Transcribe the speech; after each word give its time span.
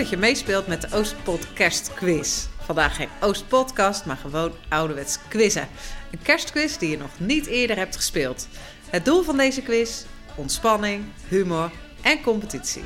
Dat 0.00 0.10
je 0.10 0.16
meespeelt 0.16 0.66
met 0.66 0.80
de 0.82 0.96
Oostpot 0.96 1.52
Kerstquiz. 1.52 2.46
Vandaag 2.60 2.96
geen 2.96 3.08
Oostpodcast, 3.20 4.04
maar 4.04 4.16
gewoon 4.16 4.52
ouderwets 4.68 5.18
quizzen. 5.28 5.68
Een 6.10 6.22
kerstquiz 6.22 6.76
die 6.76 6.90
je 6.90 6.96
nog 6.96 7.10
niet 7.18 7.46
eerder 7.46 7.76
hebt 7.76 7.96
gespeeld. 7.96 8.48
Het 8.90 9.04
doel 9.04 9.22
van 9.22 9.36
deze 9.36 9.62
quiz? 9.62 10.04
Ontspanning, 10.34 11.04
humor 11.28 11.70
en 12.02 12.22
competitie. 12.22 12.82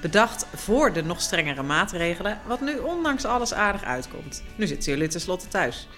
Bedacht 0.00 0.46
voor 0.54 0.92
de 0.92 1.02
nog 1.02 1.20
strengere 1.20 1.62
maatregelen, 1.62 2.40
wat 2.46 2.60
nu 2.60 2.78
ondanks 2.78 3.24
alles 3.24 3.54
aardig 3.54 3.84
uitkomt. 3.84 4.42
Nu 4.56 4.66
zitten 4.66 4.92
jullie 4.92 5.08
tenslotte 5.08 5.48
thuis. 5.48 5.88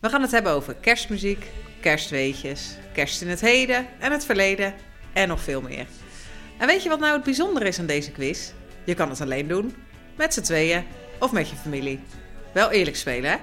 We 0.00 0.08
gaan 0.08 0.22
het 0.22 0.30
hebben 0.30 0.52
over 0.52 0.74
kerstmuziek, 0.74 1.50
kerstweetjes, 1.80 2.76
kerst 2.92 3.22
in 3.22 3.28
het 3.28 3.40
heden 3.40 3.86
en 3.98 4.12
het 4.12 4.24
verleden 4.24 4.74
en 5.12 5.28
nog 5.28 5.40
veel 5.40 5.60
meer. 5.60 5.86
En 6.58 6.66
weet 6.66 6.82
je 6.82 6.88
wat 6.88 7.00
nou 7.00 7.12
het 7.12 7.24
bijzondere 7.24 7.68
is 7.68 7.78
aan 7.78 7.86
deze 7.86 8.10
quiz? 8.10 8.50
Je 8.84 8.94
kan 8.94 9.08
het 9.08 9.20
alleen 9.20 9.48
doen, 9.48 9.74
met 10.16 10.34
z'n 10.34 10.40
tweeën 10.40 10.84
of 11.18 11.32
met 11.32 11.48
je 11.48 11.56
familie. 11.56 12.00
Wel 12.52 12.70
eerlijk 12.70 12.96
spelen, 12.96 13.30
hè? 13.30 13.36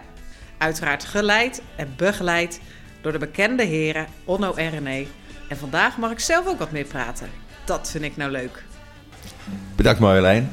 Uiteraard 0.58 1.04
geleid 1.04 1.62
en 1.76 1.94
begeleid 1.98 2.62
door 3.02 3.12
de 3.12 3.18
bekende 3.18 3.64
heren 3.64 4.08
Onno 4.24 4.54
en 4.54 4.70
René. 4.70 5.06
En 5.48 5.58
vandaag 5.58 5.98
mag 5.98 6.12
ik 6.12 6.20
zelf 6.20 6.48
ook 6.48 6.60
wat 6.60 6.72
meer 6.72 6.86
praten. 6.86 7.30
Dat 7.66 7.92
vind 7.92 8.04
ik 8.04 8.18
nou 8.18 8.32
leuk. 8.32 8.64
Bedankt 9.76 10.00
Marjolein. 10.00 10.50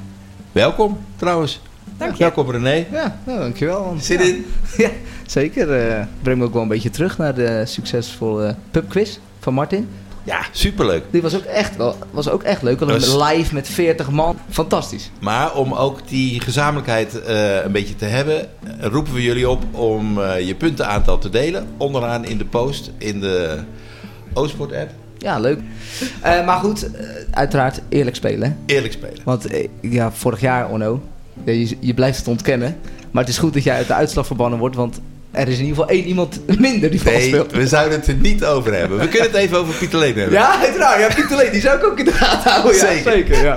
Welkom 0.53 0.99
trouwens. 1.17 1.61
Dank 1.97 2.13
je. 2.13 2.19
Welkom 2.19 2.51
René. 2.51 2.87
Ja, 2.91 3.21
nou, 3.25 3.39
dankjewel. 3.39 3.97
Zin 4.01 4.19
ja. 4.19 4.25
in? 4.25 4.47
Ja, 4.77 4.91
zeker. 5.27 5.73
eh 5.73 6.07
breng 6.23 6.39
me 6.39 6.45
ook 6.45 6.53
wel 6.53 6.63
een 6.63 6.69
beetje 6.69 6.91
terug 6.91 7.19
naar 7.19 7.35
de 7.35 7.63
succesvolle 7.67 8.57
pubquiz 8.71 9.19
van 9.41 9.55
Martin. 9.55 9.89
Ja, 10.25 10.41
superleuk. 10.53 11.03
Die 11.11 11.23
was 11.23 11.35
ook 11.37 11.43
echt, 11.45 11.77
wel, 11.77 11.97
was 12.11 12.29
ook 12.31 12.43
echt 12.43 12.63
leuk. 12.63 12.81
Alleen 12.81 12.95
Dus- 12.99 13.15
live 13.15 13.55
met 13.55 13.69
40 13.69 14.11
man. 14.11 14.39
Fantastisch. 14.51 15.11
Maar 15.21 15.55
om 15.55 15.73
ook 15.73 16.09
die 16.09 16.41
gezamenlijkheid 16.41 17.23
eh, 17.23 17.65
een 17.65 17.73
beetje 17.73 17.97
te 17.97 18.05
hebben, 18.05 18.41
eh, 18.41 18.87
roepen 18.87 19.13
we 19.13 19.23
jullie 19.23 19.49
op 19.49 19.63
om 19.75 20.23
eh, 20.23 20.47
je 20.47 20.55
puntenaantal 20.55 21.19
te 21.19 21.29
delen. 21.29 21.67
Onderaan 21.77 22.25
in 22.25 22.39
de 22.39 22.45
post 22.45 22.91
in 22.99 23.21
de 23.21 23.59
Oostport 24.33 24.73
app. 24.73 24.91
Ja, 25.19 25.39
leuk. 25.39 25.61
Maar 26.23 26.59
goed, 26.59 26.91
uiteraard 27.31 27.81
eerlijk 27.89 28.17
spelen. 28.17 28.49
hè. 28.67 28.75
Eerlijk 28.75 28.93
spelen. 28.93 29.19
Want 29.25 29.47
ja, 29.81 30.13
vorig 30.13 30.41
jaar, 30.41 30.69
Onno, 30.71 31.01
je, 31.45 31.77
je 31.81 31.95
blijft 31.95 32.19
het 32.19 32.29
ontkennen. 32.29 32.77
Maar 33.11 33.23
het 33.23 33.33
is 33.33 33.39
goed 33.39 33.55
dat 33.55 33.63
jij 33.63 33.77
uit 33.77 33.87
de 33.87 33.95
uitslag 33.95 34.27
verbannen 34.27 34.59
wordt. 34.59 34.77
Want 34.77 35.01
er 35.31 35.49
is 35.49 35.59
in 35.59 35.65
ieder 35.65 35.77
geval 35.77 35.89
één 35.97 36.05
iemand 36.05 36.41
minder 36.59 36.91
die 36.91 37.01
vals 37.03 37.17
Nee, 37.17 37.29
speelt. 37.29 37.53
we 37.53 37.67
zouden 37.67 37.99
het 37.99 38.09
er 38.09 38.15
niet 38.15 38.45
over 38.45 38.75
hebben. 38.75 38.99
We 38.99 39.09
kunnen 39.09 39.31
het 39.31 39.37
even 39.41 39.59
over 39.59 39.75
Pieter 39.75 39.99
Leen 39.99 40.15
hebben. 40.17 40.33
Ja, 40.33 40.61
uiteraard. 40.61 41.01
Ja, 41.01 41.15
Pieter 41.15 41.37
Leen, 41.37 41.53
die 41.53 41.61
zou 41.61 41.79
ik 41.79 41.85
ook 41.85 41.99
in 41.99 42.05
de 42.05 42.13
gaten 42.13 42.51
houden. 42.51 42.75
Ja, 42.75 42.87
Zeker. 42.87 43.13
zeker 43.13 43.43
ja. 43.45 43.55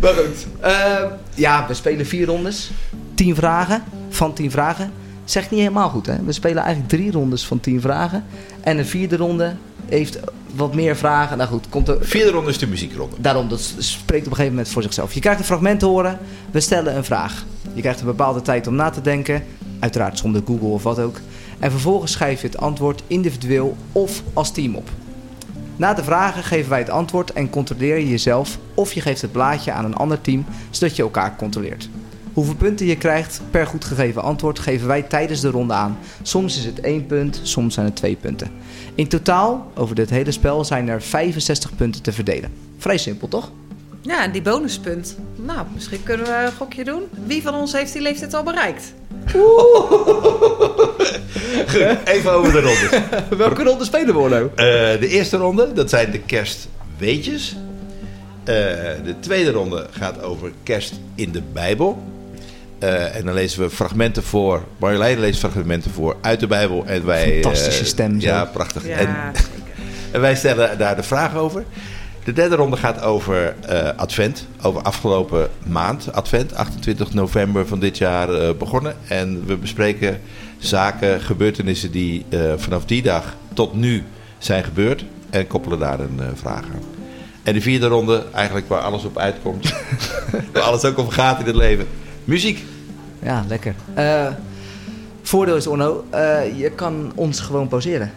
Maar 0.00 0.12
goed. 0.14 0.46
eh, 0.60 1.04
ja, 1.34 1.64
we 1.68 1.74
spelen 1.74 2.06
vier 2.06 2.26
rondes. 2.26 2.70
Tien 3.14 3.34
vragen. 3.34 3.82
Van 4.08 4.32
tien 4.34 4.50
vragen. 4.50 4.92
Zegt 5.24 5.50
niet 5.50 5.60
helemaal 5.60 5.88
goed, 5.88 6.06
hè? 6.06 6.14
We 6.24 6.32
spelen 6.32 6.62
eigenlijk 6.62 6.88
drie 6.88 7.12
rondes 7.12 7.46
van 7.46 7.60
tien 7.60 7.80
vragen. 7.80 8.24
En 8.60 8.76
de 8.76 8.84
vierde 8.84 9.16
ronde 9.16 9.52
heeft 9.94 10.18
wat 10.54 10.74
meer 10.74 10.96
vragen. 10.96 11.36
Nou 11.36 11.50
goed, 11.50 11.68
komt 11.68 11.88
er... 11.88 11.96
Vierde 12.00 12.30
ronde 12.30 12.50
is 12.50 12.58
de 12.58 12.66
muziekronde. 12.66 13.16
Daarom, 13.18 13.48
dat 13.48 13.74
spreekt 13.78 14.26
op 14.26 14.30
een 14.30 14.36
gegeven 14.36 14.54
moment 14.54 14.68
voor 14.68 14.82
zichzelf. 14.82 15.14
Je 15.14 15.20
krijgt 15.20 15.38
een 15.38 15.46
fragment 15.46 15.80
te 15.80 15.86
horen. 15.86 16.18
We 16.50 16.60
stellen 16.60 16.96
een 16.96 17.04
vraag. 17.04 17.44
Je 17.72 17.80
krijgt 17.80 18.00
een 18.00 18.06
bepaalde 18.06 18.42
tijd 18.42 18.66
om 18.66 18.74
na 18.74 18.90
te 18.90 19.00
denken. 19.00 19.42
Uiteraard 19.78 20.18
zonder 20.18 20.42
Google 20.46 20.68
of 20.68 20.82
wat 20.82 20.98
ook. 20.98 21.20
En 21.58 21.70
vervolgens 21.70 22.12
schrijf 22.12 22.40
je 22.40 22.46
het 22.46 22.56
antwoord 22.56 23.02
individueel 23.06 23.76
of 23.92 24.22
als 24.32 24.52
team 24.52 24.74
op. 24.74 24.90
Na 25.76 25.94
de 25.94 26.04
vragen 26.04 26.42
geven 26.42 26.70
wij 26.70 26.78
het 26.78 26.90
antwoord 26.90 27.32
en 27.32 27.50
controleer 27.50 27.98
je 27.98 28.08
jezelf 28.08 28.58
of 28.74 28.92
je 28.92 29.00
geeft 29.00 29.20
het 29.20 29.32
blaadje 29.32 29.72
aan 29.72 29.84
een 29.84 29.94
ander 29.94 30.20
team, 30.20 30.44
zodat 30.70 30.96
je 30.96 31.02
elkaar 31.02 31.36
controleert. 31.36 31.88
Hoeveel 32.34 32.54
punten 32.54 32.86
je 32.86 32.96
krijgt 32.96 33.40
per 33.50 33.66
goed 33.66 33.84
gegeven 33.84 34.22
antwoord 34.22 34.58
geven 34.58 34.86
wij 34.86 35.02
tijdens 35.02 35.40
de 35.40 35.50
ronde 35.50 35.72
aan. 35.72 35.98
Soms 36.22 36.58
is 36.58 36.64
het 36.64 36.80
één 36.80 37.06
punt, 37.06 37.40
soms 37.42 37.74
zijn 37.74 37.86
het 37.86 37.96
twee 37.96 38.16
punten. 38.16 38.50
In 38.94 39.08
totaal, 39.08 39.70
over 39.74 39.94
dit 39.94 40.10
hele 40.10 40.30
spel, 40.30 40.64
zijn 40.64 40.88
er 40.88 41.02
65 41.02 41.76
punten 41.76 42.02
te 42.02 42.12
verdelen. 42.12 42.52
Vrij 42.78 42.98
simpel, 42.98 43.28
toch? 43.28 43.50
Ja, 44.00 44.22
en 44.22 44.32
die 44.32 44.42
bonuspunt. 44.42 45.16
Nou, 45.36 45.66
misschien 45.74 46.02
kunnen 46.02 46.26
we 46.26 46.32
een 46.32 46.52
gokje 46.52 46.84
doen. 46.84 47.02
Wie 47.26 47.42
van 47.42 47.54
ons 47.54 47.72
heeft 47.72 47.92
die 47.92 48.02
leeftijd 48.02 48.34
al 48.34 48.42
bereikt? 48.42 48.94
Even 52.04 52.32
over 52.32 52.52
de 52.52 52.60
rondes. 52.60 53.00
Welke 53.38 53.62
ronde 53.62 53.84
spelen 53.84 54.14
we, 54.14 54.20
Orlo? 54.20 54.50
Eh, 54.54 54.64
de 55.00 55.08
eerste 55.08 55.36
ronde, 55.36 55.72
dat 55.72 55.90
zijn 55.90 56.10
de 56.10 56.20
kerstweetjes. 56.20 57.56
Eh, 58.44 58.54
de 59.04 59.14
tweede 59.20 59.50
ronde 59.50 59.86
gaat 59.90 60.22
over 60.22 60.52
kerst 60.62 61.00
in 61.14 61.32
de 61.32 61.42
Bijbel. 61.52 62.02
Eh, 62.84 63.16
en 63.16 63.24
dan 63.24 63.34
lezen 63.34 63.62
we 63.62 63.70
fragmenten 63.70 64.22
voor. 64.22 64.64
Marjolein 64.78 65.20
leest 65.20 65.38
fragmenten 65.38 65.90
voor 65.90 66.16
uit 66.20 66.40
de 66.40 66.46
Bijbel. 66.46 66.84
En 66.86 67.06
wij, 67.06 67.32
Fantastische 67.42 67.80
eh, 67.80 67.86
stem 67.86 68.20
zo. 68.20 68.26
Ja, 68.26 68.44
prachtig. 68.44 68.86
Ja, 68.86 68.96
En, 70.12 70.20
wij 70.26 70.34
stellen 70.34 70.78
daar 70.78 70.96
de 70.96 71.02
vraag 71.02 71.36
over. 71.36 71.64
De 72.24 72.32
derde 72.32 72.56
ronde 72.56 72.76
gaat 72.76 73.02
over 73.02 73.54
eh, 73.66 73.88
Advent. 73.96 74.46
Over 74.62 74.82
afgelopen 74.82 75.48
maand. 75.66 76.12
Advent, 76.12 76.54
28 76.54 77.14
november 77.14 77.66
van 77.66 77.80
dit 77.80 77.98
jaar 77.98 78.34
eh, 78.34 78.50
begonnen. 78.58 78.94
En 79.08 79.46
we 79.46 79.56
bespreken 79.56 80.20
zaken, 80.58 81.20
gebeurtenissen 81.20 81.90
die 81.90 82.24
eh, 82.28 82.40
vanaf 82.56 82.84
die 82.84 83.02
dag 83.02 83.36
tot 83.54 83.74
nu 83.74 84.02
zijn 84.38 84.64
gebeurd. 84.64 85.04
En 85.30 85.46
koppelen 85.46 85.78
daar 85.78 86.00
een 86.00 86.20
eh, 86.20 86.26
vraag 86.34 86.64
aan. 86.64 86.82
En 87.42 87.54
de 87.54 87.60
vierde 87.60 87.86
ronde, 87.86 88.24
eigenlijk 88.32 88.68
waar 88.68 88.80
alles 88.80 89.04
op 89.04 89.18
uitkomt. 89.18 89.74
waar 90.52 90.62
alles 90.62 90.84
ook 90.84 90.98
om 90.98 91.08
gaat 91.08 91.40
in 91.40 91.46
het 91.46 91.56
leven. 91.56 91.86
Muziek. 92.24 92.64
Ja, 93.22 93.44
lekker. 93.48 93.74
Eh, 93.94 94.26
voordeel 95.22 95.56
is, 95.56 95.66
Orno, 95.66 96.04
eh, 96.10 96.58
je 96.58 96.70
kan 96.70 97.12
ons 97.14 97.40
gewoon 97.40 97.68
pauzeren. 97.68 98.12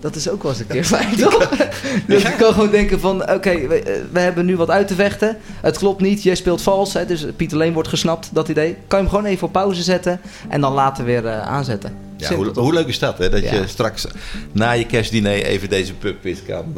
Dat 0.00 0.16
is 0.16 0.28
ook 0.28 0.42
wel 0.42 0.52
eens 0.52 0.60
een 0.60 0.66
keer 0.66 0.84
fijn, 0.84 1.16
toch? 1.16 1.48
dus 2.06 2.22
je 2.22 2.34
kan 2.38 2.52
gewoon 2.52 2.70
denken 2.70 3.00
van, 3.00 3.30
oké, 3.30 3.66
we, 3.66 3.82
eh, 3.82 4.00
we 4.12 4.20
hebben 4.20 4.44
nu 4.46 4.56
wat 4.56 4.70
uit 4.70 4.88
te 4.88 4.94
vechten. 4.94 5.36
Het 5.60 5.78
klopt 5.78 6.00
niet, 6.00 6.22
jij 6.22 6.34
speelt 6.34 6.62
vals, 6.62 6.92
hè, 6.92 7.06
dus 7.06 7.26
Pieter 7.36 7.58
Leen 7.58 7.72
wordt 7.72 7.88
gesnapt, 7.88 8.30
dat 8.32 8.48
idee. 8.48 8.76
Kan 8.86 8.98
je 8.98 9.04
hem 9.04 9.14
gewoon 9.14 9.30
even 9.30 9.46
op 9.46 9.52
pauze 9.52 9.82
zetten 9.82 10.20
en 10.48 10.60
dan 10.60 10.72
later 10.72 11.04
weer 11.04 11.30
aanzetten. 11.30 11.94
Ja, 12.16 12.26
Simpel, 12.26 12.52
hoe, 12.52 12.62
hoe 12.62 12.72
leuk 12.72 12.86
is 12.86 12.98
dat, 12.98 13.18
hè? 13.18 13.28
Dat 13.28 13.42
Ja. 13.42 13.54
je 13.54 13.66
straks 13.66 14.06
na 14.52 14.70
je 14.70 14.86
kerstdiner 14.86 15.32
even 15.44 15.68
deze 15.68 15.94
pubquiz 15.94 16.38
kan, 16.46 16.74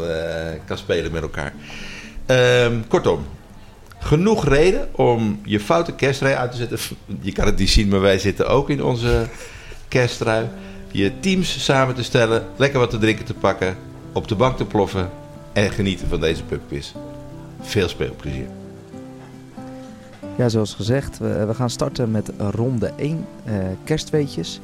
kan 0.67 0.79
spelen 0.79 1.13
met 1.13 1.23
elkaar. 1.23 1.53
Ehm, 2.27 2.73
kortom, 2.89 3.27
genoeg 4.05 4.49
reden 4.49 4.89
om 4.93 5.41
je 5.45 5.61
foute 5.61 5.93
kerstrui 5.93 6.35
uit 6.35 6.51
te 6.51 6.57
zetten. 6.57 6.79
Je 7.21 7.33
kan 7.33 7.47
het 7.47 7.59
niet 7.59 7.71
zien, 7.71 7.89
maar 7.89 8.01
wij 8.01 8.19
zitten 8.19 8.49
ook 8.49 8.71
in 8.71 8.83
onze 8.83 9.27
kersttrui. 9.89 10.49
Je 10.91 11.21
teams 11.21 11.65
samen 11.65 11.95
te 11.95 12.03
stellen, 12.03 12.47
lekker 12.57 12.79
wat 12.79 12.91
te 12.91 12.99
drinken 12.99 13.25
te 13.25 13.35
pakken, 13.35 13.77
op 14.13 14.29
de 14.29 14.35
bank 14.35 14.57
te 14.57 14.65
ploffen 14.65 15.11
en 15.53 15.71
genieten 15.71 16.09
van 16.09 16.21
deze 16.21 16.43
pubquiz. 16.43 16.93
Veel 17.61 17.89
speelplezier. 17.89 18.47
Ja, 20.37 20.49
zoals 20.49 20.75
gezegd, 20.75 21.19
we, 21.19 21.55
gaan 21.55 21.71
starten 21.71 22.11
met 22.11 22.31
ronde 22.39 22.93
1, 22.97 23.27
eh, 23.45 23.55
kerstweetjes. 23.85 24.61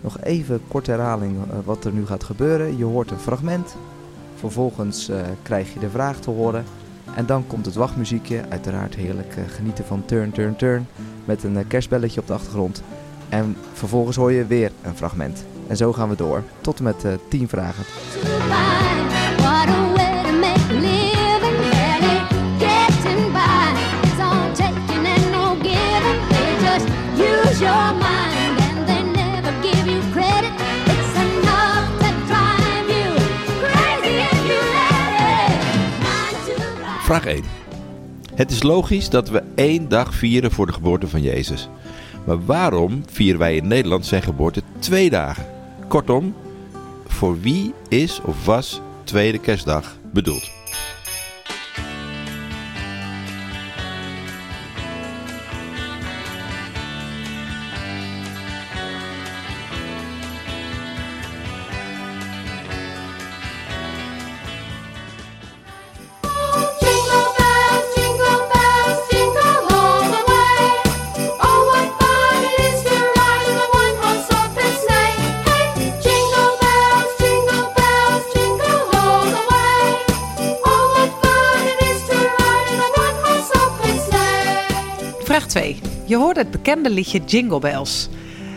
Nog 0.00 0.20
even 0.22 0.60
korte 0.68 0.90
herhaling 0.90 1.36
eh, 1.36 1.56
wat 1.64 1.84
er 1.84 1.92
nu 1.92 2.06
gaat 2.06 2.24
gebeuren. 2.24 2.76
Je 2.76 2.84
hoort 2.84 3.10
een 3.10 3.18
fragment. 3.18 3.76
Vervolgens 4.38 5.08
eh, 5.08 5.20
krijg 5.42 5.72
je 5.72 5.80
de 5.80 5.90
vraag 5.90 6.16
te 6.20 6.30
horen. 6.30 6.64
En 7.16 7.26
dan 7.26 7.46
komt 7.46 7.66
het 7.66 7.74
wachtmuziekje. 7.74 8.42
Uiteraard 8.48 8.94
heerlijk 8.94 9.36
eh, 9.36 9.42
genieten 9.48 9.84
van 9.84 10.04
Turn, 10.04 10.32
Turn, 10.32 10.56
Turn. 10.56 10.86
Met 11.24 11.42
een 11.42 11.56
eh, 11.56 11.64
kerstbelletje 11.68 12.20
op 12.20 12.26
de 12.26 12.32
achtergrond. 12.32 12.82
En 13.28 13.56
vervolgens 13.72 14.16
hoor 14.16 14.32
je 14.32 14.46
weer 14.46 14.72
een 14.82 14.96
fragment. 14.96 15.44
En 15.66 15.76
zo 15.76 15.92
gaan 15.92 16.08
we 16.08 16.16
door. 16.16 16.42
Tot 16.60 16.78
en 16.78 16.84
met 16.84 17.04
eh 17.04 17.12
10 17.28 17.48
vragen. 17.48 17.84
Vraag 37.08 37.26
1. 37.26 37.42
Het 38.34 38.50
is 38.50 38.62
logisch 38.62 39.10
dat 39.10 39.28
we 39.28 39.42
één 39.54 39.88
dag 39.88 40.14
vieren 40.14 40.50
voor 40.50 40.66
de 40.66 40.72
geboorte 40.72 41.08
van 41.08 41.22
Jezus. 41.22 41.68
Maar 42.26 42.44
waarom 42.44 43.02
vieren 43.10 43.38
wij 43.38 43.56
in 43.56 43.66
Nederland 43.66 44.06
zijn 44.06 44.22
geboorte 44.22 44.62
twee 44.78 45.10
dagen? 45.10 45.46
Kortom, 45.86 46.34
voor 47.06 47.40
wie 47.40 47.74
is 47.88 48.20
of 48.20 48.44
was 48.44 48.80
tweede 49.04 49.38
kerstdag 49.38 49.96
bedoeld? 50.12 50.57
Het 86.38 86.50
bekende 86.50 86.90
liedje 86.90 87.20
Jingle 87.24 87.58
Bells. 87.58 88.08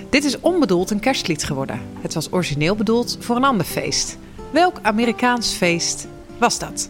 Dit 0.10 0.24
is 0.24 0.39
onbedoeld 0.39 0.89
een 0.89 1.00
kerstlied 1.00 1.44
geworden. 1.44 1.81
Het 2.01 2.13
was 2.13 2.31
origineel 2.31 2.75
bedoeld 2.75 3.18
voor 3.19 3.36
een 3.36 3.44
ander 3.44 3.66
feest. 3.66 4.18
Welk 4.51 4.80
Amerikaans 4.81 5.54
feest 5.54 6.07
was 6.38 6.60
dat? 6.60 6.89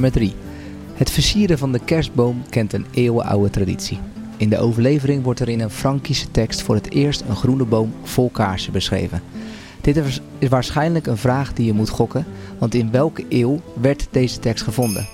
Nummer 0.00 0.12
3. 0.12 0.34
Het 0.94 1.10
versieren 1.10 1.58
van 1.58 1.72
de 1.72 1.84
kerstboom 1.84 2.42
kent 2.48 2.72
een 2.72 2.86
eeuwenoude 2.90 3.50
traditie. 3.50 3.98
In 4.36 4.48
de 4.48 4.58
overlevering 4.58 5.22
wordt 5.22 5.40
er 5.40 5.48
in 5.48 5.60
een 5.60 5.70
Frankische 5.70 6.30
tekst 6.30 6.62
voor 6.62 6.74
het 6.74 6.90
eerst 6.90 7.20
een 7.28 7.36
groene 7.36 7.64
boom 7.64 7.94
vol 8.02 8.30
kaarsen 8.30 8.72
beschreven. 8.72 9.22
Dit 9.80 9.96
is 9.96 10.48
waarschijnlijk 10.48 11.06
een 11.06 11.16
vraag 11.16 11.52
die 11.52 11.66
je 11.66 11.72
moet 11.72 11.88
gokken, 11.88 12.26
want 12.58 12.74
in 12.74 12.90
welke 12.90 13.24
eeuw 13.28 13.60
werd 13.80 14.08
deze 14.10 14.38
tekst 14.38 14.64
gevonden? 14.64 15.06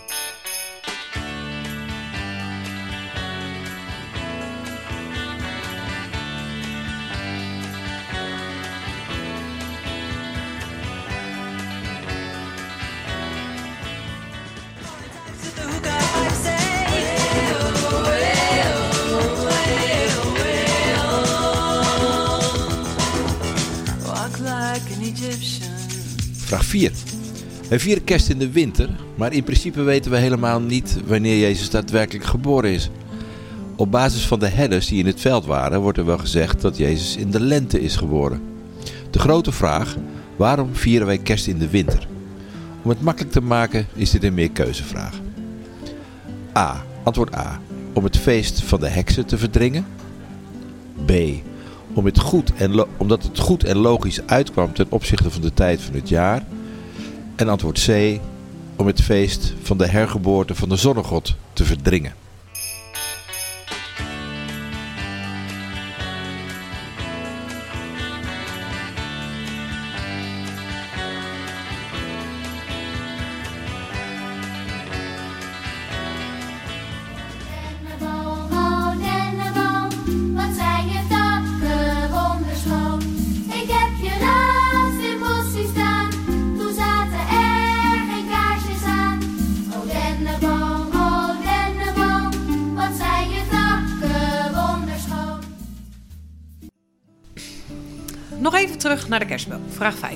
Vraag 26.53 26.65
4. 26.65 26.93
Wij 27.69 27.81
vieren 27.81 28.05
kerst 28.05 28.29
in 28.29 28.39
de 28.39 28.51
winter, 28.51 28.89
maar 29.15 29.33
in 29.33 29.45
principe 29.45 29.83
weten 29.83 30.11
we 30.11 30.17
helemaal 30.17 30.61
niet 30.61 30.99
wanneer 31.07 31.39
Jezus 31.39 31.71
daadwerkelijk 31.71 32.25
geboren 32.25 32.71
is. 32.71 32.91
Op 33.77 33.91
basis 33.91 34.27
van 34.27 34.39
de 34.39 34.49
herders 34.49 34.87
die 34.87 34.99
in 34.99 35.07
het 35.07 35.21
veld 35.21 35.47
waren, 35.47 35.81
wordt 35.81 35.99
er 35.99 36.05
wel 36.05 36.19
gezegd 36.19 36.61
dat 36.61 36.77
Jezus 36.77 37.17
in 37.17 37.31
de 37.31 37.41
lente 37.41 37.81
is 37.81 37.97
geboren. 37.97 38.43
De 39.11 39.19
grote 39.19 39.53
vraag, 39.53 39.97
waarom 40.37 40.75
vieren 40.75 41.07
wij 41.07 41.19
kerst 41.19 41.47
in 41.47 41.59
de 41.59 41.69
winter? 41.69 42.07
Om 42.83 42.91
het 42.91 43.01
makkelijk 43.01 43.33
te 43.33 43.43
maken 43.43 43.87
is 43.95 44.11
dit 44.11 44.25
een 44.25 44.35
meerkeuzevraag. 44.35 45.21
A. 46.57 46.85
Antwoord 47.03 47.37
A. 47.37 47.61
Om 47.93 48.05
het 48.05 48.19
feest 48.19 48.63
van 48.63 48.81
de 48.81 48.89
heksen 48.89 49.27
te 49.27 49.39
verdringen. 49.39 49.87
B. 51.07 51.13
Om 51.95 52.05
het 52.05 52.19
goed 52.19 52.53
en 52.55 52.87
omdat 52.97 53.23
het 53.23 53.39
goed 53.39 53.65
en 53.65 53.77
logisch 53.77 54.27
uitkwam 54.27 54.73
ten 54.73 54.87
opzichte 54.89 55.31
van 55.31 55.43
de 55.43 55.55
tijd 55.55 55.81
van 55.81 55.95
het 55.95 56.09
jaar. 56.09 56.45
En 57.37 57.49
antwoord 57.49 57.85
C. 57.87 58.21
Om 58.77 58.87
het 58.87 59.03
feest 59.03 59.55
van 59.63 59.79
de 59.79 59.87
hergeboorte 59.87 60.55
van 60.55 60.69
de 60.69 60.77
zonnegod 60.77 61.37
te 61.53 61.65
verdringen. 61.65 62.22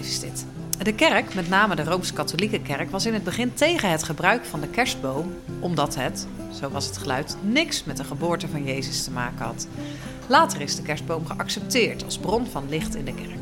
Vraag 0.06 0.14
5 0.14 0.14
is 0.14 0.20
dit. 0.20 0.46
De 0.84 0.94
kerk, 0.94 1.34
met 1.34 1.48
name 1.48 1.76
de 1.76 1.84
Rooms-Katholieke 1.84 2.60
kerk, 2.60 2.90
was 2.90 3.06
in 3.06 3.14
het 3.14 3.24
begin 3.24 3.54
tegen 3.54 3.90
het 3.90 4.02
gebruik 4.02 4.44
van 4.44 4.60
de 4.60 4.68
kerstboom, 4.68 5.34
omdat 5.60 5.94
het, 5.94 6.26
zo 6.60 6.70
was 6.70 6.86
het 6.86 6.96
geluid, 6.96 7.36
niks 7.42 7.84
met 7.84 7.96
de 7.96 8.04
geboorte 8.04 8.48
van 8.48 8.64
Jezus 8.64 9.04
te 9.04 9.10
maken 9.10 9.44
had. 9.44 9.68
Later 10.26 10.60
is 10.60 10.76
de 10.76 10.82
kerstboom 10.82 11.26
geaccepteerd 11.26 12.04
als 12.04 12.18
bron 12.18 12.46
van 12.46 12.68
licht 12.68 12.94
in 12.94 13.04
de 13.04 13.14
kerk. 13.14 13.38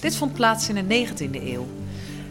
Dit 0.00 0.16
vond 0.16 0.32
plaats 0.32 0.68
in 0.68 0.74
de 0.74 1.06
19e 1.06 1.42
eeuw. 1.42 1.66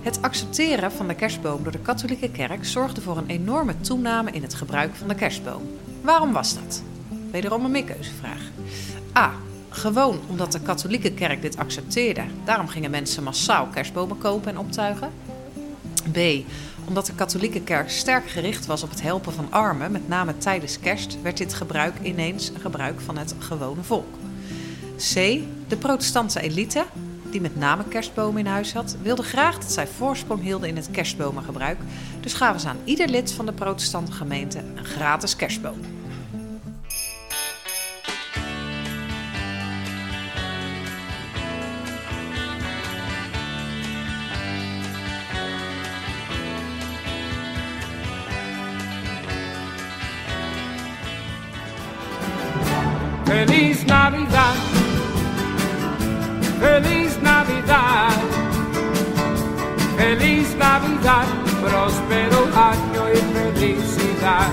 Het 0.01 0.21
accepteren 0.21 0.91
van 0.91 1.07
de 1.07 1.15
kerstboom 1.15 1.63
door 1.63 1.71
de 1.71 1.79
katholieke 1.79 2.31
kerk 2.31 2.65
zorgde 2.65 3.01
voor 3.01 3.17
een 3.17 3.27
enorme 3.27 3.79
toename 3.79 4.31
in 4.31 4.41
het 4.41 4.53
gebruik 4.53 4.95
van 4.95 5.07
de 5.07 5.15
kerstboom. 5.15 5.61
Waarom 6.01 6.31
was 6.31 6.53
dat? 6.53 6.83
Wederom 7.31 7.65
een 7.65 7.71
meerkeuzevraag. 7.71 8.41
A. 9.17 9.33
Gewoon 9.73 10.19
omdat 10.27 10.51
de 10.51 10.59
katholieke 10.59 11.11
kerk 11.11 11.41
dit 11.41 11.57
accepteerde. 11.57 12.21
Daarom 12.45 12.67
gingen 12.67 12.91
mensen 12.91 13.23
massaal 13.23 13.67
kerstbomen 13.67 14.17
kopen 14.17 14.51
en 14.51 14.57
optuigen. 14.57 15.11
B. 16.11 16.17
Omdat 16.87 17.05
de 17.05 17.13
katholieke 17.15 17.61
kerk 17.61 17.89
sterk 17.89 18.29
gericht 18.29 18.65
was 18.65 18.83
op 18.83 18.89
het 18.89 19.01
helpen 19.01 19.33
van 19.33 19.47
armen, 19.49 19.91
met 19.91 20.07
name 20.07 20.37
tijdens 20.37 20.79
kerst, 20.79 21.21
werd 21.21 21.37
dit 21.37 21.53
gebruik 21.53 21.93
ineens 22.01 22.49
een 22.49 22.59
gebruik 22.59 23.01
van 23.01 23.17
het 23.17 23.35
gewone 23.39 23.83
volk. 23.83 24.15
C. 24.97 25.13
De 25.67 25.77
protestantse 25.79 26.41
elite, 26.41 26.85
die 27.31 27.41
met 27.41 27.55
name 27.55 27.83
kerstbomen 27.87 28.39
in 28.39 28.51
huis 28.51 28.73
had, 28.73 28.95
wilde 29.01 29.23
graag 29.23 29.59
dat 29.59 29.71
zij 29.71 29.87
voorsprong 29.87 30.41
hielden 30.41 30.69
in 30.69 30.75
het 30.75 30.91
kerstbomengebruik. 30.91 31.77
Dus 32.19 32.33
gaven 32.33 32.59
ze 32.59 32.67
aan 32.67 32.79
ieder 32.83 33.09
lid 33.09 33.31
van 33.31 33.45
de 33.45 33.53
protestante 33.53 34.11
gemeente 34.11 34.59
een 34.75 34.85
gratis 34.85 35.35
kerstboom. 35.35 36.02
Feliz 53.33 53.83
Navidad. 53.85 54.55
Feliz 56.59 57.17
Navidad. 57.21 58.13
Feliz 59.97 60.55
Navidad. 60.57 61.25
Próspero 61.63 62.41
año 62.53 63.03
y 63.09 63.19
felicidad. 63.33 64.51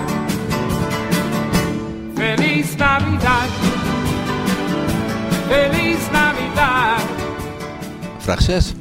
Feliz 2.14 2.76
Navidad. 2.76 3.48
Feliz 5.48 6.10
Navidad. 6.12 7.00
Vraag 8.18 8.40
6. 8.40 8.74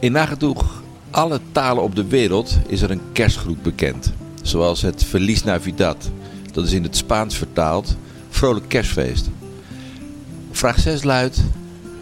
In 0.00 0.12
nagenoeg 0.12 0.82
alle 1.10 1.40
talen 1.52 1.82
op 1.82 1.94
de 1.94 2.06
wereld 2.06 2.58
is 2.66 2.82
er 2.82 2.90
een 2.90 3.12
kerstgroet 3.12 3.62
bekend. 3.62 4.12
Zoals 4.42 4.82
het 4.82 5.04
Feliz 5.04 5.42
Navidad. 5.42 6.10
Dat 6.52 6.64
is 6.64 6.72
in 6.72 6.82
het 6.82 6.96
Spaans 6.96 7.36
vertaald 7.36 7.96
vrolijk 8.36 8.68
kerstfeest. 8.68 9.30
Vraag 10.50 10.78
6 10.78 11.02
luidt. 11.02 11.42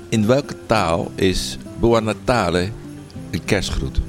In 0.09 0.27
welke 0.27 0.55
taal 0.67 1.11
is 1.15 1.59
Buon 1.81 2.05
Natale 2.05 2.69
een 3.31 3.45
kerstgroet? 3.45 4.01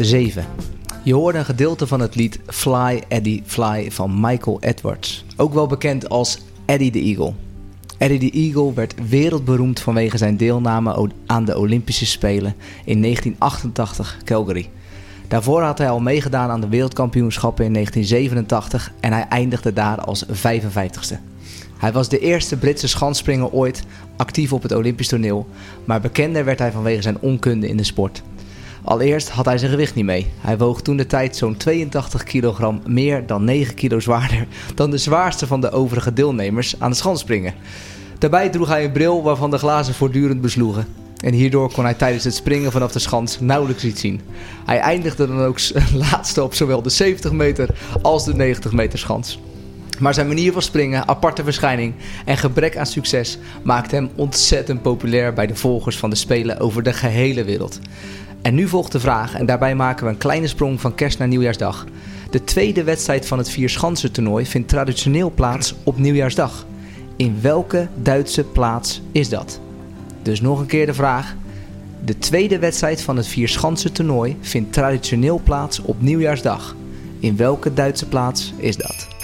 7. 0.00 0.44
Je 1.02 1.14
hoorde 1.14 1.38
een 1.38 1.44
gedeelte 1.44 1.86
van 1.86 2.00
het 2.00 2.14
lied 2.14 2.40
Fly 2.46 3.02
Eddie 3.08 3.42
Fly 3.46 3.90
van 3.90 4.20
Michael 4.20 4.60
Edwards. 4.60 5.24
Ook 5.36 5.54
wel 5.54 5.66
bekend 5.66 6.08
als 6.08 6.38
Eddie 6.66 6.90
the 6.90 6.98
Eagle. 6.98 7.32
Eddie 7.98 8.30
the 8.30 8.38
Eagle 8.38 8.74
werd 8.74 8.94
wereldberoemd 9.08 9.80
vanwege 9.80 10.16
zijn 10.16 10.36
deelname 10.36 11.10
aan 11.26 11.44
de 11.44 11.58
Olympische 11.58 12.06
Spelen 12.06 12.54
in 12.84 13.02
1988 13.02 14.16
Calgary. 14.24 14.70
Daarvoor 15.28 15.62
had 15.62 15.78
hij 15.78 15.90
al 15.90 16.00
meegedaan 16.00 16.50
aan 16.50 16.60
de 16.60 16.68
wereldkampioenschappen 16.68 17.64
in 17.64 17.72
1987 17.72 18.92
en 19.00 19.12
hij 19.12 19.26
eindigde 19.28 19.72
daar 19.72 20.00
als 20.00 20.24
55ste. 20.26 21.16
Hij 21.78 21.92
was 21.92 22.08
de 22.08 22.18
eerste 22.18 22.56
Britse 22.56 22.88
schansspringer 22.88 23.50
ooit 23.50 23.82
actief 24.16 24.52
op 24.52 24.62
het 24.62 24.72
Olympisch 24.72 25.08
toneel, 25.08 25.46
maar 25.84 26.00
bekender 26.00 26.44
werd 26.44 26.58
hij 26.58 26.72
vanwege 26.72 27.02
zijn 27.02 27.20
onkunde 27.20 27.68
in 27.68 27.76
de 27.76 27.84
sport. 27.84 28.22
Allereerst 28.86 29.28
had 29.28 29.44
hij 29.44 29.58
zijn 29.58 29.70
gewicht 29.70 29.94
niet 29.94 30.04
mee. 30.04 30.26
Hij 30.40 30.58
woog 30.58 30.82
toen 30.82 30.96
de 30.96 31.06
tijd 31.06 31.36
zo'n 31.36 31.56
82 31.56 32.22
kilogram 32.22 32.82
meer 32.86 33.26
dan 33.26 33.44
9 33.44 33.74
kilo 33.74 34.00
zwaarder 34.00 34.46
dan 34.74 34.90
de 34.90 34.98
zwaarste 34.98 35.46
van 35.46 35.60
de 35.60 35.70
overige 35.70 36.12
deelnemers 36.12 36.74
aan 36.78 36.88
het 36.88 36.98
schansspringen. 36.98 37.54
Daarbij 38.18 38.48
droeg 38.48 38.68
hij 38.68 38.84
een 38.84 38.92
bril 38.92 39.22
waarvan 39.22 39.50
de 39.50 39.58
glazen 39.58 39.94
voortdurend 39.94 40.40
besloegen. 40.40 40.86
En 41.20 41.32
hierdoor 41.32 41.72
kon 41.72 41.84
hij 41.84 41.94
tijdens 41.94 42.24
het 42.24 42.34
springen 42.34 42.72
vanaf 42.72 42.92
de 42.92 42.98
schans 42.98 43.40
nauwelijks 43.40 43.84
iets 43.84 44.00
zien. 44.00 44.20
Hij 44.64 44.78
eindigde 44.78 45.26
dan 45.26 45.40
ook 45.40 45.58
laatste 46.10 46.42
op 46.42 46.54
zowel 46.54 46.82
de 46.82 46.90
70 46.90 47.32
meter 47.32 47.68
als 48.02 48.24
de 48.24 48.34
90 48.34 48.72
meter 48.72 48.98
schans. 48.98 49.40
Maar 49.98 50.14
zijn 50.14 50.26
manier 50.26 50.52
van 50.52 50.62
springen, 50.62 51.08
aparte 51.08 51.44
verschijning 51.44 51.94
en 52.24 52.36
gebrek 52.36 52.76
aan 52.76 52.86
succes 52.86 53.38
maakte 53.62 53.94
hem 53.94 54.10
ontzettend 54.14 54.82
populair 54.82 55.32
bij 55.32 55.46
de 55.46 55.56
volgers 55.56 55.96
van 55.96 56.10
de 56.10 56.16
Spelen 56.16 56.60
over 56.60 56.82
de 56.82 56.92
gehele 56.92 57.44
wereld. 57.44 57.80
En 58.42 58.54
nu 58.54 58.68
volgt 58.68 58.92
de 58.92 59.00
vraag, 59.00 59.34
en 59.34 59.46
daarbij 59.46 59.74
maken 59.74 60.04
we 60.04 60.10
een 60.10 60.18
kleine 60.18 60.46
sprong 60.46 60.80
van 60.80 60.94
kerst 60.94 61.18
naar 61.18 61.28
nieuwjaarsdag. 61.28 61.84
De 62.30 62.44
tweede 62.44 62.84
wedstrijd 62.84 63.26
van 63.26 63.38
het 63.38 63.50
Vierschansen-toernooi 63.50 64.46
vindt 64.46 64.68
traditioneel 64.68 65.30
plaats 65.30 65.74
op 65.82 65.98
nieuwjaarsdag. 65.98 66.66
In 67.16 67.38
welke 67.40 67.88
Duitse 68.02 68.44
plaats 68.44 69.02
is 69.12 69.28
dat? 69.28 69.60
Dus 70.22 70.40
nog 70.40 70.60
een 70.60 70.66
keer 70.66 70.86
de 70.86 70.94
vraag. 70.94 71.34
De 72.04 72.18
tweede 72.18 72.58
wedstrijd 72.58 73.02
van 73.02 73.16
het 73.16 73.26
Vierschansen-toernooi 73.26 74.36
vindt 74.40 74.72
traditioneel 74.72 75.40
plaats 75.44 75.82
op 75.82 76.00
nieuwjaarsdag. 76.00 76.76
In 77.20 77.36
welke 77.36 77.74
Duitse 77.74 78.08
plaats 78.08 78.52
is 78.56 78.76
dat? 78.76 79.15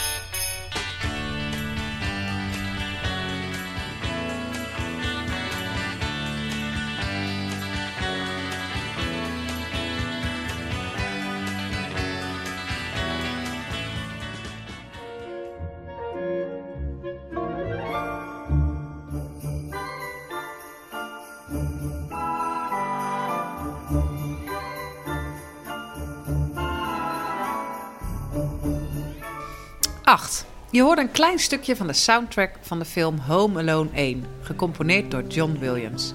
Acht. 30.12 30.47
Je 30.71 30.83
hoorde 30.83 31.00
een 31.00 31.11
klein 31.11 31.38
stukje 31.38 31.76
van 31.76 31.87
de 31.87 31.92
soundtrack 31.92 32.50
van 32.61 32.78
de 32.78 32.85
film 32.85 33.19
Home 33.19 33.61
Alone 33.61 33.90
1, 33.95 34.25
gecomponeerd 34.40 35.11
door 35.11 35.26
John 35.26 35.57
Williams. 35.59 36.12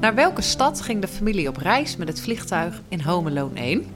Naar 0.00 0.14
welke 0.14 0.42
stad 0.42 0.80
ging 0.80 1.00
de 1.00 1.08
familie 1.08 1.48
op 1.48 1.56
reis 1.56 1.96
met 1.96 2.08
het 2.08 2.20
vliegtuig 2.20 2.82
in 2.88 3.00
Home 3.00 3.30
Alone 3.30 3.60
1? 3.60 3.86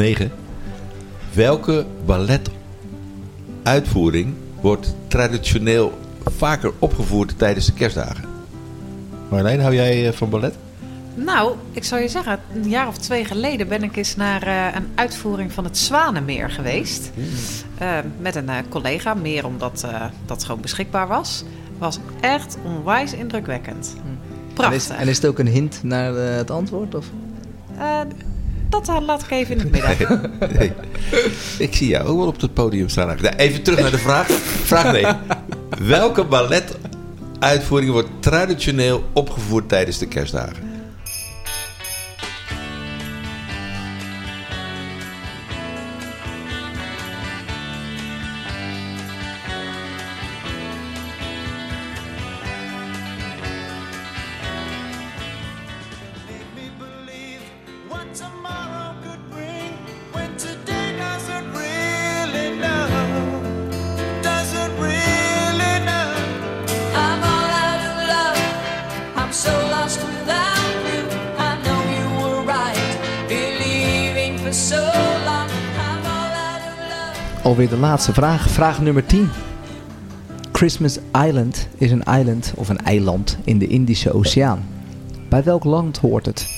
9. 0.00 0.30
Welke 1.32 1.86
balletuitvoering 2.04 4.34
wordt 4.60 4.94
traditioneel 5.08 5.98
vaker 6.24 6.72
opgevoerd 6.78 7.38
tijdens 7.38 7.66
de 7.66 7.72
kerstdagen? 7.72 8.24
Marlijn, 9.28 9.60
hou 9.60 9.74
jij 9.74 10.08
eh, 10.08 10.12
van 10.12 10.30
ballet? 10.30 10.54
Nou, 11.14 11.54
ik 11.72 11.84
zou 11.84 12.02
je 12.02 12.08
zeggen, 12.08 12.40
een 12.54 12.68
jaar 12.68 12.88
of 12.88 12.98
twee 12.98 13.24
geleden 13.24 13.68
ben 13.68 13.82
ik 13.82 13.96
eens 13.96 14.16
naar 14.16 14.42
eh, 14.42 14.66
een 14.74 14.86
uitvoering 14.94 15.52
van 15.52 15.64
het 15.64 15.78
Zwanenmeer 15.78 16.50
geweest. 16.50 17.10
Eh, 17.78 17.98
met 18.20 18.34
een 18.34 18.48
eh, 18.48 18.56
collega, 18.68 19.14
meer 19.14 19.46
omdat 19.46 19.82
eh, 19.84 20.04
dat 20.26 20.44
gewoon 20.44 20.60
beschikbaar 20.60 21.08
was. 21.08 21.44
Was 21.78 21.98
echt 22.20 22.56
onwijs 22.64 23.12
indrukwekkend. 23.12 23.94
En 24.04 24.18
Prachtig. 24.54 24.76
is, 24.76 24.88
en 24.88 25.08
is 25.08 25.16
het 25.16 25.26
ook 25.26 25.38
een 25.38 25.46
hint 25.46 25.82
naar 25.82 26.14
het 26.14 26.50
antwoord? 26.50 26.94
Of? 26.94 27.06
Dat 28.70 29.02
laat 29.06 29.22
ik 29.22 29.30
even 29.30 29.54
in 29.54 29.60
het 29.60 29.70
midden. 29.70 30.32
Ik 31.58 31.74
zie 31.74 31.88
jou 31.88 32.06
ook 32.06 32.18
wel 32.18 32.26
op 32.26 32.40
het 32.40 32.54
podium 32.54 32.88
staan. 32.88 33.06
Nou, 33.06 33.34
Even 33.36 33.62
terug 33.62 33.80
naar 33.80 33.90
de 33.90 33.98
vraag. 33.98 34.26
Vraag 34.64 34.92
9. 34.92 35.18
Welke 35.78 36.24
balletuitvoering 36.24 37.90
wordt 37.90 38.08
traditioneel 38.20 39.04
opgevoerd 39.12 39.68
tijdens 39.68 39.98
de 39.98 40.06
kerstdagen? 40.06 40.69
Alweer 77.60 77.74
de 77.74 77.80
laatste 77.80 78.12
vraag. 78.12 78.50
Vraag 78.50 78.80
nummer 78.80 79.06
10. 79.06 79.28
Christmas 80.52 80.98
Island 81.26 81.68
is 81.76 81.90
een 81.90 82.02
eiland 82.02 82.52
of 82.56 82.68
een 82.68 82.78
eiland 82.78 83.38
in 83.44 83.58
de 83.58 83.66
Indische 83.66 84.12
Oceaan. 84.12 84.68
Bij 85.28 85.42
welk 85.42 85.64
land 85.64 85.98
hoort 85.98 86.26
het? 86.26 86.48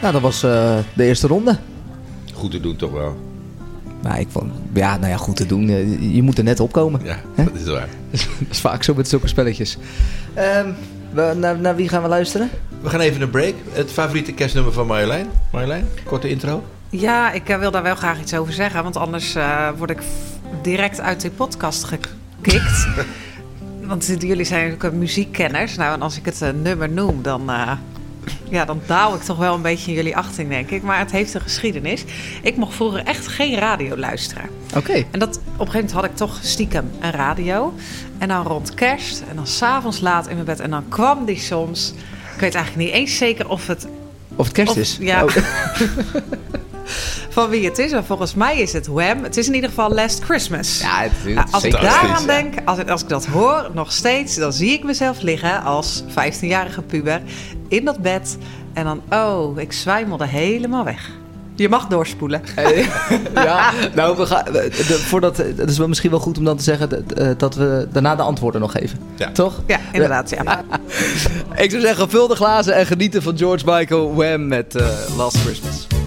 Nou, 0.00 0.12
dat 0.12 0.22
was 0.22 0.42
eh, 0.42 0.78
de 0.92 1.04
eerste 1.04 1.26
ronde. 1.26 1.58
Goed 2.32 2.50
te 2.50 2.60
doen 2.60 2.76
toch 2.76 2.92
wel. 2.92 3.29
Nou, 4.02 4.18
ik 4.20 4.26
vond, 4.30 4.52
ja, 4.74 4.96
nou 4.96 5.10
ja, 5.10 5.16
goed 5.16 5.36
te 5.36 5.46
doen. 5.46 5.68
Eh, 5.68 6.14
Je 6.14 6.22
moet 6.22 6.38
er 6.38 6.44
net 6.44 6.60
opkomen. 6.60 7.00
Ja, 7.04 7.16
dat 7.36 7.54
is 7.54 7.64
waar. 7.68 7.88
dat 8.10 8.26
is 8.50 8.60
vaak 8.60 8.82
zo 8.82 8.94
met 8.94 9.08
zulke 9.08 9.28
spelletjes. 9.28 9.76
Ehm, 10.34 10.68
we- 11.12 11.34
naar, 11.36 11.58
naar 11.58 11.76
wie 11.76 11.88
gaan 11.88 12.02
we 12.02 12.08
luisteren? 12.08 12.50
We 12.80 12.88
gaan 12.88 13.00
even 13.00 13.20
een 13.22 13.30
break. 13.30 13.54
Het 13.72 13.90
favoriete 13.90 14.32
kerstnummer 14.32 14.72
van 14.72 14.86
Marjolein. 14.86 15.26
Marjolein, 15.52 15.84
korte 16.04 16.28
intro. 16.28 16.64
Ja, 16.90 17.32
ik 17.32 17.48
eh, 17.48 17.58
wil 17.58 17.70
daar 17.70 17.82
wel 17.82 17.94
graag 17.94 18.20
iets 18.20 18.34
over 18.34 18.52
zeggen. 18.52 18.82
Want 18.82 18.96
anders 18.96 19.34
eh, 19.34 19.68
word 19.76 19.90
ik 19.90 19.98
direct 20.62 21.00
uit 21.00 21.20
die 21.20 21.30
podcast 21.30 21.84
gekikt. 21.84 22.86
want 23.86 24.06
jullie 24.18 24.44
zijn 24.44 24.68
natuurlijk 24.68 24.94
muziekkenners. 24.94 25.76
Nou, 25.76 25.94
en 25.94 26.02
als 26.02 26.16
ik 26.16 26.24
het 26.24 26.42
nummer 26.62 26.90
noem, 26.90 27.22
dan, 27.22 27.50
eh, 27.50 27.72
ja, 28.50 28.64
dan 28.64 28.80
daal 28.86 29.14
ik 29.14 29.20
toch 29.22 29.36
wel 29.38 29.54
een 29.54 29.62
beetje 29.62 29.90
in 29.90 29.96
jullie 29.96 30.16
achting, 30.16 30.48
denk 30.48 30.70
ik. 30.70 30.82
Maar 30.82 30.98
het 30.98 31.10
heeft 31.10 31.34
een 31.34 31.40
geschiedenis. 31.40 32.04
Ik 32.42 32.56
mocht 32.56 32.74
vroeger 32.74 33.04
echt 33.04 33.28
geen 33.28 33.58
radio 33.58 33.96
luisteren. 33.96 34.44
Oké. 34.76 35.04
En 35.10 35.18
dat, 35.18 35.36
op 35.36 35.42
een 35.42 35.50
gegeven 35.58 35.72
moment 35.74 35.92
had 35.92 36.04
ik 36.04 36.16
toch 36.16 36.38
stiekem 36.42 36.90
een 37.00 37.10
radio. 37.10 37.74
En 38.18 38.28
dan 38.28 38.46
rond 38.46 38.74
kerst 38.74 39.22
en 39.30 39.36
dan 39.36 39.46
s'avonds 39.46 40.00
laat 40.00 40.28
in 40.28 40.34
mijn 40.34 40.46
bed. 40.46 40.60
En 40.60 40.70
dan 40.70 40.84
kwam 40.88 41.24
die 41.24 41.38
soms... 41.38 41.94
Ik 42.34 42.40
weet 42.40 42.54
eigenlijk 42.54 42.86
niet 42.86 42.94
eens 42.94 43.16
zeker 43.16 43.48
of 43.48 43.66
het 43.66 43.86
Of 44.36 44.44
het 44.46 44.54
kerst 44.54 44.70
Of- 44.72 44.78
is. 44.78 44.96
ja. 45.00 45.24
Oh. 45.24 45.36
van 47.28 47.48
wie 47.50 47.64
het 47.64 47.78
is. 47.78 47.92
En 47.92 48.04
volgens 48.04 48.34
mij 48.34 48.58
is 48.58 48.72
het 48.72 48.86
Wham. 48.86 49.22
Het 49.22 49.36
is 49.36 49.46
in 49.46 49.54
ieder 49.54 49.68
geval 49.68 49.90
Last 49.90 50.24
Christmas. 50.24 50.80
Ja, 50.80 51.02
het 51.02 51.34
nou, 51.34 51.46
als 51.50 51.64
ik 51.64 51.72
daaraan 51.72 52.26
denk, 52.26 52.54
als, 52.64 52.78
ik, 52.78 52.90
als 52.90 53.02
ik 53.02 53.08
dat 53.08 53.26
hoor 53.26 53.70
nog 53.72 53.92
steeds, 53.92 54.36
dan 54.36 54.52
zie 54.52 54.72
ik 54.72 54.84
mezelf 54.84 55.20
liggen 55.20 55.62
als 55.62 56.02
15-jarige 56.08 56.82
puber 56.82 57.20
in 57.68 57.84
dat 57.84 57.98
bed. 57.98 58.38
En 58.72 58.84
dan, 58.84 59.02
oh, 59.10 59.58
ik 59.58 59.72
zwijmelde 59.72 60.26
helemaal 60.26 60.84
weg. 60.84 61.10
Je 61.60 61.68
mag 61.68 61.86
doorspoelen. 61.86 62.42
ja, 63.34 63.72
nou, 63.94 64.16
we 64.16 64.26
gaan, 64.26 64.44
voordat, 64.82 65.36
het 65.36 65.70
is 65.70 65.78
misschien 65.78 66.10
wel 66.10 66.20
goed 66.20 66.38
om 66.38 66.44
dan 66.44 66.56
te 66.56 66.62
zeggen 66.62 66.88
dat, 66.88 67.12
eh, 67.12 67.30
dat 67.36 67.54
we 67.54 67.88
daarna 67.92 68.16
de 68.16 68.22
antwoorden 68.22 68.60
nog 68.60 68.72
geven. 68.72 68.98
Toch? 69.32 69.62
Ja, 69.66 69.78
inderdaad. 69.92 70.32
Ik 71.56 71.70
zou 71.70 71.82
zeggen, 71.82 72.10
vul 72.10 72.28
de 72.28 72.36
glazen 72.36 72.74
en 72.74 72.86
genieten 72.86 73.22
van 73.22 73.38
George 73.38 73.64
Michael 73.64 74.14
Wham 74.14 74.46
met 74.46 74.74
eh, 74.74 74.86
Last 75.16 75.36
Christmas. 75.36 75.99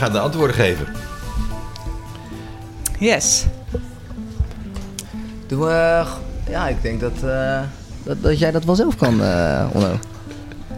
ga 0.00 0.08
de 0.08 0.18
antwoorden 0.18 0.56
geven. 0.56 0.86
Yes. 2.98 3.44
Doe, 5.46 5.68
eh, 5.68 6.06
ja, 6.50 6.68
ik 6.68 6.82
denk 6.82 7.00
dat, 7.00 7.22
eh, 7.24 7.60
dat, 8.02 8.22
dat, 8.22 8.38
jij 8.38 8.50
dat 8.50 8.64
wel 8.64 8.74
zelf 8.74 8.96
kan, 8.96 9.20
uh, 9.20 9.66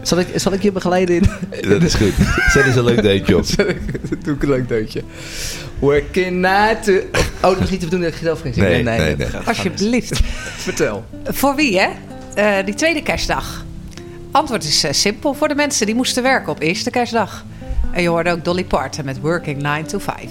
Zal 0.02 0.18
ik, 0.18 0.28
zal 0.34 0.52
ik 0.52 0.62
je 0.62 0.72
begeleiden 0.72 1.16
in? 1.16 1.30
Dat 1.68 1.82
is 1.82 1.94
goed. 1.94 2.12
Zet 2.52 2.64
eens 2.64 2.76
een 2.76 2.84
leuk 2.84 3.02
deuntje 3.02 3.36
op. 3.36 3.46
Doe 4.24 4.34
ik 4.34 4.42
een 4.42 4.48
leuk 4.48 4.68
deuntje. 4.68 5.02
Working 5.78 6.40
night. 6.40 6.88
Oh, 7.42 7.50
dat 7.50 7.60
is 7.60 7.70
niet 7.70 7.80
te 7.80 7.88
doen. 7.88 8.00
dat 8.00 8.12
ik 8.12 8.18
zelf 8.22 8.40
geen 8.40 8.54
zin. 8.54 8.62
Nee, 8.62 8.82
nee, 8.82 8.98
nee. 8.98 9.16
nee. 9.16 9.28
Alsjeblieft. 9.44 10.20
Vertel. 10.56 11.04
Voor 11.24 11.54
wie, 11.54 11.80
hè? 11.80 12.64
Die 12.64 12.74
tweede 12.74 13.02
kerstdag. 13.02 13.64
Antwoord 14.30 14.64
is 14.64 14.86
simpel. 14.90 15.34
Voor 15.34 15.48
de 15.48 15.54
mensen 15.54 15.86
die 15.86 15.94
moesten 15.94 16.22
werken 16.22 16.52
op 16.52 16.60
eerste 16.60 16.90
kerstdag. 16.90 17.44
En 17.92 18.02
je 18.02 18.08
hoorde 18.08 18.30
ook 18.30 18.44
Dolly 18.44 18.64
Parton 18.64 19.04
met 19.04 19.20
Working 19.20 19.62
9 19.62 19.86
to 19.86 19.98
5. 19.98 20.30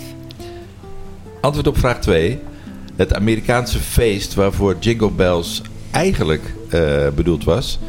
Antwoord 1.42 1.68
op 1.68 1.78
vraag 1.78 2.00
2. 2.00 2.40
Het 2.96 3.14
Amerikaanse 3.14 3.80
feest 3.80 4.34
waarvoor 4.34 4.76
Jingle 4.80 5.12
Bells 5.12 5.62
eigenlijk 5.92 6.54
eh, 6.70 7.08
bedoeld 7.16 7.44
was. 7.44 7.80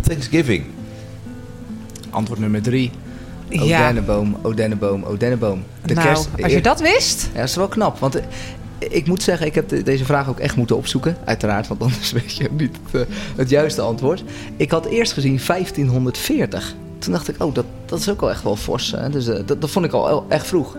Thanksgiving. 0.00 0.64
Antwoord 2.10 2.40
nummer 2.40 2.62
drie. 2.62 2.90
Ja. 3.48 3.62
Odenneboom, 3.62 4.36
Odenneboom, 4.42 5.02
Odenneboom. 5.04 5.64
De 5.84 5.94
nou, 5.94 6.06
kerst... 6.06 6.28
als 6.42 6.52
je 6.52 6.60
dat 6.60 6.80
wist... 6.80 7.28
Ja, 7.32 7.38
dat 7.40 7.48
is 7.48 7.56
wel 7.56 7.68
knap. 7.68 7.98
Want 7.98 8.14
eh, 8.14 8.24
ik 8.78 9.06
moet 9.06 9.22
zeggen, 9.22 9.46
ik 9.46 9.54
heb 9.54 9.68
de- 9.68 9.82
deze 9.82 10.04
vraag 10.04 10.28
ook 10.28 10.38
echt 10.38 10.56
moeten 10.56 10.76
opzoeken. 10.76 11.16
Uiteraard, 11.24 11.68
want 11.68 11.82
anders 11.82 12.12
weet 12.20 12.36
je 12.36 12.48
niet 12.50 12.76
het, 12.90 13.08
eh, 13.08 13.14
het 13.36 13.50
juiste 13.50 13.80
antwoord. 13.80 14.24
Ik 14.56 14.70
had 14.70 14.86
eerst 14.86 15.12
gezien 15.12 15.40
1540. 15.46 16.74
Toen 17.00 17.12
dacht 17.12 17.28
ik, 17.28 17.42
oh, 17.42 17.54
dat, 17.54 17.64
dat 17.86 17.98
is 17.98 18.08
ook 18.08 18.20
wel 18.20 18.30
echt 18.30 18.42
wel 18.42 18.56
fors. 18.56 18.90
Hè? 18.96 19.10
Dus, 19.10 19.28
eh, 19.28 19.38
dat, 19.46 19.60
dat 19.60 19.70
vond 19.70 19.84
ik 19.84 19.92
al 19.92 20.24
echt 20.28 20.46
vroeg. 20.46 20.76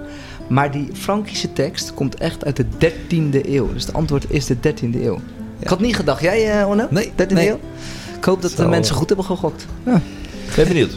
Maar 0.47 0.71
die 0.71 0.89
Frankische 0.93 1.53
tekst 1.53 1.93
komt 1.93 2.15
echt 2.15 2.45
uit 2.45 2.55
de 2.55 2.65
13e 2.79 3.45
eeuw. 3.49 3.73
Dus 3.73 3.85
het 3.85 3.93
antwoord 3.93 4.25
is 4.31 4.45
de 4.45 4.55
13e 4.55 4.95
eeuw. 5.03 5.19
Ik 5.59 5.67
had 5.67 5.79
niet 5.79 5.95
gedacht. 5.95 6.21
Jij, 6.21 6.59
eh 6.59 6.67
Onno? 6.67 6.87
Nee, 6.89 7.11
13e 7.15 7.33
nee. 7.33 7.49
eeuw? 7.49 7.59
Ik 8.17 8.25
hoop 8.25 8.41
dat 8.41 8.51
de 8.55 8.67
mensen 8.67 8.95
goed 8.95 9.07
hebben 9.07 9.25
gegokt. 9.25 9.65
Ben 10.55 10.67
benieuwd. 10.67 10.91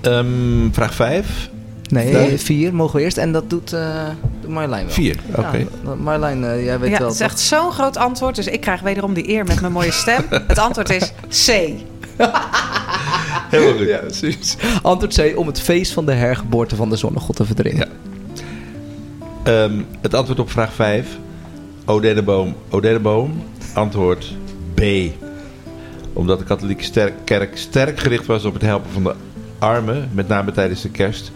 Ehm, 0.00 0.70
vraag 0.72 0.94
5. 0.94 1.50
Nee, 1.90 2.12
Nee. 2.12 2.38
vier 2.38 2.74
mogen 2.74 2.96
we 2.96 3.02
eerst. 3.02 3.16
En 3.16 3.32
dat 3.32 3.50
doet, 3.50 3.72
eh 3.72 4.04
doet 4.40 4.50
Marjolein 4.50 4.84
wel. 4.84 4.94
4. 4.94 5.16
Oké. 5.36 5.56
Ja, 5.84 5.94
Marjolein, 5.94 6.44
eh, 6.44 6.64
jij 6.64 6.78
weet 6.78 6.90
Ja, 6.90 6.98
wel. 6.98 7.06
het 7.06 7.14
is 7.16 7.22
echt 7.22 7.40
zo'n 7.40 7.72
groot 7.72 7.96
antwoord. 7.96 8.34
Dus 8.34 8.46
ik 8.46 8.60
krijg 8.60 8.80
wederom 8.80 9.14
die 9.14 9.28
eer 9.28 9.44
met 9.44 9.60
mijn 9.60 9.72
mooie 9.72 9.92
stem. 9.92 10.24
Het 10.48 10.58
antwoord 10.58 10.90
is 10.90 11.12
C. 11.46 11.70
Heel 13.50 13.76
goed. 13.76 13.86
Ja, 13.86 13.98
precies. 13.98 14.56
Antwoord 14.82 15.14
C, 15.14 15.38
om 15.38 15.46
het 15.46 15.60
feest 15.60 15.92
van 15.92 16.06
de 16.06 16.12
hergeboorte 16.12 16.76
van 16.76 16.90
de 16.90 16.96
zonnegod 16.96 17.36
te 17.36 17.44
verdringen. 17.44 17.88
Ehm, 19.42 19.82
het 20.00 20.14
antwoord 20.14 20.38
op 20.38 20.50
vraag 20.50 20.72
5. 20.72 21.18
Odenneboom, 21.84 22.54
Odenneboom. 22.70 23.42
Antwoord 23.74 24.32
B. 24.74 24.82
Omdat 26.12 26.38
de 26.38 26.44
katholieke 26.44 27.12
kerk 27.24 27.56
sterk 27.56 28.00
gericht 28.00 28.26
was 28.26 28.44
op 28.44 28.52
het 28.52 28.62
helpen 28.62 28.90
van 28.90 29.02
de 29.02 29.14
armen, 29.58 30.08
met 30.12 30.28
name 30.28 30.52
tijdens 30.52 30.82
de 30.82 30.90
kerst, 30.90 31.32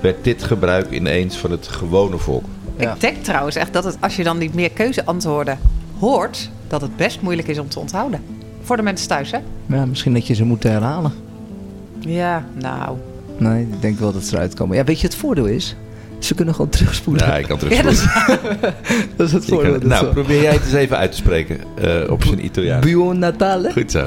werd 0.00 0.24
dit 0.24 0.42
gebruik 0.42 0.90
ineens 0.90 1.36
van 1.36 1.50
het 1.50 1.68
gewone 1.68 2.18
volk. 2.18 2.44
Ja. 2.76 2.94
Ik 2.94 3.00
denk 3.00 3.24
trouwens 3.24 3.56
echt 3.56 3.72
dat 3.72 3.84
het, 3.84 3.96
als 4.00 4.16
je 4.16 4.24
dan 4.24 4.38
die 4.38 4.50
meer 4.54 4.70
keuzeantwoorden 4.70 5.58
hoort, 5.98 6.50
dat 6.68 6.80
het 6.80 6.96
best 6.96 7.20
moeilijk 7.20 7.48
is 7.48 7.58
om 7.58 7.68
te 7.68 7.78
onthouden. 7.78 8.22
Voor 8.62 8.76
de 8.76 8.82
mensen 8.82 9.08
thuis, 9.08 9.30
hè? 9.30 9.38
Ja, 9.66 9.86
misschien 9.86 10.12
dat 10.12 10.26
je 10.26 10.34
ze 10.34 10.44
moet 10.44 10.62
herhalen. 10.62 11.12
Ja, 12.06 12.44
nou. 12.54 12.96
Nee, 13.38 13.62
ik 13.62 13.80
denk 13.82 13.98
wel 13.98 14.12
dat 14.12 14.22
ze 14.24 14.34
eruit 14.34 14.54
komen. 14.54 14.76
Ja, 14.76 14.84
weet 14.84 15.00
je, 15.00 15.06
het 15.06 15.16
voordeel 15.16 15.46
is, 15.46 15.76
ze 16.18 16.34
kunnen 16.34 16.54
gewoon 16.54 16.70
terugspoelen. 16.70 17.26
Ja, 17.26 17.36
ik 17.36 17.46
kan 17.46 17.58
Ja, 17.68 17.82
dat 17.82 17.94
terugspoelen. 17.98 18.50
is, 18.62 18.70
dat 19.16 19.26
is 19.26 19.32
het 19.32 19.44
voordeel. 19.44 19.78
kan- 19.78 19.88
nou, 19.88 20.06
probeer 20.06 20.42
jij 20.42 20.52
het 20.52 20.62
eens 20.64 20.72
even 20.72 20.96
uit 20.96 21.10
te 21.10 21.16
spreken 21.16 21.58
eh, 21.74 22.10
op 22.10 22.24
zijn 22.24 22.44
Italiaans. 22.44 22.84
Buon 22.86 23.18
Natale. 23.18 23.72
Goed 23.72 23.90
zo. 23.90 24.04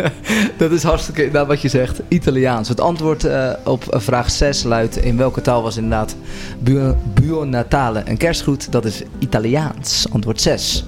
Dat 0.58 0.70
is 0.70 0.82
hartstikke 0.82 1.20
inderdaad 1.24 1.46
wat 1.48 1.60
je 1.62 1.68
zegt. 1.68 2.00
Italiaans. 2.08 2.68
Het 2.68 2.80
antwoord 2.80 3.24
eh, 3.24 3.50
op 3.64 3.84
eh, 3.88 4.00
vraag 4.00 4.30
6 4.30 4.62
luidt 4.62 4.96
in 4.96 5.16
welke 5.16 5.40
taal 5.40 5.62
was 5.62 5.76
inderdaad 5.76 6.16
Buon, 6.58 6.94
Buon 7.14 7.48
Natale 7.50 8.02
een 8.04 8.16
kerstgroet? 8.16 8.72
Dat 8.72 8.84
is 8.84 9.02
Italiaans. 9.18 10.06
Antwoord 10.12 10.40
6. 10.40 10.84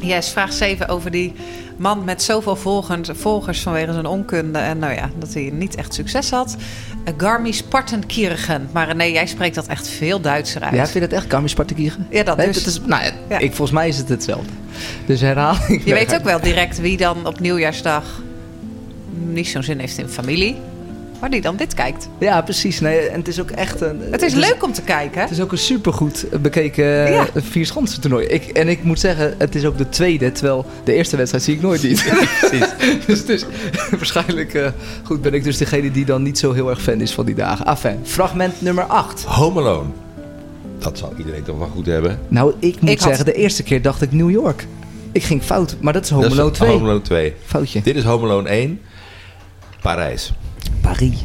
yes, 0.00 0.28
vraag 0.30 0.52
7 0.52 0.88
over 0.88 1.10
die 1.10 1.32
man 1.78 2.04
met 2.04 2.22
zoveel 2.22 2.56
volgers, 2.56 3.08
volgers 3.12 3.60
vanwege 3.60 3.92
zijn 3.92 4.06
onkunde. 4.06 4.58
En 4.58 4.78
nou 4.78 4.94
ja, 4.94 5.10
dat 5.18 5.34
hij 5.34 5.50
niet 5.54 5.74
echt 5.74 5.94
succes 5.94 6.30
had. 6.30 6.56
Uh, 7.04 7.14
Garmisch 7.16 7.62
Partenkirchen. 7.62 8.68
Maar 8.72 8.96
nee, 8.96 9.12
jij 9.12 9.26
spreekt 9.26 9.54
dat 9.54 9.66
echt 9.66 9.88
veel 9.88 10.20
Duitser 10.20 10.62
uit. 10.62 10.74
Ja, 10.74 10.82
vind 10.82 10.92
je 10.94 11.00
dat 11.00 11.12
echt 11.12 11.30
Garmisch-Partenkirchen? 11.30 12.06
Ja, 12.10 12.22
dat 12.22 12.36
Nee, 12.36 12.46
dus. 12.46 12.64
dat 12.64 12.66
is, 12.66 12.80
nou, 12.86 13.02
ja, 13.04 13.10
Ja. 13.28 13.38
ik, 13.38 13.48
volgens 13.54 13.70
mij 13.78 13.88
is 13.88 13.96
het 13.98 14.08
hetzelfde. 14.08 14.50
Dus 15.06 15.20
herhaling. 15.20 15.84
Je 15.84 15.94
weet 15.94 16.14
ook 16.14 16.24
wel 16.24 16.40
direct 16.40 16.80
wie 16.80 16.96
dan 16.96 17.26
op 17.26 17.40
nieuwjaarsdag 17.40 18.04
niet 19.26 19.48
zo'n 19.48 19.62
zin 19.62 19.78
heeft 19.78 19.98
in 19.98 20.08
familie. 20.08 20.56
Maar 21.20 21.30
die 21.30 21.40
dan 21.40 21.56
dit 21.56 21.74
kijkt. 21.74 22.08
Ja, 22.18 22.42
precies. 22.42 22.80
Nee, 22.80 22.98
en 22.98 23.18
het 23.18 23.28
is 23.28 23.40
ook 23.40 23.50
echt 23.50 23.80
een... 23.80 24.00
Het 24.10 24.22
is 24.22 24.34
leuk 24.34 24.56
om 24.64 24.72
te 24.72 24.82
kijken. 24.82 25.20
Het 25.20 25.30
is 25.30 25.40
ook 25.40 25.52
een 25.52 25.58
supergoed 25.58 26.26
bekeken 26.42 26.84
uh, 26.84 27.08
Ja. 27.10 27.26
vierschansen 27.34 28.00
toernooi. 28.00 28.26
Ik, 28.26 28.44
en 28.44 28.68
ik 28.68 28.82
moet 28.84 29.00
zeggen, 29.00 29.34
het 29.38 29.54
is 29.54 29.64
ook 29.64 29.78
de 29.78 29.88
tweede, 29.88 30.32
terwijl 30.32 30.66
de 30.84 30.92
eerste 30.92 31.16
wedstrijd 31.16 31.44
zie 31.44 31.54
ik 31.54 31.62
nooit 31.62 31.82
niet. 31.82 32.04
Precies. 32.40 32.66
dus 33.06 33.24
is 33.24 33.44
waarschijnlijk 33.90 34.54
eh, 34.54 34.68
goed 35.04 35.22
ben 35.22 35.34
ik 35.34 35.44
dus 35.44 35.56
degene 35.56 35.90
die 35.90 36.04
dan 36.04 36.22
niet 36.22 36.38
zo 36.38 36.52
heel 36.52 36.70
erg 36.70 36.82
fan 36.82 37.00
is 37.00 37.12
van 37.12 37.26
die 37.26 37.34
dagen. 37.34 37.66
Enfin, 37.66 37.98
fragment 38.04 38.60
nummer 38.62 38.84
8. 38.84 39.24
Home 39.24 39.60
Alone. 39.60 39.88
Dat 40.78 40.98
zou 40.98 41.12
iedereen 41.18 41.42
toch 41.42 41.58
wel 41.58 41.70
goed 41.74 41.86
hebben. 41.86 42.18
Nou, 42.28 42.52
ik 42.58 42.80
moet 42.80 42.90
Ik 42.90 42.98
had- 42.98 43.08
zeggen, 43.08 43.24
de 43.24 43.32
eerste 43.34 43.62
keer 43.62 43.82
dacht 43.82 44.02
ik 44.02 44.12
New 44.12 44.30
York. 44.30 44.66
Ik 45.12 45.22
ging 45.22 45.42
fout, 45.42 45.76
maar 45.80 45.92
dat 45.92 46.04
is 46.04 46.10
Home 46.10 46.22
Dat 46.22 46.32
is 46.32 46.38
Alone 46.38 46.52
2. 46.54 46.70
Home 46.70 46.84
Alone 46.84 47.00
2. 47.02 47.34
Foutje. 47.44 47.80
Dit 47.82 47.96
is 47.96 48.04
Home 48.04 48.24
Alone 48.24 48.48
1. 48.48 48.80
Parijs. 49.82 50.32
Paris. 50.88 51.24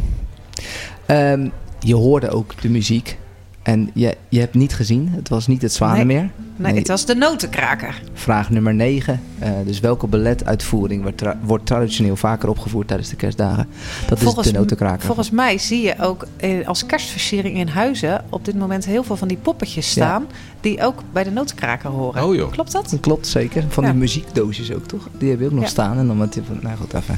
Ehm, 1.06 1.50
je 1.80 1.96
hoorde 1.96 2.30
ook 2.30 2.62
de 2.62 2.70
muziek. 2.70 3.18
En 3.62 3.90
je, 3.94 4.18
je 4.30 4.40
hebt 4.40 4.54
niet 4.54 4.74
gezien, 4.74 5.10
het 5.12 5.30
was 5.30 5.48
niet 5.48 5.62
het 5.62 5.74
Zwanenmeer. 5.74 6.22
Nee, 6.22 6.30
het 6.62 6.88
was 6.88 7.06
de 7.06 7.16
notenkraker. 7.16 8.02
Vraag 8.14 8.50
nummer 8.50 8.74
9. 8.74 9.22
dus 9.66 9.80
welke 9.80 10.08
balletuitvoering 10.08 11.02
wordt, 11.02 11.18
tra- 11.18 11.38
wordt 11.44 11.66
traditioneel 11.66 12.16
vaker 12.16 12.50
opgevoerd 12.50 12.88
tijdens 12.88 13.10
de 13.10 13.16
kerstdagen? 13.16 13.68
Dat 14.08 14.22
is 14.22 14.34
de 14.34 14.52
notenkraker. 14.52 15.06
volgens 15.06 15.30
mij 15.30 15.58
zie 15.58 15.82
je 15.82 15.96
ook 16.00 16.26
eh, 16.38 16.68
als 16.68 16.86
kerstversiering 16.86 17.58
in 17.58 17.68
huizen 17.68 18.24
op 18.30 18.46
dit 18.46 18.56
moment 18.56 18.86
heel 18.86 19.04
veel 19.04 19.16
van 19.16 19.28
die 19.28 19.38
poppetjes 19.38 19.90
staan. 19.90 20.26
Die 20.62 20.84
ook 20.86 21.02
bij 21.12 21.24
de 21.24 21.32
notenkraker 21.32 21.90
horen. 21.90 22.24
Oh, 22.24 22.36
joh. 22.36 22.52
Klopt 22.52 22.72
dat? 22.72 22.98
Klopt, 23.02 23.28
zeker. 23.28 23.64
Van 23.70 23.84
Ja. 23.84 23.90
die 23.90 24.00
muziekdoosjes 24.00 24.74
ook, 24.74 24.86
toch? 24.86 25.08
Die 25.18 25.30
heb 25.30 25.40
je 25.40 25.46
ook 25.46 25.52
nog 25.52 25.64
Ja. 25.64 25.70
staan. 25.70 25.98
En 25.98 26.08
dan 26.08 26.18
met, 26.18 26.34
die- 26.34 26.42
nou 26.62 26.78
goed, 26.78 26.94
even. 26.94 27.18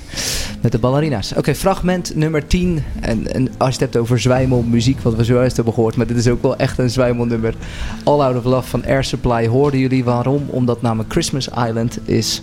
Met 0.62 0.71
de 0.71 0.78
ballerina's. 0.80 1.34
Oké, 1.38 1.56
fragment 1.56 2.15
nummer 2.15 2.48
10. 2.48 2.84
En, 3.02 3.34
en 3.34 3.48
als 3.58 3.67
je 3.76 3.84
het 3.84 3.93
hebt 3.93 3.98
over 3.98 4.19
zwijmelmuziek, 4.19 5.00
wat 5.00 5.15
we 5.15 5.24
zojuist 5.24 5.56
hebben 5.56 5.74
gehoord. 5.74 5.95
Maar 5.95 6.08
dit 6.08 6.17
is 6.17 6.28
ook 6.28 6.41
wel 6.41 6.56
echt 6.58 6.78
een 6.78 6.89
zwijmelnummer. 6.89 7.54
All 8.04 8.19
Out 8.19 8.38
of 8.38 8.43
Love 8.43 8.67
van 8.69 8.86
Air 8.86 9.04
Supply. 9.04 9.24
Hoorden 9.25 9.79
jullie 9.79 10.03
waarom? 10.03 10.43
Omdat 10.49 10.81
namelijk 10.81 11.11
Christmas 11.11 11.47
Island 11.47 11.99
is... 12.03 12.41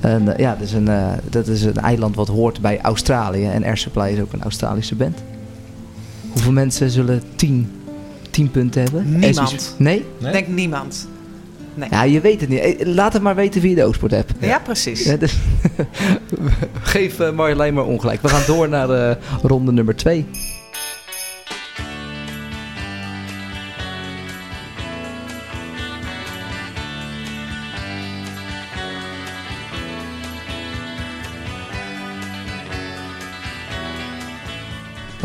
Een, 0.00 0.28
eh, 0.28 0.38
ja, 0.38 0.54
dat 0.54 0.66
is, 0.66 0.72
een, 0.72 0.88
eh, 0.88 1.12
dat 1.30 1.46
is 1.46 1.62
een 1.62 1.76
eiland 1.76 2.14
wat 2.16 2.28
hoort 2.28 2.60
bij 2.60 2.80
Australië. 2.80 3.44
En 3.44 3.64
Air 3.64 3.76
Supply 3.76 4.08
is 4.08 4.20
ook 4.20 4.32
een 4.32 4.42
Australische 4.42 4.94
band. 4.94 5.18
Hoeveel 6.32 6.52
mensen 6.52 6.90
zullen 6.90 7.22
10 7.36 7.72
10 8.30 8.50
punten 8.50 8.82
hebben? 8.82 9.18
Niemand. 9.18 9.74
Nee? 9.78 10.04
Nee? 10.18 10.32
Denk 10.32 10.46
niemand. 10.46 11.08
Ja, 11.90 12.02
je 12.02 12.20
weet 12.20 12.40
het 12.40 12.48
niet. 12.48 12.58
Eh, 12.58 12.86
Laat 12.86 13.12
het 13.12 13.22
maar 13.22 13.34
weten 13.34 13.60
via 13.60 13.74
de 13.74 13.84
Oostport 13.84 14.12
app. 14.12 14.30
Ja, 14.40 14.58
precies. 14.58 15.04
Ja, 15.04 15.16
dus 15.16 15.36
Geef 16.80 17.32
Marjolein 17.32 17.74
maar 17.74 17.84
ongelijk. 17.84 18.22
We 18.22 18.28
gaan 18.28 18.42
door 18.46 18.68
naar 18.68 19.18
ronde 19.42 19.72
nummer 19.72 19.96
2. 19.96 20.26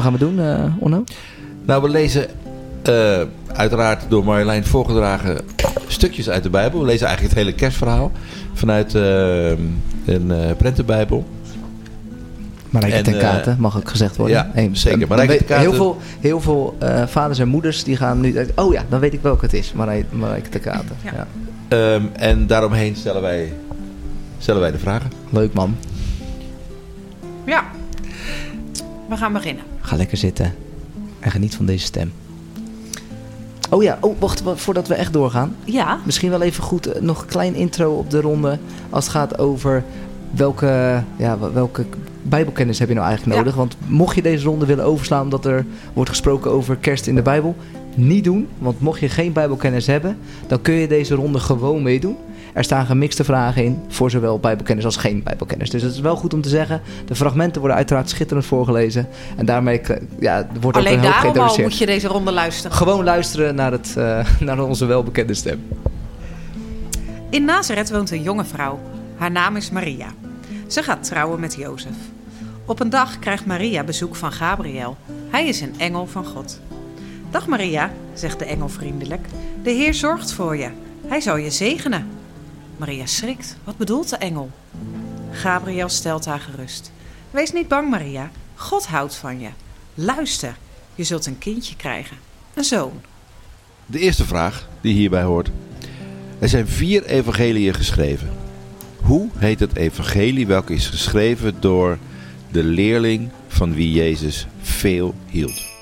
Gaan 0.05 0.13
we 0.13 0.19
doen, 0.19 0.39
eh 0.39 0.63
Onno? 0.79 1.03
Nou, 1.65 1.81
we 1.81 1.89
lezen 1.89 2.27
eh, 2.83 3.21
uiteraard 3.53 4.05
door 4.09 4.23
Marjolein 4.23 4.65
voorgedragen 4.65 5.37
stukjes 5.87 6.29
uit 6.29 6.43
de 6.43 6.49
Bijbel. 6.49 6.79
We 6.79 6.85
lezen 6.85 7.07
eigenlijk 7.07 7.35
het 7.35 7.45
hele 7.45 7.57
kerstverhaal 7.57 8.11
vanuit 8.53 8.95
eh, 8.95 9.49
een 10.05 10.31
eh 10.31 10.55
prentenbijbel. 10.57 11.25
Marijke 12.69 12.95
En, 12.97 13.03
ten 13.03 13.13
eh, 13.13 13.19
Kate, 13.19 13.55
mag 13.57 13.77
ook 13.77 13.89
gezegd 13.89 14.15
worden. 14.15 14.35
ja, 14.35 14.49
Hey, 14.53 14.69
zeker. 14.71 15.07
Marijke 15.07 15.45
ten 15.45 15.59
Heel 15.59 15.73
veel, 15.73 15.97
heel 16.19 16.41
veel 16.41 16.75
eh, 16.79 17.07
vaders 17.07 17.39
en 17.39 17.47
moeders 17.47 17.83
die 17.83 17.95
gaan 17.97 18.19
nu... 18.19 18.35
Oh 18.55 18.73
ja, 18.73 18.83
dan 18.89 18.99
weet 18.99 19.13
ik 19.13 19.21
welke 19.21 19.45
het 19.45 19.53
is. 19.53 19.73
Marij- 19.73 20.05
Marijke 20.09 20.49
ten 20.49 20.61
Kate. 20.61 20.83
Ja. 21.03 21.11
Ja. 21.13 21.27
Ehm, 21.67 22.03
en 22.13 22.47
daaromheen 22.47 22.95
stellen 22.95 23.21
wij, 23.21 23.53
stellen 24.37 24.61
wij 24.61 24.71
de 24.71 24.79
vragen. 24.79 25.11
Leuk 25.29 25.53
man. 25.53 25.75
Ja. 27.45 27.63
We 29.09 29.17
gaan 29.17 29.33
beginnen. 29.33 29.63
Ga 29.85 29.95
lekker 29.95 30.17
zitten 30.17 30.53
en 31.19 31.31
geniet 31.31 31.55
van 31.55 31.65
deze 31.65 31.85
stem. 31.85 32.11
Oh 33.69 33.83
ja, 33.83 33.97
oh, 34.01 34.19
wacht, 34.19 34.41
wa- 34.43 34.55
voordat 34.55 34.87
we 34.87 34.93
echt 34.93 35.13
doorgaan. 35.13 35.55
Ja. 35.63 35.99
Misschien 36.05 36.29
wel 36.29 36.41
even 36.41 36.63
goed, 36.63 36.85
eh, 36.87 37.01
nog 37.01 37.21
een 37.21 37.27
klein 37.27 37.55
intro 37.55 37.91
op 37.93 38.09
de 38.09 38.21
ronde. 38.21 38.57
Als 38.89 39.03
het 39.03 39.13
gaat 39.13 39.37
over 39.39 39.83
welke, 40.31 41.03
ja, 41.17 41.39
wel- 41.39 41.53
welke 41.53 41.85
Bijbelkennis 42.23 42.79
heb 42.79 42.87
je 42.87 42.93
nou 42.93 43.07
eigenlijk 43.07 43.37
Ja. 43.37 43.43
nodig? 43.43 43.57
Want 43.59 43.75
mocht 43.87 44.15
je 44.15 44.21
deze 44.21 44.45
ronde 44.45 44.65
willen 44.65 44.85
overslaan 44.85 45.23
omdat 45.23 45.45
er 45.45 45.65
wordt 45.93 46.09
gesproken 46.09 46.51
over 46.51 46.75
kerst 46.75 47.07
in 47.07 47.15
de 47.15 47.21
Bijbel, 47.21 47.55
niet 47.95 48.23
doen. 48.23 48.47
Want 48.57 48.79
mocht 48.81 48.99
je 48.99 49.09
geen 49.09 49.33
Bijbelkennis 49.33 49.87
hebben, 49.87 50.17
dan 50.47 50.61
kun 50.61 50.73
je 50.73 50.87
deze 50.87 51.15
ronde 51.15 51.39
gewoon 51.39 51.83
meedoen. 51.83 52.15
Er 52.55 52.63
staan 52.63 52.85
gemixte 52.85 53.23
vragen 53.23 53.63
in 53.63 53.83
voor 53.87 54.09
zowel 54.09 54.39
Bijbelkennis 54.39 54.85
als 54.85 54.97
geen 54.97 55.23
Bijbelkennis. 55.23 55.69
Dus 55.69 55.81
het 55.81 55.93
is 55.93 55.99
wel 55.99 56.15
goed 56.15 56.33
om 56.33 56.41
te 56.41 56.49
zeggen. 56.49 56.81
De 57.05 57.15
fragmenten 57.15 57.59
worden 57.59 57.77
uiteraard 57.77 58.09
schitterend 58.09 58.45
voorgelezen. 58.45 59.07
En 59.37 59.45
daarmee 59.45 59.81
ja, 60.19 60.47
wordt 60.61 60.77
ook 60.77 60.85
Alleen 60.85 60.97
een 60.97 61.03
hoop 61.03 61.11
daarom 61.11 61.15
al 61.15 61.21
geïntroduceerd. 61.21 61.67
moet 61.67 61.77
je 61.77 61.85
deze 61.85 62.07
ronde 62.07 62.31
luisteren. 62.31 62.77
Gewoon 62.77 63.03
luisteren 63.03 63.55
naar, 63.55 63.71
het, 63.71 63.93
eh, 63.97 64.25
naar 64.39 64.59
onze 64.63 64.85
welbekende 64.85 65.33
stem. 65.33 65.67
In 67.29 67.45
Nazareth 67.45 67.91
woont 67.91 68.11
een 68.11 68.21
jonge 68.21 68.45
vrouw. 68.45 68.79
Haar 69.17 69.31
naam 69.31 69.55
is 69.55 69.71
Maria. 69.71 70.07
Ze 70.67 70.83
gaat 70.83 71.03
trouwen 71.03 71.39
met 71.39 71.55
Jozef. 71.55 71.95
Op 72.65 72.79
een 72.79 72.89
dag 72.89 73.19
krijgt 73.19 73.45
Maria 73.45 73.83
bezoek 73.83 74.15
van 74.15 74.31
Gabriel. 74.31 74.97
Hij 75.29 75.47
is 75.47 75.61
een 75.61 75.73
engel 75.77 76.07
van 76.07 76.25
God. 76.25 76.59
Dag 77.31 77.47
Maria, 77.47 77.91
zegt 78.13 78.39
de 78.39 78.45
engel 78.45 78.69
vriendelijk. 78.69 79.27
De 79.63 79.69
Heer 79.69 79.93
zorgt 79.93 80.33
voor 80.33 80.57
je. 80.57 80.69
Hij 81.07 81.19
zal 81.19 81.37
je 81.37 81.51
zegenen. 81.51 82.23
Maria 82.77 83.05
schrikt. 83.05 83.57
Wat 83.63 83.77
bedoelt 83.77 84.09
de 84.09 84.15
engel? 84.15 84.51
Gabriel 85.31 85.89
stelt 85.89 86.25
haar 86.25 86.39
gerust. 86.39 86.91
Wees 87.31 87.51
niet 87.51 87.67
bang, 87.67 87.89
Maria. 87.89 88.31
God 88.55 88.87
houdt 88.87 89.15
van 89.15 89.39
je. 89.39 89.49
Luister, 89.93 90.57
je 90.95 91.03
zult 91.03 91.25
een 91.25 91.37
kindje 91.37 91.75
krijgen. 91.75 92.17
Een 92.53 92.63
zoon. 92.63 93.01
De 93.85 93.99
eerste 93.99 94.25
vraag 94.25 94.67
die 94.81 94.93
hierbij 94.93 95.23
hoort. 95.23 95.49
Er 96.39 96.49
zijn 96.49 96.67
vier 96.67 97.05
evangeliën 97.05 97.73
geschreven. 97.73 98.29
Hoe 99.01 99.29
heet 99.37 99.59
het 99.59 99.75
evangelie 99.75 100.47
welke 100.47 100.73
is 100.73 100.87
geschreven 100.87 101.55
door 101.59 101.97
de 102.51 102.63
leerling 102.63 103.29
van 103.47 103.73
wie 103.73 103.91
Jezus 103.91 104.47
veel 104.61 105.15
hield? 105.29 105.74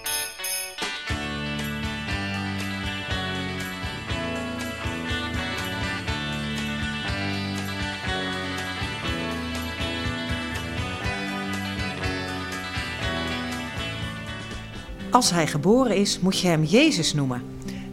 Als 15.13 15.31
hij 15.31 15.47
geboren 15.47 15.95
is, 15.95 16.19
moet 16.19 16.39
je 16.39 16.47
hem 16.47 16.63
Jezus 16.63 17.13
noemen. 17.13 17.43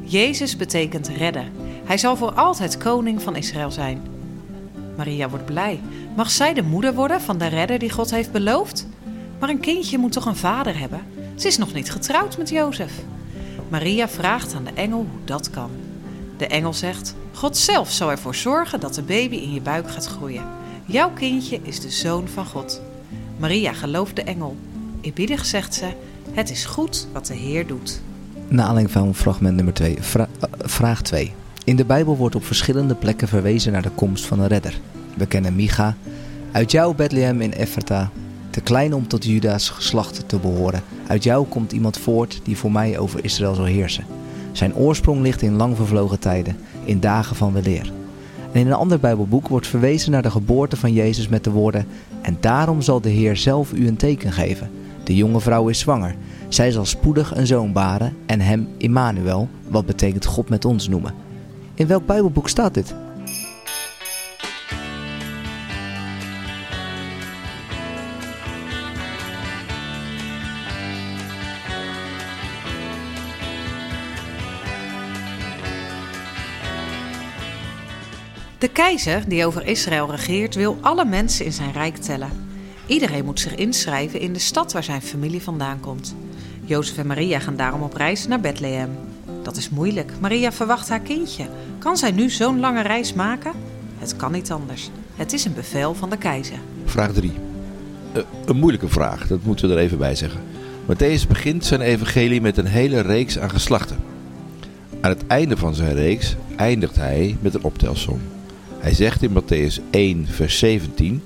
Jezus 0.02 0.56
betekent 0.56 1.08
redder. 1.08 1.50
Hij 1.84 1.98
zal 1.98 2.16
voor 2.16 2.32
altijd 2.32 2.78
koning 2.78 3.22
van 3.22 3.36
Israël 3.36 3.70
zijn. 3.70 4.02
Maria 4.96 5.28
wordt 5.28 5.44
blij. 5.44 5.80
Mag 6.16 6.30
zij 6.30 6.54
de 6.54 6.62
moeder 6.62 6.94
worden 6.94 7.20
van 7.20 7.38
de 7.38 7.46
redder 7.46 7.78
die 7.78 7.90
God 7.90 8.10
heeft 8.10 8.32
beloofd? 8.32 8.86
Maar 9.38 9.48
een 9.48 9.60
kindje 9.60 9.98
moet 9.98 10.12
toch 10.12 10.26
een 10.26 10.36
vader 10.36 10.78
hebben? 10.78 11.00
Ze 11.34 11.46
is 11.46 11.58
nog 11.58 11.72
niet 11.72 11.90
getrouwd 11.90 12.38
met 12.38 12.48
Jozef. 12.48 12.92
Maria 13.68 14.08
vraagt 14.08 14.54
aan 14.54 14.64
de 14.64 14.72
engel 14.74 15.06
hoe 15.10 15.24
dat 15.24 15.50
kan. 15.50 15.70
De 16.36 16.46
engel 16.46 16.72
zegt: 16.72 17.14
God 17.32 17.56
zelf 17.56 17.90
zal 17.90 18.10
ervoor 18.10 18.34
zorgen 18.34 18.80
dat 18.80 18.94
de 18.94 19.02
baby 19.02 19.36
in 19.36 19.52
je 19.52 19.60
buik 19.60 19.90
gaat 19.90 20.06
groeien. 20.06 20.44
Jouw 20.86 21.10
kindje 21.10 21.60
is 21.62 21.80
de 21.80 21.90
zoon 21.90 22.28
van 22.28 22.46
God. 22.46 22.80
Maria 23.36 23.72
gelooft 23.72 24.16
de 24.16 24.22
engel. 24.22 24.56
Eerbiedig 25.00 25.46
zegt 25.46 25.74
ze: 25.74 25.88
Het 26.32 26.50
is 26.50 26.64
goed 26.64 27.06
wat 27.12 27.26
de 27.26 27.34
Heer 27.34 27.66
doet. 27.66 28.00
Naar 28.48 28.66
aanleiding 28.66 28.90
van 28.90 29.14
fragment 29.14 29.56
nummer 29.56 29.74
2. 29.74 29.98
vraag 30.58 31.02
2. 31.02 31.32
In 31.64 31.76
de 31.76 31.84
Bijbel 31.84 32.16
wordt 32.16 32.34
op 32.34 32.44
verschillende 32.44 32.94
plekken 32.94 33.28
verwezen 33.28 33.72
naar 33.72 33.82
de 33.82 33.90
komst 33.90 34.26
van 34.26 34.40
een 34.40 34.46
redder. 34.46 34.80
We 35.16 35.26
kennen 35.26 35.56
Micha. 35.56 35.96
Uit 36.52 36.70
jou, 36.70 36.94
Bethlehem 36.94 37.40
in 37.40 37.52
Ephrata, 37.52 38.10
te 38.50 38.60
klein 38.60 38.94
om 38.94 39.08
tot 39.08 39.24
Juda's 39.24 39.68
geslacht 39.68 40.28
te 40.28 40.38
behoren. 40.38 40.82
Uit 41.06 41.24
jou 41.24 41.46
komt 41.46 41.72
iemand 41.72 41.98
voort 41.98 42.40
die 42.42 42.56
voor 42.56 42.72
mij 42.72 42.98
over 42.98 43.24
Israël 43.24 43.54
zal 43.54 43.64
heersen. 43.64 44.04
Zijn 44.52 44.74
oorsprong 44.74 45.20
ligt 45.20 45.42
in 45.42 45.56
lang 45.56 45.76
vervlogen 45.76 46.18
tijden, 46.18 46.56
in 46.84 47.00
dagen 47.00 47.36
van 47.36 47.52
weleer. 47.52 47.92
En 48.52 48.60
in 48.60 48.66
een 48.66 48.72
ander 48.72 49.00
Bijbelboek 49.00 49.48
wordt 49.48 49.66
verwezen 49.66 50.10
naar 50.10 50.22
de 50.22 50.30
geboorte 50.30 50.76
van 50.76 50.92
Jezus 50.92 51.28
met 51.28 51.44
de 51.44 51.50
woorden: 51.50 51.86
En 52.22 52.36
daarom 52.40 52.82
zal 52.82 53.00
de 53.00 53.08
Heer 53.08 53.36
zelf 53.36 53.72
u 53.72 53.86
een 53.86 53.96
teken 53.96 54.32
geven. 54.32 54.70
De 55.04 55.16
jonge 55.16 55.40
vrouw 55.40 55.68
is 55.68 55.78
zwanger. 55.78 56.14
Zij 56.48 56.70
zal 56.70 56.84
spoedig 56.84 57.36
een 57.36 57.46
zoon 57.46 57.72
baren 57.72 58.16
en 58.26 58.40
hem 58.40 58.68
Immanuel, 58.76 59.48
wat 59.68 59.86
betekent 59.86 60.24
God 60.24 60.48
met 60.48 60.64
ons 60.64 60.88
noemen. 60.88 61.14
In 61.74 61.86
welk 61.86 62.06
Bijbelboek 62.06 62.48
staat 62.48 62.74
dit? 62.74 62.94
De 78.58 78.68
keizer 78.68 79.28
die 79.28 79.46
over 79.46 79.66
Israël 79.66 80.10
regeert 80.10 80.54
wil 80.54 80.78
alle 80.80 81.04
mensen 81.04 81.44
in 81.44 81.52
zijn 81.52 81.72
rijk 81.72 81.96
tellen. 81.96 82.49
Iedereen 82.90 83.24
moet 83.24 83.40
zich 83.40 83.54
inschrijven 83.54 84.20
in 84.20 84.32
de 84.32 84.38
stad 84.38 84.72
waar 84.72 84.84
zijn 84.84 85.02
familie 85.02 85.42
vandaan 85.42 85.80
komt. 85.80 86.14
Jozef 86.64 86.98
en 86.98 87.06
Maria 87.06 87.38
gaan 87.38 87.56
daarom 87.56 87.82
op 87.82 87.94
reis 87.94 88.26
naar 88.26 88.40
Bethlehem. 88.40 88.90
Dat 89.42 89.56
is 89.56 89.68
moeilijk. 89.68 90.12
Maria 90.20 90.52
verwacht 90.52 90.88
haar 90.88 91.00
kindje. 91.00 91.46
Kan 91.78 91.96
zij 91.96 92.10
nu 92.10 92.30
zo'n 92.30 92.60
lange 92.60 92.82
reis 92.82 93.12
maken? 93.12 93.52
Het 93.98 94.16
kan 94.16 94.32
niet 94.32 94.50
anders. 94.50 94.90
Het 95.14 95.32
is 95.32 95.44
een 95.44 95.54
bevel 95.54 95.94
van 95.94 96.10
de 96.10 96.16
keizer. 96.16 96.58
Vraag 96.84 97.12
3. 97.12 97.32
een 98.44 98.56
moeilijke 98.56 98.88
vraag, 98.88 99.26
dat 99.26 99.44
moeten 99.44 99.68
we 99.68 99.74
er 99.74 99.80
even 99.80 99.98
bij 99.98 100.14
zeggen. 100.14 100.40
Matthäus 100.86 101.28
begint 101.28 101.64
zijn 101.64 101.80
evangelie 101.80 102.40
met 102.40 102.56
een 102.56 102.66
hele 102.66 103.00
reeks 103.00 103.38
aan 103.38 103.50
geslachten. 103.50 103.98
Aan 105.00 105.10
het 105.10 105.26
einde 105.26 105.56
van 105.56 105.74
zijn 105.74 105.94
reeks 105.94 106.36
eindigt 106.56 106.96
hij 106.96 107.36
met 107.40 107.54
een 107.54 107.64
optelsom. 107.64 108.20
Hij 108.78 108.94
zegt 108.94 109.22
in 109.22 109.42
Matthäus 109.42 109.90
1, 109.90 110.26
vers 110.26 110.58
17: 110.58 111.22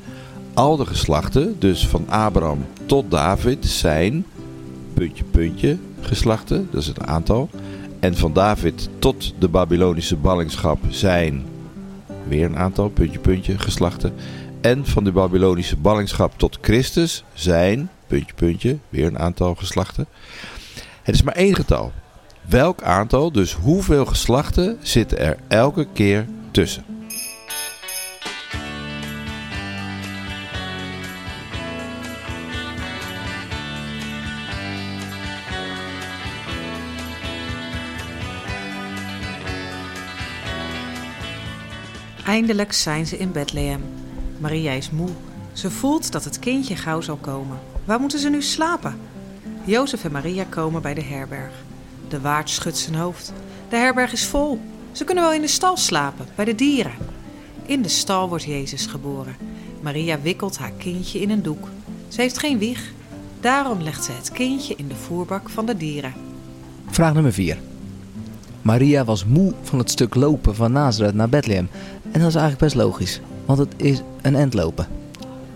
Al 0.54 0.76
de 0.76 0.86
geslachten, 0.86 1.56
dus 1.58 1.86
van 1.86 2.08
Abraham 2.08 2.66
tot 2.86 3.10
David, 3.10 3.66
zijn 3.66 4.26
puntje, 4.94 5.24
puntje 5.24 5.78
geslachten, 6.00 6.68
dat 6.70 6.80
is 6.80 6.86
het 6.86 7.00
aantal. 7.00 7.48
En 8.00 8.16
van 8.16 8.32
David 8.32 8.88
tot 8.98 9.34
de 9.38 9.48
Babylonische 9.48 10.16
ballingschap 10.16 10.78
zijn 10.88 11.46
weer 12.28 12.44
een 12.44 12.56
aantal, 12.56 12.88
puntje, 12.88 13.18
puntje, 13.18 13.58
geslachten. 13.58 14.14
En 14.60 14.86
van 14.86 15.04
de 15.04 15.12
Babylonische 15.12 15.76
ballingschap 15.76 16.38
tot 16.38 16.58
Christus 16.60 17.24
zijn, 17.32 17.90
puntje, 18.06 18.34
puntje, 18.34 18.78
weer 18.88 19.06
een 19.06 19.18
aantal 19.18 19.54
geslachten. 19.54 20.06
Het 21.02 21.14
is 21.14 21.22
maar 21.22 21.34
één 21.34 21.54
getal. 21.54 21.92
Welk 22.48 22.82
aantal, 22.82 23.32
dus 23.32 23.52
hoeveel 23.52 24.04
geslachten, 24.06 24.78
zitten 24.82 25.18
er 25.18 25.36
elke 25.48 25.86
keer 25.92 26.26
tussen? 26.50 26.93
Eindelijk 42.24 42.72
zijn 42.72 43.06
ze 43.06 43.18
in 43.18 43.32
Bethlehem. 43.32 43.82
Maria 44.38 44.72
is 44.72 44.90
moe. 44.90 45.08
Ze 45.52 45.70
voelt 45.70 46.12
dat 46.12 46.24
het 46.24 46.38
kindje 46.38 46.76
gauw 46.76 47.00
zal 47.00 47.16
komen. 47.16 47.58
Waar 47.84 48.00
moeten 48.00 48.18
ze 48.18 48.28
nu 48.28 48.42
slapen? 48.42 48.98
Jozef 49.64 50.04
en 50.04 50.12
Maria 50.12 50.44
komen 50.48 50.82
bij 50.82 50.94
de 50.94 51.02
herberg. 51.02 51.52
De 52.08 52.20
waard 52.20 52.50
schudt 52.50 52.76
zijn 52.76 52.94
hoofd. 52.94 53.32
De 53.68 53.76
herberg 53.76 54.12
is 54.12 54.26
vol. 54.26 54.60
Ze 54.92 55.04
kunnen 55.04 55.24
wel 55.24 55.32
in 55.32 55.40
de 55.40 55.46
stal 55.46 55.76
slapen, 55.76 56.26
bij 56.34 56.44
de 56.44 56.54
dieren. 56.54 56.94
In 57.66 57.82
de 57.82 57.88
stal 57.88 58.28
wordt 58.28 58.44
Jezus 58.44 58.86
geboren. 58.86 59.36
Maria 59.80 60.20
wikkelt 60.20 60.58
haar 60.58 60.72
kindje 60.78 61.20
in 61.20 61.30
een 61.30 61.42
doek. 61.42 61.68
Ze 62.08 62.20
heeft 62.20 62.38
geen 62.38 62.58
wieg. 62.58 62.92
Daarom 63.40 63.82
legt 63.82 64.04
ze 64.04 64.12
het 64.12 64.30
kindje 64.30 64.74
in 64.76 64.88
de 64.88 64.94
voerbak 64.94 65.50
van 65.50 65.66
de 65.66 65.76
dieren. 65.76 66.12
Vraag 66.86 67.14
nummer 67.14 67.32
4. 67.32 67.58
Maria 68.64 69.04
was 69.04 69.24
moe 69.24 69.52
van 69.62 69.78
het 69.78 69.90
stuk 69.90 70.14
lopen 70.14 70.54
van 70.54 70.72
Nazareth 70.72 71.14
naar 71.14 71.28
Bethlehem. 71.28 71.68
En 72.02 72.20
dat 72.20 72.28
is 72.28 72.34
eigenlijk 72.34 72.58
best 72.58 72.74
logisch, 72.74 73.20
want 73.44 73.58
het 73.58 73.74
is 73.76 74.02
een 74.22 74.34
endlopen. 74.34 74.86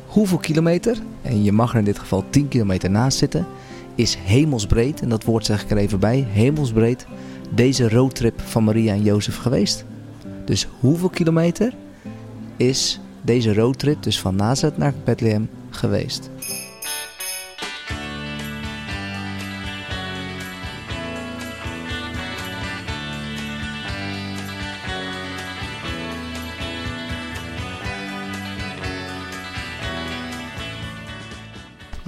Hoeveel 0.07 0.39
kilometer, 0.39 0.99
en 1.23 1.43
je 1.43 1.53
mag 1.53 1.73
er 1.73 1.79
in 1.79 1.85
dit 1.85 1.99
geval 1.99 2.25
10 2.31 2.49
kilometer 2.49 2.91
naast 2.91 3.19
zitten, 3.19 3.47
is 3.95 4.19
hemelsbreed, 4.21 5.01
en 5.01 5.09
dat 5.09 5.25
woord 5.25 5.45
zeg 5.45 5.63
ik 5.63 5.71
er 5.71 5.77
even 5.77 5.99
bij, 5.99 6.27
hemelsbreed, 6.31 7.07
deze 7.51 7.89
roadtrip 7.89 8.41
van 8.41 8.65
Maria 8.65 8.93
en 8.93 9.03
Jozef 9.03 9.37
geweest? 9.37 9.85
Dus 10.45 10.69
hoeveel 10.81 11.09
kilometer 11.09 11.75
is 12.57 13.01
deze 13.23 13.55
roadtrip, 13.55 14.03
dus 14.03 14.21
van 14.21 14.37
Nazareth 14.37 14.79
naar 14.79 14.95
Bethlehem, 15.05 15.51
geweest? 15.71 16.31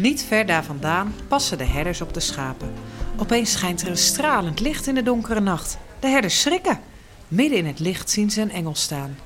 Niet 0.00 0.22
ver 0.22 0.46
daar 0.46 0.64
vandaan 0.64 1.14
passen 1.28 1.58
de 1.58 1.64
herders 1.64 2.00
op 2.00 2.14
de 2.14 2.20
schapen. 2.20 2.72
Opeens 3.16 3.52
schijnt 3.52 3.82
er 3.82 3.88
een 3.88 3.96
stralend 3.96 4.60
licht 4.60 4.86
in 4.86 4.94
de 4.94 5.02
donkere 5.02 5.40
nacht. 5.40 5.78
De 5.98 6.08
herders 6.08 6.40
schrikken. 6.40 6.80
Midden 7.28 7.58
in 7.58 7.66
het 7.66 7.78
licht 7.78 8.10
zien 8.10 8.30
ze 8.30 8.40
een 8.40 8.50
engel 8.50 8.74
staan. 8.74 9.16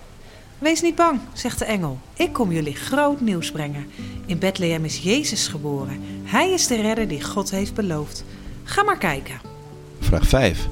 Wees 0.58 0.80
niet 0.80 0.94
bang, 0.94 1.20
zegt 1.32 1.58
de 1.58 1.64
engel. 1.64 1.98
Ik 2.16 2.32
kom 2.32 2.52
jullie 2.52 2.74
groot 2.74 3.20
nieuws 3.20 3.50
brengen. 3.50 3.86
In 4.26 4.38
Bethlehem 4.38 4.84
is 4.84 4.98
Jezus 4.98 5.48
geboren. 5.48 6.00
Hij 6.24 6.50
is 6.50 6.66
de 6.66 6.80
redder 6.80 7.08
die 7.08 7.22
God 7.22 7.50
heeft 7.50 7.74
beloofd. 7.74 8.24
Ga 8.64 8.82
maar 8.82 8.98
kijken. 8.98 9.40
Vraag 10.00 10.26
5. 10.26 10.68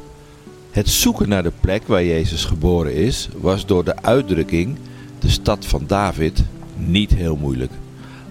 Het 0.70 0.88
zoeken 0.88 1.28
naar 1.28 1.42
de 1.42 1.52
plek 1.60 1.86
waar 1.86 2.04
Jezus 2.04 2.44
geboren 2.44 2.94
is, 2.94 3.28
was 3.36 3.66
door 3.66 3.84
de 3.84 4.02
uitdrukking 4.02 4.78
de 5.18 5.30
stad 5.30 5.66
van 5.66 5.84
David 5.86 6.44
niet 6.76 7.10
heel 7.10 7.36
moeilijk. 7.36 7.72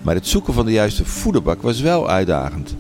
Maar 0.02 0.16
het 0.16 0.28
zoeken 0.28 0.54
van 0.54 0.66
de 0.66 0.72
juiste 0.72 1.06
voederbak 1.06 1.62
was 1.62 1.82
wel 1.82 2.10
uitdagend. 2.10 2.76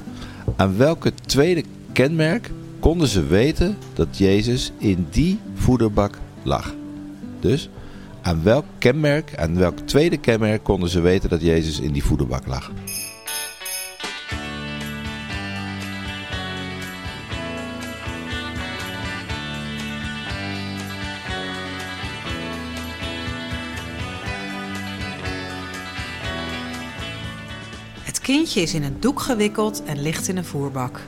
Aan 0.55 0.77
welke 0.77 1.13
tweede 1.25 1.63
kenmerk 1.91 2.51
konden 2.79 3.07
ze 3.07 3.25
weten 3.25 3.77
dat 3.93 4.17
Jezus 4.17 4.71
in 4.77 5.07
die 5.09 5.39
voederbak 5.53 6.17
lag? 6.43 6.73
Dus 7.39 7.69
aan 8.21 8.43
welk 8.43 8.65
kenmerk, 8.77 9.35
aan 9.35 9.57
welk 9.57 9.79
tweede 9.79 10.17
kenmerk 10.17 10.63
konden 10.63 10.89
ze 10.89 11.01
weten 11.01 11.29
dat 11.29 11.41
Jezus 11.41 11.79
in 11.79 11.91
die 11.91 12.03
voederbak 12.03 12.47
lag? 12.47 12.71
Kindje 28.31 28.61
is 28.61 28.73
in 28.73 28.83
een 28.83 28.99
doek 28.99 29.19
gewikkeld 29.19 29.83
en 29.83 30.01
ligt 30.01 30.27
in 30.27 30.37
een 30.37 30.45
voerbak, 30.45 30.99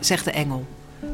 zegt 0.00 0.24
de 0.24 0.30
engel. 0.30 0.66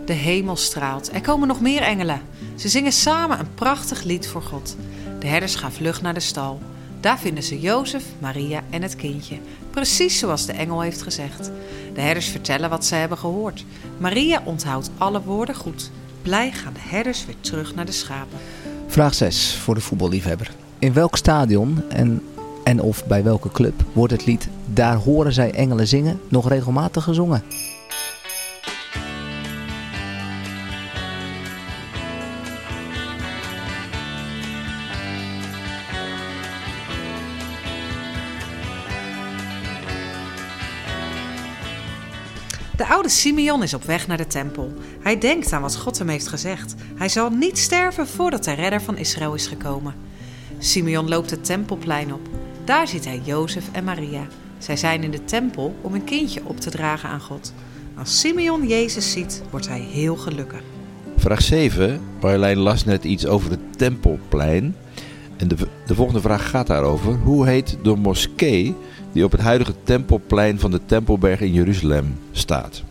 De 0.04 0.12
hemel 0.12 0.56
straalt. 0.56 1.12
Er 1.12 1.20
komen 1.20 1.48
nog 1.48 1.60
meer 1.60 1.82
engelen. 1.82 2.20
Ze 2.56 2.68
zingen 2.68 2.92
samen 2.92 3.38
een 3.38 3.54
prachtig 3.54 4.02
lied 4.02 4.28
voor 4.28 4.42
God. 4.42 4.76
De 5.18 5.26
herders 5.26 5.54
gaan 5.54 5.72
vlug 5.72 6.02
naar 6.02 6.14
de 6.14 6.20
stal. 6.20 6.60
Daar 7.00 7.18
vinden 7.18 7.42
ze 7.42 7.60
Jozef, 7.60 8.04
Maria 8.18 8.62
en 8.70 8.82
het 8.82 8.96
kindje. 8.96 9.38
Precies 9.70 10.18
zoals 10.18 10.46
de 10.46 10.52
engel 10.52 10.80
heeft 10.80 11.02
gezegd. 11.02 11.50
De 11.94 12.00
herders 12.00 12.26
vertellen 12.26 12.70
wat 12.70 12.84
ze 12.84 12.94
hebben 12.94 13.18
gehoord. 13.18 13.64
Maria 13.98 14.42
onthoudt 14.44 14.90
alle 14.98 15.22
woorden 15.22 15.54
goed. 15.54 15.90
Blij 16.22 16.52
gaan 16.52 16.72
de 16.72 16.80
herders 16.82 17.26
weer 17.26 17.40
terug 17.40 17.74
naar 17.74 17.86
de 17.86 17.92
schapen. 17.92 18.38
Vraag 18.86 19.14
6 19.14 19.54
voor 19.54 19.74
de 19.74 19.80
voetballiefhebber. 19.80 20.50
In 20.78 20.92
welk 20.92 21.16
stadion 21.16 21.82
en, 21.88 22.22
en 22.68 22.80
of 22.80 23.06
bij 23.06 23.22
welke 23.22 23.50
club 23.50 23.82
wordt 23.92 24.12
het 24.12 24.26
lied 24.26 24.48
Daar 24.66 24.96
horen 24.96 25.32
zij 25.32 25.50
engelen 25.50 25.86
zingen 25.86 26.20
nog 26.28 26.48
regelmatig 26.48 27.04
gezongen? 27.04 27.42
De 42.76 42.86
oude 42.86 43.08
Simeon 43.08 43.62
is 43.62 43.74
op 43.74 43.84
weg 43.84 44.06
naar 44.06 44.16
de 44.16 44.26
tempel. 44.26 44.72
Hij 45.00 45.18
denkt 45.18 45.52
aan 45.52 45.62
wat 45.62 45.76
God 45.76 45.98
hem 45.98 46.08
heeft 46.08 46.28
gezegd. 46.28 46.74
Hij 46.94 47.08
zal 47.08 47.30
niet 47.30 47.58
sterven 47.58 48.06
voordat 48.06 48.44
de 48.44 48.52
redder 48.52 48.82
van 48.82 48.96
Israël 48.96 49.34
is 49.34 49.46
gekomen. 49.46 49.94
Simeon 50.58 51.08
loopt 51.08 51.30
het 51.30 51.44
tempelplein 51.44 52.12
op. 52.12 52.37
Daar 52.68 52.88
ziet 52.88 53.04
hij 53.04 53.20
Jozef 53.24 53.68
en 53.72 53.84
Maria. 53.84 54.26
Zij 54.58 54.76
zijn 54.76 55.02
in 55.02 55.10
de 55.10 55.24
tempel 55.24 55.76
om 55.80 55.94
een 55.94 56.04
kindje 56.04 56.40
op 56.44 56.60
te 56.60 56.70
dragen 56.70 57.08
aan 57.08 57.20
God. 57.20 57.52
Als 57.98 58.20
Simeon 58.20 58.66
Jezus 58.66 59.12
ziet, 59.12 59.42
wordt 59.50 59.68
hij 59.68 59.80
heel 59.80 60.16
gelukkig. 60.16 60.60
Vraag 61.16 61.42
7. 61.42 62.00
Marjolein 62.20 62.58
las 62.58 62.84
net 62.84 63.04
iets 63.04 63.26
over 63.26 63.50
het 63.50 63.78
Tempelplein. 63.78 64.74
En 65.36 65.48
de, 65.48 65.56
de 65.86 65.94
volgende 65.94 66.20
vraag 66.20 66.50
gaat 66.50 66.66
daarover. 66.66 67.14
Hoe 67.14 67.46
heet 67.46 67.78
de 67.82 67.94
moskee 67.94 68.74
die 69.12 69.24
op 69.24 69.32
het 69.32 69.40
huidige 69.40 69.74
Tempelplein 69.82 70.58
van 70.58 70.70
de 70.70 70.80
Tempelberg 70.86 71.40
in 71.40 71.52
Jeruzalem 71.52 72.18
staat? 72.32 72.82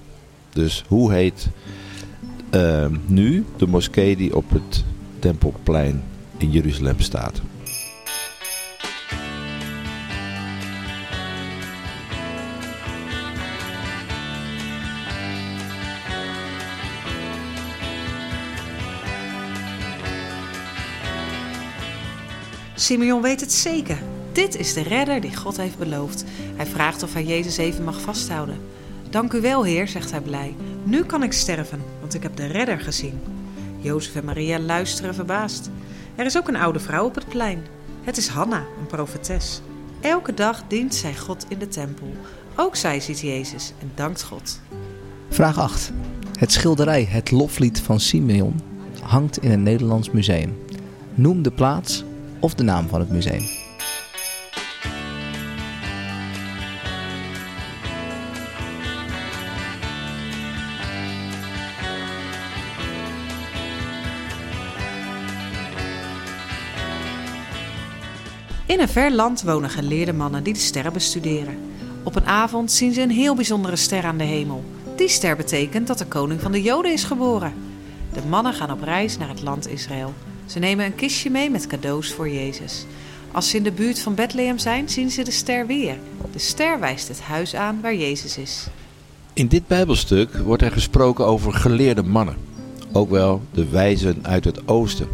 Dus 0.53 0.83
hoe 0.87 1.13
heet 1.13 1.47
eh, 2.49 2.85
nu 3.05 3.45
de 3.57 3.67
moskee 3.67 4.15
die 4.15 4.35
op 4.35 4.49
het 4.49 4.83
Tempelplein 5.19 6.03
in 6.37 6.51
Jeruzalem 6.51 6.99
staat? 6.99 7.41
Simeon 22.87 23.21
weet 23.21 23.41
het 23.41 23.51
zeker. 23.51 23.97
Dit 24.31 24.55
is 24.55 24.73
de 24.73 24.81
redder 24.81 25.21
die 25.21 25.35
God 25.35 25.57
heeft 25.57 25.77
beloofd. 25.77 26.23
Hij 26.55 26.65
vraagt 26.65 27.03
of 27.03 27.13
hij 27.13 27.23
Jezus 27.23 27.57
even 27.57 27.83
mag 27.83 28.01
vasthouden. 28.01 28.59
Dank 29.09 29.33
u 29.33 29.41
wel, 29.41 29.63
Heer, 29.63 29.87
zegt 29.87 30.11
hij 30.11 30.21
blij. 30.21 30.55
Nu 30.83 31.03
kan 31.03 31.23
ik 31.23 31.33
sterven, 31.33 31.81
want 31.99 32.13
ik 32.13 32.23
heb 32.23 32.35
de 32.35 32.45
redder 32.45 32.79
gezien. 32.79 33.19
Jozef 33.77 34.15
en 34.15 34.25
Maria 34.25 34.59
luisteren 34.59 35.15
verbaasd. 35.15 35.69
Er 36.15 36.25
is 36.25 36.37
ook 36.37 36.47
een 36.47 36.55
oude 36.55 36.79
vrouw 36.79 37.05
op 37.05 37.15
het 37.15 37.27
plein. 37.27 37.63
Het 38.03 38.17
is 38.17 38.27
Hanna, 38.27 38.65
een 38.79 38.87
profetes. 38.87 39.61
Elke 40.01 40.33
dag 40.33 40.63
dient 40.67 40.95
zij 40.95 41.15
God 41.15 41.45
in 41.47 41.59
de 41.59 41.67
tempel. 41.67 42.13
Ook 42.55 42.75
zij 42.75 42.99
ziet 42.99 43.19
Jezus 43.19 43.73
en 43.81 43.91
dankt 43.95 44.23
God. 44.23 44.59
Vraag 45.29 45.59
8. 45.59 45.91
Het 46.39 46.51
schilderij 46.51 47.03
Het 47.03 47.31
Loflied 47.31 47.81
van 47.81 47.99
Simeon 47.99 48.61
hangt 49.01 49.37
in 49.37 49.51
een 49.51 49.63
Nederlands 49.63 50.11
museum. 50.11 50.57
Noem 51.13 51.41
de 51.41 51.51
plaats 51.51 52.05
of 52.39 52.53
de 52.53 52.63
naam 52.63 52.87
van 52.87 52.99
het 52.99 53.09
museum. 53.09 53.65
In 68.65 68.79
een 68.79 68.89
ver 68.89 69.11
land 69.11 69.41
wonen 69.41 69.69
geleerde 69.69 70.13
mannen 70.13 70.43
die 70.43 70.53
de 70.53 70.59
sterren 70.59 70.93
bestuderen. 70.93 71.57
Op 72.03 72.15
een 72.15 72.25
avond 72.25 72.71
zien 72.71 72.93
ze 72.93 73.01
een 73.01 73.09
heel 73.09 73.35
bijzondere 73.35 73.75
ster 73.75 74.03
aan 74.03 74.17
de 74.17 74.23
hemel. 74.23 74.63
Die 74.95 75.07
ster 75.07 75.35
betekent 75.35 75.87
dat 75.87 75.97
de 75.97 76.05
koning 76.05 76.41
van 76.41 76.51
de 76.51 76.61
Joden 76.61 76.91
is 76.93 77.03
geboren. 77.03 77.53
De 78.13 78.21
mannen 78.29 78.53
gaan 78.53 78.71
op 78.71 78.81
reis 78.81 79.17
naar 79.17 79.29
het 79.29 79.41
land 79.41 79.67
Israël. 79.67 80.13
Ze 80.47 80.59
nemen 80.59 80.85
een 80.85 80.95
kistje 80.95 81.29
mee 81.29 81.49
met 81.49 81.67
cadeaus 81.67 82.11
voor 82.11 82.29
Jezus. 82.29 82.85
Als 83.31 83.49
ze 83.49 83.57
in 83.57 83.63
de 83.63 83.71
buurt 83.71 83.99
van 83.99 84.15
Bethlehem 84.15 84.57
zijn, 84.57 84.89
zien 84.89 85.11
ze 85.11 85.23
de 85.23 85.31
ster 85.31 85.67
weer. 85.67 85.95
De 86.31 86.39
ster 86.39 86.79
wijst 86.79 87.07
het 87.07 87.21
huis 87.21 87.55
aan 87.55 87.81
waar 87.81 87.95
Jezus 87.95 88.37
is. 88.37 88.67
In 89.33 89.47
dit 89.47 89.67
Bijbelstuk 89.67 90.37
wordt 90.37 90.63
er 90.63 90.71
gesproken 90.71 91.25
over 91.25 91.53
geleerde 91.53 92.03
mannen. 92.03 92.35
Ook 92.91 93.09
wel 93.09 93.41
de 93.51 93.69
wijzen 93.69 94.19
uit 94.21 94.45
het 94.45 94.67
oosten. 94.67 95.07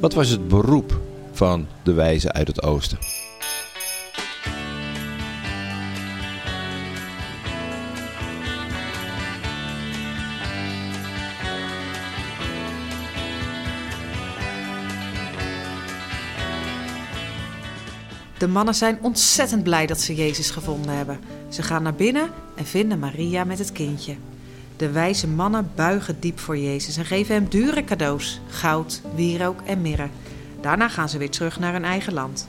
Wat 0.00 0.14
was 0.14 0.28
het 0.28 0.48
beroep 0.48 1.00
van 1.32 1.66
de 1.82 1.92
wijzen 1.92 2.32
uit 2.32 2.46
het 2.46 2.62
oosten? 2.62 2.98
De 18.38 18.48
mannen 18.48 18.74
zijn 18.74 18.98
ontzettend 19.02 19.62
blij 19.62 19.86
dat 19.86 20.00
ze 20.00 20.14
Jezus 20.14 20.50
gevonden 20.50 20.96
hebben. 20.96 21.18
Ze 21.48 21.62
gaan 21.62 21.82
naar 21.82 21.94
binnen 21.94 22.30
en 22.54 22.66
vinden 22.66 22.98
Maria 22.98 23.44
met 23.44 23.58
het 23.58 23.72
kindje. 23.72 24.14
De 24.76 24.90
wijze 24.90 25.28
mannen 25.28 25.70
buigen 25.74 26.16
diep 26.20 26.38
voor 26.38 26.58
Jezus 26.58 26.96
en 26.96 27.04
geven 27.04 27.34
hem 27.34 27.48
dure 27.48 27.84
cadeaus: 27.84 28.40
goud, 28.48 29.00
wierook 29.14 29.60
en 29.66 29.80
mirre. 29.80 30.08
Daarna 30.60 30.88
gaan 30.88 31.08
ze 31.08 31.18
weer 31.18 31.30
terug 31.30 31.58
naar 31.58 31.72
hun 31.72 31.84
eigen 31.84 32.12
land. 32.12 32.48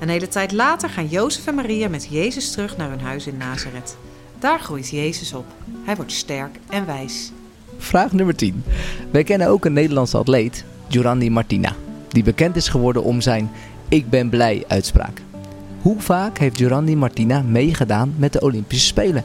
Een 0.00 0.08
hele 0.08 0.28
tijd 0.28 0.52
later 0.52 0.88
gaan 0.88 1.06
Jozef 1.06 1.46
en 1.46 1.54
Maria 1.54 1.88
met 1.88 2.06
Jezus 2.10 2.50
terug 2.50 2.76
naar 2.76 2.88
hun 2.88 3.00
huis 3.00 3.26
in 3.26 3.36
Nazareth. 3.36 3.96
Daar 4.38 4.60
groeit 4.60 4.90
Jezus 4.90 5.32
op. 5.32 5.44
Hij 5.84 5.96
wordt 5.96 6.12
sterk 6.12 6.58
en 6.68 6.86
wijs. 6.86 7.32
Vraag 7.78 8.12
nummer 8.12 8.36
10. 8.36 8.64
Wij 9.10 9.24
kennen 9.24 9.48
ook 9.48 9.64
een 9.64 9.72
Nederlandse 9.72 10.16
atleet, 10.16 10.64
Giovanni 10.88 11.30
Martina, 11.30 11.74
die 12.08 12.22
bekend 12.22 12.56
is 12.56 12.68
geworden 12.68 13.02
om 13.02 13.20
zijn 13.20 13.50
Ik 13.92 14.10
ben 14.10 14.28
blij 14.28 14.64
uitspraak. 14.68 15.20
Hoe 15.80 16.00
vaak 16.00 16.38
heeft 16.38 16.56
Giovanni 16.56 16.96
Martina 16.96 17.42
meegedaan 17.42 18.14
met 18.18 18.32
de 18.32 18.40
Olympische 18.40 18.86
Spelen? 18.86 19.24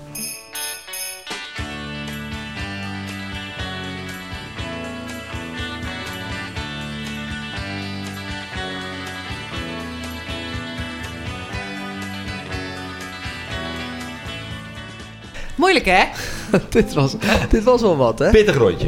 Moeilijk 15.55 15.85
hè? 15.85 16.03
dit, 16.69 16.93
was, 16.93 17.15
dit 17.49 17.63
was 17.63 17.81
wel 17.81 17.97
wat, 17.97 18.19
hè? 18.19 18.29
Pittig 18.29 18.57
rondje. 18.57 18.87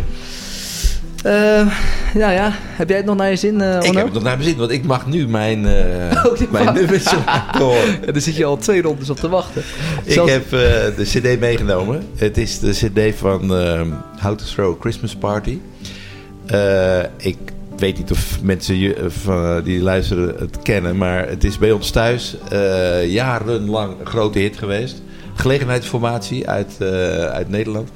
Eh, 1.23 1.67
ja, 2.13 2.29
ja. 2.31 2.51
Heb 2.53 2.87
jij 2.89 2.97
het 2.97 3.05
nog 3.05 3.15
naar 3.15 3.29
je 3.29 3.35
zin, 3.35 3.61
eh 3.61 3.77
Ik 3.81 3.93
heb 3.93 4.03
het 4.05 4.13
nog 4.13 4.23
naar 4.23 4.37
mijn 4.37 4.49
zin, 4.49 4.57
want 4.57 4.71
ik 4.71 4.83
mag 4.83 5.07
nu 5.07 5.27
mijn, 5.27 5.65
eh 5.65 6.25
Oh, 6.25 6.51
mijn 6.51 6.73
nummers 6.73 7.05
laten 7.25 7.61
horen. 7.65 7.97
Ja, 8.05 8.11
daar 8.11 8.21
zit 8.21 8.35
je 8.35 8.45
al 8.45 8.57
twee 8.57 8.81
rondes 8.81 9.09
op 9.09 9.17
te 9.17 9.29
wachten. 9.29 9.61
Ik 10.05 10.11
Zelfs- 10.11 10.31
heb 10.31 10.49
de 10.49 11.03
cd 11.03 11.39
meegenomen. 11.39 12.03
Het 12.15 12.37
is 12.37 12.59
de 12.59 12.69
cd 12.71 13.15
van 13.17 13.51
How 14.21 14.35
to 14.37 14.45
Throw 14.55 14.73
a 14.75 14.77
Christmas 14.79 15.15
Party. 15.15 15.59
Ik 17.17 17.37
weet 17.77 17.97
niet 17.97 18.11
of 18.11 18.41
mensen 18.41 18.75
die 19.63 19.81
luisteren 19.81 20.35
het 20.39 20.59
kennen, 20.61 20.97
maar 20.97 21.27
het 21.29 21.43
is 21.43 21.57
bij 21.57 21.71
ons 21.71 21.91
thuis 21.91 22.35
jarenlang 23.07 23.99
een 23.99 24.05
grote 24.05 24.39
hit 24.39 24.57
geweest. 24.57 25.01
Gelegenheidsformatie 25.33 26.49
uit, 26.49 26.81
uit 27.31 27.49
Nederland. 27.49 27.89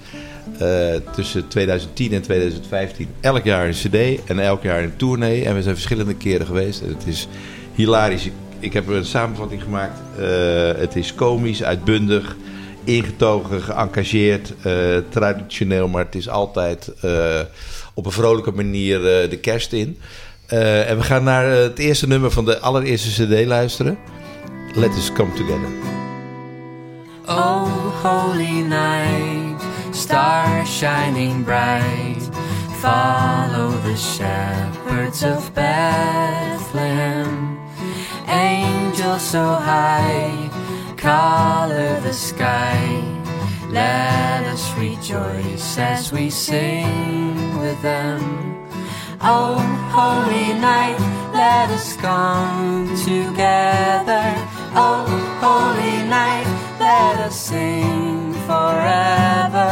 Eh, 0.60 0.95
tussen 1.16 1.47
2010 1.47 2.14
en 2.14 2.22
2015 2.22 3.08
elk 3.22 3.43
jaar 3.43 3.68
een 3.68 3.74
cd 3.74 4.26
en 4.26 4.39
elk 4.39 4.64
jaar 4.64 4.84
een 4.84 4.95
tournee. 4.95 5.45
En 5.45 5.56
we 5.56 5.62
zijn 5.62 5.76
verschillende 5.76 6.16
keren 6.16 6.45
geweest. 6.45 6.82
En 6.82 6.88
het 6.88 7.08
is 7.08 7.28
hilarisch. 7.76 8.30
Ik, 8.60 8.74
heb 8.74 8.88
een 8.88 9.06
samenvatting 9.06 9.62
gemaakt. 9.62 9.99
Eh, 10.18 10.26
het 10.76 10.95
is 10.95 11.16
komisch, 11.16 11.64
uitbundig, 11.64 12.36
ingetogen, 12.84 13.62
geëngageerd, 13.62 14.54
eh, 14.62 14.74
traditioneel. 15.10 15.88
Maar 15.88 16.06
het 16.06 16.16
is 16.16 16.30
altijd 16.30 16.91
op 17.93 18.06
een 18.06 18.12
vrolijke 18.12 18.51
manier 18.51 18.99
de 19.30 19.38
kerst 19.41 19.74
in. 19.74 19.97
En 20.47 20.97
we 20.97 21.04
gaan 21.04 21.24
naar 21.24 21.45
het 21.45 21.80
eerste 21.80 22.08
nummer 22.08 22.32
van 22.32 22.45
de 22.45 22.60
allereerste 22.60 23.26
cd 23.26 23.45
luisteren. 23.45 23.97
Let 24.76 24.95
us 24.95 25.12
come 25.14 25.34
together. 25.34 25.70
Oh, 27.28 28.04
holy 28.04 28.62
night, 28.62 29.43
star 29.94 30.66
shining 30.66 31.44
bright, 31.44 32.20
follow 32.82 33.70
the 33.82 33.96
shepherds 33.96 35.24
of 35.24 35.54
Bethlehem. 35.54 37.60
Angels 38.28 39.22
so 39.22 39.54
high, 39.54 40.50
color 40.98 42.00
the 42.02 42.14
sky. 42.14 43.02
Let 43.70 44.44
us 44.46 44.76
rejoice 44.78 45.78
as 45.78 46.12
we 46.12 46.30
sing 46.30 47.60
with 47.60 47.82
them. 47.82 48.20
Oh, 49.22 49.58
holy 49.91 50.60
night, 50.60 51.00
let 51.34 51.70
us 51.70 51.96
come 51.98 52.88
together. 53.06 54.34
Oh, 54.76 55.06
holy 55.39 56.10
night, 56.10 56.48
let 56.80 57.20
us 57.20 57.39
sing 57.39 58.12
forever. 58.48 59.70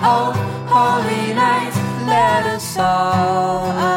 Oh, 0.00 0.32
holy 0.68 1.34
night, 1.34 1.74
let 2.06 2.46
us 2.46 2.76
all 2.78 3.93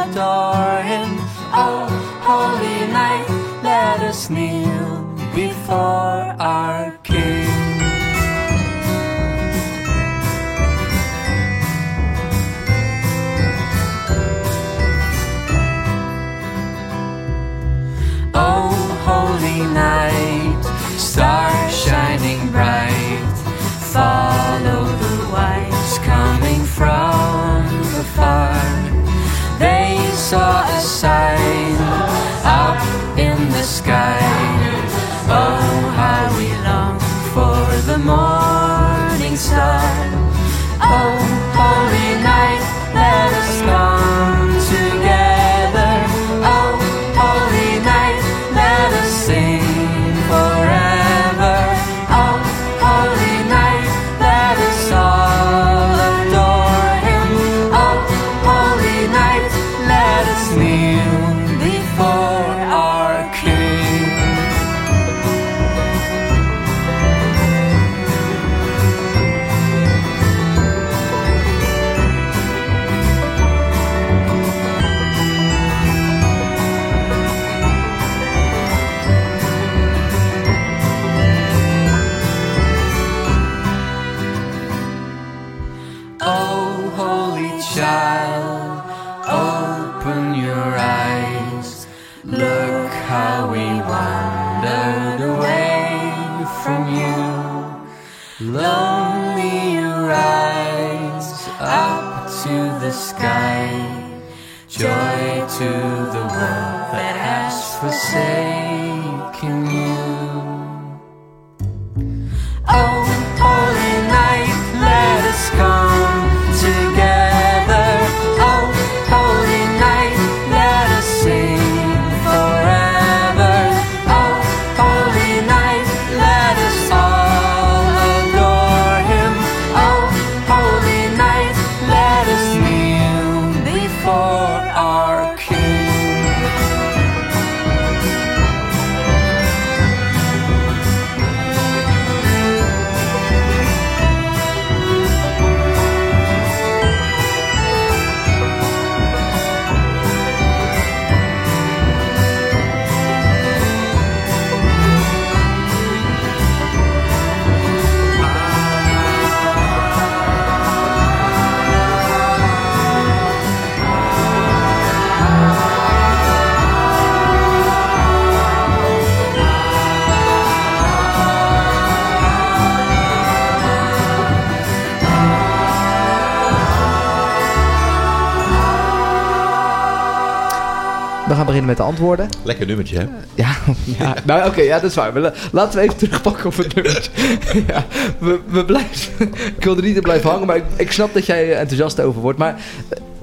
nummertje, 182.95 183.15
hè? 183.35 183.43
Ja, 183.43 183.55
ja 183.97 184.15
nou 184.25 184.47
oké, 184.49 184.61
ja, 184.61 184.79
dat 184.79 184.89
is 184.89 184.95
waar. 184.95 185.19
La- 185.19 185.33
laten 185.51 185.79
we 185.79 185.85
even 185.85 185.97
terugpakken 185.97 186.45
op 186.45 186.57
het 186.57 186.75
nummertje. 186.75 187.11
ja, 187.67 187.85
we, 188.19 188.39
we 188.49 188.65
blijven, 188.65 189.31
ik 189.57 189.63
wil 189.63 189.75
er 189.77 189.83
niet 189.83 189.95
in 189.95 190.01
blijven 190.01 190.29
hangen, 190.29 190.47
maar 190.47 190.55
ik, 190.55 190.63
ik 190.75 190.91
snap 190.91 191.13
dat 191.13 191.25
jij 191.25 191.55
enthousiast 191.55 191.99
over 192.01 192.21
wordt. 192.21 192.39
Maar 192.39 192.61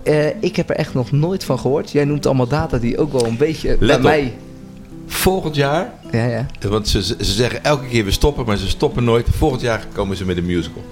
eh, 0.02 0.26
ik 0.42 0.56
heb 0.56 0.70
er 0.70 0.76
echt 0.76 0.94
nog 0.94 1.12
nooit 1.12 1.44
van 1.44 1.58
gehoord. 1.58 1.90
Jij 1.90 2.04
noemt 2.04 2.26
allemaal 2.26 2.48
data 2.48 2.78
die 2.78 2.98
ook 2.98 3.12
wel 3.12 3.26
een 3.26 3.36
beetje 3.36 3.76
bij 3.76 3.94
op. 3.96 4.02
mij... 4.02 4.34
Volgend 5.06 5.54
jaar, 5.56 5.92
Ja, 6.10 6.24
ja. 6.26 6.46
want 6.68 6.88
ze, 6.88 7.02
ze 7.02 7.14
zeggen 7.20 7.64
elke 7.64 7.86
keer 7.86 8.04
we 8.04 8.10
stoppen, 8.10 8.44
maar 8.46 8.56
ze 8.56 8.68
stoppen 8.68 9.04
nooit. 9.04 9.26
Volgend 9.36 9.60
jaar 9.60 9.86
komen 9.92 10.16
ze 10.16 10.24
met 10.24 10.36
een 10.36 10.46
musical. 10.46 10.82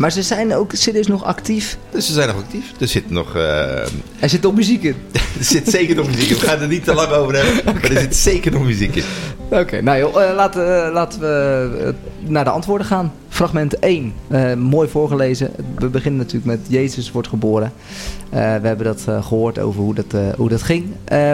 Maar 0.00 0.12
ze 0.12 0.22
zijn 0.22 0.54
ook 0.54 0.70
serieus 0.74 1.06
nog 1.06 1.24
actief. 1.24 1.78
Dus 1.90 2.06
ze 2.06 2.12
zijn 2.12 2.28
nog 2.28 2.36
actief. 2.36 2.64
Er 2.80 2.88
zit 2.88 3.10
nog... 3.10 3.36
eh, 3.36 3.42
Er 4.18 4.28
zit 4.28 4.46
ook 4.46 4.54
muziek 4.54 4.82
in. 4.82 4.94
er 5.38 5.44
zit 5.44 5.68
zeker 5.68 5.96
nog 5.96 6.06
muziek 6.06 6.28
in. 6.30 6.34
We 6.38 6.46
gaan 6.46 6.60
er 6.60 6.68
niet 6.68 6.84
te 6.84 6.94
lang 6.94 7.10
over 7.12 7.34
hebben. 7.34 7.64
Maar 7.74 7.90
er 7.90 8.00
zit 8.00 8.16
zeker 8.16 8.52
nog 8.52 8.64
muziek 8.64 8.94
in. 8.96 9.04
Oké, 9.50 9.80
nou 9.82 9.98
joh, 9.98 10.22
eh, 10.22 10.34
laten, 10.34 10.84
eh, 10.86 10.92
laten 10.92 11.20
we 11.20 11.94
naar 12.20 12.44
de 12.44 12.50
antwoorden 12.50 12.86
gaan. 12.86 13.12
Fragment 13.40 13.78
1, 13.78 14.12
eh, 14.28 14.54
mooi 14.54 14.88
voorgelezen. 14.88 15.50
We 15.78 15.88
beginnen 15.88 16.20
natuurlijk 16.20 16.46
met 16.46 16.60
Jezus 16.68 17.10
wordt 17.10 17.28
geboren. 17.28 17.72
Eh, 18.30 18.38
we 18.38 18.66
hebben 18.66 18.84
dat 18.84 19.04
eh, 19.06 19.24
gehoord 19.24 19.58
over 19.58 19.80
hoe 19.80 19.94
dat, 19.94 20.36
hoe 20.36 20.48
dat 20.48 20.62
ging. 20.62 20.84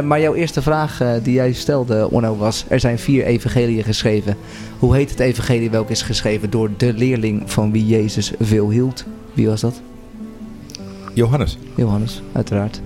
Maar 0.05 0.21
jouw 0.21 0.35
eerste 0.35 0.63
vraag 0.63 1.01
die 1.23 1.35
jij 1.35 1.53
stelde, 1.53 2.11
Onno, 2.11 2.37
was... 2.37 2.65
Er 2.69 2.81
zijn 2.81 2.99
vier 2.99 3.25
evangeliën 3.25 3.85
geschreven. 3.85 4.37
Hoe 4.79 4.95
heet 4.95 5.11
het 5.11 5.21
evangelie 5.21 5.71
welke 5.71 5.93
is 5.93 6.03
geschreven 6.03 6.51
door 6.51 6.71
de 6.77 6.93
leerling 6.93 7.43
van 7.47 7.73
wie 7.73 7.87
Jezus 7.87 8.33
veel 8.41 8.71
hield? 8.71 9.05
Wie 9.33 9.47
was 9.47 9.61
dat? 9.61 9.81
Johannes. 11.15 11.59
Johannes, 11.75 12.23
uiteraard. 12.33 12.81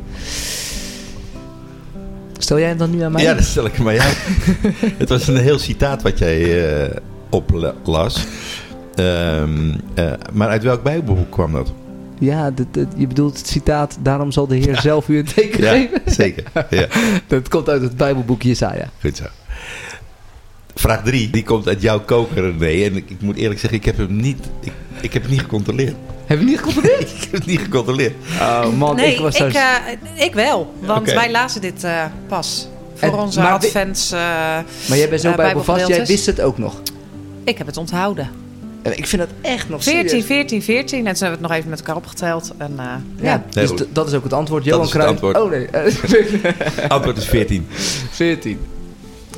Stel 2.38 2.58
jij 2.58 2.68
hem 2.68 2.78
dan 2.78 2.90
nu 2.90 3.00
aan 3.00 3.12
mij? 3.12 3.22
Ja, 3.22 3.34
dat 3.34 3.44
stel 3.44 3.66
ik 3.66 3.74
hem 3.74 3.88
aan 3.88 3.94
jou. 3.94 4.12
het 5.02 5.08
was 5.08 5.28
een 5.28 5.36
heel 5.36 5.58
citaat 5.58 6.02
wat 6.02 6.18
jij 6.18 7.00
oplas. 7.30 8.26
Ehm, 9.00 9.74
eh, 9.94 10.12
maar 10.32 10.48
uit 10.48 10.62
welk 10.62 10.82
bijbelboek 10.82 11.30
kwam 11.30 11.52
dat? 11.52 11.72
Ja, 12.18 12.52
je 12.96 13.06
bedoelt 13.06 13.38
het 13.38 13.46
citaat... 13.46 13.98
Daarom 14.02 14.32
zal 14.32 14.46
de 14.46 14.56
Heer 14.56 14.80
zelf 14.80 15.08
u 15.08 15.18
een 15.18 15.24
teken 15.24 15.62
Ja, 15.64 15.70
geven? 15.72 16.00
zeker. 16.06 16.44
Ja, 16.70 16.86
Dat 17.26 17.48
komt 17.48 17.68
uit 17.68 17.82
het 17.82 17.96
Bijbelboek 17.96 18.42
Jesaja. 18.42 18.88
goed 19.00 19.16
zo. 19.16 19.24
Vraag 20.74 21.02
3, 21.02 21.30
die 21.30 21.42
komt 21.42 21.68
uit 21.68 21.82
jouw 21.82 22.00
koker, 22.00 22.42
René. 22.58 22.84
En 22.84 22.96
ik, 22.96 23.10
ik 23.10 23.20
moet 23.20 23.36
eerlijk 23.36 23.60
zeggen, 23.60 23.78
ik 23.78 23.84
heb 23.84 23.96
hem 23.96 24.16
niet, 24.16 24.38
ik, 24.60 24.72
ik 25.00 25.12
heb 25.12 25.22
het 25.22 25.30
niet 25.30 25.40
gecontroleerd. 25.40 25.94
Heb 26.26 26.38
je 26.38 26.44
niet 26.44 26.58
gecontroleerd? 26.58 27.00
ik 27.16 27.20
heb 27.22 27.32
het 27.32 27.46
niet 27.46 27.60
gecontroleerd. 27.60 28.14
Oh 28.40 28.72
man, 28.78 28.96
nee, 28.96 29.12
ik 29.14 29.20
was 29.20 29.38
daar... 29.38 29.54
eh, 30.16 30.24
ik 30.24 30.34
wel. 30.34 30.74
Want 30.80 31.12
wij 31.12 31.30
lazen 31.30 31.60
dit 31.60 31.84
eh, 31.84 32.04
pas. 32.28 32.68
Voor 32.94 33.08
En- 33.08 33.14
onze 33.18 33.40
maar 33.40 33.52
advents... 33.52 34.12
eh, 34.12 34.18
maar 34.88 34.96
jij 34.96 35.08
bent 35.08 35.20
zo 35.20 35.34
bijbelvast, 35.34 35.86
jij 35.86 36.06
wist 36.06 36.26
het 36.26 36.40
ook 36.40 36.58
nog. 36.58 36.80
ik 37.44 37.58
heb 37.58 37.66
het 37.66 37.76
onthouden. 37.76 38.28
Ik 38.82 39.06
vind 39.06 39.22
dat 39.22 39.30
echt 39.40 39.68
nog 39.68 39.82
14, 39.82 40.08
serieus. 40.08 40.26
14, 40.26 40.62
14. 40.62 40.98
En 40.98 41.04
toen 41.14 41.22
hebben 41.22 41.26
we 41.28 41.30
het 41.30 41.40
nog 41.40 41.52
even 41.52 41.70
met 41.70 41.78
elkaar 41.78 41.96
opgeteld. 41.96 42.52
En, 42.56 42.72
eh, 42.76 42.84
Ja, 42.84 43.00
ja. 43.22 43.44
dus 43.50 43.72
dat 43.92 44.08
is 44.08 44.14
ook 44.14 44.22
het 44.22 44.32
antwoord. 44.32 44.64
Dat 44.64 44.72
Johan 44.72 44.86
is 44.86 44.92
het 44.92 45.02
Cruijff. 45.02 45.22
antwoord. 45.22 45.44
Oh 45.44 45.50
nee, 45.50 46.88
Antwoord 46.88 47.16
is 47.16 47.24
14. 47.28 47.66
14. 48.10 48.58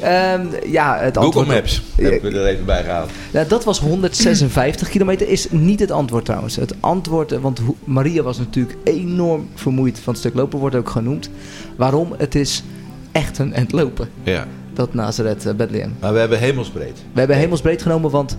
Ehm, 0.01 0.47
ja, 0.66 0.97
het 0.99 1.16
Google 1.16 1.20
antwoord... 1.20 1.47
Maps 1.47 1.82
hebben 1.97 2.32
we 2.32 2.38
er 2.38 2.47
even 2.47 2.64
bij 2.64 2.82
gehaald. 2.82 3.11
Ja, 3.30 3.45
dat 3.45 3.64
was 3.64 3.78
156 3.80 4.88
kilometer. 4.88 5.28
Is 5.28 5.47
niet 5.51 5.80
het 5.80 5.90
antwoord 5.90 6.24
trouwens. 6.24 6.57
Het 6.57 6.74
antwoord, 6.80 7.32
eh, 7.32 7.38
want 7.38 7.59
hoe- 7.59 7.74
Maria 7.84 8.22
was 8.22 8.38
natuurlijk 8.38 8.76
enorm 8.84 9.49
vermoeid 9.55 9.99
van 10.01 10.12
het 10.12 10.22
stuk 10.22 10.34
lopen, 10.34 10.59
wordt 10.59 10.76
ook 10.76 10.88
genoemd. 10.90 11.30
Waarom? 11.76 12.14
Het 12.18 12.34
is 12.34 12.62
echt 13.12 13.38
een 13.38 13.55
end 13.55 13.72
lopen, 13.72 14.09
Ja. 14.22 14.47
dat 14.74 14.95
Nazareth 14.95 15.47
eh, 15.47 15.55
Bethlehem. 15.55 15.95
Maar 16.01 16.12
we 16.12 16.18
hebben 16.18 16.38
hemelsbreed. 16.38 16.99
We 17.12 17.18
hebben 17.18 17.36
hemelsbreed 17.36 17.82
genomen, 17.82 18.11
want 18.11 18.36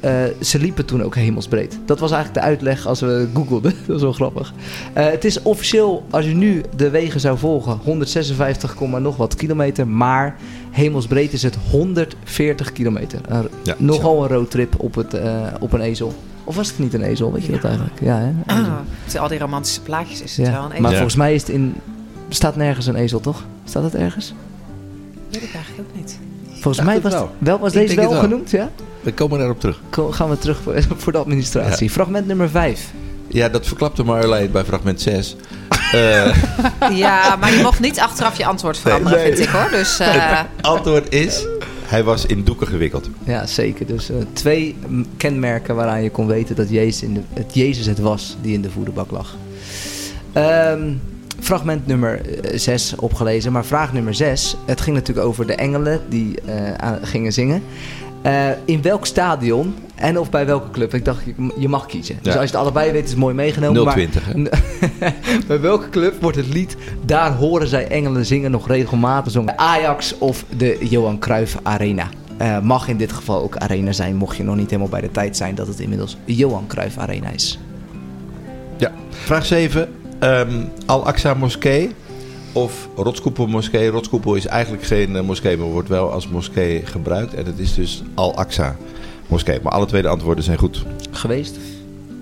eh, 0.00 0.12
ze 0.40 0.58
liepen 0.58 0.84
toen 0.84 1.02
ook 1.02 1.14
hemelsbreed. 1.14 1.78
Dat 1.84 1.98
was 1.98 2.10
eigenlijk 2.10 2.42
de 2.42 2.46
uitleg 2.50 2.86
als 2.86 3.00
we 3.00 3.28
googelden. 3.34 3.72
dat 3.86 3.96
is 3.96 4.02
wel 4.02 4.12
grappig. 4.12 4.52
Eh, 4.92 5.04
het 5.10 5.24
is 5.24 5.42
officieel, 5.42 6.04
als 6.10 6.24
je 6.24 6.34
nu 6.34 6.62
de 6.76 6.90
wegen 6.90 7.20
zou 7.20 7.38
volgen, 7.38 7.78
156, 7.84 8.74
komma 8.74 8.98
nog 8.98 9.16
wat 9.16 9.34
kilometer. 9.34 9.88
Maar 9.88 10.36
hemelsbreed 10.70 11.32
is 11.32 11.42
het 11.42 11.56
140 11.70 12.72
kilometer. 12.72 13.20
Een- 13.28 13.48
Ja, 13.62 13.74
nogal 13.78 14.22
een 14.22 14.28
roadtrip 14.28 14.74
op, 14.78 14.94
het, 14.94 15.14
eh, 15.14 15.46
op 15.60 15.72
een 15.72 15.80
ezel. 15.80 16.14
Of 16.44 16.56
was 16.56 16.68
het 16.68 16.78
niet 16.78 16.94
een 16.94 17.02
ezel? 17.02 17.32
Weet 17.32 17.44
je 17.44 17.52
dat 17.52 17.64
eigenlijk? 17.64 18.00
Ja, 18.02 18.18
hè? 18.18 18.54
Ah, 18.54 19.20
al 19.22 19.28
die 19.28 19.38
romantische 19.38 19.80
plaatjes 19.80 20.22
is 20.22 20.36
het 20.36 20.46
Ja. 20.46 20.52
wel 20.52 20.62
een 20.62 20.68
Maar 20.68 20.76
ezel. 20.76 20.88
Ja. 20.90 20.94
volgens 20.96 21.16
mij 21.16 21.34
is 21.34 21.40
het 21.40 21.50
in... 21.50 21.74
staat 22.28 22.56
nergens 22.56 22.86
een 22.86 22.94
ezel, 22.94 23.20
toch? 23.20 23.44
Staat 23.64 23.82
het 23.82 23.94
ergens? 23.94 24.34
weet 25.30 25.42
ik 25.42 25.54
eigenlijk 25.54 25.88
ook 25.90 25.96
niet. 25.96 26.18
Volgens 26.60 26.84
mij 26.86 27.00
was, 27.00 27.12
wel. 27.12 27.22
het- 27.22 27.30
wel, 27.48 27.58
was 27.58 27.72
deze 27.72 27.94
wel, 27.94 28.10
wel. 28.10 28.20
genoemd, 28.20 28.50
ja? 28.50 28.70
We 29.00 29.12
komen 29.12 29.38
daarop 29.38 29.60
terug. 29.60 29.80
Ko- 29.90 30.10
Gaan 30.10 30.30
we 30.30 30.38
terug 30.38 30.58
voor, 30.62 30.74
voor 31.02 31.12
de 31.12 31.18
administratie. 31.18 31.90
Fragment 31.90 32.26
nummer 32.26 32.50
5. 32.50 32.90
Ja, 33.28 33.48
dat 33.48 33.66
verklapte 33.66 34.02
Marjolein 34.02 34.50
bij 34.50 34.64
fragment 34.64 35.00
6. 35.00 35.36
Eh, 35.92 36.36
Ja, 36.92 37.36
maar 37.36 37.52
je 37.54 37.62
mocht 37.62 37.80
niet 37.80 38.00
achteraf 38.00 38.36
je 38.38 38.46
antwoord 38.46 38.78
veranderen, 38.78 39.18
Nee. 39.18 39.26
vind 39.34 39.38
ik 39.48 39.54
hoor. 39.54 39.70
Dus 39.70 39.98
eh, 40.00 40.40
antwoord 40.60 41.12
is, 41.14 41.46
hij 41.86 42.04
was 42.04 42.26
in 42.26 42.44
doeken 42.44 42.66
gewikkeld. 42.66 43.08
Ja, 43.24 43.46
zeker. 43.46 43.86
Dus 43.86 44.10
eh, 44.10 44.16
twee 44.32 44.76
kenmerken 45.16 45.74
waaraan 45.74 46.02
je 46.02 46.10
kon 46.10 46.26
weten 46.26 46.56
dat 46.56 46.70
Jezus, 46.70 47.02
in 47.02 47.14
de, 47.14 47.20
het 47.32 47.54
Jezus 47.54 47.86
het 47.86 47.98
was 47.98 48.36
die 48.42 48.52
in 48.54 48.62
de 48.62 48.70
voederbak 48.70 49.10
lag. 49.10 49.36
Ehm, 50.32 50.92
fragment 51.40 51.86
nummer 51.86 52.20
6 52.54 52.94
opgelezen, 52.96 53.52
maar 53.52 53.64
vraag 53.64 53.92
nummer 53.92 54.14
6. 54.14 54.56
Het 54.66 54.80
ging 54.80 54.96
natuurlijk 54.96 55.26
over 55.26 55.46
de 55.46 55.54
engelen 55.54 56.00
die 56.08 56.40
eh, 56.40 56.92
gingen 57.02 57.32
zingen. 57.32 57.62
Eh, 58.22 58.48
in 58.64 58.82
welk 58.82 59.06
stadion 59.06 59.74
en 59.94 60.18
of 60.18 60.30
bij 60.30 60.46
welke 60.46 60.70
club? 60.70 60.94
Ik 60.94 61.04
dacht, 61.04 61.22
je, 61.58 61.68
mag 61.68 61.86
kiezen. 61.86 62.16
Dus 62.22 62.32
als 62.34 62.42
je 62.42 62.50
het 62.50 62.60
allebei 62.60 62.92
weet, 62.92 63.04
is 63.04 63.10
het 63.10 63.18
mooi 63.18 63.34
meegenomen. 63.34 63.84
maar- 63.84 63.92
020, 63.94 64.24
hè? 64.24 64.42
bij 65.48 65.60
welke 65.60 65.88
club 65.88 66.20
wordt 66.20 66.36
het 66.36 66.48
lied 66.52 66.76
Daar 67.04 67.32
horen 67.32 67.68
zij 67.68 67.88
engelen 67.88 68.26
zingen 68.26 68.50
nog 68.50 68.68
regelmatig 68.68 69.32
zongen? 69.32 69.58
Ajax 69.58 70.18
of 70.18 70.44
de 70.56 70.76
Johan 70.80 71.18
Cruijff 71.18 71.56
Arena? 71.62 72.08
Eh, 72.36 72.60
mag 72.60 72.88
in 72.88 72.96
dit 72.96 73.12
geval 73.12 73.42
ook 73.42 73.56
Arena 73.56 73.92
zijn, 73.92 74.16
mocht 74.16 74.36
je 74.36 74.44
nog 74.44 74.56
niet 74.56 74.70
helemaal 74.70 74.90
bij 74.90 75.00
de 75.00 75.10
tijd 75.10 75.36
zijn 75.36 75.54
dat 75.54 75.66
het 75.66 75.80
inmiddels 75.80 76.16
Johan 76.24 76.66
Cruijff 76.66 76.98
Arena 76.98 77.30
is. 77.30 77.58
Ja. 78.76 78.92
Vraag 79.10 79.46
7. 79.46 79.88
ehm, 80.18 80.64
Al-Aqsa 80.86 81.34
Moskee 81.34 81.90
of 82.52 82.88
Rotskoepel 82.96 83.46
Moskee. 83.46 83.88
Rotskoepel 83.90 84.34
is 84.34 84.46
eigenlijk 84.46 84.82
geen 84.84 85.16
eh, 85.16 85.22
moskee, 85.22 85.56
maar 85.56 85.66
wordt 85.66 85.88
wel 85.88 86.12
als 86.12 86.28
moskee 86.28 86.86
gebruikt. 86.86 87.34
En 87.34 87.46
het 87.46 87.58
is 87.58 87.74
dus 87.74 88.02
Al-Aqsa 88.14 88.76
Moskee. 89.26 89.58
Maar 89.62 89.72
alle 89.72 89.86
twee 89.86 90.02
de 90.02 90.08
antwoorden 90.08 90.44
zijn 90.44 90.58
goed. 90.58 90.84
Geweest? 91.10 91.56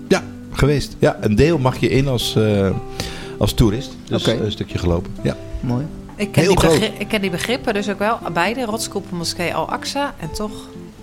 Ja, 0.07 0.23
geweest. 0.51 0.95
Ja, 0.99 1.17
een 1.21 1.35
deel 1.35 1.57
mag 1.57 1.77
je 1.79 1.89
in 1.89 2.07
als, 2.07 2.35
eh, 2.35 2.69
als 3.37 3.53
toerist. 3.53 3.95
Dus 4.07 4.27
Oké. 4.27 4.43
een 4.43 4.51
stukje 4.51 4.77
gelopen. 4.77 5.11
Ja. 5.21 5.35
Mooi. 5.59 5.85
ik, 6.15 6.31
ken 6.31 6.41
Heel 6.43 6.55
die 6.55 6.59
groot. 6.69 6.81
ik 6.97 7.07
ken 7.07 7.21
die 7.21 7.29
begrippen 7.29 7.73
dus 7.73 7.89
ook 7.89 7.99
wel. 7.99 8.17
Beide, 8.33 8.65
Rotskoepel 8.65 9.17
Moskee 9.17 9.53
Al-Aqsa. 9.55 10.13
En 10.19 10.31
toch 10.31 10.51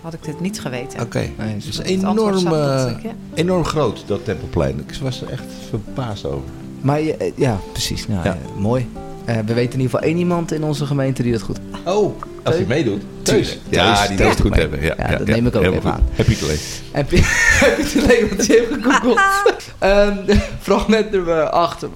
had 0.01 0.13
ik 0.15 0.25
dit 0.25 0.41
niet 0.41 0.61
geweten. 0.61 1.01
Oké. 1.01 1.19
Nee, 1.19 1.55
Het 1.55 1.65
is 1.65 1.79
enorm, 1.79 2.47
eh, 2.53 2.95
enorm 3.35 3.65
groot, 3.65 4.03
dat 4.07 4.25
Tempelplein. 4.25 4.79
Ik 4.89 4.95
was 5.03 5.23
er 5.23 5.31
echt 5.31 5.45
verbaasd 5.69 6.25
over. 6.27 6.49
Maar 6.81 6.99
eh, 7.01 7.33
ja, 7.37 7.59
precies. 7.73 8.07
Nou, 8.09 8.25
Ja. 8.25 8.31
eh, 8.33 8.61
mooi. 8.61 8.87
Eh, 9.27 9.37
we 9.47 9.55
weten 9.55 9.73
in 9.73 9.81
ieder 9.81 9.91
geval 9.99 10.01
één 10.01 10.17
iemand 10.19 10.53
in 10.53 10.65
onze 10.65 10.87
gemeente 10.87 11.23
die 11.23 11.33
dat 11.33 11.43
goed 11.43 11.59
Oh, 11.85 12.21
als 12.43 12.55
hij 12.55 12.65
meedoet. 12.67 13.03
Tuurlijk. 13.23 13.59
Ja, 13.69 13.95
Teus, 13.95 14.09
die 14.09 14.17
Teus 14.17 14.19
zal 14.27 14.29
het 14.31 14.41
goed 14.41 14.51
mee. 14.51 14.61
hebben. 14.61 14.83
Ja, 14.83 14.95
Ja, 14.99 15.17
dat 15.17 15.27
neem 15.27 15.47
ik 15.47 15.57
ook 15.57 15.63
even 15.63 15.81
goed. 15.81 15.91
aan. 15.91 16.01
Heb 16.13 16.27
je 16.27 16.33
het 16.33 16.43
alleen. 16.43 16.59
Heb 16.93 17.11
je, 17.11 17.17
heb 17.65 17.77
je 17.77 17.83
het 17.99 18.03
alleen 18.11 18.29
wat 18.37 18.47
je 18.47 18.67
hebt 18.71 18.85
gegoogeld? 18.85 19.21
Ehm, 19.79 20.17
fragment 20.61 21.11
nummer 21.11 21.49
8. 21.49 21.87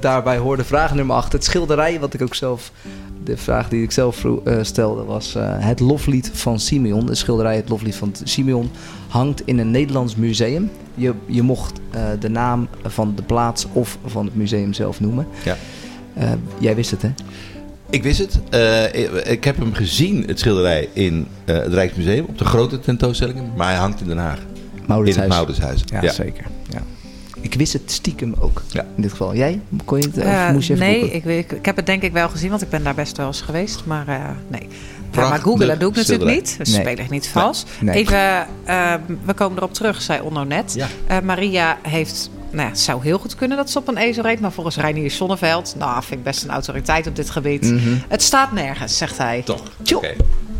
daarbij 0.00 0.36
hoorde 0.36 0.64
vraag 0.64 0.94
nummer 0.94 1.16
8. 1.16 1.32
Het 1.32 1.44
schilderij, 1.44 2.00
wat 2.00 2.14
ik 2.14 2.22
ook 2.22 2.34
zelf. 2.34 2.72
De 3.24 3.36
vraag 3.36 3.68
die 3.68 3.82
ik 3.82 3.90
zelf 3.92 4.24
eh, 4.44 4.58
stelde 4.62 5.04
was 5.04 5.34
eh, 5.34 5.44
het 5.58 5.80
loflied 5.80 6.30
van 6.34 6.60
Simeon. 6.60 7.06
De 7.06 7.14
schilderij 7.14 7.56
Het 7.56 7.68
loflied 7.68 7.94
van 7.94 8.14
Simeon 8.24 8.70
hangt 9.08 9.42
in 9.44 9.58
een 9.58 9.70
Nederlands 9.70 10.16
museum. 10.16 10.70
Je, 10.94 11.12
je 11.26 11.42
mocht 11.42 11.80
eh, 11.90 12.02
de 12.20 12.28
naam 12.28 12.68
van 12.84 13.12
de 13.16 13.22
plaats 13.22 13.66
of 13.72 13.98
van 14.06 14.24
het 14.24 14.34
museum 14.34 14.72
zelf 14.72 15.00
noemen. 15.00 15.26
Ja. 15.44 15.56
Eh, 16.18 16.28
jij 16.58 16.74
wist 16.74 16.90
het, 16.90 17.02
hè? 17.02 17.08
Ik 17.90 18.02
wist 18.02 18.18
het. 18.18 18.38
Eh, 18.50 18.84
ik, 19.02 19.10
ik 19.10 19.44
heb 19.44 19.56
hem 19.58 19.72
gezien, 19.74 20.24
het 20.26 20.38
schilderij, 20.38 20.88
in 20.92 21.26
eh, 21.44 21.56
het 21.56 21.72
Rijksmuseum. 21.72 22.24
Op 22.28 22.38
de 22.38 22.44
grote 22.44 22.80
tentoonstelling. 22.80 23.38
Maar 23.56 23.68
hij 23.68 23.76
hangt 23.76 24.00
in 24.00 24.06
Den 24.06 24.18
Haag. 24.18 24.38
In 24.38 24.44
het 25.06 25.28
Mauritshuis. 25.28 25.84
Ja, 26.00 26.10
zeker. 26.12 26.44
Ja. 26.70 26.82
Ik 27.40 27.54
wist 27.54 27.72
het 27.72 27.90
stiekem 27.90 28.34
ook. 28.38 28.62
Ja. 28.68 28.86
In 28.96 29.02
dit 29.02 29.10
geval. 29.10 29.34
Jij? 29.34 29.60
Kon 29.84 29.98
je 30.00 30.08
het? 30.12 30.24
Of 30.48 30.52
moest 30.52 30.66
je 30.68 30.74
even 30.74 30.86
nee, 30.86 31.10
ik, 31.10 31.24
weet- 31.24 31.44
ik, 31.44 31.52
ik 31.58 31.64
heb 31.66 31.76
het 31.76 31.86
denk 31.86 32.02
ik 32.02 32.12
wel 32.12 32.28
gezien, 32.28 32.50
want 32.50 32.62
ik 32.62 32.68
ben 32.70 32.82
daar 32.82 32.94
best 32.94 33.16
wel 33.16 33.26
eens 33.26 33.40
geweest. 33.40 33.82
Maar 33.86 34.08
eh, 34.08 34.14
nee. 34.48 34.60
Ja, 34.62 34.68
Prachtig 35.10 35.30
maar 35.30 35.40
googlen 35.52 35.78
doe 35.78 35.90
ik 35.90 35.96
natuurlijk 35.96 36.04
schilderij. 36.06 36.34
niet. 36.34 36.54
Dus 36.58 36.68
Nee. 36.70 36.80
speel 36.80 37.04
ik 37.04 37.10
niet 37.10 37.28
vals. 37.28 37.64
Nee. 37.80 37.94
Even, 37.94 38.46
eh, 38.64 38.94
we 39.24 39.34
komen 39.34 39.56
erop 39.58 39.74
terug, 39.74 40.02
zei 40.02 40.20
Onno 40.20 40.44
net. 40.44 40.72
Ja. 40.74 40.86
Eh, 41.06 41.16
Maria 41.20 41.78
heeft, 41.82 42.30
nou 42.50 42.62
ja, 42.62 42.68
het 42.68 42.78
zou 42.80 43.02
heel 43.02 43.18
goed 43.18 43.34
kunnen 43.34 43.56
dat 43.56 43.70
ze 43.70 43.78
op 43.78 43.88
een 43.88 43.96
ezel 43.96 44.22
reed. 44.22 44.40
Maar 44.40 44.52
volgens 44.52 44.76
Reinier 44.76 45.10
Sonneveld, 45.10 45.74
nou, 45.78 46.02
vind 46.02 46.18
ik 46.18 46.24
best 46.24 46.44
een 46.44 46.50
autoriteit 46.50 47.06
op 47.06 47.16
dit 47.16 47.30
gebied. 47.30 47.62
Mhm. 47.64 47.94
Het 48.08 48.22
staat 48.22 48.52
nergens, 48.52 48.96
zegt 48.98 49.18
hij. 49.18 49.42
Toch? 49.44 49.62
Oké. 49.94 50.14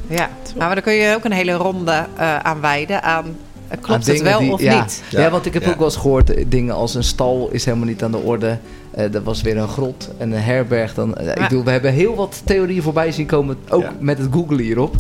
Ja, 0.09 0.31
maar 0.57 0.69
daar 0.75 0.83
kun 0.83 0.93
je 0.93 1.15
ook 1.15 1.25
een 1.25 1.33
hele 1.33 1.53
ronde 1.53 2.07
eh, 2.17 2.37
aan 2.39 2.61
wijden. 2.61 3.03
Aan, 3.03 3.25
eh, 3.69 3.77
klopt 3.81 3.89
Aan 3.89 3.95
het 3.97 4.05
dingen 4.05 4.25
wel 4.25 4.39
die- 4.39 4.53
of 4.53 4.61
ja. 4.61 4.81
niet? 4.81 5.03
Ja. 5.11 5.21
Ja. 5.21 5.31
want 5.31 5.47
ik 5.47 5.55
heb 5.55 5.63
Ja. 5.63 5.69
ook 5.71 5.77
wel 5.77 5.85
eens 5.87 5.97
gehoord, 5.97 6.31
eh, 6.35 6.45
dingen 6.49 6.75
als 6.75 6.95
een 6.95 7.05
stal 7.05 7.49
is 7.53 7.65
helemaal 7.65 7.87
niet 7.87 8.03
aan 8.03 8.11
de 8.11 8.17
orde. 8.19 8.59
Eh 8.91 9.15
er 9.15 9.23
was 9.23 9.43
weer 9.43 9.57
een 9.57 9.69
grot 9.69 10.09
en 10.19 10.33
een 10.33 10.41
herberg. 10.43 10.95
Dan, 10.95 11.19
Ik 11.19 11.35
bedoel, 11.35 11.65
we 11.65 11.71
hebben 11.71 11.93
heel 11.93 12.15
wat 12.15 12.43
theorieën 12.45 12.83
voorbij 12.83 13.13
zien 13.13 13.27
komen, 13.27 13.57
ook 13.69 13.83
Ja. 13.83 13.93
met 14.01 14.19
het 14.19 14.29
googlen 14.33 14.59
hierop. 14.59 14.95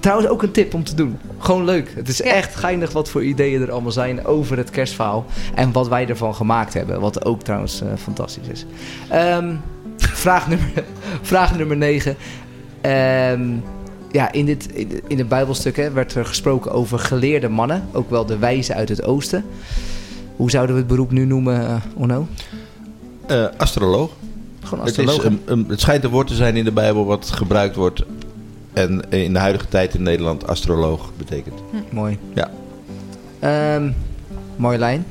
Trouwens, 0.00 0.28
ook 0.30 0.42
een 0.42 0.50
tip 0.50 0.74
om 0.74 0.84
te 0.84 0.94
doen. 0.94 1.18
Gewoon 1.38 1.64
leuk. 1.64 1.92
Het 1.94 2.08
is 2.08 2.18
Ja. 2.18 2.24
echt 2.24 2.54
geinig 2.56 2.92
wat 2.92 3.08
voor 3.08 3.24
ideeën 3.24 3.62
er 3.62 3.70
allemaal 3.72 3.92
zijn 3.92 4.24
over 4.24 4.56
het 4.56 4.70
kerstverhaal. 4.70 5.24
En 5.54 5.72
wat 5.72 5.88
wij 5.88 6.08
ervan 6.08 6.34
gemaakt 6.34 6.74
hebben. 6.74 7.00
Wat 7.00 7.24
ook 7.24 7.42
trouwens 7.42 7.80
eh, 7.82 7.88
fantastisch 8.02 8.46
is. 8.48 8.66
Ehm, 9.08 9.54
vraag, 9.96 10.48
nummer, 10.48 10.68
vraag 11.22 11.56
nummer 11.56 11.76
9. 11.76 12.16
ja, 14.12 14.32
in, 14.32 14.44
dit, 14.46 14.72
in, 15.06 15.18
het 15.18 15.28
Bijbelstuk 15.28 15.76
hè, 15.76 15.90
werd 15.90 16.14
er 16.14 16.24
gesproken 16.26 16.72
over 16.72 16.98
geleerde 16.98 17.48
mannen. 17.48 17.84
Ook 17.92 18.10
wel 18.10 18.26
de 18.26 18.38
wijzen 18.38 18.74
uit 18.74 18.88
het 18.88 19.04
oosten. 19.04 19.44
Hoe 20.36 20.50
zouden 20.50 20.74
we 20.74 20.80
het 20.80 20.90
beroep 20.90 21.10
nu 21.10 21.24
noemen, 21.24 21.66
eh, 21.66 21.74
Onno? 21.94 22.26
Eh, 23.26 23.44
astroloog. 23.56 24.10
Gewoon 24.62 24.84
Het, 24.84 24.98
is 24.98 25.16
een, 25.24 25.40
een- 25.44 25.64
het 25.68 25.80
schijnt 25.80 26.04
een 26.04 26.10
woord 26.10 26.26
te 26.26 26.34
zijn 26.34 26.56
in 26.56 26.64
de 26.64 26.72
Bijbel 26.72 27.04
wat 27.04 27.30
gebruikt 27.30 27.76
wordt. 27.76 28.02
En 28.72 29.10
in 29.10 29.32
de 29.32 29.38
huidige 29.38 29.68
tijd 29.68 29.94
in 29.94 30.02
Nederland 30.02 30.46
astroloog 30.46 31.12
betekent. 31.16 31.60
Mooi. 31.90 32.18
Ja. 32.34 32.50
Ehm 33.38 33.90
Marjolein, 34.56 35.06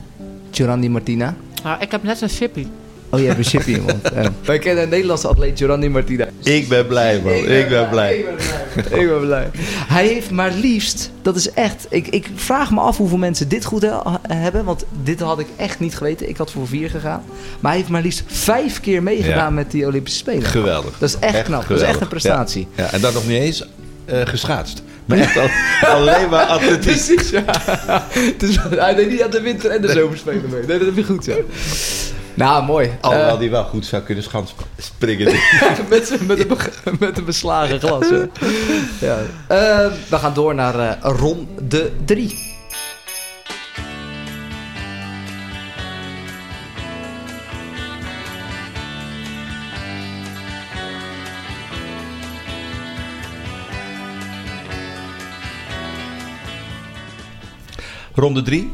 Giorandi 0.51 0.89
Martina. 0.89 1.35
Nou, 1.63 1.81
ik 1.81 1.91
heb 1.91 2.03
net 2.03 2.21
een 2.21 2.29
chippy. 2.29 2.65
Oh, 3.11 3.19
je 3.19 3.25
hebt 3.25 3.37
een 3.37 3.43
chippy 3.43 3.69
in 3.71 3.75
je 3.75 3.81
mond. 3.81 4.09
Ja. 4.15 4.31
Wij 4.45 4.59
kennen 4.59 4.83
een 4.83 4.89
Nederlandse 4.89 5.27
atleet, 5.27 5.57
Giorandi 5.57 5.89
Martina. 5.89 6.27
Ik 6.43 6.67
ben 6.67 6.87
blij 6.87 7.21
man, 7.23 7.33
ik 7.33 7.69
ben 7.69 7.89
blij. 7.89 8.17
Ik 8.17 8.25
ben 8.25 8.35
blij. 8.35 8.99
Ik 9.01 9.07
ben 9.09 9.19
blij. 9.25 9.49
Hij 9.87 10.07
heeft 10.07 10.31
maar 10.31 10.51
liefst, 10.51 11.11
dat 11.21 11.35
is 11.35 11.51
echt... 11.51 11.85
Ik, 11.89 12.07
ik 12.07 12.27
vraag 12.35 12.71
me 12.71 12.79
af 12.79 12.97
hoeveel 12.97 13.17
mensen 13.17 13.47
dit 13.47 13.65
goed 13.65 13.81
he- 13.81 14.33
hebben. 14.33 14.63
Want 14.65 14.85
dit 15.03 15.19
had 15.19 15.39
ik 15.39 15.47
echt 15.55 15.79
niet 15.79 15.95
geweten. 15.95 16.29
Ik 16.29 16.37
had 16.37 16.51
voor 16.51 16.67
vier 16.67 16.89
gegaan. 16.89 17.23
Maar 17.59 17.71
hij 17.71 17.79
heeft 17.79 17.91
maar 17.91 18.01
liefst 18.01 18.23
vijf 18.27 18.79
keer 18.79 19.03
meegedaan 19.03 19.35
Ja. 19.37 19.49
met 19.49 19.71
die 19.71 19.85
Olympische 19.85 20.19
Spelen. 20.19 20.43
Geweldig. 20.43 20.97
Dat 20.97 21.09
is 21.09 21.15
echt, 21.19 21.41
knap. 21.43 21.67
Dat 21.67 21.77
is 21.77 21.83
echt 21.83 22.01
een 22.01 22.07
prestatie. 22.07 22.67
Ja, 22.75 22.83
ja, 22.83 22.91
en 22.91 23.01
dan 23.01 23.13
nog 23.13 23.27
niet 23.27 23.39
eens 23.41 23.67
eh, 24.05 24.21
geschaatst. 24.23 24.83
Maar 25.05 25.17
echt 25.17 25.37
al, 25.37 25.47
alleen 25.95 26.29
maar 26.29 26.45
atletiek. 26.45 26.79
Precies, 26.81 27.29
ja. 27.29 27.43
Dus 28.37 28.57
hij 28.69 28.95
deed 28.95 29.09
niet 29.09 29.23
aan 29.23 29.31
de 29.31 29.41
winter- 29.41 29.71
en 29.71 29.81
de 29.81 29.91
zomerspelen 29.91 30.49
mee. 30.49 30.61
Nee, 30.67 30.77
dat 30.77 30.87
heb 30.87 30.95
je 30.95 31.03
goed, 31.03 31.25
ja. 31.25 31.35
Nou, 32.33 32.63
mooi. 32.63 32.91
Alhoewel 33.01 33.33
Eh, 33.33 33.39
die 33.39 33.49
wel 33.49 33.63
goed 33.63 33.85
zou 33.85 34.03
kunnen 34.03 34.23
schans 34.23 34.55
springen. 34.77 35.25
met, 35.89 36.27
met, 36.27 36.39
een, 36.39 36.57
met 36.99 37.17
een 37.17 37.25
beslagen 37.25 37.79
glas. 37.79 38.07
ja. 38.99 39.17
Eh, 39.47 39.91
we 40.09 40.17
gaan 40.17 40.33
door 40.33 40.55
naar 40.55 40.79
eh, 40.79 41.11
ronde 41.11 41.91
3. 42.05 42.47
Ronde 58.13 58.41
3, 58.41 58.71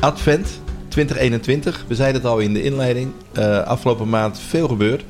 Advent 0.00 0.60
2021. 0.94 1.84
We 1.88 1.94
zeiden 1.94 2.22
het 2.22 2.30
al 2.30 2.38
in 2.38 2.52
de 2.52 2.62
inleiding. 2.62 3.12
Eh, 3.32 3.62
afgelopen 3.62 4.08
maand 4.08 4.38
veel 4.48 4.68
gebeurd. 4.68 5.04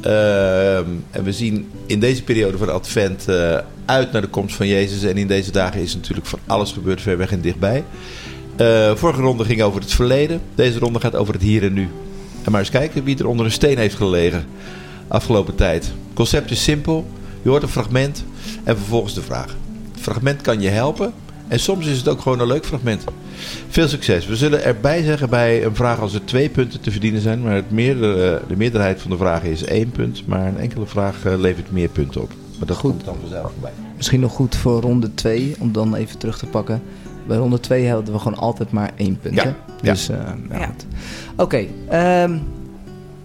Ehm, 0.00 0.84
en 1.10 1.24
we 1.24 1.32
zien 1.32 1.70
in 1.86 2.00
deze 2.00 2.22
periode 2.22 2.58
van 2.58 2.72
Advent 2.72 3.28
eh, 3.28 3.58
uit 3.84 4.12
naar 4.12 4.20
de 4.20 4.28
komst 4.28 4.56
van 4.56 4.66
Jezus. 4.66 5.02
En 5.02 5.16
in 5.16 5.26
deze 5.26 5.52
dagen 5.52 5.80
is 5.80 5.94
natuurlijk 5.94 6.26
van 6.26 6.38
alles 6.46 6.72
gebeurd, 6.72 7.00
ver 7.00 7.16
weg 7.16 7.32
en 7.32 7.40
dichtbij. 7.40 7.84
Eh, 8.56 8.94
vorige 8.94 9.20
ronde 9.20 9.44
ging 9.44 9.62
over 9.62 9.80
het 9.80 9.92
verleden. 9.92 10.40
Deze 10.54 10.78
ronde 10.78 11.00
gaat 11.00 11.16
over 11.16 11.34
het 11.34 11.42
hier 11.42 11.62
en 11.62 11.72
nu. 11.72 11.88
En 12.42 12.50
maar 12.50 12.60
eens 12.60 12.70
kijken 12.70 13.04
wie 13.04 13.18
er 13.18 13.26
onder 13.26 13.46
een 13.46 13.52
steen 13.52 13.78
heeft 13.78 13.94
gelegen 13.94 14.46
afgelopen 15.08 15.54
tijd. 15.54 15.84
Het 15.84 16.14
concept 16.14 16.50
is 16.50 16.62
simpel. 16.62 17.06
Je 17.42 17.48
hoort 17.48 17.62
een 17.62 17.68
fragment 17.68 18.24
en 18.64 18.76
vervolgens 18.76 19.14
de 19.14 19.22
vraag. 19.22 19.56
Het 19.92 20.02
fragment 20.02 20.40
kan 20.40 20.60
je 20.60 20.68
helpen. 20.68 21.12
En 21.54 21.60
soms 21.60 21.86
is 21.86 21.98
het 21.98 22.08
ook 22.08 22.20
gewoon 22.20 22.40
een 22.40 22.46
leuk 22.46 22.66
fragment. 22.66 23.04
Veel 23.68 23.88
succes. 23.88 24.26
We 24.26 24.36
zullen 24.36 24.64
erbij 24.64 25.02
zeggen 25.02 25.30
bij 25.30 25.64
een 25.64 25.74
vraag 25.74 26.00
als 26.00 26.14
er 26.14 26.24
twee 26.24 26.48
punten 26.48 26.80
te 26.80 26.90
verdienen 26.90 27.20
zijn. 27.20 27.42
Maar 27.42 27.54
het 27.54 27.70
meerdere, 27.70 28.42
de 28.48 28.56
meerderheid 28.56 29.00
van 29.00 29.10
de 29.10 29.16
vragen 29.16 29.50
is 29.50 29.64
één 29.64 29.90
punt. 29.90 30.26
Maar 30.26 30.46
een 30.46 30.58
enkele 30.58 30.86
vraag 30.86 31.24
eh, 31.24 31.38
levert 31.38 31.72
meer 31.72 31.88
punten 31.88 32.22
op. 32.22 32.32
Maar 32.58 32.66
dat 32.66 32.76
komt 32.76 33.04
dan 33.04 33.16
vanzelf 33.20 33.52
voorbij. 33.52 33.72
Misschien 33.96 34.20
nog 34.20 34.32
goed 34.32 34.56
voor 34.56 34.80
ronde 34.80 35.14
2, 35.14 35.54
om 35.58 35.72
dan 35.72 35.94
even 35.94 36.18
terug 36.18 36.38
te 36.38 36.46
pakken. 36.46 36.82
Bij 37.26 37.36
ronde 37.36 37.60
2 37.60 37.90
hadden 37.90 38.14
we 38.14 38.20
gewoon 38.20 38.38
altijd 38.38 38.70
maar 38.70 38.90
één 38.96 39.18
punt. 39.18 39.34
Ja, 39.34 39.42
hè? 39.42 39.48
ja. 39.82 39.92
Dus, 39.92 40.08
eh, 40.08 40.16
ja, 40.50 40.58
Ja. 40.58 40.66
goed. 40.66 40.86
Oké, 41.36 41.64
ehm, 41.88 42.38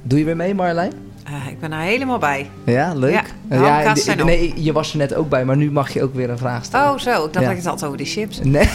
doe 0.03 0.19
je 0.19 0.25
weer 0.25 0.36
mee 0.36 0.55
Marjolein? 0.55 0.91
Eh, 1.30 1.47
ik 1.51 1.59
ben 1.59 1.71
er 1.71 1.80
helemaal 1.80 2.17
bij. 2.17 2.49
Ja, 2.65 2.93
leuk. 2.93 3.11
Ja, 3.13 3.23
Eh, 3.49 3.59
de 3.59 3.65
ja, 3.65 3.95
zijn 3.95 4.25
nee, 4.25 4.53
je 4.63 4.71
was 4.71 4.91
er 4.91 4.97
net 4.97 5.13
ook 5.13 5.30
bij, 5.30 5.45
maar 5.45 5.57
nu 5.57 5.71
mag 5.71 5.93
je 5.93 6.03
ook 6.03 6.13
weer 6.15 6.30
een 6.30 6.38
vraag 6.38 6.65
stellen. 6.65 6.91
Oh, 6.93 6.97
zo. 6.99 7.09
Ik 7.25 7.34
dacht 7.34 7.34
Ja. 7.34 7.41
dat 7.41 7.49
ik 7.51 7.55
het 7.57 7.65
had 7.65 7.84
over 7.84 7.97
die 7.97 8.05
chips. 8.05 8.39
Nee. 8.43 8.69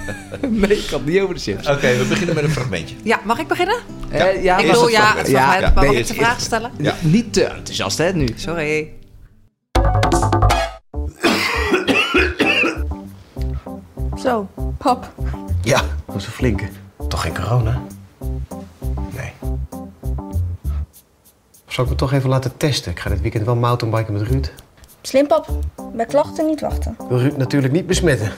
nee, 0.48 0.78
ik 0.78 0.90
had 0.90 1.04
niet 1.04 1.20
over 1.20 1.34
de 1.34 1.40
chips. 1.40 1.68
Oké, 1.68 1.96
we 1.96 2.04
beginnen 2.08 2.34
met 2.34 2.44
een 2.44 2.50
fragmentje. 2.50 2.96
Ja, 3.02 3.20
mag 3.24 3.38
ik 3.38 3.46
beginnen? 3.48 3.76
Eh, 4.10 4.42
ja, 4.42 4.58
ik 4.58 4.66
bedoel, 4.66 4.82
het 4.82 4.92
ja, 4.92 4.98
fragment. 5.00 5.26
het 5.26 5.36
Ja, 5.36 5.42
fragment. 5.42 5.62
ja, 5.68 5.72
maar 5.74 5.84
nee, 5.84 5.92
mag 5.92 6.00
ik 6.00 6.06
de 6.06 6.14
vraag 6.14 6.40
stellen? 6.40 6.70
Ja. 6.78 6.94
Niet 7.00 7.32
te 7.32 7.44
enthousiast, 7.44 7.98
hè, 7.98 8.12
nu. 8.12 8.28
Sorry. 8.34 8.92
Zo, 14.22 14.48
pap. 14.78 15.12
Ja, 15.62 15.80
dat 16.06 16.16
is 16.16 16.26
een 16.26 16.32
flinke. 16.32 16.64
Toch 17.08 17.20
geen 17.22 17.34
corona? 17.34 17.82
Zal 21.74 21.84
ik 21.84 21.90
me 21.90 21.96
toch 21.96 22.12
even 22.12 22.28
laten 22.28 22.56
testen? 22.56 22.92
Ik 22.92 23.00
ga 23.00 23.10
dit 23.10 23.20
weekend 23.20 23.44
wel 23.44 23.56
mountainbiken 23.56 24.12
met 24.12 24.22
Ruud. 24.22 24.52
Slim, 25.00 25.26
pap. 25.26 25.48
Bij 25.94 26.06
klachten 26.06 26.46
niet 26.46 26.60
wachten. 26.60 26.96
Wil 27.08 27.18
Ruud 27.18 27.36
natuurlijk 27.36 27.72
niet 27.72 27.86
besmetten. 27.86 28.32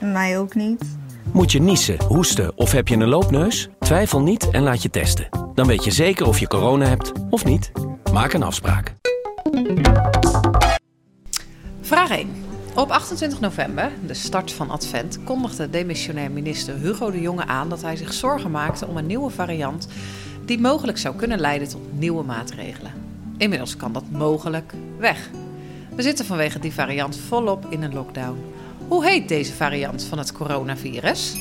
Mij 0.00 0.38
ook 0.38 0.54
niet. 0.54 0.84
Moet 1.32 1.52
je 1.52 1.60
niezen, 1.60 2.02
hoesten 2.04 2.56
of 2.56 2.72
heb 2.72 2.88
je 2.88 2.94
een 2.94 3.08
loopneus? 3.08 3.68
Twijfel 3.78 4.20
niet 4.22 4.50
en 4.50 4.62
laat 4.62 4.82
je 4.82 4.90
testen. 4.90 5.28
Dan 5.54 5.66
weet 5.66 5.84
je 5.84 5.90
zeker 5.90 6.26
of 6.26 6.38
je 6.38 6.46
corona 6.46 6.86
hebt 6.86 7.12
of 7.30 7.44
niet. 7.44 7.72
Maak 8.12 8.32
een 8.32 8.42
afspraak. 8.42 8.94
Vraag 11.80 12.10
1. 12.10 12.30
Op 12.74 12.90
28 12.90 13.40
november, 13.40 13.90
de 14.06 14.14
start 14.14 14.52
van 14.52 14.70
Advent, 14.70 15.18
kondigde 15.24 15.70
demissionair 15.70 16.30
minister 16.30 16.74
Hugo 16.74 17.10
de 17.10 17.20
Jonge 17.20 17.46
aan 17.46 17.68
dat 17.68 17.82
hij 17.82 17.96
zich 17.96 18.12
zorgen 18.12 18.50
maakte 18.50 18.86
om 18.86 18.96
een 18.96 19.06
nieuwe 19.06 19.30
variant 19.30 19.88
die 20.50 20.58
mogelijk 20.58 20.98
zou 20.98 21.16
kunnen 21.16 21.40
leiden 21.40 21.68
tot 21.68 21.98
nieuwe 21.98 22.24
maatregelen. 22.24 22.92
Inmiddels 23.36 23.76
kan 23.76 23.92
dat 23.92 24.10
mogelijk 24.10 24.72
weg. 24.98 25.30
We 25.94 26.02
zitten 26.02 26.24
vanwege 26.24 26.58
die 26.58 26.72
variant 26.72 27.16
volop 27.16 27.66
in 27.68 27.82
een 27.82 27.94
lockdown. 27.94 28.38
Hoe 28.88 29.04
heet 29.04 29.28
deze 29.28 29.52
variant 29.52 30.04
van 30.04 30.18
het 30.18 30.32
coronavirus? 30.32 31.34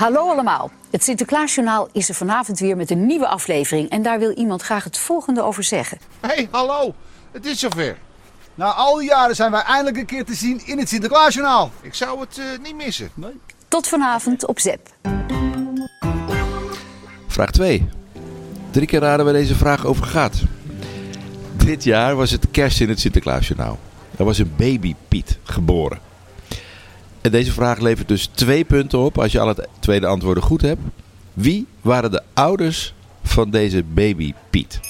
Hallo 0.00 0.28
allemaal. 0.28 0.70
Het 0.90 1.04
Sinterklaasjournaal 1.04 1.88
is 1.92 2.08
er 2.08 2.14
vanavond 2.14 2.58
weer 2.58 2.76
met 2.76 2.90
een 2.90 3.06
nieuwe 3.06 3.26
aflevering. 3.26 3.90
En 3.90 4.02
daar 4.02 4.18
wil 4.18 4.30
iemand 4.30 4.62
graag 4.62 4.84
het 4.84 4.98
volgende 4.98 5.42
over 5.42 5.62
zeggen. 5.62 5.98
hey, 6.20 6.48
hallo. 6.50 6.94
Het 7.32 7.46
is 7.46 7.58
zover. 7.58 7.98
Na 8.54 8.72
al 8.72 8.96
die 8.96 9.08
jaren 9.08 9.36
zijn 9.36 9.50
wij 9.50 9.62
eindelijk 9.62 9.96
een 9.96 10.06
keer 10.06 10.24
te 10.24 10.34
zien 10.34 10.66
in 10.66 10.78
het 10.78 10.88
Sinterklaasjournaal. 10.88 11.70
Ik 11.80 11.94
zou 11.94 12.20
het 12.20 12.38
eh, 12.38 12.44
niet 12.62 12.74
missen. 12.74 13.10
Nee. 13.14 13.40
Tot 13.68 13.88
vanavond 13.88 14.46
op 14.46 14.58
ZEP. 14.58 14.88
Vraag 17.26 17.50
2. 17.50 17.88
Drie 18.70 18.86
keer 18.86 19.00
raden 19.00 19.24
waar 19.24 19.34
deze 19.34 19.54
vraag 19.54 19.86
over 19.86 20.06
gaat. 20.06 20.42
Dit 21.56 21.84
jaar 21.84 22.16
was 22.16 22.30
het 22.30 22.50
kerst 22.50 22.80
in 22.80 22.88
het 22.88 23.00
Sinterklaasjournaal. 23.00 23.78
Er 24.16 24.24
was 24.24 24.38
een 24.38 24.52
baby 24.56 24.94
Piet 25.08 25.38
geboren. 25.42 26.09
En 27.20 27.30
deze 27.30 27.52
vraag 27.52 27.78
levert 27.78 28.08
dus 28.08 28.26
twee 28.26 28.64
punten 28.64 28.98
op 28.98 29.18
als 29.18 29.32
je 29.32 29.40
alle 29.40 29.68
tweede 29.78 30.06
antwoorden 30.06 30.42
goed 30.42 30.62
hebt. 30.62 30.80
Wie 31.32 31.66
waren 31.80 32.10
de 32.10 32.22
ouders 32.34 32.94
van 33.22 33.50
deze 33.50 33.84
baby 33.84 34.32
Piet? 34.50 34.80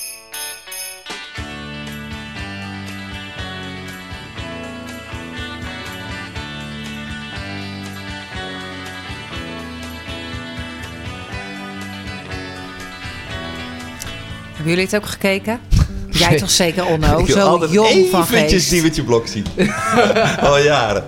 Hebben 14.46 14.72
jullie 14.78 14.84
het 14.84 14.96
ook 14.96 15.06
gekeken? 15.06 15.60
Jij 16.10 16.36
toch 16.36 16.50
zeker, 16.50 16.86
Onno? 16.86 17.26
Zo 17.26 17.66
jong 17.70 18.06
van 18.10 18.22
eventjes 18.22 18.50
geest. 18.52 18.70
Diewertje 18.70 19.04
Blok 19.04 19.26
zien. 19.26 19.46
Al 20.40 20.58
jaren. 20.58 21.04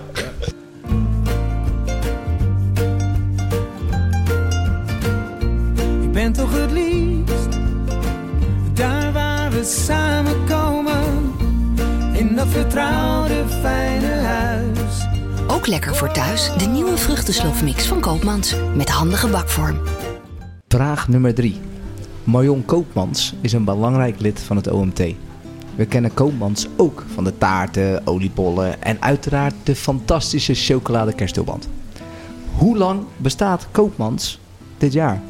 Ben 6.13 6.33
toch 6.33 6.51
het 6.61 6.71
liefst 6.71 7.47
daar 8.73 9.13
waar 9.13 9.51
we 9.51 9.63
samenkomen. 9.63 11.31
In 12.13 12.35
dat 12.35 12.47
vertrouwde 12.47 13.43
Ook 15.47 15.67
lekker 15.67 15.95
voor 15.95 16.11
thuis 16.11 16.51
de 16.57 16.65
nieuwe 16.65 16.97
vruchtensloofmix 16.97 17.87
van 17.87 17.99
Koopmans. 17.99 18.55
Met 18.75 18.89
handige 18.89 19.27
bakvorm. 19.27 19.79
Vraag 20.67 21.07
nummer 21.07 21.33
3. 21.33 21.59
Marion 22.23 22.65
Koopmans 22.65 23.33
is 23.41 23.53
een 23.53 23.63
belangrijk 23.63 24.19
lid 24.19 24.39
van 24.39 24.55
het 24.55 24.71
OMT. 24.71 25.01
We 25.75 25.85
kennen 25.85 26.13
Koopmans 26.13 26.67
ook 26.75 27.03
van 27.13 27.23
de 27.23 27.37
taarten, 27.37 28.07
oliebollen 28.07 28.83
en 28.83 29.01
uiteraard 29.01 29.55
de 29.63 29.75
fantastische 29.75 30.53
chocolade 30.53 31.13
kerstulband. 31.13 31.69
Hoe 32.55 32.77
lang 32.77 33.03
bestaat 33.17 33.67
Koopmans 33.71 34.39
dit 34.77 34.93
jaar? 34.93 35.21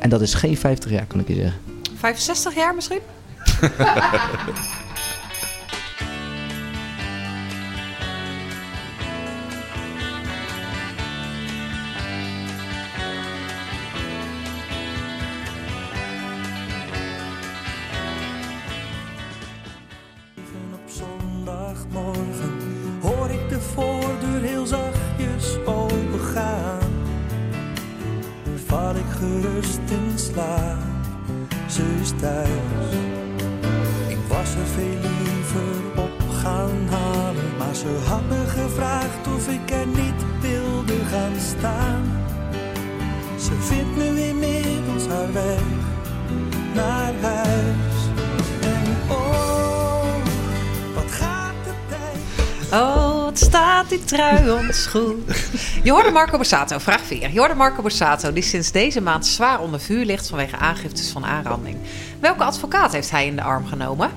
En 0.00 0.08
dat 0.08 0.20
is 0.20 0.34
geen 0.34 0.56
50 0.56 0.90
jaar, 0.90 1.06
kan 1.06 1.20
ik 1.20 1.28
je 1.28 1.34
zeggen. 1.34 1.60
65 1.96 2.54
jaar 2.54 2.74
misschien? 2.74 3.00
ons 54.66 54.86
goed. 54.86 55.18
Je 55.82 55.90
hoorde 55.90 56.10
Marco 56.10 56.36
Borsato, 56.36 56.78
vraag 56.78 57.00
4. 57.00 57.32
Je 57.32 57.38
hoorde 57.38 57.54
Marco 57.54 57.82
Borsato, 57.82 58.32
die 58.32 58.42
sinds 58.42 58.72
deze 58.72 59.00
maand 59.00 59.26
zwaar 59.26 59.60
onder 59.60 59.80
vuur 59.80 60.04
ligt 60.04 60.28
vanwege 60.28 60.56
aangiftes 60.56 61.10
van 61.10 61.24
aanranding. 61.24 61.76
Welke 62.20 62.44
advocaat 62.44 62.92
heeft 62.92 63.10
hij 63.10 63.26
in 63.26 63.36
de 63.36 63.42
arm 63.42 63.66
genomen? 63.66 64.10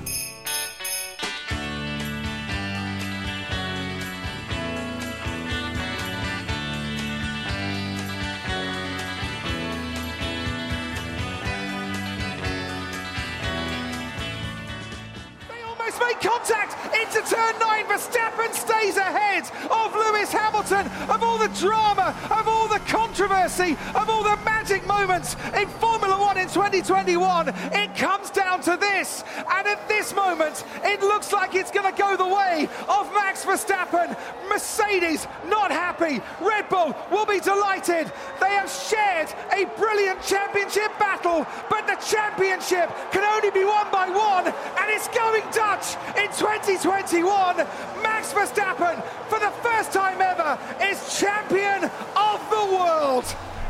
Verstappen. 33.53 34.17
Mercedes 34.49 35.27
not 35.47 35.69
happy. 35.69 36.21
Red 36.41 36.67
Bull 36.69 36.95
will 37.11 37.25
be 37.25 37.39
delighted. 37.39 38.11
They 38.39 38.49
have 38.49 38.69
shared 38.69 39.29
a 39.53 39.65
brilliant 39.77 40.23
championship 40.23 40.89
battle, 40.97 41.45
but 41.69 41.85
the 41.85 41.95
championship 42.03 42.89
can 43.11 43.23
only 43.23 43.51
be 43.51 43.63
won 43.63 43.91
by 43.91 44.09
one, 44.09 44.47
and 44.47 44.87
it's 44.89 45.07
going 45.09 45.43
Dutch 45.53 45.93
in 46.17 46.29
2021. 46.33 47.57
Max 48.01 48.33
Verstappen, 48.33 49.03
for 49.29 49.39
the 49.39 49.51
first 49.61 49.91
time 49.91 50.19
ever, 50.19 50.57
is 50.81 50.97
champion 51.19 51.83
of 52.15 52.39
the 52.49 52.65
world. 52.73 53.25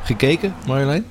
Gekeken, 0.05 0.53
Marjolein? 0.63 1.03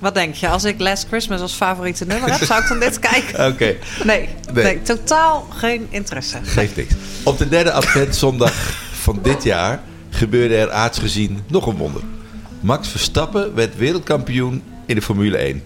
Wat 0.00 0.14
denk 0.14 0.34
je? 0.34 0.48
Als 0.48 0.64
ik 0.64 0.80
Last 0.80 1.06
Christmas 1.08 1.40
als 1.40 1.52
favoriete 1.52 2.06
nummer 2.06 2.30
heb, 2.30 2.44
zou 2.44 2.62
ik 2.62 2.68
dan 2.68 2.80
dit 2.80 2.98
kijken? 2.98 3.46
Oké. 3.52 3.76
Nee, 4.04 4.28
nee. 4.52 4.64
Nee. 4.64 4.82
totaal 4.82 5.46
geen 5.50 5.86
interesse. 5.90 6.38
Geeft 6.42 6.76
niks. 6.76 6.94
Op 7.24 7.38
de 7.38 7.48
derde 7.48 7.72
adventzondag 7.72 8.52
van 8.92 9.18
dit 9.22 9.42
jaar 9.42 9.82
gebeurde 10.10 10.56
er 10.56 10.70
aardsgezien 10.70 11.42
nog 11.46 11.66
een 11.66 11.76
wonder. 11.76 12.02
Max 12.60 12.88
Verstappen 12.88 13.54
werd 13.54 13.76
wereldkampioen 13.76 14.62
in 14.86 14.94
de 14.94 15.02
Formule 15.02 15.36
1. 15.36 15.62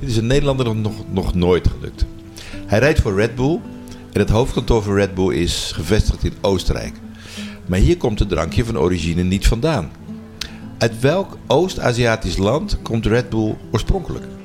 Dit 0.00 0.08
is 0.08 0.16
een 0.16 0.26
Nederlander 0.26 0.76
nog, 0.76 0.92
nog 1.10 1.34
nooit 1.34 1.68
gelukt. 1.68 2.04
Hij 2.66 2.78
rijdt 2.78 3.00
voor 3.00 3.14
Red 3.14 3.34
Bull 3.34 3.60
en 4.12 4.20
het 4.20 4.30
hoofdkantoor 4.30 4.82
van 4.82 4.94
Red 4.94 5.14
Bull 5.14 5.34
is 5.34 5.70
gevestigd 5.74 6.24
in 6.24 6.32
Oostenrijk. 6.40 6.94
Maar 7.66 7.78
hier 7.78 7.96
komt 7.96 8.18
het 8.18 8.28
drankje 8.28 8.64
van 8.64 8.78
origine 8.78 9.22
niet 9.22 9.46
vandaan. 9.46 9.90
Uit 10.78 11.00
welk 11.00 11.36
Oost-Aziatisch 11.46 12.36
land 12.36 12.82
komt 12.82 13.06
Red 13.06 13.28
Bull 13.30 13.56
oorspronkelijk? 13.72 14.37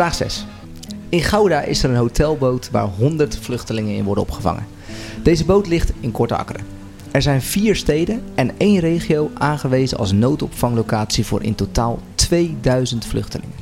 Vraag 0.00 0.14
6. 0.14 0.44
In 1.08 1.22
Gouda 1.22 1.60
is 1.60 1.82
er 1.82 1.90
een 1.90 1.96
hotelboot 1.96 2.70
waar 2.70 2.86
100 2.86 3.38
vluchtelingen 3.38 3.94
in 3.94 4.04
worden 4.04 4.24
opgevangen. 4.24 4.66
Deze 5.22 5.44
boot 5.44 5.66
ligt 5.66 5.92
in 6.00 6.12
Korte 6.12 6.36
Akkeren. 6.36 6.64
Er 7.10 7.22
zijn 7.22 7.42
vier 7.42 7.76
steden 7.76 8.22
en 8.34 8.58
één 8.58 8.78
regio 8.78 9.30
aangewezen 9.34 9.98
als 9.98 10.12
noodopvanglocatie 10.12 11.26
voor 11.26 11.42
in 11.42 11.54
totaal 11.54 11.98
2000 12.14 13.04
vluchtelingen. 13.04 13.54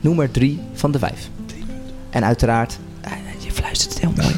Noem 0.00 0.16
maar 0.16 0.30
drie 0.30 0.60
van 0.72 0.92
de 0.92 0.98
vijf. 0.98 1.28
En 2.10 2.24
uiteraard, 2.24 2.78
eh, 3.00 3.12
je 3.38 3.52
fluistert 3.52 3.92
het 3.92 4.02
heel 4.02 4.12
mooi. 4.16 4.36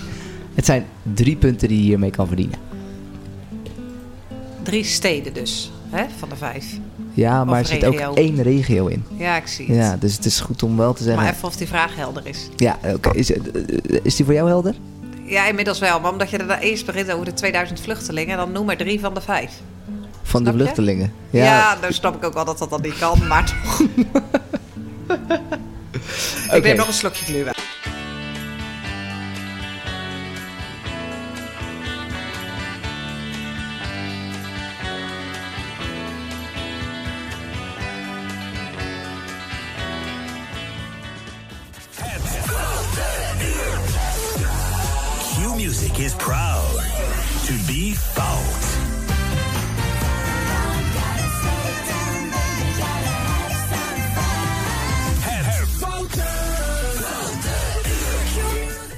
Het 0.55 0.65
zijn 0.65 0.87
drie 1.15 1.37
punten 1.37 1.69
die 1.69 1.79
je 1.79 1.85
hiermee 1.85 2.11
kan 2.11 2.27
verdienen. 2.27 2.59
Drie 4.63 4.85
steden 4.85 5.35
dus, 5.35 5.73
hè, 5.91 6.05
van 6.19 6.29
de 6.29 6.37
vijf. 6.37 6.79
Ja, 7.15 7.45
maar 7.45 7.59
er 7.59 7.67
zit 7.67 7.85
ook 7.85 8.17
één 8.17 8.43
regio 8.43 8.87
in. 8.87 9.05
Ja, 9.17 9.37
ik 9.37 9.47
zie 9.47 9.67
het. 9.67 9.77
Ja, 9.77 9.97
dus 9.97 10.17
het 10.17 10.25
is 10.25 10.41
goed 10.41 10.63
om 10.63 10.77
wel 10.77 10.93
te 10.93 11.03
zeggen. 11.03 11.23
Maar 11.23 11.33
even 11.33 11.49
of 11.49 11.57
die 11.57 11.67
vraag 11.67 11.97
helder 11.97 12.27
is. 12.27 12.49
Ja, 12.57 12.79
oké. 12.95 13.11
Is, 13.15 13.33
eh, 13.33 13.41
is 14.03 14.17
die 14.17 14.25
voor 14.25 14.35
jou 14.35 14.49
helder? 14.49 14.75
Ja, 15.25 15.47
inmiddels 15.47 15.79
wel. 15.79 16.01
Maar 16.01 16.13
omdat 16.13 16.31
je 16.31 16.37
er 16.39 16.59
eerst 16.59 16.87
begint 16.87 17.13
over 17.13 17.25
de 17.25 17.35
2000 17.35 17.81
vluchtelingen, 17.81 18.37
dan 18.37 18.53
noem 18.53 18.67
maar 18.67 18.77
drie 18.77 19.01
van 19.01 19.15
de 19.15 19.21
vijf. 19.21 19.51
Van 20.23 20.45
de 20.45 20.51
Snap 20.51 20.61
vluchtelingen. 20.61 21.13
Ja, 21.31 21.77
dan 21.81 21.93
snap 21.93 22.17
ik 22.17 22.25
ook 22.25 22.35
wel 22.35 22.45
dat 22.45 22.59
dat 22.59 22.71
dan 22.71 22.81
niet 22.81 22.99
kan, 22.99 23.27
maar 23.27 23.45
toch. 23.47 23.81
Ik 26.53 26.63
neem 26.63 26.77
nog 26.77 26.87
een 26.87 26.93
slokje 26.93 27.25
gluwijn. 27.25 27.55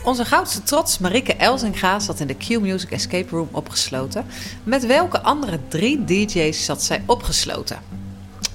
Onze 0.04 0.24
goudste 0.24 0.62
trots, 0.62 0.98
Marike 0.98 1.34
Elzinga, 1.34 1.98
zat 1.98 2.20
in 2.20 2.26
de 2.26 2.34
Q-Music 2.34 2.90
Escape 2.90 3.28
Room 3.30 3.48
opgesloten. 3.50 4.26
Met 4.64 4.86
welke 4.86 5.22
andere 5.22 5.58
drie 5.68 6.04
DJ's 6.04 6.64
zat 6.64 6.82
zij 6.82 7.02
opgesloten? 7.06 7.78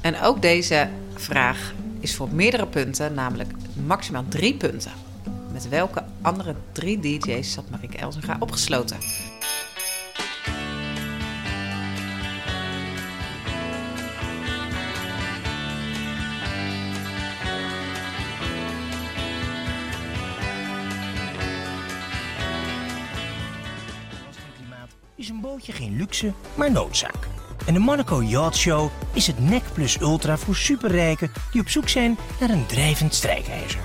En 0.02 0.22
ook 0.22 0.41
deze 0.41 0.89
vraag 1.14 1.74
is 2.00 2.16
voor 2.16 2.30
meerdere 2.32 2.68
punten, 2.68 3.14
namelijk 3.14 3.52
maximaal 3.86 4.26
drie 4.28 4.56
punten. 4.56 4.91
Met 5.52 5.70
welke 5.70 6.04
andere 6.22 6.56
drie 6.72 7.00
DJ's 7.00 7.52
zat 7.52 7.70
Marieke 7.70 7.97
Elzinga 7.97 8.36
opgesloten? 8.39 8.97
Bootje 25.60 25.84
geen 25.84 25.97
luxe, 25.97 26.34
maar 26.55 26.72
noodzaak. 26.72 27.28
En 27.66 27.74
de 27.74 27.80
Monaco 27.80 28.24
Yacht 28.24 28.57
Show 28.57 28.89
is 29.14 29.28
het 29.28 29.49
nek 29.49 29.64
plus 29.74 29.99
ultra 30.01 30.38
voor 30.38 30.55
superrijken 30.55 31.32
die 31.51 31.62
op 31.62 31.70
zoek 31.70 31.89
zijn 31.89 32.18
naar 32.39 32.49
een 32.49 32.66
drijvend 32.66 33.14
strijkijzer. 33.14 33.80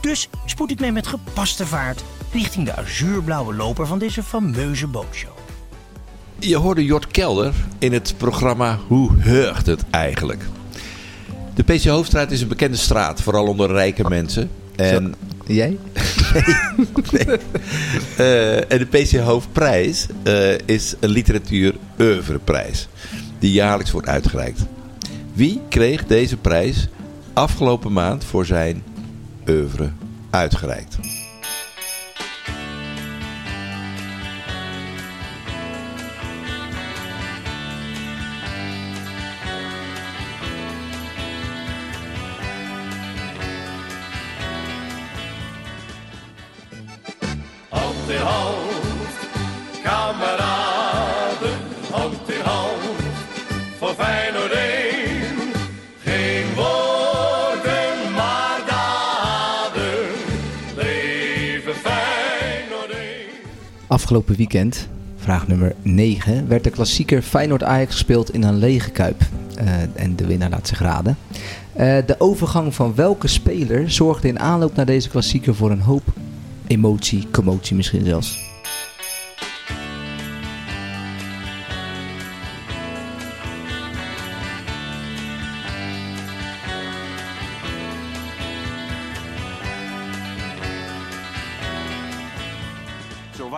Dus 0.00 0.28
spoed 0.46 0.70
ik 0.70 0.80
mij 0.80 0.92
met 0.92 1.06
gepaste 1.06 1.66
vaart 1.66 2.04
richting 2.32 2.66
de 2.66 2.76
azuurblauwe 2.76 3.54
loper 3.54 3.86
van 3.86 3.98
deze 3.98 4.22
fameuze 4.22 4.86
bootshow. 4.86 5.32
Je 6.38 6.56
hoorde 6.56 6.84
Jort 6.84 7.06
Kelder 7.06 7.54
in 7.78 7.92
het 7.92 8.14
programma 8.16 8.78
Hoe 8.86 9.18
heugt 9.18 9.66
het 9.66 9.84
eigenlijk? 9.90 10.44
De 11.54 11.62
PC 11.62 11.84
Hoofdstraat 11.84 12.30
is 12.30 12.40
een 12.40 12.48
bekende 12.48 12.76
straat, 12.76 13.22
vooral 13.22 13.46
onder 13.46 13.70
rijke 13.70 14.08
mensen. 14.08 14.50
En... 14.78 15.14
Jij? 15.46 15.78
nee. 17.12 17.38
Eh, 18.16 18.72
en 18.72 18.78
de 18.78 18.86
PC 18.90 19.12
Hoofdprijs 19.12 20.06
eh, 20.22 20.58
is 20.58 20.94
een 21.00 21.08
literatuur 21.08 21.74
oeuvreprijs. 22.00 22.88
Die 23.38 23.52
jaarlijks 23.52 23.90
wordt 23.90 24.08
uitgereikt. 24.08 24.60
Wie 25.32 25.60
kreeg 25.68 26.06
deze 26.06 26.36
prijs 26.36 26.88
afgelopen 27.32 27.92
maand 27.92 28.24
voor 28.24 28.46
zijn 28.46 28.82
oeuvre 29.48 29.90
uitgereikt? 30.30 30.98
Afgelopen 63.98 64.36
weekend, 64.36 64.88
vraag 65.16 65.48
nummer 65.48 65.74
9, 65.82 66.48
werd 66.48 66.64
de 66.64 66.70
klassieker 66.70 67.22
Feyenoord-Ajax 67.22 67.92
gespeeld 67.92 68.34
in 68.34 68.42
een 68.42 68.58
lege 68.58 68.90
kuip. 68.90 69.20
Eh, 69.56 69.66
en 69.94 70.16
de 70.16 70.26
winnaar 70.26 70.50
laat 70.50 70.68
zich 70.68 70.78
raden. 70.78 71.16
Eh, 71.72 71.96
de 72.06 72.14
overgang 72.18 72.74
van 72.74 72.94
welke 72.94 73.28
speler 73.28 73.90
zorgde 73.90 74.28
in 74.28 74.38
aanloop 74.38 74.74
naar 74.74 74.86
deze 74.86 75.08
klassieker 75.08 75.54
voor 75.54 75.70
een 75.70 75.80
hoop 75.80 76.02
emotie, 76.66 77.26
commotie 77.30 77.76
misschien 77.76 78.04
zelfs? 78.04 78.47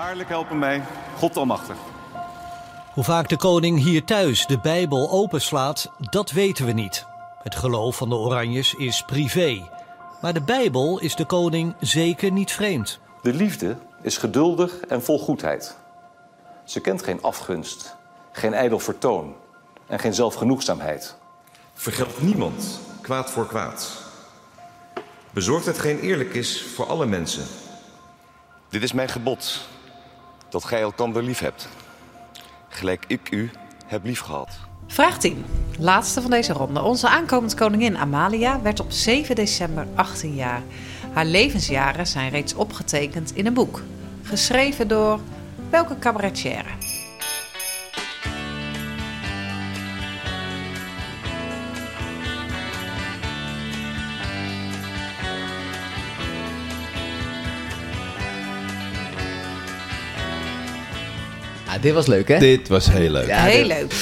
Waarlijk 0.01 0.29
helpen 0.29 0.59
mij, 0.59 0.83
God 1.17 1.37
almachtig. 1.37 1.77
Hoe 2.93 3.05
vaak 3.05 3.29
de 3.29 3.37
koning 3.37 3.79
hier 3.79 4.05
thuis 4.05 4.47
de 4.47 4.59
Bijbel 4.59 5.11
openslaat, 5.11 5.93
dat 5.99 6.31
weten 6.31 6.67
we 6.67 6.73
niet. 6.73 7.07
Het 7.43 7.55
geloof 7.55 7.97
van 7.97 8.09
de 8.09 8.15
Oranjes 8.15 8.75
is 8.75 9.03
privé. 9.03 9.69
Maar 10.21 10.33
de 10.33 10.43
Bijbel 10.43 10.99
is 11.01 11.15
de 11.15 11.25
koning 11.25 11.75
zeker 11.81 12.33
niet 12.33 12.53
vreemd. 12.53 12.99
De 13.23 13.33
liefde 13.33 13.77
is 14.03 14.17
geduldig 14.17 14.81
en 14.81 15.03
vol 15.03 15.19
goedheid. 15.19 15.77
Ze 16.65 16.81
kent 16.81 17.03
geen 17.03 17.23
afgunst, 17.23 17.97
geen 18.33 18.55
ijdel 18.55 18.79
vertoon 18.79 19.35
en 19.87 19.99
geen 19.99 20.15
zelfgenoegzaamheid. 20.15 21.17
Vergeldt 21.75 22.23
niemand 22.23 22.81
kwaad 23.01 23.31
voor 23.31 23.47
kwaad. 23.47 24.03
Bezorgt 25.31 25.67
hetgeen 25.67 26.01
eerlijk 26.01 26.35
is 26.35 26.63
voor 26.63 26.87
alle 26.87 27.07
mensen. 27.07 27.45
Dit 28.69 28.83
is 28.83 28.93
mijn 28.93 29.09
gebod, 29.09 29.69
dat 30.51 30.65
gij 30.65 30.81
elkander 30.81 31.23
lief 31.23 31.39
hebt. 31.39 31.69
Gelijk 32.69 33.05
ik 33.07 33.31
u 33.31 33.51
heb 33.87 34.05
lief 34.05 34.21
gehad. 34.21 34.49
Vraag 34.87 35.19
10. 35.19 35.45
Laatste 35.79 36.23
van 36.23 36.31
deze 36.31 36.53
ronde. 36.53 36.83
Onze 36.83 37.09
aankomend 37.09 37.55
koningin 37.55 37.97
Amalia 37.97 38.61
werd 38.63 38.81
op 38.81 38.91
7 38.93 39.35
december 39.35 39.87
18 39.95 40.35
jaar. 40.35 40.63
Haar 41.13 41.25
levensjaren 41.25 42.07
zijn 42.07 42.31
reeds 42.31 42.55
opgetekend 42.55 43.35
in 43.35 43.47
een 43.47 43.55
boek. 43.55 43.83
Geschreven 44.23 44.89
door 44.89 45.21
welke 45.71 45.99
cabaretière? 45.99 46.69
Dit 61.81 61.93
was 61.95 62.07
leuk, 62.07 62.29
hè? 62.29 62.39
Dit 62.39 62.69
was 62.69 62.91
heel 62.91 63.11
leuk. 63.11 63.27
Ja, 63.27 63.43
Heel 63.43 63.69
dit- 63.69 63.77
leuk. 63.79 63.93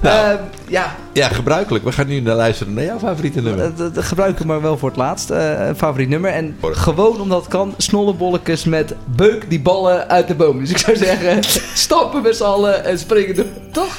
Nou, 0.00 0.30
Eh, 0.32 0.38
ja, 0.68 0.96
Ja, 1.12 1.28
gebruikelijk. 1.28 1.84
We 1.84 1.92
gaan 1.92 2.06
nu 2.06 2.20
naar 2.20 2.34
luisteren 2.36 2.74
naar 2.74 2.84
jouw 2.84 2.98
favoriete 2.98 3.40
nummer. 3.40 3.76
dat, 3.76 3.94
dat 3.94 4.04
gebruik 4.04 4.38
ik 4.38 4.44
maar 4.46 4.62
wel 4.62 4.78
voor 4.78 4.88
het 4.88 4.98
laatst. 4.98 5.30
eh, 5.30 5.66
een 5.66 5.76
favoriet 5.76 6.08
nummer. 6.08 6.30
En 6.30 6.56
gewoon 6.60 7.20
omdat 7.20 7.40
het 7.40 7.48
kan, 7.48 7.74
snollebolletjes 7.76 8.64
met 8.64 8.94
beuk 9.04 9.50
die 9.50 9.60
ballen 9.60 10.08
uit 10.08 10.28
de 10.28 10.34
boom. 10.34 10.58
Dus 10.58 10.70
ik 10.70 10.78
zou 10.78 10.96
zeggen, 10.96 11.38
stappen 11.74 12.22
met 12.22 12.36
z'n 12.36 12.42
allen 12.44 12.84
en 12.84 12.98
springen. 12.98 13.34
door. 13.34 13.44
Toch? 13.72 13.96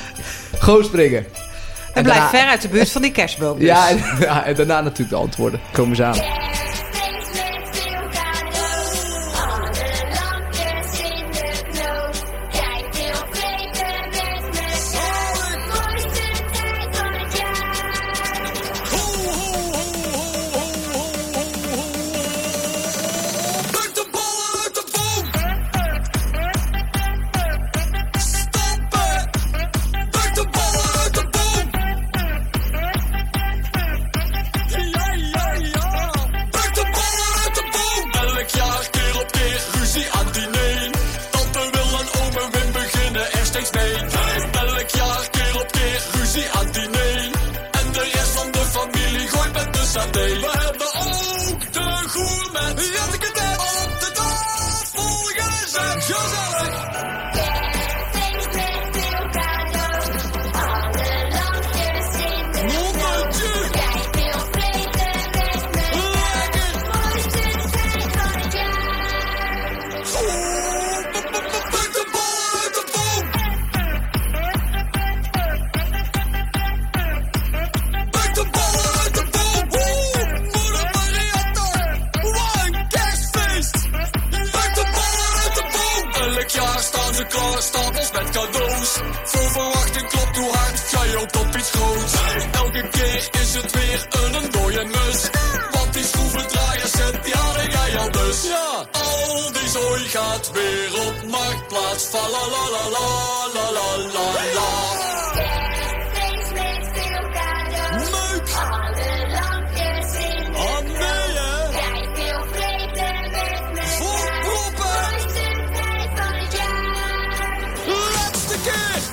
Gewoon 0.59 0.83
springen. 0.83 1.25
En 1.93 2.03
blijf 2.03 2.19
daarna- 2.19 2.37
ver 2.39 2.47
uit 2.49 2.61
de 2.61 2.67
buurt 2.67 2.91
van 2.91 3.01
die 3.01 3.11
kerstboom. 3.11 3.59
Dus. 3.59 3.67
Ja, 3.67 3.89
en, 3.89 3.97
ja, 4.19 4.45
en 4.45 4.55
daarna 4.55 4.81
natuurlijk 4.81 5.09
de 5.09 5.15
antwoorden. 5.15 5.59
Komen 5.71 5.95
ze 5.95 6.03
aan. 6.03 6.15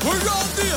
We're 0.03 0.13
on 0.13 0.47
the 0.57 0.70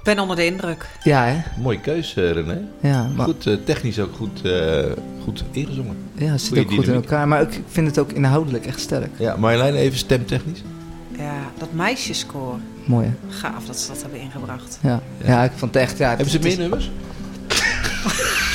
Ik 0.00 0.06
ben 0.06 0.18
onder 0.18 0.36
de 0.36 0.44
indruk. 0.46 0.88
Ja, 1.02 1.24
hè? 1.24 1.62
Mooie 1.62 1.80
keus, 1.80 2.14
eh, 2.16 2.30
René. 2.32 2.60
Ja, 2.80 3.08
maar- 3.16 3.26
Goed, 3.26 3.46
eh, 3.46 3.54
technisch 3.64 3.98
ook 3.98 4.14
goed, 4.16 4.42
eh, 4.42 4.84
goed 5.24 5.44
ingezongen. 5.50 5.96
Ja, 6.14 6.26
het 6.32 6.40
zit 6.40 6.48
Goeie 6.48 6.64
ook 6.64 6.72
goed 6.74 6.86
in 6.86 6.94
elkaar. 6.94 7.28
Maar 7.28 7.40
ik 7.42 7.60
vind 7.68 7.86
het 7.86 7.98
ook 7.98 8.12
inhoudelijk 8.12 8.66
echt 8.66 8.80
sterk. 8.80 9.10
Ja, 9.18 9.36
Marjolein, 9.36 9.74
even 9.74 9.98
stemtechnisch. 9.98 10.62
Ja, 11.18 11.34
dat 11.58 11.72
meisjeskoor. 11.72 12.58
Mooi, 12.84 13.06
hè? 13.06 13.12
Gaaf 13.34 13.64
dat 13.66 13.78
ze 13.78 13.88
dat 13.88 14.02
hebben 14.02 14.20
ingebracht. 14.20 14.78
Ja, 14.82 15.00
ja. 15.24 15.44
ik 15.44 15.52
vond 15.56 15.74
het 15.74 15.82
echt... 15.82 15.98
Ja, 15.98 16.08
Hebben 16.08 16.30
ze 16.30 16.38
meer 16.38 16.58
nummers? 16.58 16.90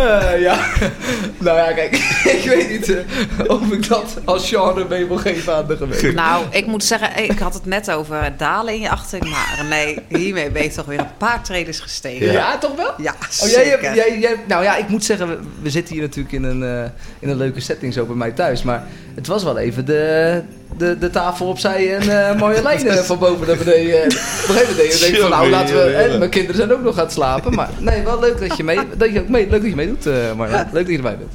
Eh, 0.00 0.40
ja, 0.40 0.58
nou 1.38 1.58
ja, 1.58 1.72
kijk, 1.72 1.96
ik 2.36 2.42
weet 2.44 2.68
niet 2.70 2.88
eh, 2.94 3.04
of 3.46 3.72
ik 3.72 3.88
dat 3.88 4.16
als 4.24 4.48
genre 4.48 4.84
mee 4.88 5.04
wil 5.06 5.16
geven 5.16 5.54
aan 5.54 5.66
de 5.66 5.76
gemeente. 5.76 6.12
Nou, 6.12 6.44
ik 6.50 6.66
moet 6.66 6.84
zeggen, 6.84 7.24
ik 7.30 7.38
had 7.38 7.54
het 7.54 7.66
net 7.66 7.90
over 7.90 8.32
dalen 8.36 8.74
in 8.74 8.80
je 8.80 8.90
achting. 8.90 9.24
Maar 9.24 9.64
nee, 9.68 9.98
hiermee 10.08 10.50
ben 10.50 10.62
je 10.62 10.70
toch 10.70 10.86
weer 10.86 10.98
een 10.98 11.16
paar 11.18 11.42
treders 11.42 11.80
gestegen. 11.80 12.32
Ja, 12.32 12.58
toch 12.58 12.76
wel? 12.76 12.92
Ja, 12.98 13.12
Oh, 13.20 13.26
zeker. 13.28 13.60
jij, 13.62 13.68
hebt- 13.70 13.94
jij, 13.94 14.18
jij, 14.18 14.36
nou 14.48 14.62
ja, 14.62 14.76
ik 14.76 14.88
moet 14.88 15.04
zeggen, 15.04 15.28
we, 15.28 15.38
we 15.62 15.70
zitten 15.70 15.94
hier 15.94 16.02
natuurlijk 16.02 16.34
in 16.34 16.44
een, 16.44 16.62
eh, 16.62 16.90
in 17.18 17.28
een 17.28 17.36
leuke 17.36 17.60
setting 17.60 17.92
zo 17.92 18.04
bij 18.04 18.16
mij 18.16 18.30
thuis. 18.30 18.62
Maar 18.62 18.86
het 19.14 19.26
was 19.26 19.42
wel 19.42 19.58
even 19.58 19.84
de, 19.86 20.42
de, 20.76 20.98
de 20.98 21.10
tafel 21.10 21.46
opzij 21.46 21.96
en 21.96 22.28
eh 22.30 22.38
mooie 22.38 22.62
lijnen 22.62 23.04
van 23.04 23.18
boven 23.18 23.46
naar 23.46 23.56
beneden. 23.56 23.96
Op 24.04 24.04
een 24.04 24.54
gegeven 24.54 24.76
moment 24.76 25.00
denk 25.00 25.16
van, 25.16 25.30
nou 25.30 25.50
laten 25.50 25.74
we... 25.74 25.80
Hè, 25.90 26.18
mijn 26.18 26.30
kinderen 26.30 26.56
zijn 26.56 26.72
ook 26.72 26.82
nog 26.82 26.96
aan 26.98 27.04
het 27.04 27.12
slapen. 27.12 27.54
Maar 27.54 27.68
nee, 27.78 28.02
wel 28.02 28.20
leuk 28.20 28.40
dat 28.48 28.56
je, 28.56 28.64
mee, 28.64 28.78
dat 28.96 29.12
je 29.12 29.20
ook 29.20 29.28
mee, 29.28 29.42
leuk 29.50 29.60
dat 29.60 29.70
je 29.70 29.76
meedoet, 29.76 30.06
eh 30.06 30.32
Marjolein. 30.36 30.68
Leuk 30.72 30.82
dat 30.82 30.90
je 30.90 30.96
erbij 30.96 31.18
bent. 31.18 31.30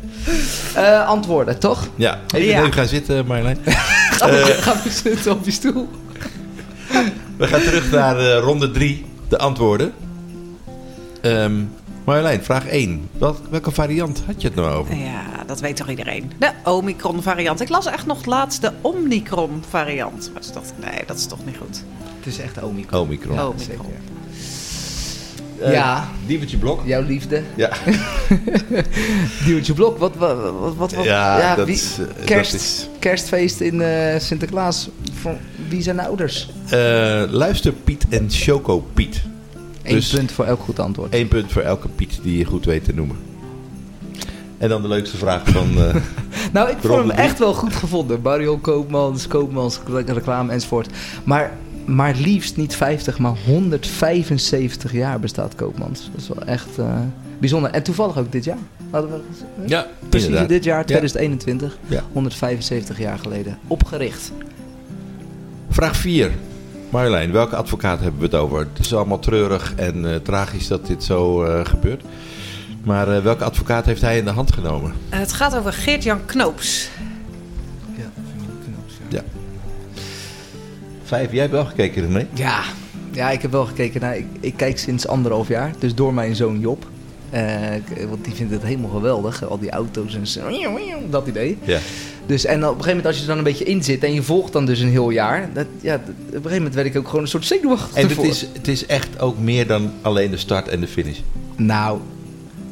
Eh, 0.76 1.08
antwoorden, 1.08 1.60
toch? 1.60 1.88
Ja, 1.96 2.20
even 2.36 2.48
Ja. 2.48 2.60
even 2.60 2.74
gaan 2.74 2.88
zitten, 2.88 3.26
Marjolein. 3.26 3.58
Ga 4.66 4.74
we 4.84 4.90
zitten 4.90 5.32
op 5.32 5.46
je 5.46 5.52
stoel. 5.52 5.90
we 7.38 7.48
gaan 7.48 7.62
terug 7.62 7.92
naar 7.92 8.18
eh, 8.20 8.40
ronde 8.40 8.72
3, 8.72 9.06
de 9.30 9.38
antwoorden. 9.38 9.94
Ehm 11.22 11.54
Marjolein, 12.06 12.44
vraag 12.44 12.68
1. 12.68 13.10
Wel, 13.18 13.36
welke 13.50 13.72
variant 13.72 14.24
had 14.26 14.42
je 14.42 14.48
het 14.48 14.58
nou 14.58 14.74
over? 14.76 14.96
Ja, 14.96 15.44
dat 15.46 15.60
weet 15.60 15.76
toch 15.76 15.90
iedereen. 15.90 16.32
De 16.40 16.52
Omicron 16.64 17.22
variant. 17.22 17.62
Ik 17.62 17.70
las 17.70 17.86
echt 17.86 18.06
nog 18.06 18.26
laatst 18.26 18.62
de 18.62 18.72
Omicron 18.82 19.64
variant. 19.70 20.30
Maar 20.34 20.42
ik 20.48 20.54
dacht, 20.54 20.74
nee, 20.82 21.00
dat 21.06 21.18
is 21.18 21.26
toch 21.26 21.46
niet 21.46 21.58
goed. 21.58 21.84
Het 22.18 22.26
is 22.34 22.40
echt 22.40 22.64
Omicron. 22.64 23.00
Omicron. 23.02 23.36
Ja, 23.36 23.48
Omicron. 23.48 23.66
zeker. 23.68 23.86
Eh, 25.60 25.72
ja. 25.74 26.08
Dievertje 26.26 26.58
Blok. 26.58 26.82
Jouw 26.86 27.02
liefde. 27.02 27.42
Ja. 27.56 27.70
Duwtje 29.46 29.74
Blok, 29.74 29.98
wat, 29.98 30.16
wat, 30.16 30.38
wat, 30.60 30.76
wat, 30.76 30.94
wat- 30.94 31.04
Ja, 31.06 31.56
dat 31.56 31.66
wie- 31.68 31.82
eh, 31.92 31.98
dat 31.98 32.26
kerst, 32.26 32.54
is- 32.54 32.90
kerstfeest 33.00 33.60
in 33.60 33.82
eh, 33.82 34.20
Sinterklaas. 34.20 34.90
Van, 35.22 35.38
wie 35.70 35.82
zijn 35.82 35.96
de 35.96 36.06
ouders? 36.06 36.50
Eh, 36.70 37.24
luister 37.30 37.72
Piet 37.72 38.06
en 38.10 38.26
Choco 38.30 38.80
Piet. 38.94 39.22
Eén 39.86 40.04
punt 40.12 40.32
voor 40.32 40.46
elk 40.46 40.60
goed 40.60 40.80
antwoord. 40.80 41.14
Één 41.14 41.28
punt 41.28 41.52
voor 41.52 41.62
elke 41.62 41.88
Piet 41.88 42.20
die 42.24 42.38
je 42.38 42.46
goed 42.46 42.66
weet 42.66 42.84
te 42.84 42.94
noemen. 42.94 43.16
En 44.58 44.70
dan 44.70 44.82
de 44.82 44.88
leukste 44.88 45.18
vraag 45.18 45.48
van... 45.50 45.68
eh, 45.78 45.96
Nou, 46.54 46.70
ik 46.70 46.78
vond 46.82 47.00
hem 47.00 47.10
echt 47.10 47.40
wel 47.40 47.54
goed 47.54 47.76
gevonden. 47.76 48.22
Marion 48.22 48.62
Koopmans, 48.62 49.28
Koopmans, 49.28 49.80
reclame 50.06 50.52
enzovoort. 50.52 50.90
Maar, 51.24 51.52
maar 51.86 52.16
liefst 52.16 52.58
niet 52.58 52.76
50, 52.76 53.18
maar 53.20 53.34
175 53.46 54.92
jaar 54.92 55.20
bestaat 55.20 55.56
Koopmans. 55.56 56.10
Dat 56.12 56.22
is 56.22 56.28
wel 56.28 56.44
echt 56.46 56.78
eh, 56.78 57.00
bijzonder. 57.40 57.72
En 57.72 57.84
toevallig 57.84 58.18
ook 58.18 58.32
dit 58.32 58.44
jaar. 58.44 58.58
Hadden 58.90 59.12
we, 59.12 59.18
Ja, 59.68 59.88
Precies 60.10 60.28
inderdaad. 60.28 60.50
dit 60.50 60.64
jaar, 60.64 60.78
Ja. 60.80 60.84
2021. 60.86 61.78
Ja. 61.88 62.04
175 62.14 63.00
jaar 63.00 63.20
geleden. 63.20 63.58
Opgericht. 63.68 64.32
Vraag 65.70 65.96
4. 65.98 66.32
Marjolein, 66.96 67.32
welke 67.32 67.56
advocaat 67.56 68.00
hebben 68.00 68.20
we 68.20 68.26
het 68.26 68.36
over? 68.36 68.60
Het 68.60 68.80
is 68.80 68.94
allemaal 68.94 69.20
treurig 69.20 69.74
en 69.76 70.12
eh, 70.12 70.16
tragisch 70.16 70.68
dat 70.68 70.88
dit 70.88 71.04
zo 71.04 71.44
eh, 71.44 71.66
gebeurt. 71.66 72.04
Maar 72.84 73.16
eh, 73.16 73.24
welke 73.24 73.44
advocaat 73.44 73.86
heeft 73.86 74.02
hij 74.02 74.18
in 74.18 74.26
de 74.26 74.32
hand 74.32 74.54
genomen? 74.54 74.94
Het 75.10 75.34
gaat 75.34 75.56
over 75.56 75.74
Geert-Jan 75.74 76.26
Knoops. 76.26 76.90
Ja. 79.08 79.24
Vijf, 81.04 81.32
jij 81.32 81.40
hebt 81.40 81.52
wel 81.52 81.66
gekeken, 81.66 82.02
René? 82.02 82.28
Ja, 82.34 82.64
ja 83.12 83.30
ik 83.30 83.42
heb 83.42 83.52
wel 83.52 83.66
gekeken 83.66 84.02
naar. 84.02 84.18
Ik, 84.18 84.28
ik 84.40 84.54
kijk 84.58 84.80
sinds 84.80 85.08
anderhalf 85.08 85.48
jaar, 85.48 85.72
dus 85.80 85.96
door 85.96 86.14
mijn 86.14 86.36
zoon 86.36 86.60
Job. 86.60 86.86
Eh, 87.30 88.08
want 88.10 88.26
die 88.26 88.34
vindt 88.34 88.54
het 88.54 88.64
helemaal 88.64 88.90
geweldig, 88.90 89.50
al 89.50 89.60
die 89.60 89.70
auto's 89.72 90.16
en 90.16 90.28
zo, 90.28 90.50
dat 91.10 91.28
idee. 91.28 91.58
Ja. 91.64 91.80
Dus 92.26 92.46
en 92.46 92.56
op 92.56 92.62
een 92.62 92.68
gegeven 92.68 92.88
moment 92.88 93.06
als 93.06 93.16
je 93.16 93.22
er 93.22 93.28
dan 93.28 93.38
een 93.38 93.44
beetje 93.44 93.66
in 93.66 93.84
zit 93.84 94.04
en 94.04 94.14
je 94.14 94.24
volgt 94.24 94.54
dan 94.54 94.66
dus 94.66 94.80
een 94.80 94.90
heel 94.90 95.10
jaar, 95.10 95.50
dat, 95.54 95.66
ja, 95.82 95.96
op 95.96 96.08
een 96.08 96.32
gegeven 96.32 96.58
moment 96.58 96.74
werd 96.74 96.88
ik 96.88 96.98
ook 96.98 97.08
gewoon 97.08 97.22
een 97.22 97.28
soort 97.28 97.46
zenuwachtig 97.46 97.96
En 97.96 98.08
het 98.08 98.24
is, 98.24 98.46
het 98.54 98.68
is 98.68 98.86
echt 98.86 99.20
ook 99.20 99.40
meer 99.40 99.68
dan 99.68 99.92
alleen 100.02 100.32
de 100.32 100.38
start 100.38 100.68
en 100.68 100.80
de 100.80 100.88
finish. 100.88 101.20
Nou, 101.56 102.00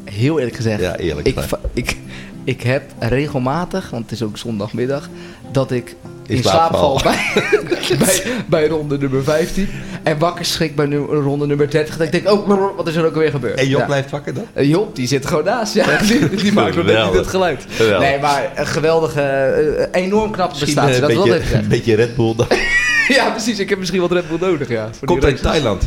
heel 0.03 0.37
eerlijk 0.37 0.55
gezegd. 0.55 0.81
Ja, 0.81 0.97
eerlijk 0.97 1.27
ik, 1.27 1.35
ik, 1.73 1.97
ik 2.43 2.61
heb 2.61 2.83
regelmatig, 2.99 3.89
want 3.89 4.03
het 4.03 4.11
is 4.11 4.23
ook 4.23 4.37
zondagmiddag, 4.37 5.09
dat 5.51 5.71
ik 5.71 5.95
In 6.27 6.35
in, 6.35 6.41
slaap 6.41 6.53
slaap 6.53 6.75
val 6.75 6.99
val. 6.99 7.11
bij, 7.11 7.97
bij, 8.05 8.23
bij 8.47 8.67
ronde 8.67 8.97
nummer 8.97 9.23
15. 9.23 9.67
En 10.03 10.17
wakker 10.17 10.45
schrik 10.45 10.75
bij 10.75 10.85
nu- 10.85 10.97
ronde 10.97 11.45
nummer 11.47 11.69
30. 11.69 11.97
Dat 11.97 12.05
ik 12.05 12.11
denk, 12.23 12.29
oh, 12.37 12.47
brrr, 12.47 12.75
wat 12.75 12.87
is 12.87 12.95
er 12.95 13.05
ook 13.05 13.13
alweer 13.13 13.29
gebeurd? 13.31 13.59
En 13.59 13.67
Job 13.67 13.79
Ja. 13.79 13.85
blijft 13.85 14.09
wakker 14.11 14.33
dan? 14.33 14.45
Eh, 14.53 14.69
Job, 14.69 14.95
die 14.95 15.07
zit 15.07 15.23
er 15.23 15.29
gewoon 15.29 15.43
naast. 15.43 15.73
Ja, 15.73 15.97
die, 16.07 16.29
die 16.29 16.53
maakt 16.53 16.75
nog 16.75 16.85
net 16.85 17.05
niet 17.05 17.13
het 17.13 17.27
geluid. 17.27 17.65
Geweldig. 17.69 18.09
Nee, 18.09 18.19
maar 18.19 18.51
een 18.55 18.67
geweldige, 18.67 19.21
eh, 19.21 20.01
enorm 20.03 20.31
knappe 20.31 20.55
Misschien 20.59 20.73
prestatie. 20.83 20.95
eh, 20.95 21.01
Dat 21.01 21.09
een, 21.09 21.15
wil 21.15 21.25
ik 21.25 21.31
beetje, 21.31 21.47
zeggen. 21.47 21.63
een 21.63 21.69
beetje 21.69 21.95
Red 21.95 22.15
Bull 22.15 22.35
dan. 22.35 22.47
Ja, 23.07 23.29
precies. 23.29 23.59
Ik 23.59 23.69
heb 23.69 23.79
misschien 23.79 24.01
wat 24.01 24.11
Red 24.11 24.27
Bull 24.29 24.49
nodig, 24.49 24.69
ja. 24.69 24.89
voor 24.97 25.07
Komt 25.07 25.23
uit. 25.25 25.41
Thailand. 25.41 25.83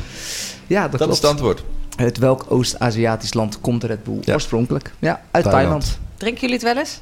Ja, 0.67 0.83
dat, 0.83 0.91
Dat 0.91 1.01
klopt. 1.01 1.13
is 1.13 1.19
het 1.21 1.31
antwoord. 1.31 1.63
Uit 1.97 2.19
welk 2.19 2.45
Oost-Aziatisch 2.49 3.35
land 3.35 3.61
komt 3.61 3.85
Red 3.85 4.05
Bull 4.05 4.19
Ja. 4.21 4.35
oorspronkelijk? 4.35 4.91
Ja, 4.99 5.11
uit 5.31 5.45
Thailand. 5.45 5.53
Thailand. 5.55 5.99
Drinken 6.17 6.41
jullie 6.41 6.55
het 6.55 6.65
wel 6.65 6.77
eens? 6.77 7.01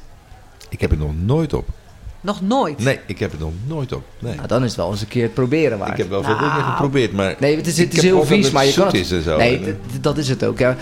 Ik 0.69 0.81
heb 0.81 0.89
het 0.89 0.99
nog 0.99 1.11
nooit 1.25 1.53
op. 1.53 1.67
Nog 2.25 2.41
nooit. 2.41 2.79
Nee, 2.83 2.99
ik 3.07 3.19
heb 3.19 3.31
het 3.31 3.39
nog 3.39 3.51
nooit 3.67 3.93
op. 3.93 4.03
Nee. 4.19 4.35
Nou, 4.35 4.47
dan 4.47 4.61
is 4.63 4.67
het 4.67 4.77
wel 4.77 4.91
eens 4.91 5.01
een 5.01 5.07
keer 5.07 5.23
het 5.23 5.33
proberen 5.33 5.77
waard. 5.77 5.91
Ik 5.91 5.97
heb 5.97 6.09
wel 6.09 6.23
veel 6.23 6.35
Nou. 6.35 6.49
dingen 6.49 6.65
geprobeerd, 6.71 7.11
maar... 7.13 7.35
Nee, 7.39 7.55
het 7.55 7.67
is, 7.67 7.77
het 7.77 7.93
is 7.93 8.01
heel 8.01 8.25
vies, 8.25 8.51
maar 8.51 8.65
je 8.65 8.73
kan 8.73 8.83
zoet 8.83 8.91
het... 8.91 9.01
is 9.01 9.11
en 9.11 9.21
zo. 9.21 9.37
Nee, 9.37 9.73
dat 10.01 10.17
is 10.17 10.29
het 10.29 10.45
ook. 10.45 10.59
Ja. 10.59 10.75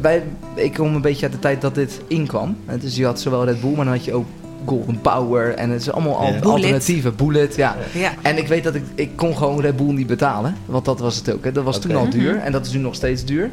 Wij, 0.00 0.22
ik 0.54 0.74
kom 0.74 0.94
een 0.94 1.00
beetje 1.00 1.22
uit 1.22 1.32
de 1.32 1.38
tijd 1.38 1.60
dat 1.60 1.74
dit 1.74 2.00
inkwam. 2.06 2.56
Dus 2.80 2.96
je 2.96 3.04
had 3.04 3.20
zowel 3.20 3.44
Red 3.44 3.60
Bull, 3.60 3.70
maar 3.74 3.84
dan 3.84 3.94
had 3.94 4.04
je 4.04 4.12
ook 4.12 4.26
Golden 4.64 5.00
Power. 5.00 5.54
En 5.54 5.70
het 5.70 5.80
is 5.80 5.90
allemaal 5.90 6.16
al 6.16 6.26
Ja. 6.26 6.30
Bullet. 6.38 6.46
alternatieven. 6.46 7.16
Bullet, 7.16 7.56
ja. 7.56 7.76
Ja. 7.92 8.12
En 8.22 8.38
ik 8.38 8.48
weet 8.48 8.64
dat 8.64 8.74
ik... 8.74 8.82
Ik 8.94 9.10
kon 9.16 9.36
gewoon 9.36 9.60
Red 9.60 9.76
Bull 9.76 9.92
niet 9.92 10.06
betalen. 10.06 10.56
Want 10.66 10.84
dat 10.84 11.00
was 11.00 11.16
het 11.16 11.32
ook. 11.32 11.44
Hè. 11.44 11.52
Dat 11.52 11.64
was 11.64 11.80
toen 11.80 11.96
al 11.96 12.08
duur. 12.08 12.34
Mhm. 12.34 12.44
En 12.44 12.52
dat 12.52 12.66
is 12.66 12.72
nu 12.72 12.78
nog 12.78 12.94
steeds 12.94 13.24
duur. 13.24 13.50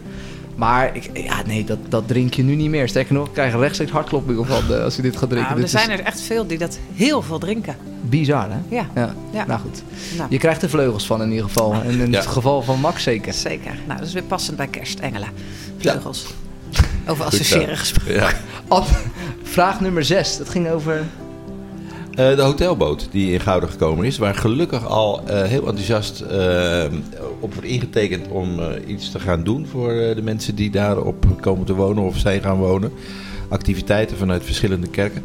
Maar 0.58 0.95
ik, 0.95 1.10
ja, 1.14 1.41
nee, 1.45 1.64
dat, 1.64 1.78
dat 1.89 2.08
drink 2.08 2.34
je 2.34 2.43
nu 2.43 2.55
niet 2.55 2.70
meer. 2.70 2.88
Sterker 2.88 3.14
nog, 3.14 3.28
ik 3.28 3.34
krijg 3.34 3.55
rechtstreeks 3.55 3.91
hartkloppingen 3.91 4.45
van 4.45 4.74
eh, 4.74 4.84
als 4.84 4.95
je 4.95 5.01
dit 5.01 5.18
gaat 5.18 5.30
drinken. 5.30 5.49
Nou, 5.49 5.55
er 5.55 5.62
Dit 5.62 5.70
zijn 5.80 5.89
is 5.89 5.99
er 5.99 6.05
echt 6.05 6.22
veel 6.22 6.47
die 6.47 6.58
dat 6.58 6.80
heel 6.93 7.22
veel 7.22 7.39
drinken. 7.39 7.76
bizar, 8.01 8.47
hè? 8.49 8.76
Ja. 8.76 8.86
Ja. 8.95 9.14
Ja. 9.32 9.45
Nou 9.45 9.60
goed. 9.60 9.84
Nou. 10.18 10.30
Je 10.30 10.38
krijgt 10.38 10.62
er 10.62 10.70
vleugels 10.70 11.05
van 11.05 11.22
in 11.22 11.30
ieder 11.30 11.45
geval. 11.45 11.74
En 11.74 11.99
in 11.99 12.12
Ja. 12.12 12.18
het 12.18 12.28
geval 12.28 12.62
van 12.62 12.80
Max 12.80 13.03
zeker. 13.03 13.34
Zeker. 13.34 13.72
Nou, 13.88 13.99
dat 13.99 14.08
is 14.08 14.14
weer 14.14 14.24
passend 14.24 14.58
bij 14.58 14.68
kerstengelen. 14.68 15.30
Vleugels. 15.78 16.26
Over 17.08 17.26
associëren 17.26 17.78
gesproken. 17.78 18.34
Vraag 19.43 19.80
nummer 19.80 20.05
6. 20.05 20.38
Dat 20.38 20.49
ging 20.49 20.70
over. 20.70 21.03
Eh, 22.18 22.36
de 22.36 22.41
hotelboot 22.41 23.07
die 23.11 23.32
in 23.34 23.39
Gouden 23.39 23.70
gekomen 23.70 24.05
is, 24.05 24.18
waar 24.18 24.36
gelukkig 24.36 24.86
al 24.88 25.22
eh, 25.26 25.43
heel 25.43 25.68
enthousiast 25.68 26.22
eh, 26.22 26.84
op 27.39 27.53
wordt 27.53 27.70
ingetekend 27.70 28.28
om 28.28 28.59
iets 28.88 29.11
te 29.11 29.20
gaan 29.20 29.43
doen 29.43 29.68
voor 29.68 29.89
de 29.89 30.22
mensen 30.24 30.55
die 30.55 30.70
daarop 30.70 31.26
komen 31.41 31.65
te 31.65 31.74
wonen 31.74 32.03
of 32.03 32.18
zijn 32.18 32.41
gaan 32.41 32.57
wonen. 32.57 32.91
Activiteiten 33.49 34.18
vanuit 34.18 34.43
verschillende 34.45 34.88
kerken. 34.88 35.24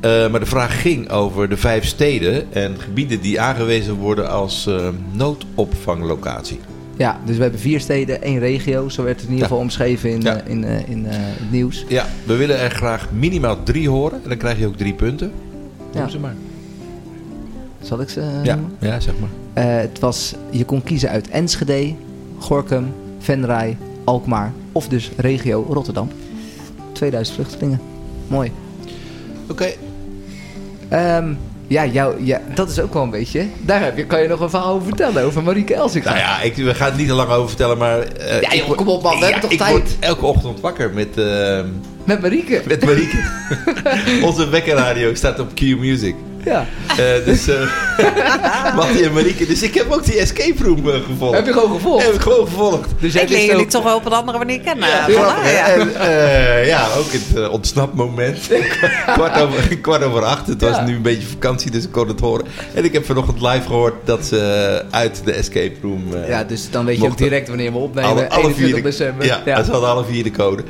Maar 0.00 0.40
de 0.40 0.46
vraag 0.46 0.80
ging 0.80 1.10
over 1.10 1.48
de 1.48 1.56
vijf 1.56 1.84
steden 1.86 2.52
en 2.52 2.74
gebieden 2.78 3.20
die 3.20 3.40
aangewezen 3.40 3.94
worden 3.94 4.30
als 4.30 4.68
noodopvanglocatie. 5.12 6.58
Ja, 6.96 7.20
dus 7.24 7.36
we 7.36 7.42
hebben 7.42 7.60
vier 7.60 7.80
steden, 7.80 8.22
één 8.22 8.38
regio. 8.38 8.88
Zo 8.88 9.02
werd 9.02 9.20
het 9.20 9.28
in 9.28 9.34
ieder 9.34 9.42
Ja. 9.44 9.48
geval 9.48 9.62
omschreven 9.62 10.10
in, 10.10 10.20
Ja. 10.20 10.40
in, 10.44 10.64
in 10.64 11.06
eh, 11.06 11.16
het 11.18 11.50
nieuws. 11.50 11.84
Ja, 11.88 12.06
we 12.24 12.36
willen 12.36 12.58
er 12.58 12.70
graag 12.70 13.08
minimaal 13.12 13.62
drie 13.62 13.88
horen 13.88 14.20
en 14.22 14.28
dan 14.28 14.38
krijg 14.38 14.58
je 14.58 14.66
ook 14.66 14.76
drie 14.76 14.94
punten. 14.94 15.32
Ja. 15.98 16.04
Noem 16.04 16.10
ze 16.12 16.18
maar. 16.18 16.34
Zal 17.82 18.00
ik 18.00 18.08
ze 18.08 18.20
eh, 18.20 18.44
Ja, 18.44 18.54
noemen? 18.54 18.76
ja, 18.80 19.00
zeg 19.00 19.14
maar. 19.20 19.64
Eh, 19.64 19.80
het 19.80 19.98
was, 19.98 20.34
je 20.50 20.64
kon 20.64 20.82
kiezen 20.82 21.08
uit 21.10 21.28
Enschede, 21.28 21.94
Gorkum, 22.38 22.94
Venray, 23.18 23.76
Alkmaar 24.04 24.52
of 24.72 24.88
dus 24.88 25.10
regio 25.16 25.66
Rotterdam. 25.70 26.08
2000 26.92 27.36
vluchtelingen. 27.36 27.80
Mooi. 28.28 28.52
Oké. 29.50 29.66
Ehm, 30.88 31.32
ja, 31.66 31.86
jou, 31.86 32.24
ja, 32.24 32.40
dat 32.54 32.70
is 32.70 32.80
ook 32.80 32.92
wel 32.94 33.02
een 33.02 33.10
beetje. 33.10 33.46
Daar 33.60 33.82
heb 33.82 33.96
je, 33.96 34.06
kan 34.06 34.22
je 34.22 34.28
nog 34.28 34.40
een 34.40 34.50
verhaal 34.50 34.74
over 34.74 34.86
vertellen 34.86 35.24
over 35.24 35.42
Marieke 35.42 35.74
Elsinga. 35.74 36.08
Nou 36.08 36.18
ja, 36.18 36.40
ik, 36.40 36.54
we 36.56 36.74
gaan 36.74 36.88
het 36.88 36.96
niet 36.98 37.08
te 37.08 37.14
lang 37.14 37.30
over 37.30 37.48
vertellen, 37.48 37.78
maar... 37.78 37.98
eh, 37.98 38.40
Ja, 38.40 38.54
joh, 38.54 38.76
kom 38.76 38.88
op, 38.88 39.02
man, 39.02 39.18
we 39.18 39.24
hebben 39.24 39.42
toch 39.42 39.50
ik 39.50 39.58
tijd? 39.58 39.70
word 39.72 39.96
elke 40.00 40.26
ochtend 40.26 40.60
wakker 40.60 40.92
met... 40.94 41.16
eh, 41.16 41.60
Met 42.08 42.20
Marieke. 42.20 42.62
met 42.66 42.84
Marieke. 42.84 43.16
Onze 44.26 44.48
wekkerradio 44.48 45.14
staat 45.14 45.38
op 45.40 45.54
Q 45.54 45.60
Music. 45.60 46.14
Ja. 46.44 46.66
Eh, 46.88 47.24
dus 47.24 47.48
eh 47.48 48.74
Mattie 48.76 49.04
en 49.04 49.12
Marieke. 49.12 49.46
Dus 49.46 49.62
ik 49.62 49.74
heb 49.74 49.90
ook 49.90 50.04
die 50.04 50.18
escape 50.18 50.64
room 50.64 50.90
eh, 50.90 50.94
gevolgd. 51.06 51.34
Heb 51.36 51.46
je 51.46 51.52
gewoon 51.52 51.70
gevolgd? 51.74 52.04
Heb 52.04 52.14
ik 52.14 52.20
gewoon 52.20 52.46
gevolgd. 52.46 52.90
Dus 53.00 53.14
Ik 53.14 53.28
leer 53.28 53.44
jullie 53.46 53.66
toch 53.66 53.82
wel 53.82 53.96
op 53.96 54.06
een 54.06 54.12
andere 54.12 54.38
manier 54.38 54.60
kennen. 54.60 54.88
Ja, 54.88 55.02
grappig, 55.08 55.52
ja. 55.52 55.66
En, 55.66 55.94
eh, 56.00 56.66
ja, 56.66 56.86
ook 56.96 57.12
het 57.12 57.48
ontsnapmoment. 57.48 58.38
kwart, 59.14 59.40
over, 59.40 59.78
kwart 59.78 60.02
over 60.04 60.22
acht. 60.24 60.46
Het 60.46 60.60
was 60.60 60.80
nu 60.86 60.94
een 60.94 61.02
beetje 61.02 61.26
vakantie, 61.28 61.70
dus 61.70 61.84
ik 61.84 61.92
kon 61.92 62.08
het 62.08 62.20
horen. 62.20 62.46
En 62.74 62.84
ik 62.84 62.92
heb 62.92 63.04
vanochtend 63.04 63.40
live 63.40 63.66
gehoord 63.66 63.94
dat 64.04 64.26
ze 64.26 64.82
uit 64.90 65.20
de 65.24 65.32
escape 65.32 65.74
room... 65.82 66.02
eh, 66.14 66.28
Ja, 66.28 66.44
dus 66.44 66.70
dan 66.70 66.84
weet 66.84 67.00
je 67.00 67.06
ook 67.06 67.18
direct 67.18 67.48
wanneer 67.48 67.72
we 67.72 67.78
opnemen. 67.78 68.10
Alle, 68.10 68.28
alle 68.28 68.40
21 68.42 68.64
vier 68.64 68.74
de, 68.74 68.82
december. 68.82 69.26
Ja, 69.26 69.40
Ja. 69.44 69.62
ze 69.62 69.70
hadden 69.70 69.88
alle 69.90 70.04
vier 70.04 70.22
de 70.22 70.30
code. 70.30 70.62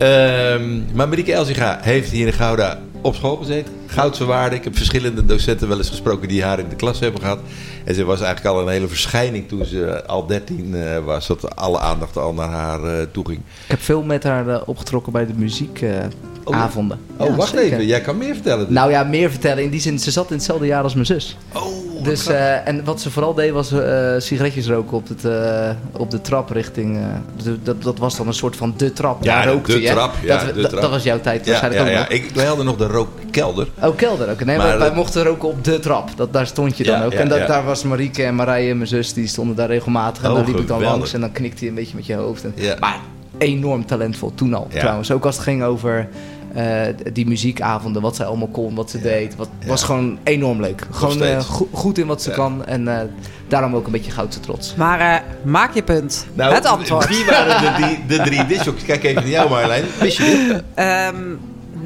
Ehm, 0.00 0.94
maar 0.94 1.08
Marieke 1.08 1.32
Elzinga 1.32 1.78
heeft 1.82 2.10
hier 2.10 2.26
in 2.26 2.32
Gouda 2.32 2.78
op 3.00 3.14
school 3.14 3.36
gezeten. 3.36 3.72
Goudse 3.86 4.24
waarde. 4.24 4.56
Ik 4.56 4.64
heb 4.64 4.76
verschillende 4.76 5.24
docenten 5.24 5.68
wel 5.68 5.78
eens 5.78 5.88
gesproken 5.88 6.28
die 6.28 6.42
haar 6.42 6.58
in 6.58 6.68
de 6.68 6.76
klas 6.76 7.00
hebben 7.00 7.20
gehad. 7.20 7.38
En 7.84 7.94
ze 7.94 8.04
was 8.04 8.20
eigenlijk 8.20 8.56
al 8.56 8.62
een 8.62 8.72
hele 8.72 8.88
verschijning 8.88 9.48
toen 9.48 9.64
ze 9.64 10.06
al 10.06 10.26
13 10.26 10.74
eh, 10.74 10.98
was. 11.04 11.26
Dat 11.26 11.56
alle 11.56 11.78
aandacht 11.78 12.16
al 12.16 12.32
naar 12.32 12.48
haar 12.48 12.84
eh, 12.84 13.06
toe 13.12 13.26
ging. 13.26 13.38
Ik 13.38 13.70
heb 13.70 13.80
veel 13.80 14.02
met 14.02 14.22
haar 14.22 14.48
eh, 14.48 14.62
opgetrokken 14.66 15.12
bij 15.12 15.26
de 15.26 15.34
muziekavonden. 15.36 16.12
Oh, 16.44 17.36
wacht 17.36 17.54
even. 17.54 17.86
Jij 17.86 18.00
kan 18.00 18.18
meer 18.18 18.34
vertellen. 18.34 18.64
dus. 18.66 18.74
Nou 18.74 18.90
ja, 18.90 19.04
meer 19.04 19.30
vertellen. 19.30 19.62
In 19.64 19.70
die 19.70 19.80
zin, 19.80 19.98
ze 19.98 20.10
zat 20.10 20.28
in 20.30 20.36
hetzelfde 20.36 20.66
jaar 20.66 20.82
als 20.82 20.94
mijn 20.94 21.06
zus. 21.06 21.36
Oh, 21.54 22.04
dus, 22.04 22.26
eh, 22.26 22.68
En 22.68 22.84
wat 22.84 23.00
ze 23.00 23.10
vooral 23.10 23.34
deed 23.34 23.50
was 23.52 23.72
eh, 23.72 24.14
sigaretjes 24.18 24.66
roken 24.68 24.96
op, 24.96 25.08
het, 25.08 25.24
eh, 25.24 25.70
op 25.92 26.10
de 26.10 26.20
trap 26.20 26.50
richting... 26.50 26.98
de- 27.42 27.62
dat, 27.62 27.82
dat 27.82 27.98
was 27.98 28.16
dan 28.16 28.26
een 28.26 28.34
soort 28.34 28.56
van 28.56 28.74
de 28.76 28.92
trap. 28.92 29.24
Ja, 29.24 29.42
Daar 29.42 29.52
rookte 29.52 29.72
de 29.72 29.80
je, 29.80 29.88
trap. 29.90 30.14
Ja, 30.22 30.44
dat, 30.44 30.54
de 30.54 30.66
trap. 30.68 30.80
dat 30.80 30.90
was 30.90 31.02
jouw 31.02 31.20
tijd 31.20 31.44
Ja, 31.44 31.50
waarschijnlijk 31.50 31.88
ja, 31.94 32.00
ook 32.00 32.08
ja. 32.08 32.14
Ik, 32.14 32.30
wij 32.34 32.44
hadden 32.46 32.64
nog 32.64 32.76
de 32.76 32.86
rookkelder. 32.86 33.68
Oh, 33.82 33.96
kelder 33.96 34.30
ook. 34.30 34.44
Nee, 34.44 34.56
Maar 34.56 34.78
wij, 34.78 34.86
dat- 34.86 34.94
mochten 34.94 35.22
roken 35.24 35.48
op 35.48 35.64
de 35.64 35.78
trap. 35.80 36.08
Dat, 36.16 36.32
daar 36.32 36.46
stond 36.46 36.76
je 36.76 36.84
dan 36.84 37.02
ook. 37.02 37.12
en 37.12 37.28
dat, 37.28 37.46
daar 37.46 37.64
was 37.64 37.82
Marieke 37.82 38.22
en 38.22 38.34
Marije, 38.34 38.74
mijn 38.74 38.88
zus, 38.88 39.12
die 39.12 39.26
stonden 39.26 39.56
daar 39.56 39.68
regelmatig. 39.68 40.22
En 40.22 40.30
Oh, 40.30 40.36
dan 40.36 40.44
liep 40.46 40.58
ik 40.58 40.66
dan 40.68 40.82
langs 40.82 41.12
en 41.12 41.20
dan 41.20 41.32
knikte 41.32 41.64
je 41.64 41.68
een 41.70 41.76
beetje 41.76 41.96
met 41.96 42.06
je 42.06 42.14
hoofd. 42.14 42.44
En, 42.44 42.52
Ja. 42.56 42.76
Maar 42.80 42.98
enorm 43.38 43.86
talentvol 43.86 44.32
toen 44.34 44.54
al, 44.54 44.66
Ja. 44.70 44.78
trouwens. 44.80 45.10
Ook 45.12 45.24
als 45.24 45.34
het 45.34 45.44
ging 45.44 45.62
over 45.62 46.08
eh, 46.54 46.80
die 47.12 47.26
muziekavonden, 47.26 48.02
wat 48.02 48.16
zij 48.16 48.26
allemaal 48.26 48.48
kon, 48.48 48.74
wat 48.74 48.90
ze 48.90 49.00
deed. 49.00 49.36
Wat, 49.36 49.48
was 49.66 49.82
gewoon 49.82 50.18
enorm 50.22 50.60
leuk. 50.60 50.86
Gewoon 50.90 51.22
eh, 51.22 51.40
go- 51.40 51.68
goed 51.72 51.98
in 51.98 52.06
wat 52.06 52.22
ze 52.22 52.30
kan. 52.30 52.64
En 52.66 52.88
eh, 52.88 53.00
daarom 53.48 53.74
ook 53.74 53.86
een 53.86 53.92
beetje 53.92 54.10
goudse 54.10 54.40
trots. 54.40 54.74
Maar 54.74 55.00
eh, 55.00 55.20
maak 55.44 55.74
je 55.74 55.82
punt. 55.82 56.26
Nou, 56.34 56.54
het 56.54 56.66
antwoord. 56.66 57.08
Wie 57.08 57.24
waren 57.24 57.60
de, 57.80 57.86
die, 57.86 58.16
de 58.18 58.24
drie 58.24 58.46
disjockeys? 58.46 58.84
Kijk 58.86 59.02
even 59.04 59.22
naar 59.22 59.30
jou 59.30 59.50
Marjolein. 59.50 59.84
Wist 60.00 60.16
je 60.16 60.24
dit? 60.52 60.62
Ehm, 60.74 61.16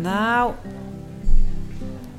nou, 0.02 0.50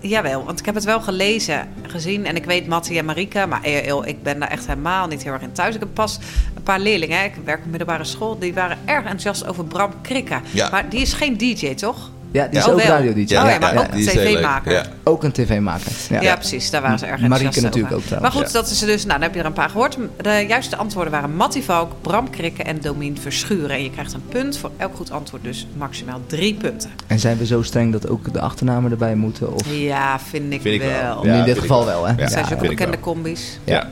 jawel, 0.07 0.43
want 0.43 0.59
ik 0.59 0.65
heb 0.65 0.75
het 0.75 0.83
wel 0.83 1.01
gelezen, 1.01 1.67
gezien 1.87 2.25
en 2.25 2.35
ik 2.35 2.45
weet 2.45 2.67
Mattie 2.67 2.97
en 2.97 3.05
Marika, 3.05 3.45
maar 3.45 3.63
eh, 3.63 3.93
ik 4.03 4.23
ben 4.23 4.39
daar 4.39 4.49
echt 4.49 4.67
helemaal 4.67 5.07
niet 5.07 5.23
heel 5.23 5.33
erg 5.33 5.41
in 5.41 5.51
thuis. 5.51 5.73
Ik 5.73 5.79
heb 5.79 5.93
pas 5.93 6.19
een 6.55 6.63
paar 6.63 6.79
leerlingen, 6.79 7.17
hè, 7.17 7.23
ik 7.23 7.35
werk 7.43 7.59
op 7.59 7.69
middelbare 7.69 8.03
school, 8.03 8.39
die 8.39 8.53
waren 8.53 8.77
erg 8.85 9.03
enthousiast 9.03 9.47
over 9.47 9.65
Bram 9.65 10.01
Krikke. 10.01 10.39
Ja. 10.51 10.69
Maar 10.69 10.89
die 10.89 11.01
is 11.01 11.13
geen 11.13 11.37
DJ, 11.37 11.73
toch? 11.73 12.09
Ja, 12.35 12.47
die 12.47 12.59
is 12.59 12.65
Oh, 12.65 12.71
ook 12.73 12.77
wel. 12.81 12.87
radio-dj. 12.87 13.21
Oh 13.21 13.27
ja, 13.49 13.59
maar 13.59 13.77
ook 13.77 13.91
die 13.91 14.05
is 14.05 14.13
heel 14.13 14.23
leuk. 14.23 14.35
tv-maker. 14.35 14.71
Ja. 14.71 14.83
Ook 15.03 15.23
een 15.23 15.31
tv-maker. 15.31 15.91
Ja. 16.09 16.21
Ja. 16.21 16.35
precies. 16.35 16.69
Daar 16.69 16.81
waren 16.81 16.99
ze 16.99 17.05
erg 17.05 17.19
Marieke 17.21 17.35
enthousiast 17.35 17.65
natuurlijk 17.65 17.93
over. 17.93 18.03
ook 18.03 18.09
trouwens. 18.09 18.33
Maar 18.35 18.43
goed, 18.45 18.53
dat 18.53 18.69
is 18.71 18.79
dus. 18.79 19.05
Nou, 19.05 19.13
dan 19.19 19.21
heb 19.21 19.33
je 19.33 19.39
er 19.39 19.45
een 19.45 19.53
paar 19.53 19.69
gehoord. 19.69 19.97
De 20.21 20.45
juiste 20.47 20.75
antwoorden 20.75 21.11
waren 21.11 21.35
Mattie 21.35 21.63
Valk, 21.63 21.91
Bram 22.01 22.29
Krikke 22.29 22.63
en 22.63 22.81
Domien 22.81 23.17
Verschuren. 23.19 23.69
En 23.69 23.83
je 23.83 23.89
krijgt 23.89 24.13
een 24.13 24.25
punt 24.29 24.57
voor 24.57 24.71
elk 24.77 24.95
goed 24.95 25.11
antwoord, 25.11 25.43
dus 25.43 25.67
maximaal 25.77 26.21
drie 26.27 26.53
punten. 26.53 26.89
En 27.07 27.19
zijn 27.19 27.37
we 27.37 27.45
zo 27.45 27.61
streng 27.61 27.91
dat 27.91 28.09
ook 28.09 28.33
de 28.33 28.39
achternamen 28.41 28.91
erbij 28.91 29.15
moeten? 29.15 29.53
Of... 29.53 29.61
Ja, 29.71 30.19
vind 30.19 30.53
ik, 30.53 30.61
Vind 30.61 30.81
ik 30.81 30.81
wel. 31.01 31.23
wel. 31.23 31.33
in 31.39 31.43
dit 31.45 31.59
geval 31.59 31.85
wel, 31.85 32.07
hè? 32.07 32.13
Ja, 32.17 32.27
zijn 32.27 32.45
ze 32.45 32.53
ook 32.53 32.61
bekende 32.67 32.99
combis. 32.99 33.59
Ja. 33.63 33.89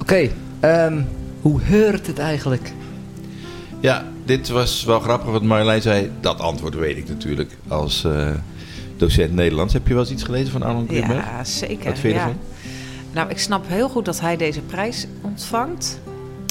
Oké, 0.00 0.28
ehm, 0.60 0.98
hoe 1.40 1.60
heurt 1.62 2.06
het 2.06 2.18
eigenlijk? 2.18 2.72
Ja, 3.80 4.04
dit 4.24 4.48
was 4.48 4.84
wel 4.84 5.00
grappig 5.00 5.30
wat 5.30 5.42
Marjolein 5.42 5.82
zei. 5.82 6.10
Dat 6.20 6.38
antwoord 6.38 6.74
weet 6.74 6.96
ik 6.96 7.08
natuurlijk 7.08 7.56
als 7.68 8.04
eh, 8.04 8.30
docent 8.96 9.32
Nederlands. 9.32 9.72
Heb 9.72 9.86
je 9.86 9.94
wel 9.94 10.02
eens 10.02 10.12
iets 10.12 10.22
gelezen 10.22 10.52
van 10.52 10.62
Arnold 10.62 10.88
Grunberg? 10.88 11.24
Ja, 11.24 11.44
zeker. 11.44 11.84
Wat 11.84 11.98
vind 11.98 12.14
je 12.14 12.20
ja. 12.20 12.26
ervan? 12.26 12.38
Nou, 13.12 13.30
ik 13.30 13.38
snap 13.38 13.68
heel 13.68 13.88
goed 13.88 14.04
dat 14.04 14.20
hij 14.20 14.36
deze 14.36 14.60
prijs 14.60 15.06
ontvangt. 15.20 16.00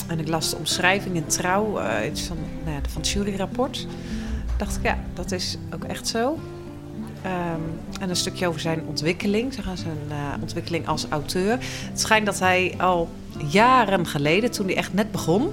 En 0.07 0.19
ik 0.19 0.27
las 0.27 0.49
de 0.49 0.55
omschrijving 0.57 1.15
in 1.15 1.25
Trouw, 1.25 1.77
eh, 1.77 2.09
iets 2.09 2.21
van, 2.21 2.37
nou 2.63 2.75
ja, 2.75 2.81
van 2.89 3.01
het 3.01 3.09
juryrapport. 3.09 3.87
dacht 4.57 4.75
ik, 4.75 4.83
ja, 4.83 4.97
dat 5.13 5.31
is 5.31 5.57
ook 5.73 5.83
echt 5.83 6.07
zo. 6.07 6.39
Ehm, 7.21 7.61
en 7.99 8.09
een 8.09 8.15
stukje 8.15 8.47
over 8.47 8.59
zijn 8.59 8.81
ontwikkeling, 8.87 9.53
zeg 9.53 9.65
maar, 9.65 9.77
zijn 9.77 9.97
eh, 10.09 10.41
ontwikkeling 10.41 10.87
als 10.87 11.05
auteur. 11.09 11.51
Het 11.61 11.99
schijnt 11.99 12.25
dat 12.25 12.39
hij 12.39 12.73
al 12.77 13.09
jaren 13.49 14.07
geleden, 14.07 14.51
toen 14.51 14.65
hij 14.65 14.75
echt 14.75 14.93
net 14.93 15.11
begon, 15.11 15.49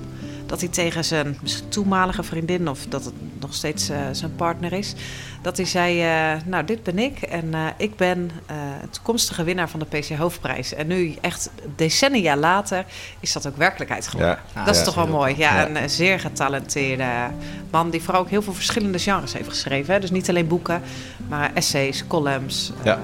dat 0.47 0.61
hij 0.61 0.69
tegen 0.69 1.05
zijn 1.05 1.39
misschien 1.43 1.69
toenmalige 1.69 2.23
vriendin, 2.23 2.69
of 2.69 2.87
dat 2.89 3.05
het 3.05 3.15
nog 3.41 3.55
steeds 3.55 3.89
eh, 3.89 3.99
zijn 4.13 4.35
partner 4.37 4.73
is, 4.73 4.95
dat 5.43 5.57
hij 5.57 5.67
zei: 5.67 6.03
eh, 6.03 6.41
Nou, 6.47 6.65
dit 6.65 6.83
ben 6.83 6.99
ik 6.99 7.23
en 7.23 7.55
eh, 7.55 7.67
ik 7.77 7.97
ben 7.97 8.31
eh 8.47 8.57
een 8.83 8.91
toekomstige 8.91 9.45
winnaar 9.45 9.69
van 9.69 9.81
de 9.81 9.99
PC 9.99 10.09
Hoofdprijs. 10.09 10.75
En 10.75 10.87
nu, 10.87 11.15
echt 11.21 11.51
decennia 11.77 12.37
later, 12.37 12.85
is 13.21 13.33
dat 13.33 13.47
ook 13.47 13.57
werkelijkheid 13.57 14.09
geworden. 14.09 14.39
Ja. 14.55 14.65
dat 14.65 14.77
is 14.77 14.85
toch 14.85 14.95
wel 14.95 15.07
mooi. 15.07 15.35
Ja, 15.37 15.61
Ja. 15.61 15.83
een 15.83 15.91
zeer 15.91 16.21
getalenteerde 16.21 17.05
man 17.71 17.91
die 17.91 18.03
vooral 18.03 18.21
ook 18.23 18.31
heel 18.31 18.43
veel 18.43 18.53
verschillende 18.55 18.99
genres 18.99 19.33
heeft 19.33 19.49
geschreven. 19.49 19.95
Hè? 19.95 20.01
Dus 20.01 20.11
niet 20.11 20.29
alleen 20.29 20.47
boeken, 20.47 20.83
maar 21.29 21.51
essays, 21.55 22.07
columns. 22.07 22.73
Ja. 22.83 23.01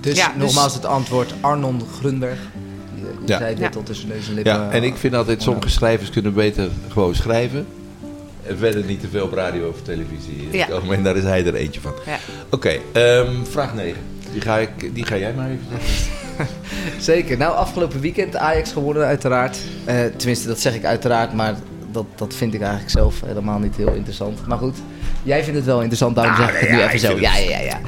Dus 0.00 0.16
Ja, 0.16 0.28
dus- 0.28 0.36
nogmaals 0.36 0.74
het 0.74 0.84
antwoord 0.84 1.34
Arnon 1.40 1.82
Grunberg. 1.98 2.38
Je, 3.20 3.26
Ja. 3.32 3.36
zei 3.38 3.50
het 3.50 3.58
Ja. 3.58 3.64
net 3.64 3.76
al 3.76 3.82
tussen 3.82 4.08
neus 4.08 4.28
en 4.28 4.34
lippen. 4.34 4.52
Ja, 4.52 4.70
en 4.70 4.82
ik 4.82 4.96
vind 4.96 5.14
altijd, 5.14 5.42
sommige 5.42 5.68
schrijvers 5.68 6.10
kunnen 6.10 6.34
beter 6.34 6.68
gewoon 6.88 7.14
schrijven. 7.14 7.66
En 8.46 8.58
verder 8.58 8.84
niet 8.84 9.00
te 9.00 9.08
veel 9.08 9.24
op 9.24 9.32
radio 9.32 9.68
of 9.68 9.82
televisie 9.82 10.48
Ja. 10.52 10.66
komen. 10.66 10.96
En 10.96 11.02
daar 11.02 11.16
is 11.16 11.22
hij 11.22 11.46
er 11.46 11.54
eentje 11.54 11.80
van. 11.80 11.92
Ja. 12.06 12.18
Oké, 12.50 12.76
ehm, 12.92 13.30
vraag 13.50 13.74
9. 13.74 13.96
Die 14.32 14.40
ga, 14.40 14.56
ik, 14.58 14.94
die 14.94 15.04
ga 15.04 15.16
jij 15.16 15.32
maar 15.34 15.50
even 15.50 15.64
zeggen. 15.70 16.16
Zeker. 16.98 17.36
Nou, 17.36 17.54
afgelopen 17.56 18.00
weekend 18.00 18.36
Ajax 18.36 18.72
gewonnen 18.72 19.04
uiteraard. 19.04 19.58
Eh, 19.84 20.04
tenminste, 20.16 20.48
dat 20.48 20.60
zeg 20.60 20.74
ik 20.74 20.84
uiteraard, 20.84 21.32
maar 21.32 21.54
dat, 21.92 22.04
dat 22.16 22.34
vind 22.34 22.54
ik 22.54 22.60
eigenlijk 22.60 22.90
zelf 22.90 23.20
helemaal 23.26 23.58
niet 23.58 23.76
heel 23.76 23.92
interessant. 23.94 24.46
Maar 24.46 24.58
goed, 24.58 24.76
jij 25.28 25.42
vindt 25.42 25.58
het 25.58 25.66
wel 25.66 25.78
interessant, 25.78 26.14
daarom 26.14 26.34
Nou, 26.34 26.46
zeg 26.46 26.60
ik 26.60 26.68
het 26.68 26.76
nu 26.76 26.84
even 26.84 26.98
zo. 26.98 27.20
Ja, 27.20 27.36
ja, 27.36 27.58
ja. 27.58 27.80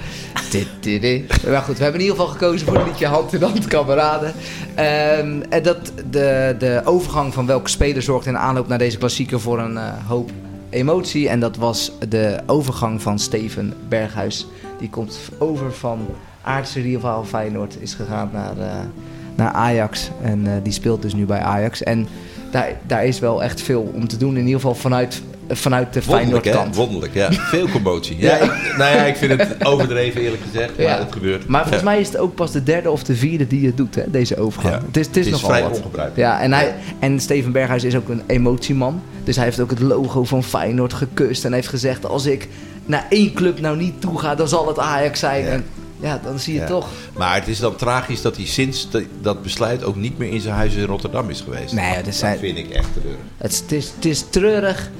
Maar 1.50 1.62
goed, 1.62 1.76
we 1.76 1.82
hebben 1.82 2.00
in 2.00 2.06
ieder 2.06 2.20
geval 2.20 2.26
gekozen 2.26 2.66
voor 2.66 2.76
het 2.76 2.86
liedje 2.86 3.06
Hand 3.06 3.32
in 3.32 3.42
Hand, 3.42 3.66
kameraden. 3.66 4.32
Ehm, 4.74 5.40
en 5.48 5.62
dat 5.62 5.92
de, 6.10 6.56
de 6.58 6.80
overgang 6.84 7.34
van 7.34 7.46
welke 7.46 7.70
speler 7.70 8.02
zorgt 8.02 8.26
in 8.26 8.38
aanloop 8.38 8.68
naar 8.68 8.78
deze 8.78 8.98
klassieker 8.98 9.40
voor 9.40 9.58
een 9.58 9.76
eh, 9.76 9.84
hoop 10.06 10.30
emotie. 10.70 11.28
En 11.28 11.40
dat 11.40 11.56
was 11.56 11.92
de 12.08 12.40
overgang 12.46 13.02
van 13.02 13.18
Steven 13.18 13.74
Berghuis. 13.88 14.46
Die 14.78 14.90
komt 14.90 15.18
over 15.38 15.72
van 15.72 16.06
aardse 16.42 16.80
rivaal 16.80 17.24
Feyenoord, 17.24 17.76
is 17.80 17.94
gegaan 17.94 18.30
naar, 18.32 18.58
eh, 18.58 18.78
naar 19.34 19.52
Ajax. 19.52 20.10
En 20.22 20.46
eh, 20.46 20.52
die 20.62 20.72
speelt 20.72 21.02
dus 21.02 21.14
nu 21.14 21.24
bij 21.26 21.40
Ajax. 21.40 21.82
En 21.82 22.06
daar, 22.50 22.72
daar 22.86 23.04
is 23.04 23.18
wel 23.18 23.42
echt 23.42 23.60
veel 23.60 23.92
om 23.94 24.08
te 24.08 24.16
doen. 24.16 24.36
In 24.36 24.44
ieder 24.44 24.60
geval 24.60 24.74
vanuit 24.74 25.22
vanuit 25.50 25.92
de 25.92 26.00
Wonderlijk, 26.04 26.44
hè? 26.44 26.50
Feyenoord-kant. 26.50 26.76
Wonderlijk, 26.76 27.14
ja. 27.14 27.32
Veel 27.56 27.68
commotie. 27.68 28.16
Ja, 28.18 28.36
Ja. 28.36 28.42
ik- 28.42 28.74
nou 28.76 28.96
ja, 28.96 29.04
ik 29.04 29.16
vind 29.16 29.40
het 29.40 29.64
overdreven 29.66 30.20
eerlijk 30.20 30.42
gezegd, 30.52 30.76
maar 30.76 30.86
Ja. 30.86 30.98
het 30.98 31.12
gebeurt. 31.12 31.46
Maar 31.46 31.62
volgens 31.62 31.82
mij 31.82 32.00
is 32.00 32.06
het 32.06 32.16
ook 32.16 32.34
pas 32.34 32.52
de 32.52 32.62
derde 32.62 32.90
of 32.90 33.02
de 33.02 33.14
vierde 33.14 33.46
die 33.46 33.66
het 33.66 33.76
doet, 33.76 33.94
hè, 33.94 34.02
deze 34.10 34.36
overgang. 34.36 34.82
Het 34.86 34.96
is, 34.96 35.06
het 35.06 35.16
is, 35.16 35.26
Het 35.26 35.34
is 35.34 35.40
vrij 35.40 35.62
wat. 35.62 35.70
ongebruikelijk. 35.76 36.16
Ja, 36.28 36.40
en, 36.40 36.52
hij, 36.52 36.74
en 36.98 37.20
Steven 37.20 37.52
Berghuis 37.52 37.84
is 37.84 37.96
ook 37.96 38.08
een 38.08 38.22
emotieman. 38.26 39.02
Dus 39.24 39.36
hij 39.36 39.44
heeft 39.44 39.60
ook 39.60 39.70
het 39.70 39.80
logo 39.80 40.24
van 40.24 40.44
Feyenoord 40.44 40.92
gekust. 40.92 41.44
En 41.44 41.52
heeft 41.52 41.68
gezegd, 41.68 42.06
als 42.06 42.26
ik 42.26 42.48
naar 42.86 43.06
één 43.08 43.32
club 43.32 43.60
nou 43.60 43.76
niet 43.76 44.00
toe 44.00 44.18
ga, 44.18 44.34
dan 44.34 44.48
zal 44.48 44.68
het 44.68 44.78
Ajax 44.78 45.18
zijn. 45.20 45.46
En 45.46 45.64
ja, 46.00 46.20
dan 46.24 46.38
zie 46.38 46.54
je 46.54 46.60
Ja. 46.60 46.66
toch. 46.66 46.88
Maar 47.16 47.34
het 47.34 47.48
is 47.48 47.58
dan 47.58 47.76
tragisch 47.76 48.22
dat 48.22 48.36
hij 48.36 48.44
sinds 48.46 48.88
dat 49.20 49.42
besluit 49.42 49.84
ook 49.84 49.96
niet 49.96 50.18
meer 50.18 50.30
in 50.32 50.40
zijn 50.40 50.54
huis 50.54 50.74
in 50.74 50.84
Rotterdam 50.84 51.30
is 51.30 51.40
geweest. 51.40 51.72
Nee, 51.72 52.02
dat 52.02 52.14
zijn- 52.14 52.38
vind 52.38 52.58
ik 52.58 52.70
echt 52.70 52.88
treurig. 52.92 53.20
Het, 53.36 53.52
is- 53.52 53.58
het, 53.60 53.72
is, 53.72 53.92
het 53.96 54.04
is 54.04 54.24
treurig. 54.30 54.90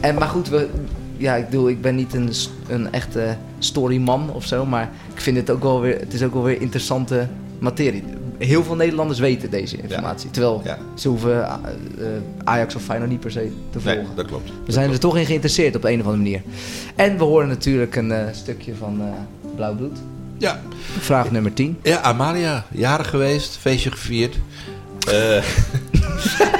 En, 0.00 0.14
maar 0.14 0.28
goed, 0.28 0.48
we, 0.48 0.68
ja, 1.16 1.34
ik 1.34 1.44
bedoel, 1.44 1.68
ik 1.68 1.80
ben 1.80 1.94
niet 1.94 2.14
een, 2.14 2.32
een 2.68 2.92
echte 2.92 3.36
storyman 3.58 4.30
of 4.32 4.44
zo. 4.46 4.66
Maar 4.66 4.90
ik 5.14 5.20
vind 5.20 5.36
het 5.36 5.50
ook 5.50 5.62
wel 5.62 5.80
weer, 5.80 5.98
het 6.00 6.12
is 6.14 6.22
ook 6.22 6.32
wel 6.32 6.42
weer 6.42 6.60
interessante 6.60 7.28
materie. 7.58 8.04
Heel 8.38 8.64
veel 8.64 8.74
Nederlanders 8.74 9.18
weten 9.18 9.50
deze 9.50 9.76
informatie. 9.76 10.30
Terwijl 10.30 10.62
ze 10.94 11.08
hoeven 11.08 11.44
eh, 11.44 11.52
eh, 11.98 12.06
Ajax 12.44 12.74
of 12.74 12.82
Feyenoord 12.82 13.10
niet 13.10 13.20
per 13.20 13.30
se 13.30 13.50
te 13.70 13.78
Nee, 13.84 13.94
volgen. 13.96 14.16
dat 14.16 14.26
klopt. 14.26 14.50
We 14.66 14.72
zijn 14.72 14.90
er 14.90 14.98
toch 14.98 15.16
in 15.16 15.26
geïnteresseerd 15.26 15.76
op 15.76 15.84
een 15.84 16.00
of 16.00 16.06
andere 16.06 16.16
manier. 16.22 16.42
En 16.96 17.18
we 17.18 17.24
horen 17.24 17.48
natuurlijk 17.48 17.96
een 17.96 18.12
eh, 18.12 18.24
stukje 18.32 18.74
van 18.74 19.00
eh 19.00 19.06
Blauw 19.56 19.74
Bloed. 19.74 19.98
Ja. 20.38 20.60
Vraag 20.98 21.30
nummer 21.30 21.52
10. 21.52 21.78
Ja, 21.82 22.00
Amalia, 22.00 22.64
jarig 22.70 23.08
geweest, 23.10 23.56
feestje 23.56 23.90
gevierd. 23.90 24.36
Eh, 25.10 25.44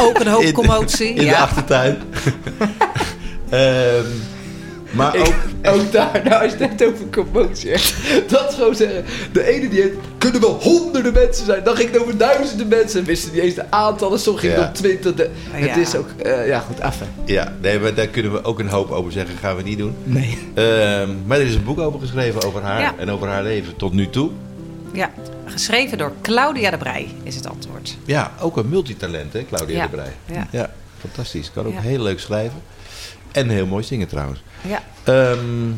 Ook 0.00 0.18
een 0.20 0.26
hoop 0.26 0.42
in- 0.48 0.52
commotie. 0.52 1.08
In 1.08 1.16
de 1.16 1.24
ja. 1.24 1.40
achtertuin. 1.42 1.96
Ehm, 3.50 4.06
maar 4.90 5.16
Ik- 5.16 5.20
ook... 5.26 5.34
ook 5.74 5.92
daar, 5.92 6.20
nou 6.24 6.42
als 6.42 6.52
je 6.52 6.58
het 6.58 6.68
hebt 6.80 6.84
over 6.84 7.06
commotie. 7.10 7.70
Dat 8.30 8.48
is 8.48 8.54
gewoon 8.54 8.74
zeggen. 8.74 9.04
De 9.32 9.44
ene 9.44 9.68
die 9.68 9.80
heeft, 9.80 9.94
kunnen 10.18 10.40
wel 10.40 10.58
honderden 10.62 11.12
mensen 11.12 11.44
zijn. 11.44 11.64
Dan 11.64 11.76
ging 11.76 11.90
het 11.92 12.00
over 12.00 12.16
duizenden 12.16 12.68
mensen. 12.68 13.04
Wisten 13.04 13.32
niet 13.32 13.42
eens 13.42 13.54
de 13.54 13.70
aantallen. 13.70 14.18
Soms 14.18 14.40
ging 14.40 14.52
het 14.52 14.60
Ja. 14.62 14.66
om 14.68 14.72
twintig. 14.74 15.14
De- 15.14 15.30
Ja. 15.52 15.66
Het 15.66 15.76
is 15.76 15.94
ook, 15.94 16.08
eh, 16.22 16.46
ja 16.46 16.58
goed, 16.60 16.80
affe. 16.80 17.04
Ja, 17.24 17.52
nee, 17.60 17.78
maar 17.78 17.94
daar 17.94 18.06
kunnen 18.06 18.32
we 18.32 18.44
ook 18.44 18.58
een 18.58 18.68
hoop 18.68 18.90
over 18.90 19.12
zeggen. 19.12 19.36
Gaan 19.36 19.56
we 19.56 19.62
niet 19.62 19.78
doen. 19.78 19.94
Nee. 20.04 20.38
Ehm, 20.54 21.10
maar 21.26 21.38
er 21.38 21.46
is 21.46 21.54
een 21.54 21.64
boek 21.64 21.78
over 21.78 22.00
geschreven 22.00 22.42
over 22.44 22.62
haar 22.62 22.80
Ja. 22.80 22.94
en 22.98 23.10
over 23.10 23.28
haar 23.28 23.42
leven 23.42 23.76
tot 23.76 23.92
nu 23.92 24.10
toe. 24.10 24.30
ja, 24.92 25.10
geschreven 25.44 25.98
door 25.98 26.12
Claudia 26.22 26.70
de 26.70 26.76
Brij 26.76 27.08
is 27.22 27.34
het 27.34 27.48
antwoord. 27.48 27.96
Ja, 28.04 28.32
ook 28.40 28.56
een 28.56 28.68
multitalent, 28.68 29.32
hè, 29.32 29.44
Claudia 29.44 29.76
Ja. 29.76 29.82
de 29.82 29.90
Brij. 29.90 30.46
Ja. 30.50 30.70
fantastisch. 31.00 31.50
Kan 31.54 31.66
ook 31.66 31.72
Ja. 31.72 31.80
heel 31.80 32.02
leuk 32.02 32.20
schrijven. 32.20 32.58
En 33.32 33.48
heel 33.48 33.66
mooi 33.66 33.84
zingen 33.84 34.08
trouwens. 34.08 34.42
Ja. 34.68 34.82
Ehm, 35.04 35.70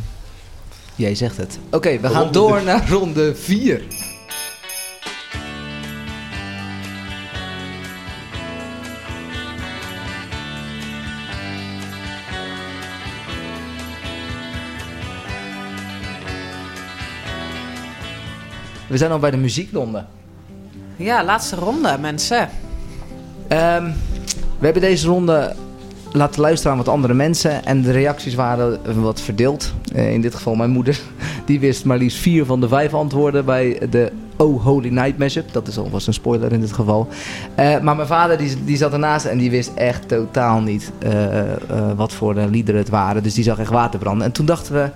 Jij 0.95 1.15
zegt 1.15 1.37
het. 1.37 1.59
Oké, 1.71 2.01
we 2.01 2.09
gaan 2.09 2.33
door 2.33 2.59
de- 2.59 2.65
naar 2.65 2.89
ronde 2.89 3.35
4. 3.35 3.83
We 18.87 18.97
zijn 18.97 19.11
al 19.11 19.19
bij 19.19 19.31
de 19.31 19.37
muziekronde. 19.37 20.05
Ja, 20.97 21.25
laatste 21.25 21.57
ronde, 21.57 21.97
mensen. 22.01 22.49
Ehm, 23.49 23.85
we 24.59 24.65
hebben 24.65 24.83
deze 24.83 25.07
ronde 25.07 25.55
laten 26.13 26.41
luisteren 26.41 26.73
aan 26.73 26.79
wat 26.79 26.89
andere 26.89 27.15
mensen. 27.15 27.65
En 27.65 27.83
de 27.83 27.91
reacties 27.91 28.35
waren 28.35 29.01
wat 29.03 29.21
verdeeld. 29.21 29.73
Eh, 29.95 30.13
in 30.13 30.21
dit 30.21 30.35
geval 30.35 30.55
mijn 30.55 30.71
moeder. 30.71 31.01
Die 31.47 31.61
wist 31.61 31.85
maar 31.85 31.99
liefst 31.99 32.19
vier 32.19 32.45
van 32.45 32.61
de 32.61 32.69
vijf 32.69 32.95
antwoorden 32.95 33.45
bij 33.45 33.79
de 33.91 34.13
Oh 34.37 34.65
Holy 34.65 34.89
Night 34.89 35.19
mashup. 35.19 35.53
Dat 35.53 35.69
is 35.69 35.79
alvast 35.79 36.07
een 36.07 36.13
spoiler 36.13 36.53
in 36.53 36.61
dit 36.61 36.73
geval. 36.73 37.09
Eh, 37.55 37.81
maar 37.81 37.97
mijn 37.97 38.09
vader 38.09 38.39
die, 38.39 38.65
die 38.65 38.77
zat 38.77 38.93
ernaast 38.93 39.25
en 39.25 39.39
die 39.39 39.51
wist 39.51 39.73
echt 39.75 40.09
totaal 40.09 40.61
niet 40.61 40.93
eh, 40.99 41.11
wat 41.97 42.13
voor 42.13 42.35
liederen 42.35 42.81
het 42.81 42.91
waren. 42.91 43.23
Dus 43.23 43.35
die 43.35 43.45
zag 43.45 43.59
echt 43.59 43.71
water 43.71 43.99
branden. 43.99 44.27
En 44.27 44.33
toen 44.33 44.47
dachten 44.47 44.75
we 44.75 44.91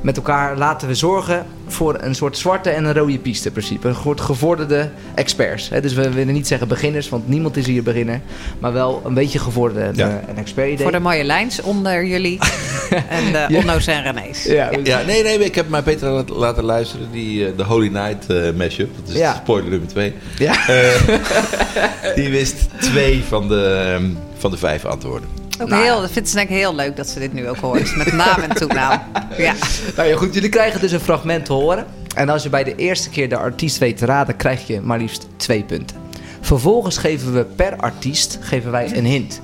met 0.00 0.16
elkaar, 0.16 0.56
laten 0.56 0.88
we 0.88 0.94
zorgen 0.94 1.46
voor 1.66 1.96
een 2.00 2.14
soort 2.14 2.38
zwarte 2.38 2.70
en 2.70 2.84
een 2.84 2.94
rode 2.94 3.18
piste 3.18 3.50
principe. 3.50 3.88
Een 3.88 3.94
soort 4.02 4.20
gevorderde 4.20 4.90
experts. 5.14 5.68
Hè? 5.68 5.80
Dus 5.80 5.92
we 5.94 6.10
willen 6.10 6.34
niet 6.34 6.46
zeggen 6.46 6.68
beginners, 6.68 7.08
want 7.08 7.28
niemand 7.28 7.56
is 7.56 7.66
hier 7.66 7.82
beginner. 7.82 8.20
Maar 8.58 8.72
wel 8.72 9.02
een 9.04 9.14
beetje 9.14 9.38
gevorderde 9.38 9.98
Ja. 9.98 10.08
eh, 10.08 10.14
een 10.28 10.36
expert 10.36 10.66
idee. 10.70 10.82
Voor 10.82 10.92
de 10.92 10.98
mooie 11.00 11.24
lijns 11.24 11.60
onder 11.62 12.04
jullie. 12.06 12.38
en 13.08 13.32
de 13.32 13.44
Ja. 13.48 13.58
Onno's 13.58 13.86
en 13.86 14.02
René's. 14.02 14.44
Ja, 14.44 14.70
ja, 14.82 15.02
nee, 15.06 15.22
nee, 15.22 15.38
ik 15.38 15.54
heb 15.54 15.68
mijn 15.68 15.82
Petra 15.82 16.10
laten- 16.10 16.36
laten 16.36 16.64
luisteren. 16.64 17.08
Die, 17.12 17.46
eh, 17.46 17.56
de 17.56 17.64
Holy 17.64 17.88
Night 17.88 18.26
eh, 18.30 18.50
mashup. 18.56 18.90
Dat 19.00 19.14
is 19.14 19.20
Ja. 19.20 19.34
spoiler 19.34 19.70
nummer 19.70 19.88
twee. 19.88 20.14
Ja. 20.38 20.68
Eh, 20.68 22.14
die 22.14 22.28
wist 22.28 22.68
twee 22.80 23.22
van 23.28 23.48
de, 23.48 23.64
ehm, 23.94 24.04
van 24.38 24.50
de 24.50 24.56
vijf 24.56 24.84
antwoorden. 24.84 25.28
Ook 25.60 25.68
Nou 25.68 25.82
heel, 25.82 26.04
ik 26.04 26.10
vind 26.10 26.26
het 26.26 26.34
denk 26.34 26.48
ik 26.48 26.56
heel 26.56 26.74
leuk 26.74 26.96
dat 26.96 27.08
ze 27.08 27.18
dit 27.18 27.32
nu 27.32 27.48
ook. 27.48 27.72
Dus 27.72 27.94
met 27.94 28.12
naam 28.12 28.40
en 28.40 28.54
toenaam. 28.54 29.00
Ja. 29.36 29.54
Nou 29.96 30.08
ja, 30.08 30.16
goed, 30.16 30.34
jullie 30.34 30.48
krijgen 30.48 30.80
dus 30.80 30.92
een 30.92 31.00
fragment 31.00 31.44
te 31.44 31.52
horen. 31.52 31.86
En 32.14 32.28
als 32.28 32.42
je 32.42 32.48
bij 32.48 32.64
de 32.64 32.74
eerste 32.74 33.10
keer 33.10 33.28
de 33.28 33.36
artiest 33.36 33.78
weet 33.78 33.96
te 33.96 34.06
raden, 34.06 34.36
krijg 34.36 34.66
je 34.66 34.80
maar 34.80 34.98
liefst 34.98 35.28
twee 35.36 35.62
punten. 35.62 35.96
Vervolgens 36.40 36.98
geven 36.98 37.32
we 37.32 37.44
per 37.44 37.76
artiest 37.76 38.38
geven 38.40 38.70
wij 38.70 38.96
een 38.96 39.04
hint. 39.04 39.40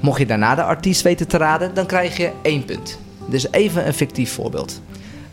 Mocht 0.00 0.18
je 0.18 0.26
daarna 0.26 0.54
de 0.54 0.62
artiest 0.62 1.02
weten 1.02 1.28
te 1.28 1.36
raden, 1.36 1.74
dan 1.74 1.86
krijg 1.86 2.16
je 2.16 2.30
één 2.42 2.64
punt. 2.64 2.98
Dus 3.26 3.52
even 3.52 3.86
een 3.86 3.94
fictief 3.94 4.32
voorbeeld. 4.32 4.80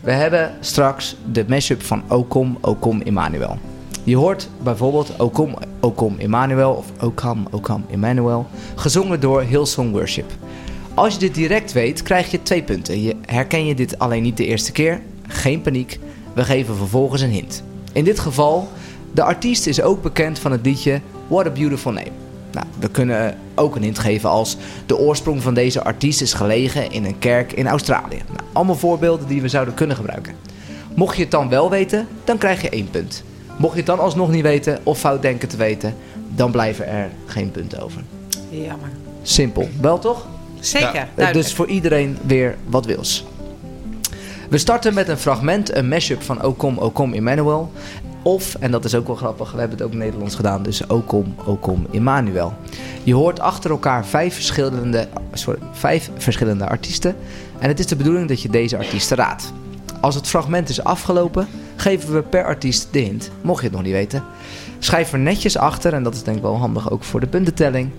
We 0.00 0.12
hebben 0.12 0.54
straks 0.60 1.16
de 1.32 1.44
mashup 1.48 1.82
van 1.82 2.02
Okom, 2.08 2.58
Okom, 2.60 3.02
Emmanuel. 3.02 3.58
Je 4.04 4.16
hoort 4.16 4.48
bijvoorbeeld 4.62 5.12
Okom, 5.18 5.54
Okom, 5.80 6.18
Emmanuel 6.18 6.72
of 6.72 6.86
Okam, 7.00 7.46
Okam, 7.50 7.84
Emmanuel, 7.90 8.46
gezongen 8.74 9.20
door 9.20 9.42
Hillsong 9.42 9.92
Worship. 9.92 10.32
Als 10.94 11.12
je 11.12 11.18
dit 11.18 11.34
direct 11.34 11.72
weet, 11.72 12.02
krijg 12.02 12.30
je 12.30 12.42
twee 12.42 12.62
punten. 12.62 13.02
Je, 13.02 13.16
herken 13.26 13.66
je 13.66 13.74
dit 13.74 13.98
alleen 13.98 14.22
niet 14.22 14.36
de 14.36 14.46
eerste 14.46 14.72
keer? 14.72 15.00
Geen 15.28 15.60
paniek. 15.60 15.98
We 16.32 16.44
geven 16.44 16.76
vervolgens 16.76 17.20
een 17.20 17.30
hint. 17.30 17.62
In 17.92 18.04
dit 18.04 18.18
geval, 18.18 18.68
de 19.12 19.22
artiest 19.22 19.66
is 19.66 19.82
ook 19.82 20.02
bekend 20.02 20.38
van 20.38 20.52
het 20.52 20.66
liedje 20.66 21.00
What 21.28 21.46
a 21.46 21.50
Beautiful 21.50 21.92
Name. 21.92 22.10
Nou, 22.52 22.66
we 22.78 22.88
kunnen 22.88 23.38
ook 23.54 23.76
een 23.76 23.82
hint 23.82 23.98
geven 23.98 24.30
als 24.30 24.56
de 24.86 24.98
oorsprong 24.98 25.42
van 25.42 25.54
deze 25.54 25.84
artiest 25.84 26.20
is 26.20 26.32
gelegen 26.32 26.90
in 26.90 27.04
een 27.04 27.18
kerk 27.18 27.52
in 27.52 27.66
Australië. 27.66 28.22
Nou, 28.26 28.48
allemaal 28.52 28.74
voorbeelden 28.74 29.26
die 29.26 29.42
we 29.42 29.48
zouden 29.48 29.74
kunnen 29.74 29.96
gebruiken. 29.96 30.34
Mocht 30.94 31.16
je 31.16 31.22
het 31.22 31.30
dan 31.30 31.48
wel 31.48 31.70
weten, 31.70 32.06
dan 32.24 32.38
krijg 32.38 32.62
je 32.62 32.68
één 32.68 32.90
punt. 32.90 33.24
Mocht 33.56 33.72
je 33.72 33.78
het 33.78 33.86
dan 33.86 33.98
alsnog 33.98 34.30
niet 34.30 34.42
weten 34.42 34.78
of 34.82 34.98
fout 34.98 35.22
denken 35.22 35.48
te 35.48 35.56
weten, 35.56 35.94
dan 36.28 36.50
blijven 36.50 36.88
er 36.88 37.10
geen 37.26 37.50
punten 37.50 37.82
over. 37.82 38.02
Jammer. 38.50 38.88
Simpel, 39.22 39.68
wel 39.80 39.98
toch? 39.98 40.26
Zeker. 40.60 41.08
Dus 41.32 41.54
voor 41.54 41.66
iedereen 41.66 42.18
weer 42.26 42.56
wat 42.66 42.86
wils. 42.86 43.24
We 44.48 44.58
starten 44.58 44.94
met 44.94 45.08
een 45.08 45.18
fragment, 45.18 45.74
een 45.74 45.88
mashup 45.88 46.22
van 46.22 46.42
Okom, 46.42 46.78
Okom, 46.78 47.12
Emmanuel. 47.12 47.72
Of, 48.22 48.54
en 48.60 48.70
dat 48.70 48.84
is 48.84 48.94
ook 48.94 49.06
wel 49.06 49.16
grappig, 49.16 49.52
we 49.52 49.58
hebben 49.58 49.76
het 49.76 49.86
ook 49.86 49.92
in 49.92 49.98
Nederlands 49.98 50.34
gedaan, 50.34 50.62
dus 50.62 50.86
Okom, 50.86 51.34
Okom, 51.44 51.86
Emmanuel. 51.92 52.54
Je 53.02 53.14
hoort 53.14 53.40
achter 53.40 53.70
elkaar 53.70 54.06
vijf 54.06 54.34
verschillende, 54.34 55.08
sorry, 55.32 55.58
vijf 55.72 56.10
verschillende 56.16 56.68
artiesten. 56.68 57.16
En 57.58 57.68
het 57.68 57.78
is 57.78 57.86
de 57.86 57.96
bedoeling 57.96 58.28
dat 58.28 58.42
je 58.42 58.48
deze 58.48 58.76
artiesten 58.76 59.16
raadt. 59.16 59.52
Als 60.04 60.14
het 60.14 60.26
fragment 60.26 60.68
is 60.68 60.84
afgelopen, 60.84 61.46
geven 61.76 62.14
we 62.14 62.22
per 62.22 62.44
artiest 62.44 62.88
de 62.90 62.98
hint, 62.98 63.30
mocht 63.42 63.60
je 63.60 63.66
het 63.66 63.74
nog 63.74 63.84
niet 63.84 63.92
weten. 63.92 64.24
Schrijf 64.78 65.12
er 65.12 65.18
netjes 65.18 65.56
achter, 65.56 65.92
en 65.92 66.02
dat 66.02 66.14
is 66.14 66.22
denk 66.22 66.36
ik 66.36 66.42
wel 66.42 66.56
handig 66.56 66.90
ook 66.90 67.04
voor 67.04 67.20
de 67.20 67.26
puntentelling. 67.26 67.90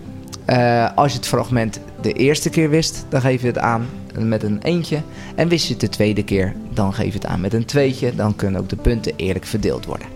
Eh, 0.45 0.95
als 0.95 1.11
je 1.11 1.17
het 1.17 1.27
fragment 1.27 1.79
de 2.01 2.13
eerste 2.13 2.49
keer 2.49 2.69
wist, 2.69 3.05
dan 3.09 3.21
geef 3.21 3.41
je 3.41 3.47
het 3.47 3.57
aan 3.57 3.87
met 4.17 4.43
een 4.43 4.61
eentje. 4.61 5.01
En 5.35 5.47
wist 5.47 5.65
je 5.65 5.71
het 5.71 5.81
de 5.81 5.89
tweede 5.89 6.23
keer, 6.23 6.55
dan 6.73 6.93
geef 6.93 7.07
je 7.07 7.13
het 7.13 7.25
aan 7.25 7.41
met 7.41 7.53
een 7.53 7.65
tweetje. 7.65 8.15
Dan 8.15 8.35
kunnen 8.35 8.61
ook 8.61 8.69
de 8.69 8.75
punten 8.75 9.13
eerlijk 9.15 9.45
verdeeld 9.45 9.85
worden. 9.85 10.07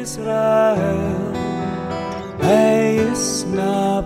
Israël. 0.00 0.98
Israël, 3.12 4.04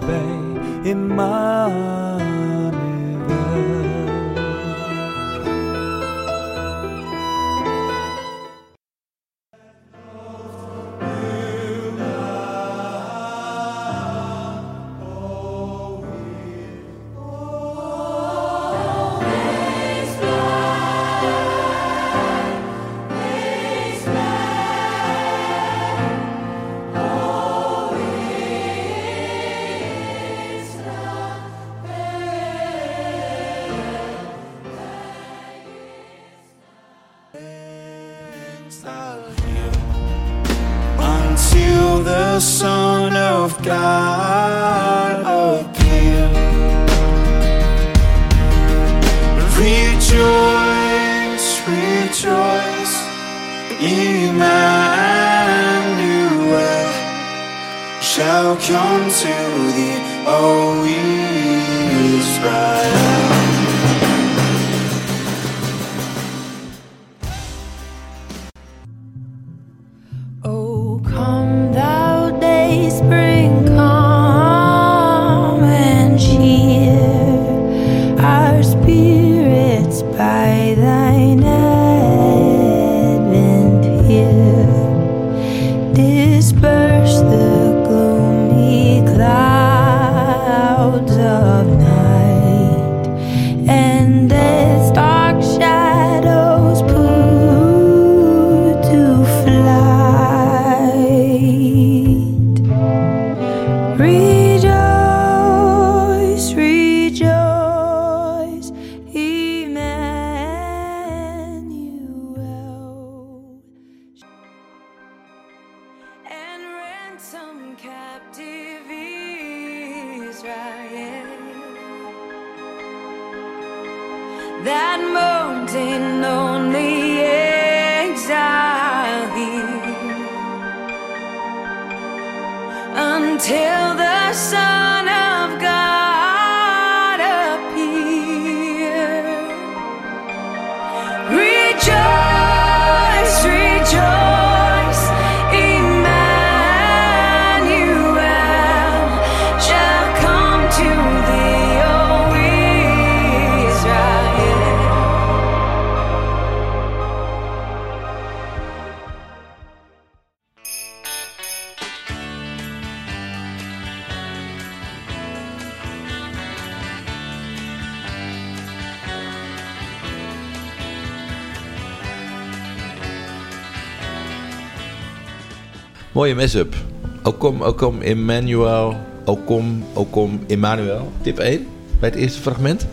Mooie 176.25 176.37
mess-up. 176.37 176.75
Okom, 177.23 177.63
Okom, 177.63 178.03
Emmanuel. 178.03 178.97
Okom, 179.25 179.85
Okom, 179.93 180.45
Emmanuel. 180.47 181.13
Tip 181.23 181.39
1 181.39 181.67
bij 182.01 182.09
het 182.09 182.19
eerste 182.19 182.41
fragment. 182.41 182.87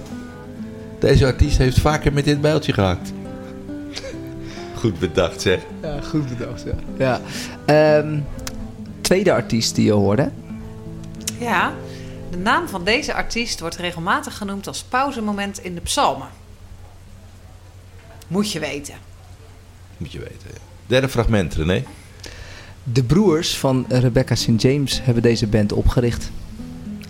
Deze 0.99 1.25
artiest 1.25 1.57
heeft 1.57 1.79
vaker 1.79 2.13
met 2.13 2.25
dit 2.25 2.41
bijltje 2.41 2.73
gehakt. 2.73 3.11
Goed 4.79 4.99
bedacht 4.99 5.41
zeg. 5.41 5.59
Ja, 5.81 6.01
goed 6.01 6.37
bedacht, 6.37 6.63
ja. 6.63 6.73
ja. 6.97 7.21
Ehm, 7.65 8.19
tweede 9.01 9.33
artiest 9.33 9.75
die 9.75 9.85
je 9.85 9.91
hoorde. 9.91 10.31
Ja, 11.39 11.73
de 12.31 12.37
naam 12.37 12.67
van 12.67 12.83
deze 12.83 13.13
artiest 13.13 13.59
wordt 13.59 13.75
regelmatig 13.75 14.37
genoemd 14.37 14.67
als 14.67 14.83
pauzemoment 14.83 15.63
in 15.63 15.75
de 15.75 15.81
psalmen. 15.81 16.27
Moet 18.27 18.51
je 18.51 18.59
weten. 18.59 18.95
Moet 19.97 20.11
je 20.11 20.19
weten. 20.19 20.49
ja. 20.53 20.59
Derde 20.87 21.09
fragment, 21.09 21.55
René. 21.55 21.83
De 22.83 23.03
broers 23.03 23.57
van 23.57 23.85
Rebecca 23.89 24.35
St. 24.35 24.61
James 24.61 25.01
hebben 25.03 25.23
deze 25.23 25.47
band 25.47 25.73
opgericht. 25.73 26.31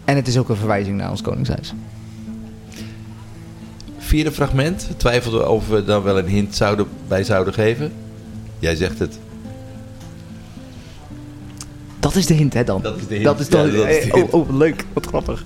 En 0.05 0.15
het 0.15 0.27
is 0.27 0.37
ook 0.37 0.49
een 0.49 0.55
verwijzing 0.55 0.97
naar 0.97 1.09
ons 1.09 1.21
Koningshuis. 1.21 1.73
Vierde 3.97 4.31
fragment. 4.31 4.89
Twijfelden 4.97 5.49
of 5.49 5.67
we 5.67 5.83
dan 5.83 6.03
wel 6.03 6.17
een 6.17 6.27
hint 6.27 6.55
zouden, 6.55 6.87
bij 7.07 7.23
zouden 7.23 7.53
geven. 7.53 7.91
Jij 8.59 8.75
zegt 8.75 8.99
het. 8.99 9.19
Dat 11.99 12.15
is 12.15 12.25
de 12.25 12.33
hint, 12.33 12.53
hè 12.53 12.63
dan? 12.63 12.81
Dat 12.81 12.97
is 12.97 13.07
de 13.07 13.13
hint. 13.13 13.25
Dat 13.25 13.39
is 13.39 13.47
Ja, 13.47 13.51
dan, 13.51 13.71
dat 13.71 13.87
is 13.87 14.03
de 14.03 14.09
eh, 14.09 14.13
hint. 14.13 14.33
oh, 14.33 14.49
oh, 14.49 14.57
leuk. 14.57 14.85
Wat 14.93 15.05
grappig. 15.05 15.45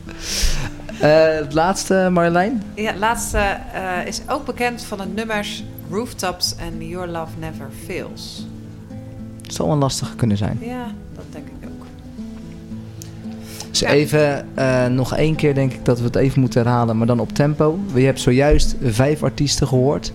Eh, 1.00 1.36
het 1.36 1.54
laatste, 1.54 2.10
Marjolein. 2.12 2.64
Ja, 2.76 2.92
het 2.92 3.00
laatste 3.00 3.38
eh, 3.38 4.08
is 4.08 4.22
ook 4.28 4.46
bekend 4.46 4.84
van 4.84 4.98
de 4.98 5.06
nummers 5.16 5.64
Rooftops 5.90 6.56
en 6.56 6.88
Your 6.88 7.08
Love 7.08 7.32
Never 7.40 7.70
Fails. 7.86 8.46
Het 9.46 9.54
zal 9.54 9.68
wel 9.68 9.78
lastig 9.78 10.16
kunnen 10.16 10.38
zijn. 10.38 10.58
Ja, 10.62 10.86
dat 11.16 11.26
denk 11.30 11.48
ik 11.48 11.70
ook. 11.70 11.86
Dus 13.70 13.82
even 13.82 14.46
eh, 14.54 14.86
nog 14.86 15.16
één 15.16 15.36
keer 15.36 15.54
denk 15.54 15.74
ik 15.74 15.86
dat 15.86 16.00
we 16.00 16.06
het 16.06 16.16
even 16.16 16.40
moeten 16.40 16.62
herhalen, 16.64 16.98
maar 16.98 17.08
dan 17.08 17.20
op 17.20 17.34
tempo. 17.34 17.80
Je 17.94 18.06
hebt 18.06 18.20
zojuist 18.20 18.76
vijf 18.84 19.24
artiesten 19.24 19.68
gehoord. 19.68 20.14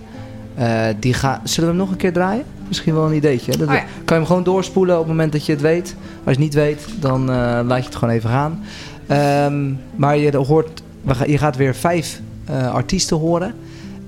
Eh, 0.55 0.85
die 0.99 1.13
ga... 1.13 1.41
Zullen 1.43 1.69
we 1.69 1.75
hem 1.75 1.85
nog 1.85 1.91
een 1.91 2.01
keer 2.01 2.13
draaien? 2.13 2.43
Misschien 2.67 2.93
wel 2.93 3.05
een 3.05 3.15
ideetje. 3.15 3.57
Dat 3.57 3.67
Oh 3.67 3.73
ja. 3.73 3.79
Kan 3.79 3.87
je 4.05 4.13
hem 4.13 4.25
gewoon 4.25 4.43
doorspoelen 4.43 4.95
op 4.95 5.01
het 5.01 5.11
moment 5.11 5.31
dat 5.31 5.45
je 5.45 5.51
het 5.51 5.61
weet. 5.61 5.95
Als 6.23 6.23
je 6.23 6.29
het 6.29 6.39
niet 6.39 6.53
weet, 6.53 6.85
dan 6.99 7.21
eh, 7.21 7.35
laat 7.65 7.77
je 7.77 7.85
het 7.85 7.95
gewoon 7.95 8.13
even 8.13 8.29
gaan. 8.29 8.59
Ehm, 9.07 9.73
maar 9.95 10.17
je, 10.17 10.37
hoort, 10.37 10.83
je 11.25 11.37
gaat 11.37 11.55
weer 11.55 11.75
vijf 11.75 12.21
artiesten 12.71 13.17
horen. 13.17 13.53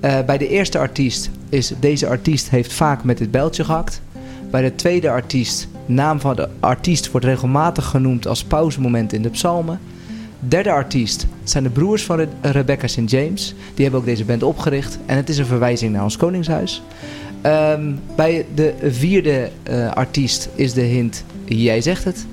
Bij 0.00 0.38
de 0.38 0.48
eerste 0.48 0.78
artiest 0.78 1.30
is 1.48 1.72
deze 1.80 2.08
artiest 2.08 2.50
heeft 2.50 2.72
vaak 2.72 3.04
met 3.04 3.18
dit 3.18 3.30
bijltje 3.30 3.64
gehakt. 3.64 4.00
Bij 4.54 4.62
de 4.62 4.74
tweede 4.74 5.10
artiest, 5.10 5.68
naam 5.86 6.20
van 6.20 6.36
de 6.36 6.48
artiest 6.60 7.10
wordt 7.10 7.26
regelmatig 7.26 7.84
genoemd 7.84 8.26
als 8.26 8.44
pauzemoment 8.44 9.12
in 9.12 9.22
de 9.22 9.30
psalmen. 9.30 9.80
Derde 10.38 10.70
artiest 10.70 11.26
zijn 11.44 11.64
de 11.64 11.70
broers 11.70 12.04
van 12.04 12.16
Re- 12.16 12.28
Rebecca 12.40 12.86
St. 12.86 13.10
James. 13.10 13.54
Die 13.74 13.82
hebben 13.82 14.00
ook 14.00 14.06
deze 14.06 14.24
band 14.24 14.42
opgericht. 14.42 14.98
En 15.06 15.16
het 15.16 15.28
is 15.28 15.38
een 15.38 15.46
verwijzing 15.46 15.92
naar 15.92 16.02
ons 16.02 16.16
Koningshuis. 16.16 16.82
Ehm, 17.40 17.92
bij 18.16 18.46
de 18.54 18.74
vierde 18.82 19.50
eh, 19.62 19.92
artiest 19.92 20.48
is 20.54 20.72
de 20.72 20.80
hint 20.80 21.24
Jij 21.44 21.80
zegt 21.80 22.04
het. 22.04 22.26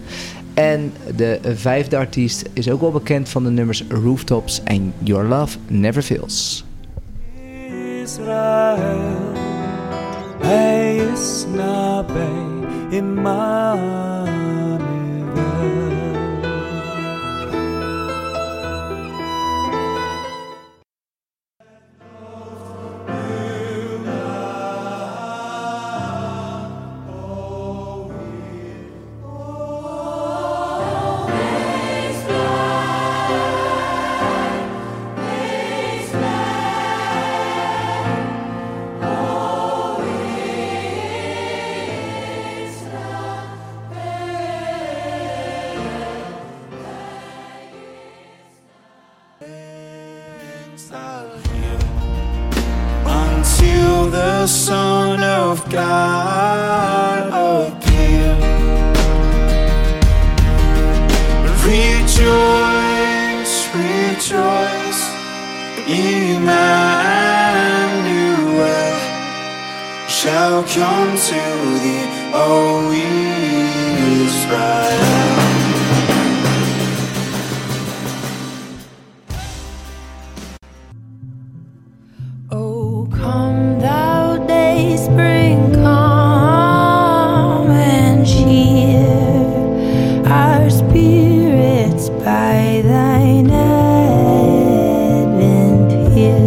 En 0.53 0.93
de 1.15 1.39
vijfde 1.55 1.97
artiest 1.97 2.49
is 2.53 2.69
ook 2.69 2.81
wel 2.81 2.91
bekend 2.91 3.29
van 3.29 3.43
de 3.43 3.49
nummers 3.49 3.83
Rooftops 3.89 4.63
en 4.63 4.93
Your 4.99 5.27
Love 5.27 5.57
Never 5.67 6.01
Fails. 6.01 6.65
Hij 10.41 10.95
is 10.95 11.45
nabij, 11.55 12.67
Emmanuel. 12.91 14.11
until 14.11 14.25
the 14.25 14.30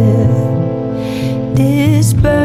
Disperse. 0.05 1.55
This 1.55 2.13
bird. 2.13 2.44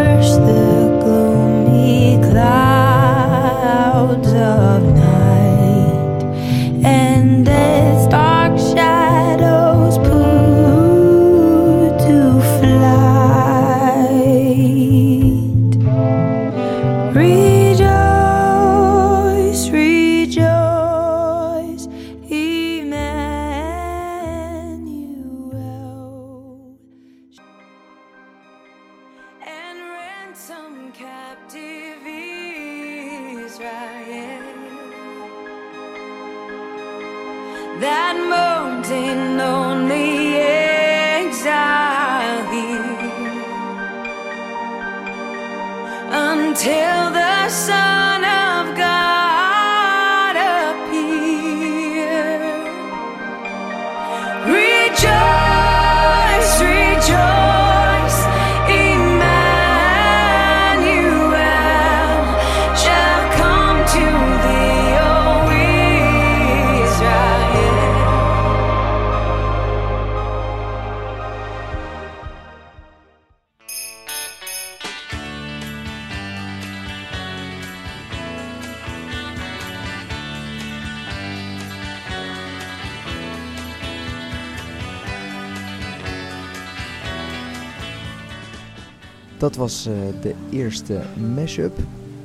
eerste 90.91 91.21
mashup. 91.35 91.79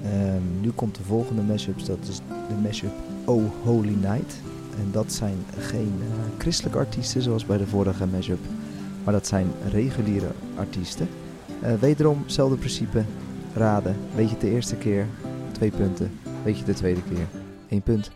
Ehm, 0.04 0.62
nu 0.62 0.72
komt 0.72 0.96
de 0.96 1.04
volgende 1.04 1.42
mashup, 1.42 1.86
dat 1.86 1.98
is 2.08 2.18
de 2.28 2.56
mashup 2.64 2.92
Oh 3.26 3.44
Holy 3.64 3.96
Night. 4.02 4.36
En 4.80 4.92
dat 4.92 5.14
zijn 5.14 5.38
geen 5.58 5.94
uh, 6.00 6.06
christelijke 6.38 6.78
artiesten 6.78 7.22
zoals 7.22 7.46
bij 7.46 7.58
de 7.58 7.68
vorige 7.68 8.06
mashup, 8.06 8.40
maar 9.04 9.14
dat 9.14 9.28
zijn 9.28 9.48
reguliere 9.72 10.30
artiesten. 10.56 11.08
Uh, 11.64 11.74
wederom, 11.74 12.22
hetzelfde 12.22 12.58
principe, 12.58 13.04
raden. 13.54 13.96
Weet 14.16 14.26
je 14.26 14.32
het 14.32 14.42
de 14.42 14.50
eerste 14.50 14.76
keer, 14.76 15.06
twee 15.52 15.72
punten. 15.72 16.12
Weet 16.44 16.58
je 16.58 16.66
de 16.66 16.74
tweede 16.74 17.02
keer, 17.02 17.28
één 17.68 17.82
punt. 17.82 18.12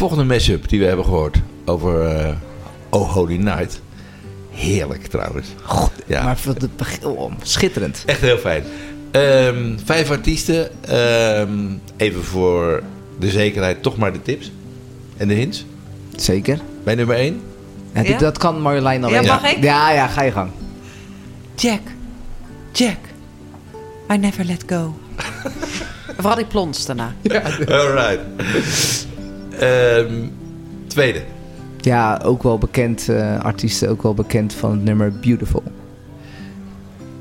Volgende 0.00 0.24
mashup 0.24 0.68
die 0.68 0.78
we 0.80 0.86
hebben 0.86 1.04
gehoord 1.04 1.36
over 1.64 2.06
eh, 2.06 2.34
Oh 2.90 3.12
Holy 3.12 3.36
Night. 3.36 3.80
Heerlijk 4.50 5.06
trouwens. 5.06 5.46
ja. 6.06 6.22
Maar 6.22 6.38
voor 6.38 6.54
het 6.54 6.76
begin, 6.76 7.04
oh, 7.06 7.32
schitterend. 7.42 8.02
Echt 8.06 8.20
heel 8.20 8.36
fijn. 8.38 8.62
Ehm, 9.10 9.78
vijf 9.84 10.10
artiesten. 10.10 10.70
Ehm, 10.88 11.50
even 11.96 12.24
voor 12.24 12.82
de 13.18 13.30
zekerheid 13.30 13.82
toch 13.82 13.96
maar 13.96 14.12
de 14.12 14.22
tips. 14.22 14.52
En 15.16 15.28
de 15.28 15.34
hints. 15.34 15.64
Zeker. 16.16 16.58
Bij 16.84 16.94
nummer 16.94 17.16
1. 17.16 17.40
Ja, 17.94 18.02
dit- 18.02 18.18
Dat 18.18 18.38
kan 18.38 18.60
Marjolein 18.60 19.04
alleen. 19.04 19.22
Ja, 19.22 19.32
mag 19.32 19.52
ik? 19.52 19.62
Ja, 19.62 19.90
ja, 19.92 20.06
ga 20.06 20.22
je 20.22 20.32
gang. 20.32 20.50
Jack. 21.56 21.80
Jack. 22.72 22.98
I 24.12 24.16
never 24.16 24.44
let 24.44 24.64
go. 24.66 24.94
Vooral 26.16 26.36
die 26.36 26.46
plons 26.46 26.86
daarna. 26.86 27.14
Alright. 27.68 28.20
Ehm, 29.60 30.26
tweede. 30.86 31.22
Ja, 31.80 32.20
ook 32.24 32.42
wel 32.42 32.58
bekend, 32.58 33.08
eh, 33.08 33.40
artiesten 33.40 33.88
ook 33.88 34.02
wel 34.02 34.14
bekend 34.14 34.52
van 34.54 34.70
het 34.70 34.84
nummer 34.84 35.12
Beautiful. 35.12 35.62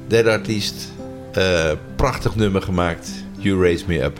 Derde 0.07 0.31
artiest. 0.31 0.91
eh, 1.33 1.71
prachtig 1.95 2.35
nummer 2.35 2.61
gemaakt. 2.61 3.09
You 3.37 3.61
Raise 3.61 3.83
Me 3.87 4.03
Up. 4.03 4.19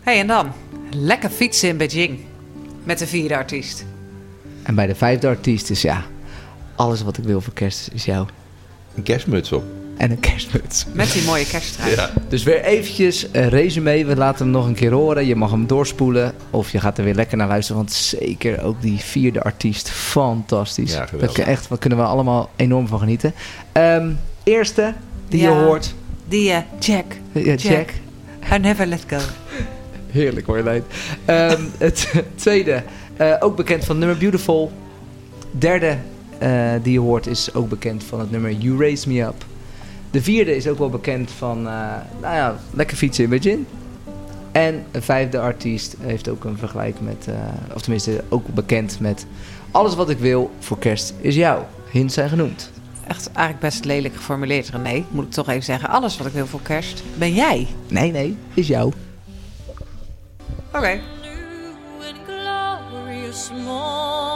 hey, 0.00 0.20
en 0.20 0.26
dan? 0.26 0.52
Lekker 0.90 1.30
fietsen 1.30 1.68
in 1.68 1.76
Beijing. 1.76 2.18
Met 2.84 2.98
de 2.98 3.06
vierde 3.06 3.36
artiest. 3.36 3.84
En 4.62 4.74
bij 4.74 4.86
de 4.86 4.94
vijfde 4.94 5.28
artiest 5.28 5.70
is 5.70 5.82
ja, 5.82 6.04
alles 6.74 7.02
wat 7.02 7.18
ik 7.18 7.24
wil 7.24 7.40
voor 7.40 7.52
kerst 7.52 7.90
is 7.92 8.04
jou. 8.04 8.26
Een 8.94 9.02
kerstmuts 9.02 9.52
op. 9.52 9.64
En 9.98 10.10
een 10.10 10.20
kerstmuts. 10.20 10.86
Met 10.92 11.12
die 11.12 11.24
mooie 11.24 11.46
kersttrui. 11.46 11.94
Ja. 11.94 12.10
Dus 12.28 12.42
weer 12.42 12.64
eventjes 12.64 13.26
een 13.32 13.48
resume. 13.48 14.04
We 14.04 14.16
laten 14.16 14.44
hem 14.44 14.54
nog 14.54 14.66
een 14.66 14.74
keer 14.74 14.92
horen. 14.92 15.26
Je 15.26 15.36
mag 15.36 15.50
hem 15.50 15.66
doorspoelen. 15.66 16.32
Of 16.50 16.72
je 16.72 16.80
gaat 16.80 16.98
er 16.98 17.04
weer 17.04 17.14
lekker 17.14 17.36
naar 17.36 17.48
luisteren. 17.48 17.82
Want 17.82 17.92
zeker 17.92 18.62
ook 18.62 18.82
die 18.82 18.98
vierde 18.98 19.42
artiest. 19.42 19.90
Fantastisch. 19.90 20.92
Ja, 20.92 21.06
geweldig. 21.06 21.36
Daar 21.36 21.46
echt, 21.46 21.68
wat 21.68 21.78
kunnen 21.78 21.98
we 21.98 22.04
allemaal 22.04 22.50
enorm 22.56 22.86
van 22.86 22.98
genieten. 22.98 23.34
Ehm, 23.72 24.10
eerste 24.42 24.94
die 25.28 25.40
Ja, 25.40 25.48
je 25.48 25.54
hoort. 25.54 25.94
Die 26.28 26.50
eh, 26.50 26.58
Jack. 26.78 27.04
Ja, 27.32 27.54
Jack. 27.54 27.90
I 28.54 28.58
never 28.58 28.86
let 28.86 29.04
go. 29.06 29.18
Heerlijk 30.10 30.46
hoor, 30.46 30.62
Leid. 30.62 30.84
Ehm, 31.24 31.62
het 31.78 32.12
tweede, 32.34 32.82
eh, 33.16 33.34
ook 33.40 33.56
bekend 33.56 33.84
van 33.84 33.96
het 33.96 34.04
nummer 34.04 34.18
Beautiful. 34.18 34.72
Derde 35.50 35.96
eh, 36.38 36.72
die 36.82 36.92
je 36.92 37.00
hoort 37.00 37.26
is 37.26 37.54
ook 37.54 37.68
bekend 37.68 38.04
van 38.04 38.20
het 38.20 38.30
nummer 38.30 38.52
You 38.52 38.78
Raise 38.78 39.08
Me 39.08 39.20
Up. 39.20 39.44
De 40.10 40.22
vierde 40.22 40.56
is 40.56 40.66
ook 40.66 40.78
wel 40.78 40.90
bekend 40.90 41.30
van, 41.30 41.58
eh, 41.58 41.72
nou 42.20 42.34
ja, 42.34 42.56
lekker 42.70 42.96
fietsen 42.96 43.24
in 43.24 43.30
Beijing. 43.30 43.64
En 44.52 44.84
een 44.90 45.02
vijfde 45.02 45.40
artiest 45.40 45.96
heeft 46.00 46.28
ook 46.28 46.44
een 46.44 46.58
vergelijk 46.58 47.00
met, 47.00 47.26
eh, 47.28 47.34
of 47.74 47.80
tenminste 47.80 48.24
ook 48.28 48.46
bekend 48.46 49.00
met 49.00 49.26
Alles 49.70 49.94
wat 49.94 50.10
ik 50.10 50.18
wil 50.18 50.50
voor 50.58 50.78
kerst 50.78 51.14
is 51.20 51.34
jou. 51.34 51.62
Hints 51.90 52.14
zijn 52.14 52.28
genoemd. 52.28 52.70
Echt 53.06 53.26
eigenlijk 53.26 53.60
best 53.60 53.84
lelijk 53.84 54.14
geformuleerd, 54.14 54.68
René. 54.68 55.04
Moet 55.10 55.24
ik 55.24 55.30
toch 55.30 55.48
even 55.48 55.64
zeggen. 55.64 55.88
Alles 55.88 56.18
wat 56.18 56.26
ik 56.26 56.32
wil 56.32 56.46
voor 56.46 56.62
kerst 56.62 57.02
ben 57.18 57.34
jij. 57.34 57.66
Nee, 57.88 58.10
nee, 58.10 58.36
is 58.54 58.66
jou. 58.66 58.92
Oké. 60.72 61.00
glorious 62.26 63.50
morn 63.64 64.28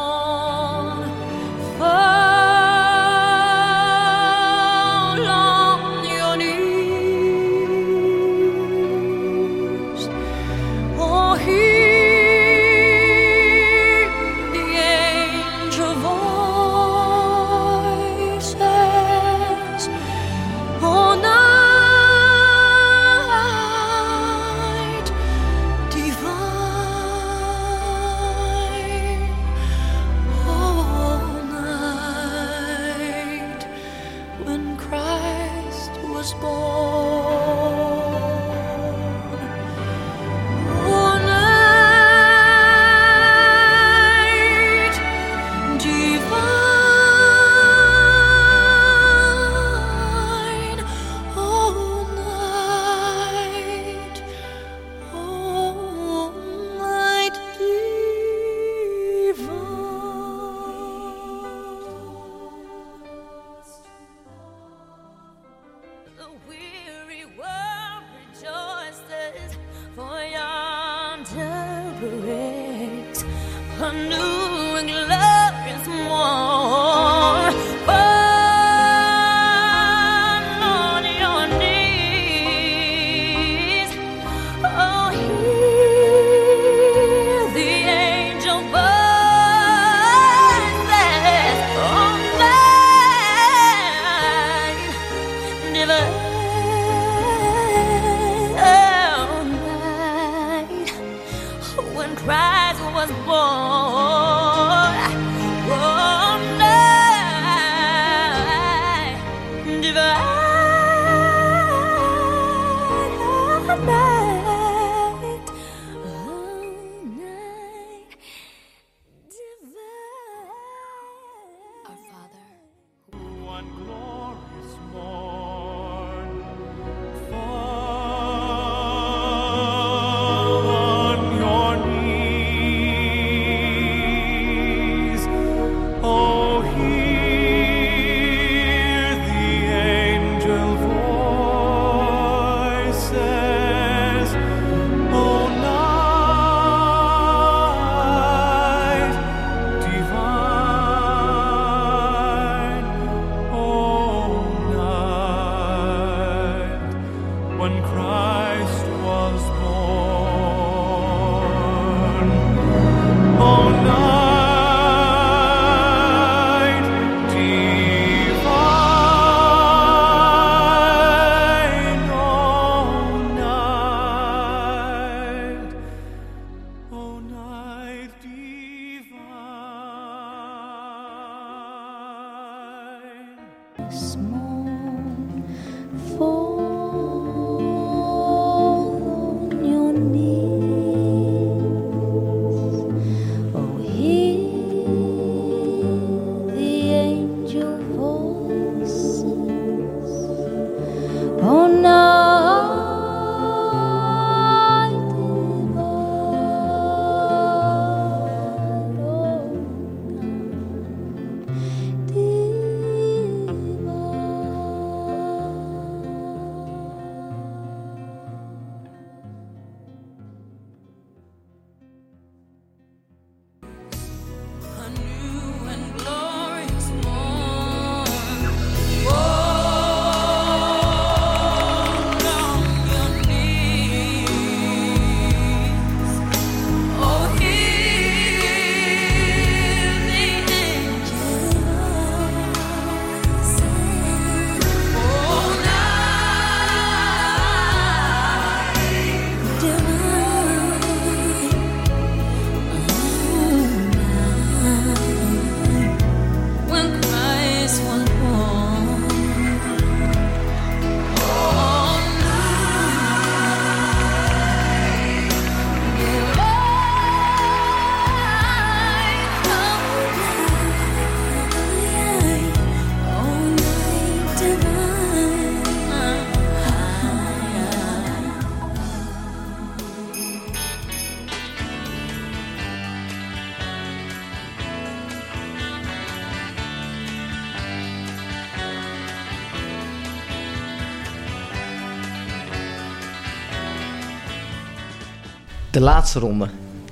De 295.72 295.80
laatste 295.80 296.18
ronde. 296.18 296.48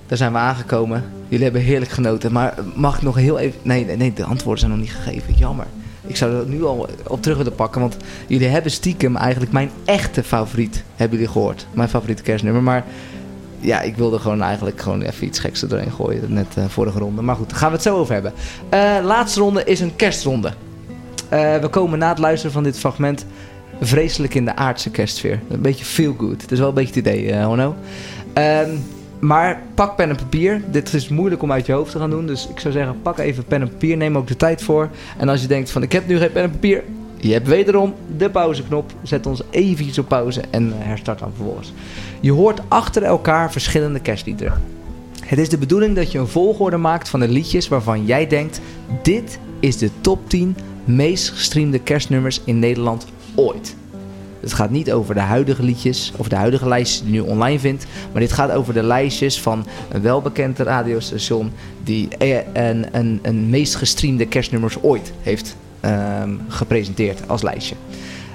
Daar 0.06 0.18
zijn 0.18 0.32
we 0.32 0.38
aangekomen. 0.38 1.04
Jullie 1.28 1.44
hebben 1.44 1.62
heerlijk 1.62 1.90
genoten. 1.90 2.32
Maar 2.32 2.54
mag 2.74 2.96
ik 2.96 3.02
nog 3.02 3.16
heel 3.16 3.38
even... 3.38 3.60
Nee, 3.62 3.84
nee, 3.84 3.96
nee 3.96 4.12
de 4.12 4.24
antwoorden 4.24 4.58
zijn 4.58 4.70
nog 4.70 4.80
niet 4.80 4.92
gegeven. 4.92 5.34
Jammer. 5.34 5.66
Ik 6.06 6.16
zou 6.16 6.34
er 6.34 6.46
nu 6.46 6.64
al 6.64 6.88
op 7.06 7.22
terug 7.22 7.36
willen 7.36 7.54
pakken. 7.54 7.80
Want 7.80 7.96
jullie 8.26 8.48
hebben 8.48 8.70
stiekem 8.70 9.16
eigenlijk 9.16 9.52
mijn 9.52 9.70
echte 9.84 10.22
favoriet. 10.22 10.84
Hebben 10.96 11.18
jullie 11.18 11.32
gehoord. 11.32 11.66
Mijn 11.72 11.88
favoriete 11.88 12.22
kerstnummer. 12.22 12.62
Maar 12.62 12.84
ja, 13.58 13.80
ik 13.80 13.96
wilde 13.96 14.18
gewoon 14.18 14.42
eigenlijk 14.42 14.80
gewoon 14.80 15.02
even 15.02 15.26
iets 15.26 15.38
geks 15.38 15.62
erin 15.62 15.92
gooien. 15.92 16.32
Net 16.32 16.56
eh, 16.56 16.64
vorige 16.68 16.98
ronde. 16.98 17.22
Maar 17.22 17.36
goed, 17.36 17.50
daar 17.50 17.58
gaan 17.58 17.68
we 17.68 17.74
het 17.74 17.84
zo 17.84 17.96
over 17.96 18.14
hebben. 18.14 18.32
Eh, 18.68 18.96
laatste 19.04 19.40
ronde 19.40 19.64
is 19.64 19.80
een 19.80 19.96
kerstronde. 19.96 20.52
Eh, 21.28 21.56
we 21.56 21.68
komen 21.68 21.98
na 21.98 22.08
het 22.08 22.18
luisteren 22.18 22.52
van 22.52 22.62
dit 22.62 22.78
fragment 22.78 23.26
vreselijk 23.80 24.34
in 24.34 24.44
de 24.44 24.56
aardse 24.56 24.90
kerstsfeer. 24.90 25.40
Een 25.48 25.60
beetje 25.60 25.84
feel 25.84 26.14
good. 26.18 26.42
Het 26.42 26.52
is 26.52 26.58
wel 26.58 26.68
een 26.68 26.74
beetje 26.74 27.00
het 27.00 27.06
idee, 27.06 27.42
Honno. 27.42 27.76
Ehm, 28.32 28.70
maar 29.18 29.62
pak 29.74 29.96
pen 29.96 30.08
en 30.08 30.16
papier. 30.16 30.62
Dit 30.70 30.94
is 30.94 31.08
moeilijk 31.08 31.42
om 31.42 31.52
uit 31.52 31.66
je 31.66 31.72
hoofd 31.72 31.92
te 31.92 31.98
gaan 31.98 32.10
doen. 32.10 32.26
Dus 32.26 32.48
ik 32.48 32.60
zou 32.60 32.72
zeggen, 32.72 33.02
pak 33.02 33.18
even 33.18 33.44
pen 33.44 33.60
en 33.60 33.68
papier. 33.68 33.96
Neem 33.96 34.16
ook 34.16 34.26
de 34.26 34.36
tijd 34.36 34.62
voor. 34.62 34.88
En 35.18 35.28
als 35.28 35.40
je 35.42 35.48
denkt 35.48 35.70
van 35.70 35.82
ik 35.82 35.92
heb 35.92 36.06
nu 36.06 36.18
geen 36.18 36.32
pen 36.32 36.42
en 36.42 36.50
papier. 36.50 36.82
Je 37.16 37.32
hebt 37.32 37.48
wederom 37.48 37.94
de 38.16 38.30
pauzeknop. 38.30 38.92
Zet 39.02 39.26
ons 39.26 39.42
eventjes 39.50 39.98
op 39.98 40.08
pauze 40.08 40.42
en 40.50 40.72
eh, 40.72 40.86
herstart 40.86 41.18
dan 41.18 41.32
vervolgens. 41.34 41.72
Je 42.20 42.32
hoort 42.32 42.60
achter 42.68 43.02
elkaar 43.02 43.52
verschillende 43.52 44.00
kerstliederen. 44.00 44.62
Het 45.24 45.38
is 45.38 45.48
de 45.48 45.58
bedoeling 45.58 45.96
dat 45.96 46.12
je 46.12 46.18
een 46.18 46.28
volgorde 46.28 46.76
maakt 46.76 47.08
van 47.08 47.20
de 47.20 47.28
liedjes 47.28 47.68
waarvan 47.68 48.04
jij 48.04 48.26
denkt... 48.26 48.60
dit 49.02 49.38
is 49.60 49.76
de 49.76 49.90
top 50.00 50.28
10 50.28 50.56
meest 50.84 51.30
gestreamde 51.30 51.78
kerstnummers 51.78 52.40
in 52.44 52.58
Nederland 52.58 53.06
ooit. 53.34 53.76
Het 54.40 54.52
gaat 54.52 54.70
niet 54.70 54.92
over 54.92 55.14
de 55.14 55.20
huidige 55.20 55.62
liedjes 55.62 56.12
of 56.16 56.28
de 56.28 56.36
huidige 56.36 56.68
lijstjes 56.68 57.02
die 57.02 57.12
je 57.12 57.20
nu 57.20 57.28
online 57.28 57.58
vindt. 57.58 57.86
Maar 58.12 58.20
dit 58.20 58.32
gaat 58.32 58.50
over 58.50 58.74
de 58.74 58.82
lijstjes 58.82 59.40
van 59.40 59.66
een 59.88 60.02
welbekend 60.02 60.58
radiostation 60.58 61.52
die 61.82 62.08
eh, 62.16 62.36
een, 62.52 62.86
een, 62.92 63.18
een 63.22 63.50
meest 63.50 63.74
gestreamde 63.74 64.26
kerstnummers 64.26 64.82
ooit 64.82 65.12
heeft 65.20 65.56
ehm, 65.80 66.34
gepresenteerd 66.48 67.28
als 67.28 67.42
lijstje. 67.42 67.74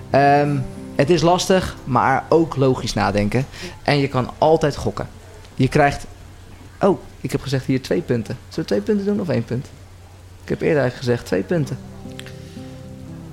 Ehm, 0.09 0.57
het 0.95 1.09
is 1.09 1.21
lastig, 1.21 1.75
maar 1.83 2.25
ook 2.29 2.55
logisch 2.55 2.93
nadenken. 2.93 3.45
En 3.83 3.97
je 3.97 4.07
kan 4.07 4.29
altijd 4.37 4.75
gokken. 4.75 5.07
Je 5.55 5.67
krijgt... 5.67 6.05
Oh, 6.81 6.99
ik 7.21 7.31
heb 7.31 7.41
gezegd 7.41 7.65
hier 7.65 7.81
twee 7.81 8.01
punten. 8.01 8.37
Zullen 8.47 8.69
we 8.69 8.75
twee 8.75 8.81
punten 8.81 9.05
doen 9.05 9.19
of 9.19 9.29
één 9.29 9.45
punt? 9.45 9.65
Ik 10.43 10.49
heb 10.49 10.61
eerder 10.61 10.81
eigenlijk 10.81 11.05
gezegd 11.05 11.25
twee 11.25 11.43
punten. 11.43 11.77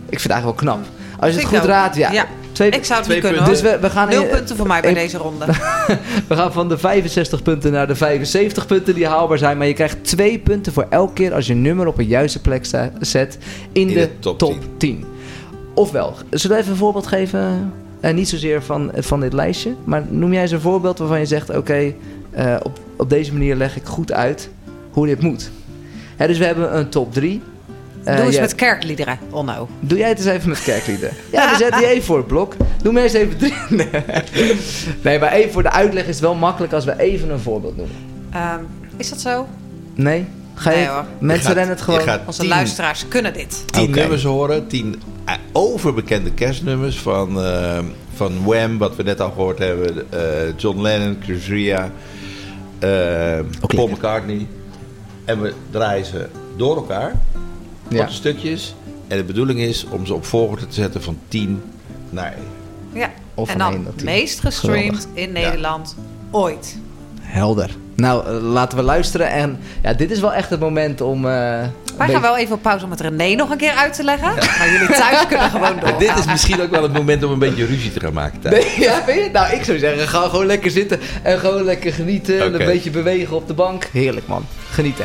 Ik 0.08 0.20
vind 0.20 0.22
het 0.22 0.32
eigenlijk 0.32 0.60
wel 0.60 0.74
knap. 0.74 0.86
Als 1.22 1.34
je 1.34 1.38
het 1.40 1.48
goed 1.48 1.58
ook. 1.58 1.64
raadt, 1.64 1.96
ja. 1.96 2.12
Ja. 2.12 2.26
Twee, 2.52 2.70
Ik 2.70 2.84
zou 2.84 2.94
het 2.98 3.04
twee 3.08 3.16
niet 3.20 3.26
kunnen, 3.26 3.44
punten. 3.44 3.64
hoor. 3.64 3.72
Dus 3.72 3.80
we, 3.80 3.86
we 3.88 3.92
gaan 3.94 4.08
Nul 4.08 4.22
in- 4.22 4.28
punten 4.28 4.56
voor 4.56 4.66
mij 4.66 4.80
bij 4.80 4.90
in- 4.90 4.96
deze 4.96 5.18
ronde. 5.18 5.44
we 6.28 6.34
gaan 6.36 6.52
van 6.52 6.68
de 6.68 6.78
65 6.78 7.42
punten 7.42 7.72
naar 7.72 7.86
de 7.86 7.94
75 7.94 8.66
punten 8.66 8.94
die 8.94 9.06
haalbaar 9.06 9.38
zijn. 9.38 9.58
Maar 9.58 9.66
je 9.66 9.72
krijgt 9.72 10.04
twee 10.04 10.38
punten 10.38 10.72
voor 10.72 10.86
elke 10.90 11.12
keer 11.12 11.34
als 11.34 11.46
je 11.46 11.52
een 11.52 11.62
nummer 11.62 11.86
op 11.86 11.98
een 11.98 12.06
juiste 12.06 12.40
plek 12.40 12.64
sta- 12.64 12.90
zet 13.00 13.38
in, 13.72 13.86
de, 13.88 14.08
top, 14.18 14.54
10. 14.76 15.04
Ofwel, 15.74 16.14
zullen 16.30 16.56
we 16.56 16.62
even 16.62 16.72
een 16.72 16.78
voorbeeld 16.78 17.06
geven? 17.06 17.72
Eh, 18.00 18.14
niet 18.14 18.28
zozeer 18.28 18.62
van, 18.62 18.90
van 18.96 19.20
dit 19.20 19.32
lijstje. 19.32 19.74
Maar 19.84 20.02
noem 20.08 20.32
jij 20.32 20.42
eens 20.42 20.50
een 20.50 20.60
voorbeeld 20.60 20.98
waarvan 20.98 21.18
je 21.18 21.26
zegt... 21.26 21.56
Oké, 21.56 21.92
eh, 22.30 22.56
op, 22.62 22.78
op 22.96 23.10
deze 23.10 23.32
manier 23.32 23.56
leg 23.56 23.76
ik 23.76 23.84
goed 23.84 24.12
uit 24.12 24.50
hoe 24.90 25.06
dit 25.06 25.20
moet. 25.22 25.50
Hè, 26.16 26.26
dus 26.26 26.38
we 26.38 26.44
hebben 26.44 26.76
een 26.78 26.88
top 26.88 27.12
3. 27.12 27.42
Doe 28.04 28.14
eens 28.14 28.38
met 28.40 28.54
kerkliederen, 28.54 29.18
Onno. 29.30 29.68
Doe 29.80 29.98
jij 29.98 30.08
het 30.08 30.18
eens 30.18 30.26
even 30.26 30.48
met 30.48 30.62
kerkliederen. 30.62 31.14
Ja, 31.32 31.50
we 31.50 31.56
zetten 31.56 31.78
die 31.80 31.88
even 31.88 32.02
voor 32.04 32.16
het 32.16 32.26
blok. 32.26 32.56
Doe 32.82 32.92
maar 32.92 33.02
eens 33.02 33.12
even 33.12 33.36
drie. 33.38 33.54
Nee. 35.02 35.18
maar 35.18 35.32
even 35.32 35.52
voor 35.52 35.62
de 35.62 35.70
uitleg 35.70 36.02
is 36.02 36.08
het 36.08 36.20
wel 36.20 36.34
makkelijk 36.34 36.72
als 36.72 36.84
we 36.84 36.98
even 37.00 37.30
een 37.30 37.40
voorbeeld 37.40 37.76
noemen. 37.76 37.96
Ehm, 38.32 38.60
is 38.96 39.08
dat 39.08 39.20
zo? 39.20 39.46
Nee? 39.94 40.24
Ga 40.54 40.70
je, 40.70 40.76
Nee, 40.76 40.86
hoor. 40.88 41.04
mensen 41.18 41.46
gaat- 41.46 41.54
rennen 41.56 41.74
het 41.74 41.84
gewoon. 41.84 42.00
Onze 42.26 42.40
tien- 42.40 42.48
luisteraars 42.48 43.08
kunnen 43.08 43.32
dit. 43.32 43.64
Tien 43.72 43.88
Oké. 43.88 43.98
nummers 44.00 44.22
horen, 44.24 44.66
tien 44.66 45.02
eh, 45.24 45.34
overbekende 45.52 46.32
kerstnummers 46.32 46.98
van, 46.98 47.42
eh, 47.44 47.78
van 48.14 48.44
Wham, 48.44 48.78
wat 48.78 48.96
we 48.96 49.02
net 49.02 49.20
al 49.20 49.30
gehoord 49.30 49.58
hebben, 49.58 50.06
eh, 50.12 50.18
John 50.56 50.80
Lennon, 50.80 51.16
Chris 51.22 51.48
Ria, 51.48 51.90
eh, 52.78 53.38
Paul 53.66 53.88
McCartney. 53.88 54.46
En 55.24 55.40
we 55.40 55.52
draaien 55.70 56.06
ze 56.06 56.26
door 56.56 56.76
elkaar, 56.76 57.12
Ja. 57.92 57.98
korte 57.98 58.14
stukjes. 58.14 58.74
En 59.08 59.16
de 59.16 59.24
bedoeling 59.24 59.60
is 59.60 59.84
om 59.90 60.06
ze 60.06 60.14
op 60.14 60.24
volgorde 60.24 60.66
te 60.66 60.74
zetten 60.74 61.02
van 61.02 61.18
10 61.28 61.62
naar 62.10 62.32
1. 62.92 63.00
Ja. 63.00 63.10
Of 63.34 63.50
en 63.50 63.58
van 63.58 63.72
dan 63.72 63.86
tien. 63.96 64.04
meest 64.04 64.40
gestreamd 64.40 64.84
Geweldig. 64.84 65.06
in 65.14 65.32
Nederland 65.32 65.96
ooit. 66.30 66.76
Helder. 67.20 67.70
Nou, 67.96 68.26
eh, 68.26 68.42
laten 68.42 68.78
we 68.78 68.84
luisteren. 68.84 69.30
En 69.30 69.58
ja, 69.82 69.92
dit 69.94 70.10
is 70.10 70.20
wel 70.20 70.32
echt 70.32 70.50
het 70.50 70.60
moment 70.60 71.00
om... 71.00 71.16
eh, 71.16 71.22
Wij 71.22 71.70
beetje- 71.98 72.12
gaan 72.12 72.22
wel 72.22 72.36
even 72.36 72.54
op 72.54 72.62
pauze 72.62 72.84
om 72.84 72.90
het 72.90 73.00
René 73.00 73.34
nog 73.34 73.50
een 73.50 73.56
keer 73.56 73.72
uit 73.72 73.92
te 73.94 74.04
leggen. 74.04 74.34
Maar 74.34 74.68
jullie 74.72 74.86
thuis 74.96 75.26
kunnen 75.28 75.50
gewoon 75.50 75.60
Maar 75.60 75.80
doorgaan. 75.80 75.98
dit 75.98 76.18
is 76.18 76.24
misschien 76.26 76.60
ook 76.62 76.70
wel 76.70 76.82
het 76.82 76.92
moment 76.92 77.22
om 77.24 77.32
een 77.32 77.38
beetje 77.38 77.64
ruzie 77.66 77.92
te 77.92 78.00
gaan 78.00 78.12
maken 78.12 78.40
thuis. 78.40 78.54
Nee, 78.64 78.80
ja, 78.88 79.02
vind 79.04 79.24
je? 79.24 79.30
Nou, 79.32 79.52
ik 79.56 79.64
zou 79.64 79.78
zeggen, 79.78 80.08
ga 80.08 80.28
gewoon 80.28 80.46
lekker 80.46 80.70
zitten 80.70 81.00
en 81.22 81.38
gewoon 81.38 81.62
lekker 81.64 81.92
genieten. 81.92 82.40
En 82.40 82.60
een 82.60 82.66
beetje 82.66 82.90
bewegen 82.90 83.36
op 83.36 83.46
de 83.46 83.54
bank. 83.54 83.88
Heerlijk, 83.92 84.26
man. 84.26 84.44
Genieten. 84.70 85.04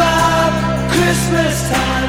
about 0.00 0.90
Christmas 0.92 1.68
time. 1.68 1.99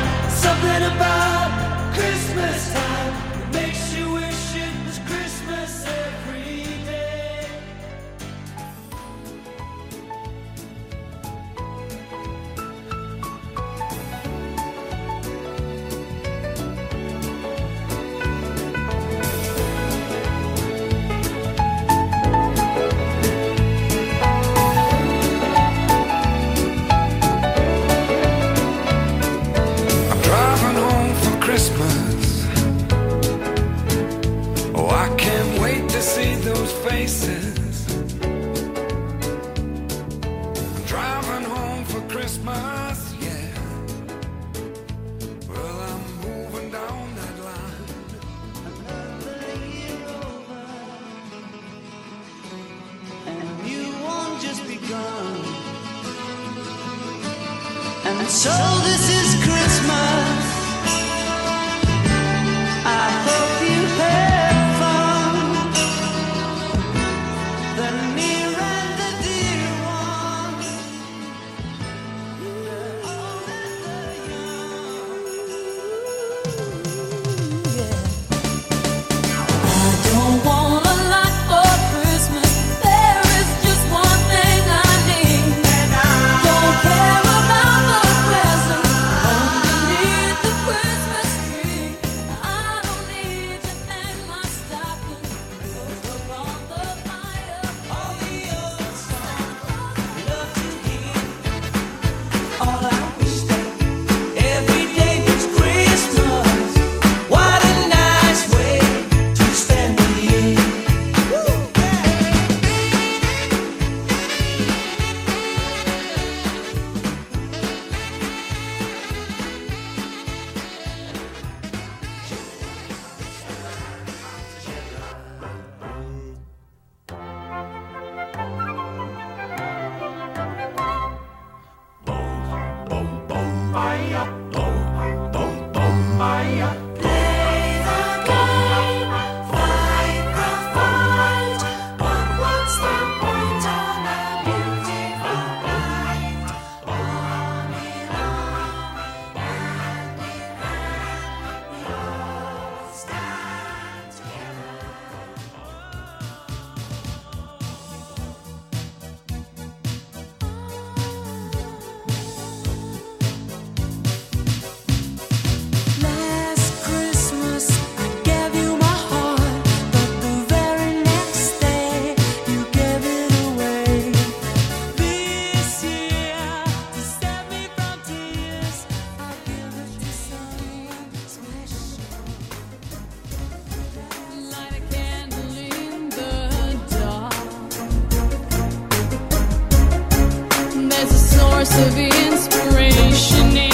Source 191.65 191.87
of 191.87 191.97
inspiration 191.97 193.70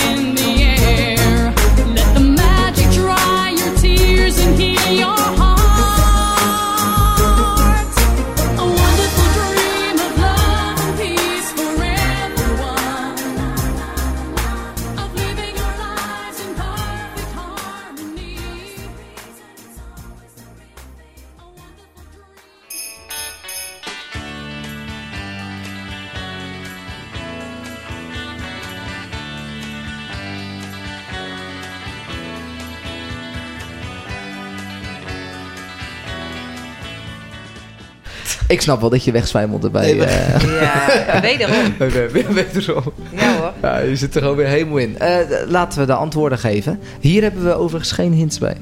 Ik 38.48 38.62
snap 38.62 38.80
wel 38.82 38.90
dat 38.90 39.04
je 39.04 39.12
wegzwijmelde 39.12 39.70
bij... 39.70 39.94
Nee, 39.94 40.06
eh, 40.06 40.42
Ja, 40.62 41.22
wederom. 41.22 41.56
Weer- 42.12 42.34
wederom. 42.34 42.84
Ja 43.16 43.38
hoor. 43.38 43.52
Ja, 43.62 43.78
je 43.80 43.96
zit 43.96 44.16
er 44.16 44.22
gewoon 44.22 44.36
weer 44.38 44.48
helemaal 44.48 44.78
in. 44.78 45.00
Eh, 45.00 45.18
laten 45.48 45.80
we 45.80 45.86
de 45.86 45.94
antwoorden 45.94 46.40
geven. 46.40 46.80
Hier 47.00 47.22
hebben 47.22 47.44
we 47.44 47.54
overigens 47.54 47.92
geen 47.92 48.14
hints 48.14 48.38
bij. 48.38 48.58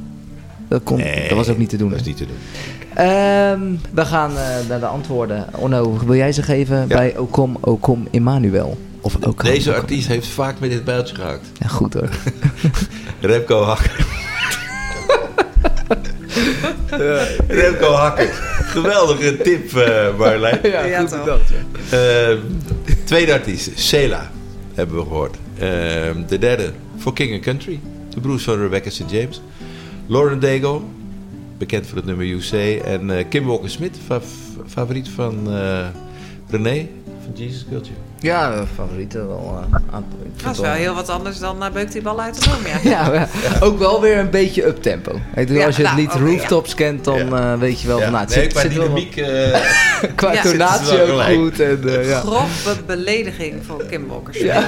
Dat, 0.68 0.84
kon, 0.84 0.98
dat 1.30 1.38
was 1.38 1.50
ook 1.50 1.58
niet 1.58 1.70
te 1.70 1.78
doen. 1.78 1.90
Dat 1.90 2.00
is 2.00 2.06
niet 2.06 2.18
te 2.18 2.26
doen. 2.26 2.36
Ehm, 2.94 3.60
we 3.94 4.06
gaan 4.06 4.32
eh, 4.38 4.44
naar 4.70 4.80
de 4.80 4.86
antwoorden. 4.86 5.46
Onno, 5.52 5.98
wil 6.06 6.16
jij 6.16 6.32
ze 6.32 6.42
geven 6.44 6.88
bij 6.88 7.18
Okom 7.18 7.58
Okom 7.62 8.08
Emmanuel? 8.12 8.78
Of 9.02 9.16
Okom, 9.16 9.34
Deze 9.46 9.70
Okom. 9.70 9.82
artiest 9.82 10.08
heeft 10.08 10.28
vaak 10.28 10.60
met 10.60 10.70
dit 10.70 10.84
bijltje 10.84 11.16
gehakt. 11.16 11.46
Ja, 11.60 11.68
goed 11.68 11.94
hoor. 11.94 12.10
Remco 13.20 13.62
Hakker. 13.64 14.15
Remco 17.48 17.92
Hakker. 17.92 18.30
Geweldige 18.66 19.38
tip, 19.38 19.74
eh 19.76 20.18
Marlijn. 20.18 20.60
Ja, 20.64 20.84
Ja, 20.86 21.00
goed 21.00 21.10
toch. 21.10 21.24
bedacht, 21.24 21.52
Eh, 21.90 22.38
tweede 23.04 23.34
artiest, 23.34 23.70
Sela, 23.76 24.32
hebben 24.74 24.96
we 24.96 25.02
gehoord. 25.02 25.36
Eh, 25.58 25.70
de 26.28 26.38
derde, 26.40 26.72
For 26.98 27.14
King 27.14 27.34
and 27.34 27.42
Country. 27.42 27.80
De 28.14 28.20
broers 28.22 28.44
van 28.44 28.58
Rebecca 28.60 28.90
St. 28.90 29.04
James. 29.12 29.42
Lauren 30.08 30.40
Daigle, 30.40 30.80
bekend 31.58 31.88
voor 31.88 31.98
het 31.98 32.06
nummer 32.06 32.26
You 32.26 32.42
Say. 32.42 32.80
En 32.80 33.18
eh, 33.18 33.26
Kim 33.30 33.46
Walker-Smith, 33.46 33.96
fa- 34.06 34.22
favoriet 34.68 35.10
van 35.10 35.40
eh, 35.52 35.86
René 36.50 36.88
van 37.26 37.34
Jesus 37.46 37.66
Culture. 37.70 37.96
Ja, 38.20 38.64
favorieten 38.76 39.28
wel. 39.28 39.66
eh, 39.72 39.98
vind 40.22 40.44
Dat 40.44 40.52
is 40.54 40.60
wel- 40.60 40.70
wel 40.70 40.80
heel 40.80 40.94
wat 40.94 41.10
anders 41.10 41.40
dan 41.40 41.64
uh, 41.64 41.70
beukt 41.72 41.92
die 41.92 42.02
bal 42.02 42.22
uit 42.22 42.44
de 42.44 42.50
boom, 42.50 42.66
ja. 42.84 42.90
Ja, 43.04 43.10
maar 43.10 43.30
ook 43.62 43.80
wel 43.80 44.02
weer 44.02 44.18
een 44.18 44.30
beetje 44.30 44.66
uptempo. 44.68 45.16
Ik 45.16 45.22
bedoel, 45.34 45.58
Ja, 45.58 45.66
als 45.66 45.76
je 45.76 45.82
het 45.88 45.92
nou, 45.92 46.04
lied 46.04 46.14
ja. 46.14 46.20
Rooftops 46.20 46.76
kent, 46.76 47.04
dan 47.04 47.38
eh, 47.38 47.54
weet 47.54 47.82
je 47.82 47.88
wel 47.88 48.00
van... 48.02 48.12
Nou, 48.12 48.26
het 48.26 48.36
nee, 48.36 48.44
zit, 48.44 48.54
qua 48.54 48.64
dynamiek... 48.70 49.16
eh, 49.18 49.60
qua 50.16 50.34
Ja. 50.34 50.42
tonatie 50.42 51.02
ook 51.02 51.08
gelijk. 51.08 51.36
goed. 51.38 51.60
En, 51.60 51.82
eh, 52.00 52.10
ja. 52.10 52.20
Grove 52.20 52.84
belediging 52.86 53.54
voor 53.66 53.84
Kim 53.86 54.08
Walker. 54.08 54.46
Ja. 54.46 54.64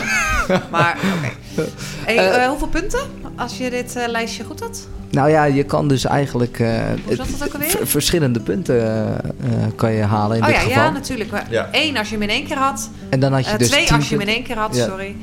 Maar, 0.72 0.98
oké. 1.18 1.66
Hey, 2.06 2.48
hoeveel 2.48 2.68
punten 2.68 3.00
als 3.38 3.58
je 3.58 3.70
dit 3.70 3.96
eh, 3.96 4.08
lijstje 4.08 4.44
goed 4.44 4.60
had? 4.60 4.88
Nou 5.12 5.30
ja, 5.30 5.44
je 5.44 5.64
kan 5.64 5.88
dus 5.88 6.06
eigenlijk 6.06 6.60
eh, 6.60 6.80
Hoe 7.06 7.16
zat 7.16 7.28
het 7.28 7.44
ook 7.44 7.54
alweer? 7.54 7.70
v- 7.70 7.90
verschillende 7.90 8.40
punten 8.40 8.82
eh, 8.82 9.50
kan 9.76 9.92
je 9.92 10.02
halen 10.04 10.38
in 10.38 10.42
oh 10.44 10.48
dit 10.48 10.56
ja, 10.58 10.62
geval. 10.64 10.84
ja, 10.84 10.90
natuurlijk. 10.90 11.32
Maar 11.32 11.48
Ja. 11.50 11.70
Eén 11.72 11.98
als 11.98 12.08
je 12.08 12.14
hem 12.14 12.24
in 12.24 12.30
één 12.30 12.46
keer 12.46 12.58
had. 12.58 12.90
En 13.10 13.20
dan 13.20 13.34
had 13.34 13.48
je 13.50 13.58
dus 13.58 13.68
twee 13.70 13.86
10 13.86 13.96
als 13.96 14.10
je 14.10 14.18
hem 14.18 14.28
in 14.28 14.34
één 14.34 14.44
keer 14.44 14.58
had, 14.58 14.76
Ja. 14.76 14.86
sorry. 14.86 15.16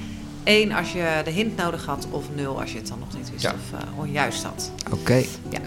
Eén 0.45 0.73
als 0.73 0.93
je 0.93 1.05
de 1.25 1.31
hint 1.31 1.57
nodig 1.57 1.85
had. 1.87 2.07
Of 2.11 2.25
nul 2.35 2.61
als 2.61 2.73
je 2.73 2.79
het 2.79 2.89
dan 2.89 2.99
nog 2.99 3.09
niet 3.19 3.31
wist 3.31 3.43
Ja. 3.43 3.51
of 3.51 3.81
uh, 3.81 3.99
onjuist 3.99 4.43
had. 4.43 4.71
Oké. 4.93 5.23
Ja. 5.49 5.59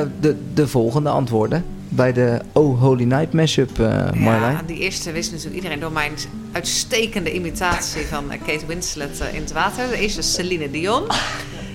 Eh, 0.00 0.06
de, 0.20 0.36
de 0.54 0.68
volgende 0.68 1.08
antwoorden. 1.08 1.64
Bij 1.88 2.12
de 2.12 2.40
Oh 2.52 2.80
Holy 2.80 3.04
Night 3.04 3.32
mashup, 3.32 3.78
eh 3.80 4.12
Marlijn. 4.12 4.52
Ja, 4.52 4.62
die 4.66 4.78
eerste 4.78 5.12
wist 5.12 5.28
natuurlijk 5.30 5.54
iedereen 5.56 5.80
door 5.80 5.92
mijn 5.92 6.12
uitstekende 6.52 7.34
imitatie 7.34 8.06
van 8.06 8.24
Kate 8.46 8.66
Winslet 8.66 9.22
in 9.32 9.40
het 9.40 9.52
water. 9.52 9.88
De 9.88 9.96
eerste 9.98 10.18
is 10.18 10.32
Celine 10.34 10.70
Dion. 10.70 11.02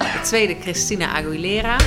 De 0.02 0.20
tweede 0.24 0.56
Christina 0.62 1.08
Aguilera. 1.18 1.78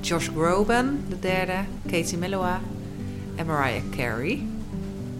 Josh 0.00 0.28
Groban, 0.36 0.98
de 1.08 1.18
derde. 1.20 1.52
Katie 1.90 2.18
Melua. 2.18 2.60
En 3.36 3.46
Mariah 3.46 3.82
Carey. 3.96 4.42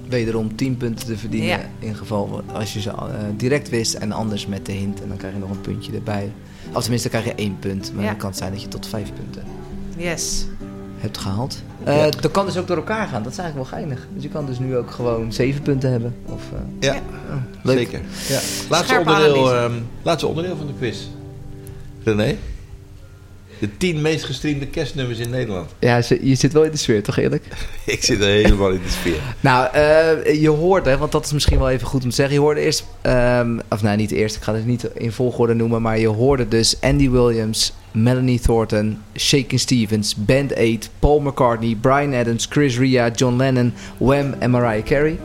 Wederom 0.08 0.56
10 0.56 0.76
punten 0.76 1.06
te 1.06 1.16
verdienen 1.18 1.48
Ja. 1.48 1.60
in 1.78 1.94
geval 1.94 2.42
als 2.52 2.72
je 2.72 2.80
ze 2.80 2.90
eh, 2.90 3.04
direct 3.36 3.68
wist 3.68 3.94
en 3.94 4.12
anders 4.12 4.46
met 4.46 4.66
de 4.66 4.72
hint. 4.72 5.02
En 5.02 5.08
dan 5.08 5.16
krijg 5.16 5.32
je 5.34 5.40
nog 5.40 5.50
een 5.50 5.60
puntje 5.60 5.92
erbij. 5.92 6.32
Of 6.72 6.80
tenminste, 6.82 7.08
dan 7.10 7.20
krijg 7.20 7.36
je 7.36 7.42
één 7.42 7.56
punt. 7.58 7.92
Maar 7.94 8.02
Ja. 8.04 8.10
dan 8.10 8.18
kan 8.18 8.28
het 8.28 8.38
zijn 8.38 8.52
dat 8.52 8.62
je 8.62 8.68
tot 8.68 8.86
vijf 8.86 9.12
punten 9.14 9.42
Yes. 9.96 10.46
hebt 10.98 11.18
gehaald. 11.18 11.62
Eh, 11.84 11.96
Ja. 11.96 12.10
Dat 12.20 12.30
kan 12.30 12.46
dus 12.46 12.56
ook 12.56 12.66
door 12.66 12.76
elkaar 12.76 13.08
gaan. 13.08 13.22
Dat 13.22 13.32
is 13.32 13.38
eigenlijk 13.38 13.70
wel 13.70 13.78
geinig. 13.80 14.06
Dus 14.14 14.22
je 14.22 14.28
kan 14.28 14.46
dus 14.46 14.58
nu 14.58 14.76
ook 14.76 14.90
gewoon 14.90 15.32
zeven 15.32 15.62
punten 15.62 15.90
hebben. 15.90 16.14
Of, 16.26 16.42
eh, 16.52 16.58
Ja, 16.80 16.96
leuk. 17.62 17.76
zeker. 17.78 18.00
Ja. 18.28 18.40
Laatste, 18.68 18.98
onderdeel, 18.98 19.54
ehm, 19.54 19.72
laatste 20.02 20.26
onderdeel 20.26 20.56
van 20.56 20.66
de 20.66 20.72
quiz. 20.78 20.98
René? 22.04 22.36
De 23.60 23.76
tien 23.76 24.00
meest 24.00 24.24
gestreamde 24.24 24.66
kerstnummers 24.66 25.18
in 25.18 25.30
Nederland. 25.30 25.70
Ja, 25.78 26.02
je 26.22 26.34
zit 26.34 26.52
wel 26.52 26.64
in 26.64 26.70
de 26.70 26.76
sfeer, 26.76 27.02
toch 27.02 27.16
eerlijk? 27.16 27.44
Ik 27.86 28.04
zit 28.04 28.20
er 28.20 28.26
helemaal 28.26 28.70
in 28.70 28.80
de 28.82 28.90
sfeer. 28.90 29.20
Nou, 29.40 29.72
eh, 29.72 30.40
je 30.40 30.48
hoorde, 30.48 30.96
want 30.96 31.12
dat 31.12 31.24
is 31.24 31.32
misschien 31.32 31.58
wel 31.58 31.70
even 31.70 31.86
goed 31.86 32.02
om 32.02 32.08
te 32.08 32.14
zeggen. 32.14 32.34
Je 32.34 32.40
hoorde 32.40 32.60
eerst, 32.60 32.84
ehm, 33.00 33.58
of 33.68 33.82
nou 33.82 33.96
niet 33.96 34.10
eerst, 34.10 34.36
ik 34.36 34.42
ga 34.42 34.54
het 34.54 34.66
niet 34.66 34.90
in 34.94 35.12
volgorde 35.12 35.54
noemen, 35.54 35.82
maar 35.82 35.98
je 35.98 36.08
hoorde 36.08 36.48
dus 36.48 36.76
Andy 36.80 37.10
Williams, 37.10 37.72
Melanie 37.92 38.40
Thornton, 38.40 38.98
Shakin' 39.16 39.58
Stevens, 39.58 40.14
Band 40.14 40.54
8, 40.56 40.90
Paul 40.98 41.20
McCartney, 41.20 41.76
Brian 41.80 42.14
Adams, 42.14 42.46
Chris 42.50 42.78
Ria, 42.78 43.10
John 43.14 43.36
Lennon, 43.36 43.72
Wham 43.98 44.34
en 44.38 44.50
Mariah 44.50 44.84
Carey. 44.84 45.18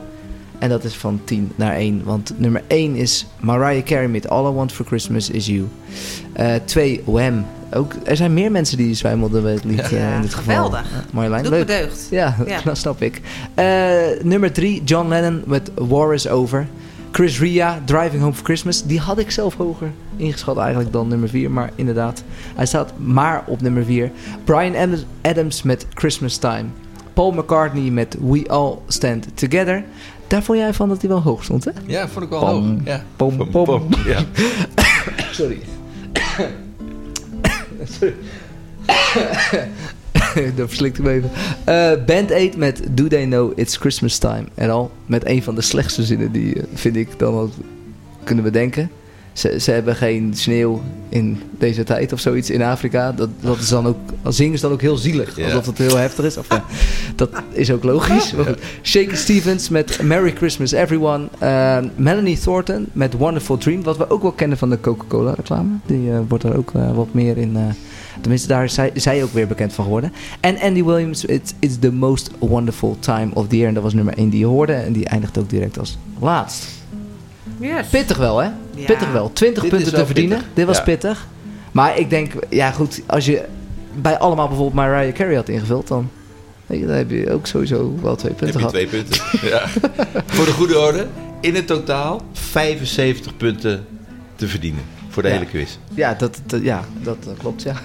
En 0.66 0.72
dat 0.72 0.84
is 0.84 0.96
van 0.96 1.22
10 1.24 1.52
naar 1.56 1.74
1, 1.76 2.02
want 2.04 2.34
nummer 2.38 2.64
1 2.68 2.96
is 2.96 3.26
Mariah 3.40 3.84
Carey 3.84 4.08
met 4.08 4.30
All 4.30 4.50
I 4.52 4.54
Want 4.54 4.72
For 4.72 4.86
Christmas 4.86 5.30
Is 5.30 5.46
You. 5.48 5.68
2, 6.66 7.02
Wham. 7.06 7.46
Ook, 7.74 7.94
er 8.04 8.16
zijn 8.16 8.34
meer 8.34 8.52
mensen 8.52 8.78
die 8.78 8.94
zwijmelden 8.94 9.44
bij 9.44 9.52
het 9.52 9.64
lied 9.64 9.80
eh, 9.82 9.92
Ja, 9.92 10.16
in 10.16 10.22
dit 10.22 10.34
geval. 10.34 10.54
geweldig. 10.56 10.80
Eh, 10.92 11.14
Marjolein, 11.14 11.44
Doet 11.44 11.52
leuk. 11.52 11.68
me 11.68 11.78
deugd. 11.78 12.08
Ja, 12.12 12.36
Ja. 12.46 12.62
dat 12.66 12.78
snap 12.78 13.02
ik. 13.02 13.22
Eh, 13.54 13.66
nummer 14.24 14.52
3, 14.52 14.84
John 14.84 15.08
Lennon 15.08 15.42
met 15.46 15.72
War 15.76 16.14
Is 16.14 16.28
Over. 16.28 16.68
Chris 17.12 17.40
Ria, 17.40 17.82
Driving 17.86 18.22
Home 18.22 18.34
for 18.34 18.44
Christmas. 18.46 18.84
Die 18.84 19.00
had 19.00 19.18
ik 19.20 19.32
zelf 19.32 19.56
hoger 19.56 19.92
ingeschat 20.16 20.58
eigenlijk 20.58 20.92
dan 20.92 21.08
nummer 21.08 21.30
4. 21.30 21.52
Maar 21.52 21.70
inderdaad, 21.76 22.24
hij 22.56 22.66
staat 22.66 22.94
maar 22.98 23.44
op 23.48 23.62
nummer 23.62 23.86
4. 23.86 24.12
Brian 24.44 24.76
Ad- 24.76 25.06
Adams 25.22 25.64
met 25.64 25.86
Christmas 25.94 26.38
Time. 26.38 26.64
Paul 27.14 27.32
McCartney 27.32 27.90
met 27.90 28.18
We 28.22 28.44
All 28.48 28.78
Stand 28.88 29.28
Together. 29.34 29.84
Daar 30.28 30.44
vond 30.44 30.58
jij 30.60 30.74
van 30.74 30.90
dat 30.90 31.02
hij 31.02 31.10
wel 31.10 31.22
hoog 31.22 31.44
stond, 31.44 31.64
hè? 31.66 31.72
Ja, 31.86 32.08
vond 32.08 32.26
ik 32.26 32.30
wel 32.32 32.40
Pom, 32.40 32.50
hoog. 32.50 32.80
Ja. 32.86 33.04
pom, 33.16 33.38
Pom, 33.38 33.50
pom. 33.50 33.66
pom, 33.66 33.88
ja. 34.06 34.24
Sorry. 35.32 35.60
Sorry. 38.00 38.14
Dat 40.56 40.68
verslikt 40.68 40.98
hem 40.98 41.08
even. 41.08 41.30
Eh, 41.64 41.92
Band 42.06 42.32
8 42.32 42.58
met 42.58 42.82
Do 42.92 43.08
They 43.08 43.26
Know 43.26 43.52
It's 43.56 43.78
Christmas 43.78 44.18
Time 44.18 44.44
at 44.58 44.70
All. 44.70 44.88
Met 45.06 45.26
een 45.26 45.44
van 45.44 45.56
de 45.56 45.62
slechtste 45.62 46.04
zinnen 46.04 46.32
die, 46.32 46.56
eh, 46.56 46.64
vind 46.74 46.96
ik, 46.96 47.20
dan 47.20 47.34
ook 47.34 47.52
kunnen 48.24 48.44
bedenken. 48.44 48.90
Ze, 49.36 49.60
ze 49.60 49.72
hebben 49.72 49.96
geen 49.96 50.34
sneeuw 50.36 50.82
in 51.10 51.42
deze 51.58 51.84
tijd 51.84 52.14
of 52.14 52.20
zoiets 52.20 52.50
in 52.50 52.62
Afrika. 52.62 53.12
Dat, 53.12 53.30
dat 53.40 53.58
is 53.58 53.70
dan 53.70 53.88
ook, 53.88 53.98
als 54.22 54.36
zingen 54.36 54.54
is 54.54 54.62
dan 54.62 54.72
ook 54.72 54.82
heel 54.82 54.98
zielig. 54.98 55.40
Alsof 55.40 55.66
het 55.66 55.78
heel 55.78 55.98
heftig 55.98 56.26
is. 56.26 56.38
Of, 56.38 56.48
ja, 56.50 56.64
dat 57.16 57.30
is 57.52 57.72
ook 57.72 57.84
logisch. 57.84 58.34
Shaky 58.84 59.16
Stevens 59.16 59.70
met 59.70 60.02
Merry 60.02 60.34
Christmas 60.36 60.72
Everyone. 60.72 61.28
Eh, 61.38 61.78
Melanie 61.96 62.40
Thornton 62.40 62.86
met 62.92 63.14
Wonderful 63.14 63.58
Dream. 63.58 63.84
Wat 63.84 63.98
we 63.98 64.10
ook 64.10 64.22
wel 64.22 64.32
kennen 64.32 64.58
van 64.58 64.70
de 64.70 64.80
Coca-Cola 64.80 65.34
reclame. 65.34 65.70
Die 65.86 66.12
eh, 66.12 66.20
wordt 66.28 66.44
er 66.44 66.58
ook 66.58 66.72
eh, 66.74 66.96
wat 66.96 67.14
meer 67.14 67.38
in... 67.38 67.56
eh, 67.56 67.64
tenminste, 68.22 68.48
daar 68.48 68.64
is 68.64 68.74
zij, 68.74 68.92
zij 68.94 69.24
ook 69.24 69.34
weer 69.34 69.48
bekend 69.48 69.74
van 69.74 69.84
geworden. 69.84 70.14
En 70.40 70.60
Andy 70.60 70.84
Williams, 70.84 71.26
It's, 71.26 71.54
It's 71.60 71.80
the 71.80 71.92
Most 71.92 72.32
Wonderful 72.40 72.98
Time 73.00 73.30
of 73.34 73.48
the 73.48 73.56
Year. 73.56 73.68
En 73.68 73.74
dat 73.74 73.84
was 73.84 73.94
nummer 73.94 74.18
1 74.18 74.30
die 74.30 74.40
je 74.40 74.46
hoorde. 74.46 74.74
En 74.74 74.94
die 74.94 75.06
eindigt 75.06 75.38
ook 75.38 75.50
direct 75.50 75.80
als 75.80 75.98
laatst. 76.20 76.68
Yes. 77.60 77.88
Pittig 77.88 78.18
wel, 78.18 78.38
hè? 78.38 78.50
Ja. 78.76 78.86
Pittig 78.86 79.12
wel. 79.12 79.34
20 79.34 79.62
Dit 79.64 79.72
punten 79.72 79.94
te 79.94 80.06
verdienen. 80.06 80.38
pittig. 80.38 80.54
Dit 80.56 80.66
was 80.66 80.78
Ja. 80.78 80.84
pittig. 80.84 81.28
Maar 81.72 81.98
ik 82.00 82.10
denk, 82.10 82.32
ja 82.50 82.72
goed, 82.72 83.02
als 83.08 83.26
je 83.26 83.44
bij 84.02 84.18
allemaal 84.18 84.48
bijvoorbeeld 84.48 84.76
Mariah 84.76 85.14
Carey 85.14 85.36
had 85.36 85.50
ingevuld, 85.50 85.88
dan, 85.88 86.10
weet 86.66 86.80
je, 86.80 86.86
dan 86.86 86.96
heb 86.96 87.10
je 87.10 87.32
ook 87.32 87.48
sowieso 87.48 87.96
wel 88.02 88.16
twee 88.16 88.34
punten 88.34 88.62
Heb 88.62 88.72
je 88.72 88.78
gehad. 88.78 88.90
twee 88.90 89.04
punten. 89.04 89.22
Ja. 89.50 89.68
Voor 90.26 90.46
de 90.46 90.52
goede 90.52 90.80
orde, 90.80 91.08
in 91.42 91.56
het 91.56 91.68
totaal 91.68 92.22
75 92.34 93.38
punten 93.38 93.86
te 94.36 94.48
verdienen 94.48 94.84
voor 95.10 95.24
de 95.24 95.28
Ja. 95.30 95.34
hele 95.34 95.46
quiz. 95.50 95.78
Ja, 95.94 96.14
dat, 96.14 96.40
dat- 96.46 96.62
ja, 96.62 96.84
dat 97.04 97.18
klopt, 97.38 97.62
ja. 97.62 97.76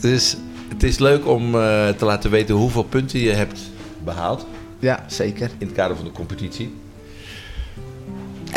Dus 0.00 0.36
het 0.68 0.82
is 0.82 0.98
leuk 0.98 1.26
om 1.26 1.54
eh, 1.54 1.88
te 1.88 2.04
laten 2.04 2.30
weten 2.30 2.54
hoeveel 2.54 2.82
punten 2.84 3.18
je 3.20 3.30
hebt 3.30 3.60
behaald 4.04 4.46
Ja, 4.78 5.04
zeker. 5.06 5.50
in 5.58 5.66
het 5.66 5.76
kader 5.76 5.96
van 5.96 6.04
de 6.04 6.12
competitie. 6.12 6.74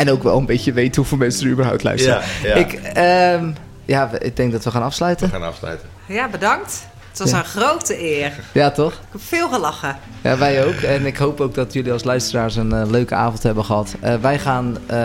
En 0.00 0.10
ook 0.10 0.22
wel 0.22 0.38
een 0.38 0.46
beetje 0.46 0.72
weet 0.72 0.96
hoeveel 0.96 1.18
mensen 1.18 1.46
er 1.46 1.52
überhaupt 1.52 1.82
luisteren. 1.82 2.20
Ja, 2.42 2.48
ja. 2.48 2.54
Ik, 2.54 2.72
ehm, 2.72 3.50
ja, 3.84 4.10
ik 4.18 4.36
denk 4.36 4.52
dat 4.52 4.64
we 4.64 4.70
gaan 4.70 4.82
afsluiten. 4.82 5.26
We 5.26 5.32
gaan 5.32 5.42
afsluiten. 5.48 5.88
Ja, 6.06 6.28
bedankt. 6.28 6.86
Het 7.10 7.18
was 7.18 7.30
Ja. 7.30 7.38
een 7.38 7.44
grote 7.44 8.02
eer. 8.18 8.32
Ja, 8.52 8.70
toch? 8.70 8.92
Ik 8.92 8.98
heb 9.12 9.20
veel 9.20 9.48
gelachen. 9.48 9.96
Ja, 10.22 10.38
wij 10.38 10.64
ook. 10.66 10.74
En 10.74 11.06
ik 11.06 11.16
hoop 11.16 11.40
ook 11.40 11.54
dat 11.54 11.72
jullie 11.72 11.92
als 11.92 12.04
luisteraars 12.04 12.56
een 12.56 12.72
eh, 12.72 12.90
leuke 12.90 13.14
avond 13.14 13.42
hebben 13.42 13.64
gehad. 13.64 13.94
Eh, 14.00 14.14
wij 14.20 14.38
gaan 14.38 14.76
eh, 14.86 14.96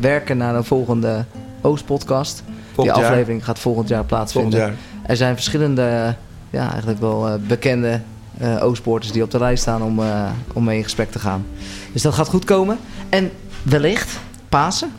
werken 0.00 0.36
naar 0.36 0.54
een 0.54 0.64
volgende 0.64 1.24
Oost-podcast. 1.60 2.42
Die 2.76 2.84
jaar. 2.84 2.94
aflevering 2.94 3.44
gaat 3.44 3.58
volgend 3.58 3.88
jaar 3.88 4.04
plaatsvinden. 4.04 4.58
Volgend 4.60 4.78
Er 5.06 5.16
zijn 5.16 5.34
verschillende, 5.34 6.14
ja, 6.50 6.70
eigenlijk 6.70 7.00
wel 7.00 7.28
eh, 7.28 7.34
bekende 7.46 8.00
eh 8.38 8.62
Oostsporters 8.64 9.12
die 9.12 9.22
op 9.22 9.30
de 9.30 9.38
lijst 9.38 9.62
staan 9.62 9.82
om, 9.82 9.98
eh, 10.02 10.24
om 10.52 10.64
mee 10.64 10.76
in 10.76 10.82
gesprek 10.82 11.10
te 11.10 11.18
gaan. 11.18 11.46
Dus 11.92 12.02
dat 12.02 12.14
gaat 12.14 12.28
goed 12.28 12.44
komen. 12.44 12.78
En 13.08 13.30
wellicht 13.62 14.18
Pasen, 14.52 14.92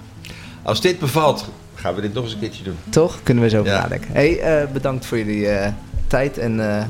Als 0.62 0.82
dit 0.82 1.00
bevalt, 1.00 1.46
gaan 1.76 1.96
we 1.96 2.02
dit 2.02 2.14
nog 2.14 2.24
eens 2.24 2.34
een 2.34 2.40
keertje 2.40 2.64
doen. 2.64 2.76
toch? 2.90 3.20
Kunnen 3.24 3.44
we 3.44 3.50
zo 3.50 3.60
over 3.60 3.72
Ja. 3.72 3.82
nadenken. 3.82 4.10
Hey, 4.14 4.40
eh, 4.40 4.68
bedankt 4.72 5.06
voor 5.06 5.18
jullie 5.18 5.48
eh, 5.48 5.72
tijd 6.08 6.38
en 6.38 6.78
eh, 6.78 6.84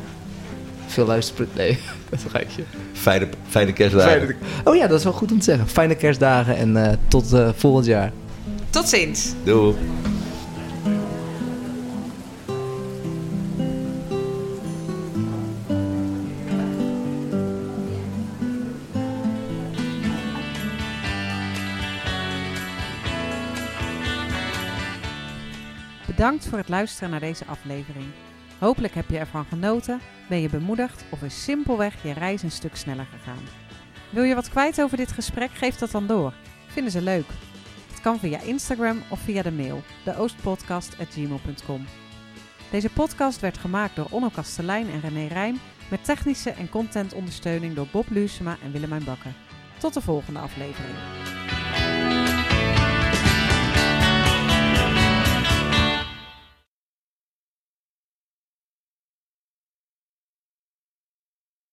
veel 0.87 1.05
luisteren. 1.05 1.47
Nee, 1.55 1.79
dat 2.09 2.19
is 2.19 2.25
een 2.25 2.29
geitje. 2.31 2.63
Fijne, 2.93 3.27
fijne 3.49 3.73
kerstdagen. 3.73 4.11
Fijne- 4.21 4.35
Oh 4.63 4.75
ja, 4.75 4.87
dat 4.87 4.97
is 4.97 5.03
wel 5.03 5.13
goed 5.13 5.31
om 5.31 5.37
te 5.37 5.43
zeggen. 5.43 5.67
Fijne 5.67 5.95
kerstdagen 5.95 6.55
en 6.57 6.85
eh, 6.89 6.97
tot 7.07 7.35
volgend 7.55 7.85
jaar. 7.85 8.11
Tot 8.69 8.89
ziens. 8.89 9.33
Doei. 9.43 9.75
Bedankt 26.23 26.47
voor 26.47 26.57
het 26.57 26.69
luisteren 26.69 27.09
naar 27.09 27.19
deze 27.19 27.45
aflevering. 27.45 28.05
Hopelijk 28.59 28.93
heb 28.93 29.09
je 29.09 29.17
ervan 29.17 29.45
genoten, 29.45 29.99
ben 30.29 30.41
je 30.41 30.49
bemoedigd 30.49 31.03
of 31.09 31.21
is 31.21 31.43
simpelweg 31.43 32.03
je 32.03 32.13
reis 32.13 32.43
een 32.43 32.51
stuk 32.51 32.75
sneller 32.75 33.05
gegaan. 33.05 33.43
Wil 34.09 34.23
je 34.23 34.35
wat 34.35 34.49
kwijt 34.49 34.81
over 34.81 34.97
dit 34.97 35.11
gesprek? 35.11 35.51
Geef 35.51 35.75
dat 35.75 35.91
dan 35.91 36.07
door. 36.07 36.33
Vinden 36.67 36.91
ze 36.91 37.01
leuk. 37.01 37.25
Het 37.89 38.01
kan 38.01 38.19
via 38.19 38.39
Instagram 38.39 39.01
of 39.09 39.19
via 39.19 39.41
de 39.41 39.51
mail, 39.51 39.81
deoostpodcast.gmail.com. 40.03 41.85
Deze 42.69 42.89
podcast 42.89 43.39
werd 43.39 43.57
gemaakt 43.57 43.95
door 43.95 44.07
Onno 44.09 44.29
Kastelein 44.29 44.89
en 44.89 45.01
René 45.01 45.27
Rijm 45.27 45.59
met 45.89 46.05
technische 46.05 46.51
en 46.51 46.69
contentondersteuning 46.69 47.75
door 47.75 47.87
Bob 47.91 48.09
Luusema 48.09 48.57
en 48.63 48.71
Willemijn 48.71 49.03
Bakker. 49.03 49.33
Tot 49.77 49.93
de 49.93 50.01
volgende 50.01 50.39
aflevering. 50.39 50.95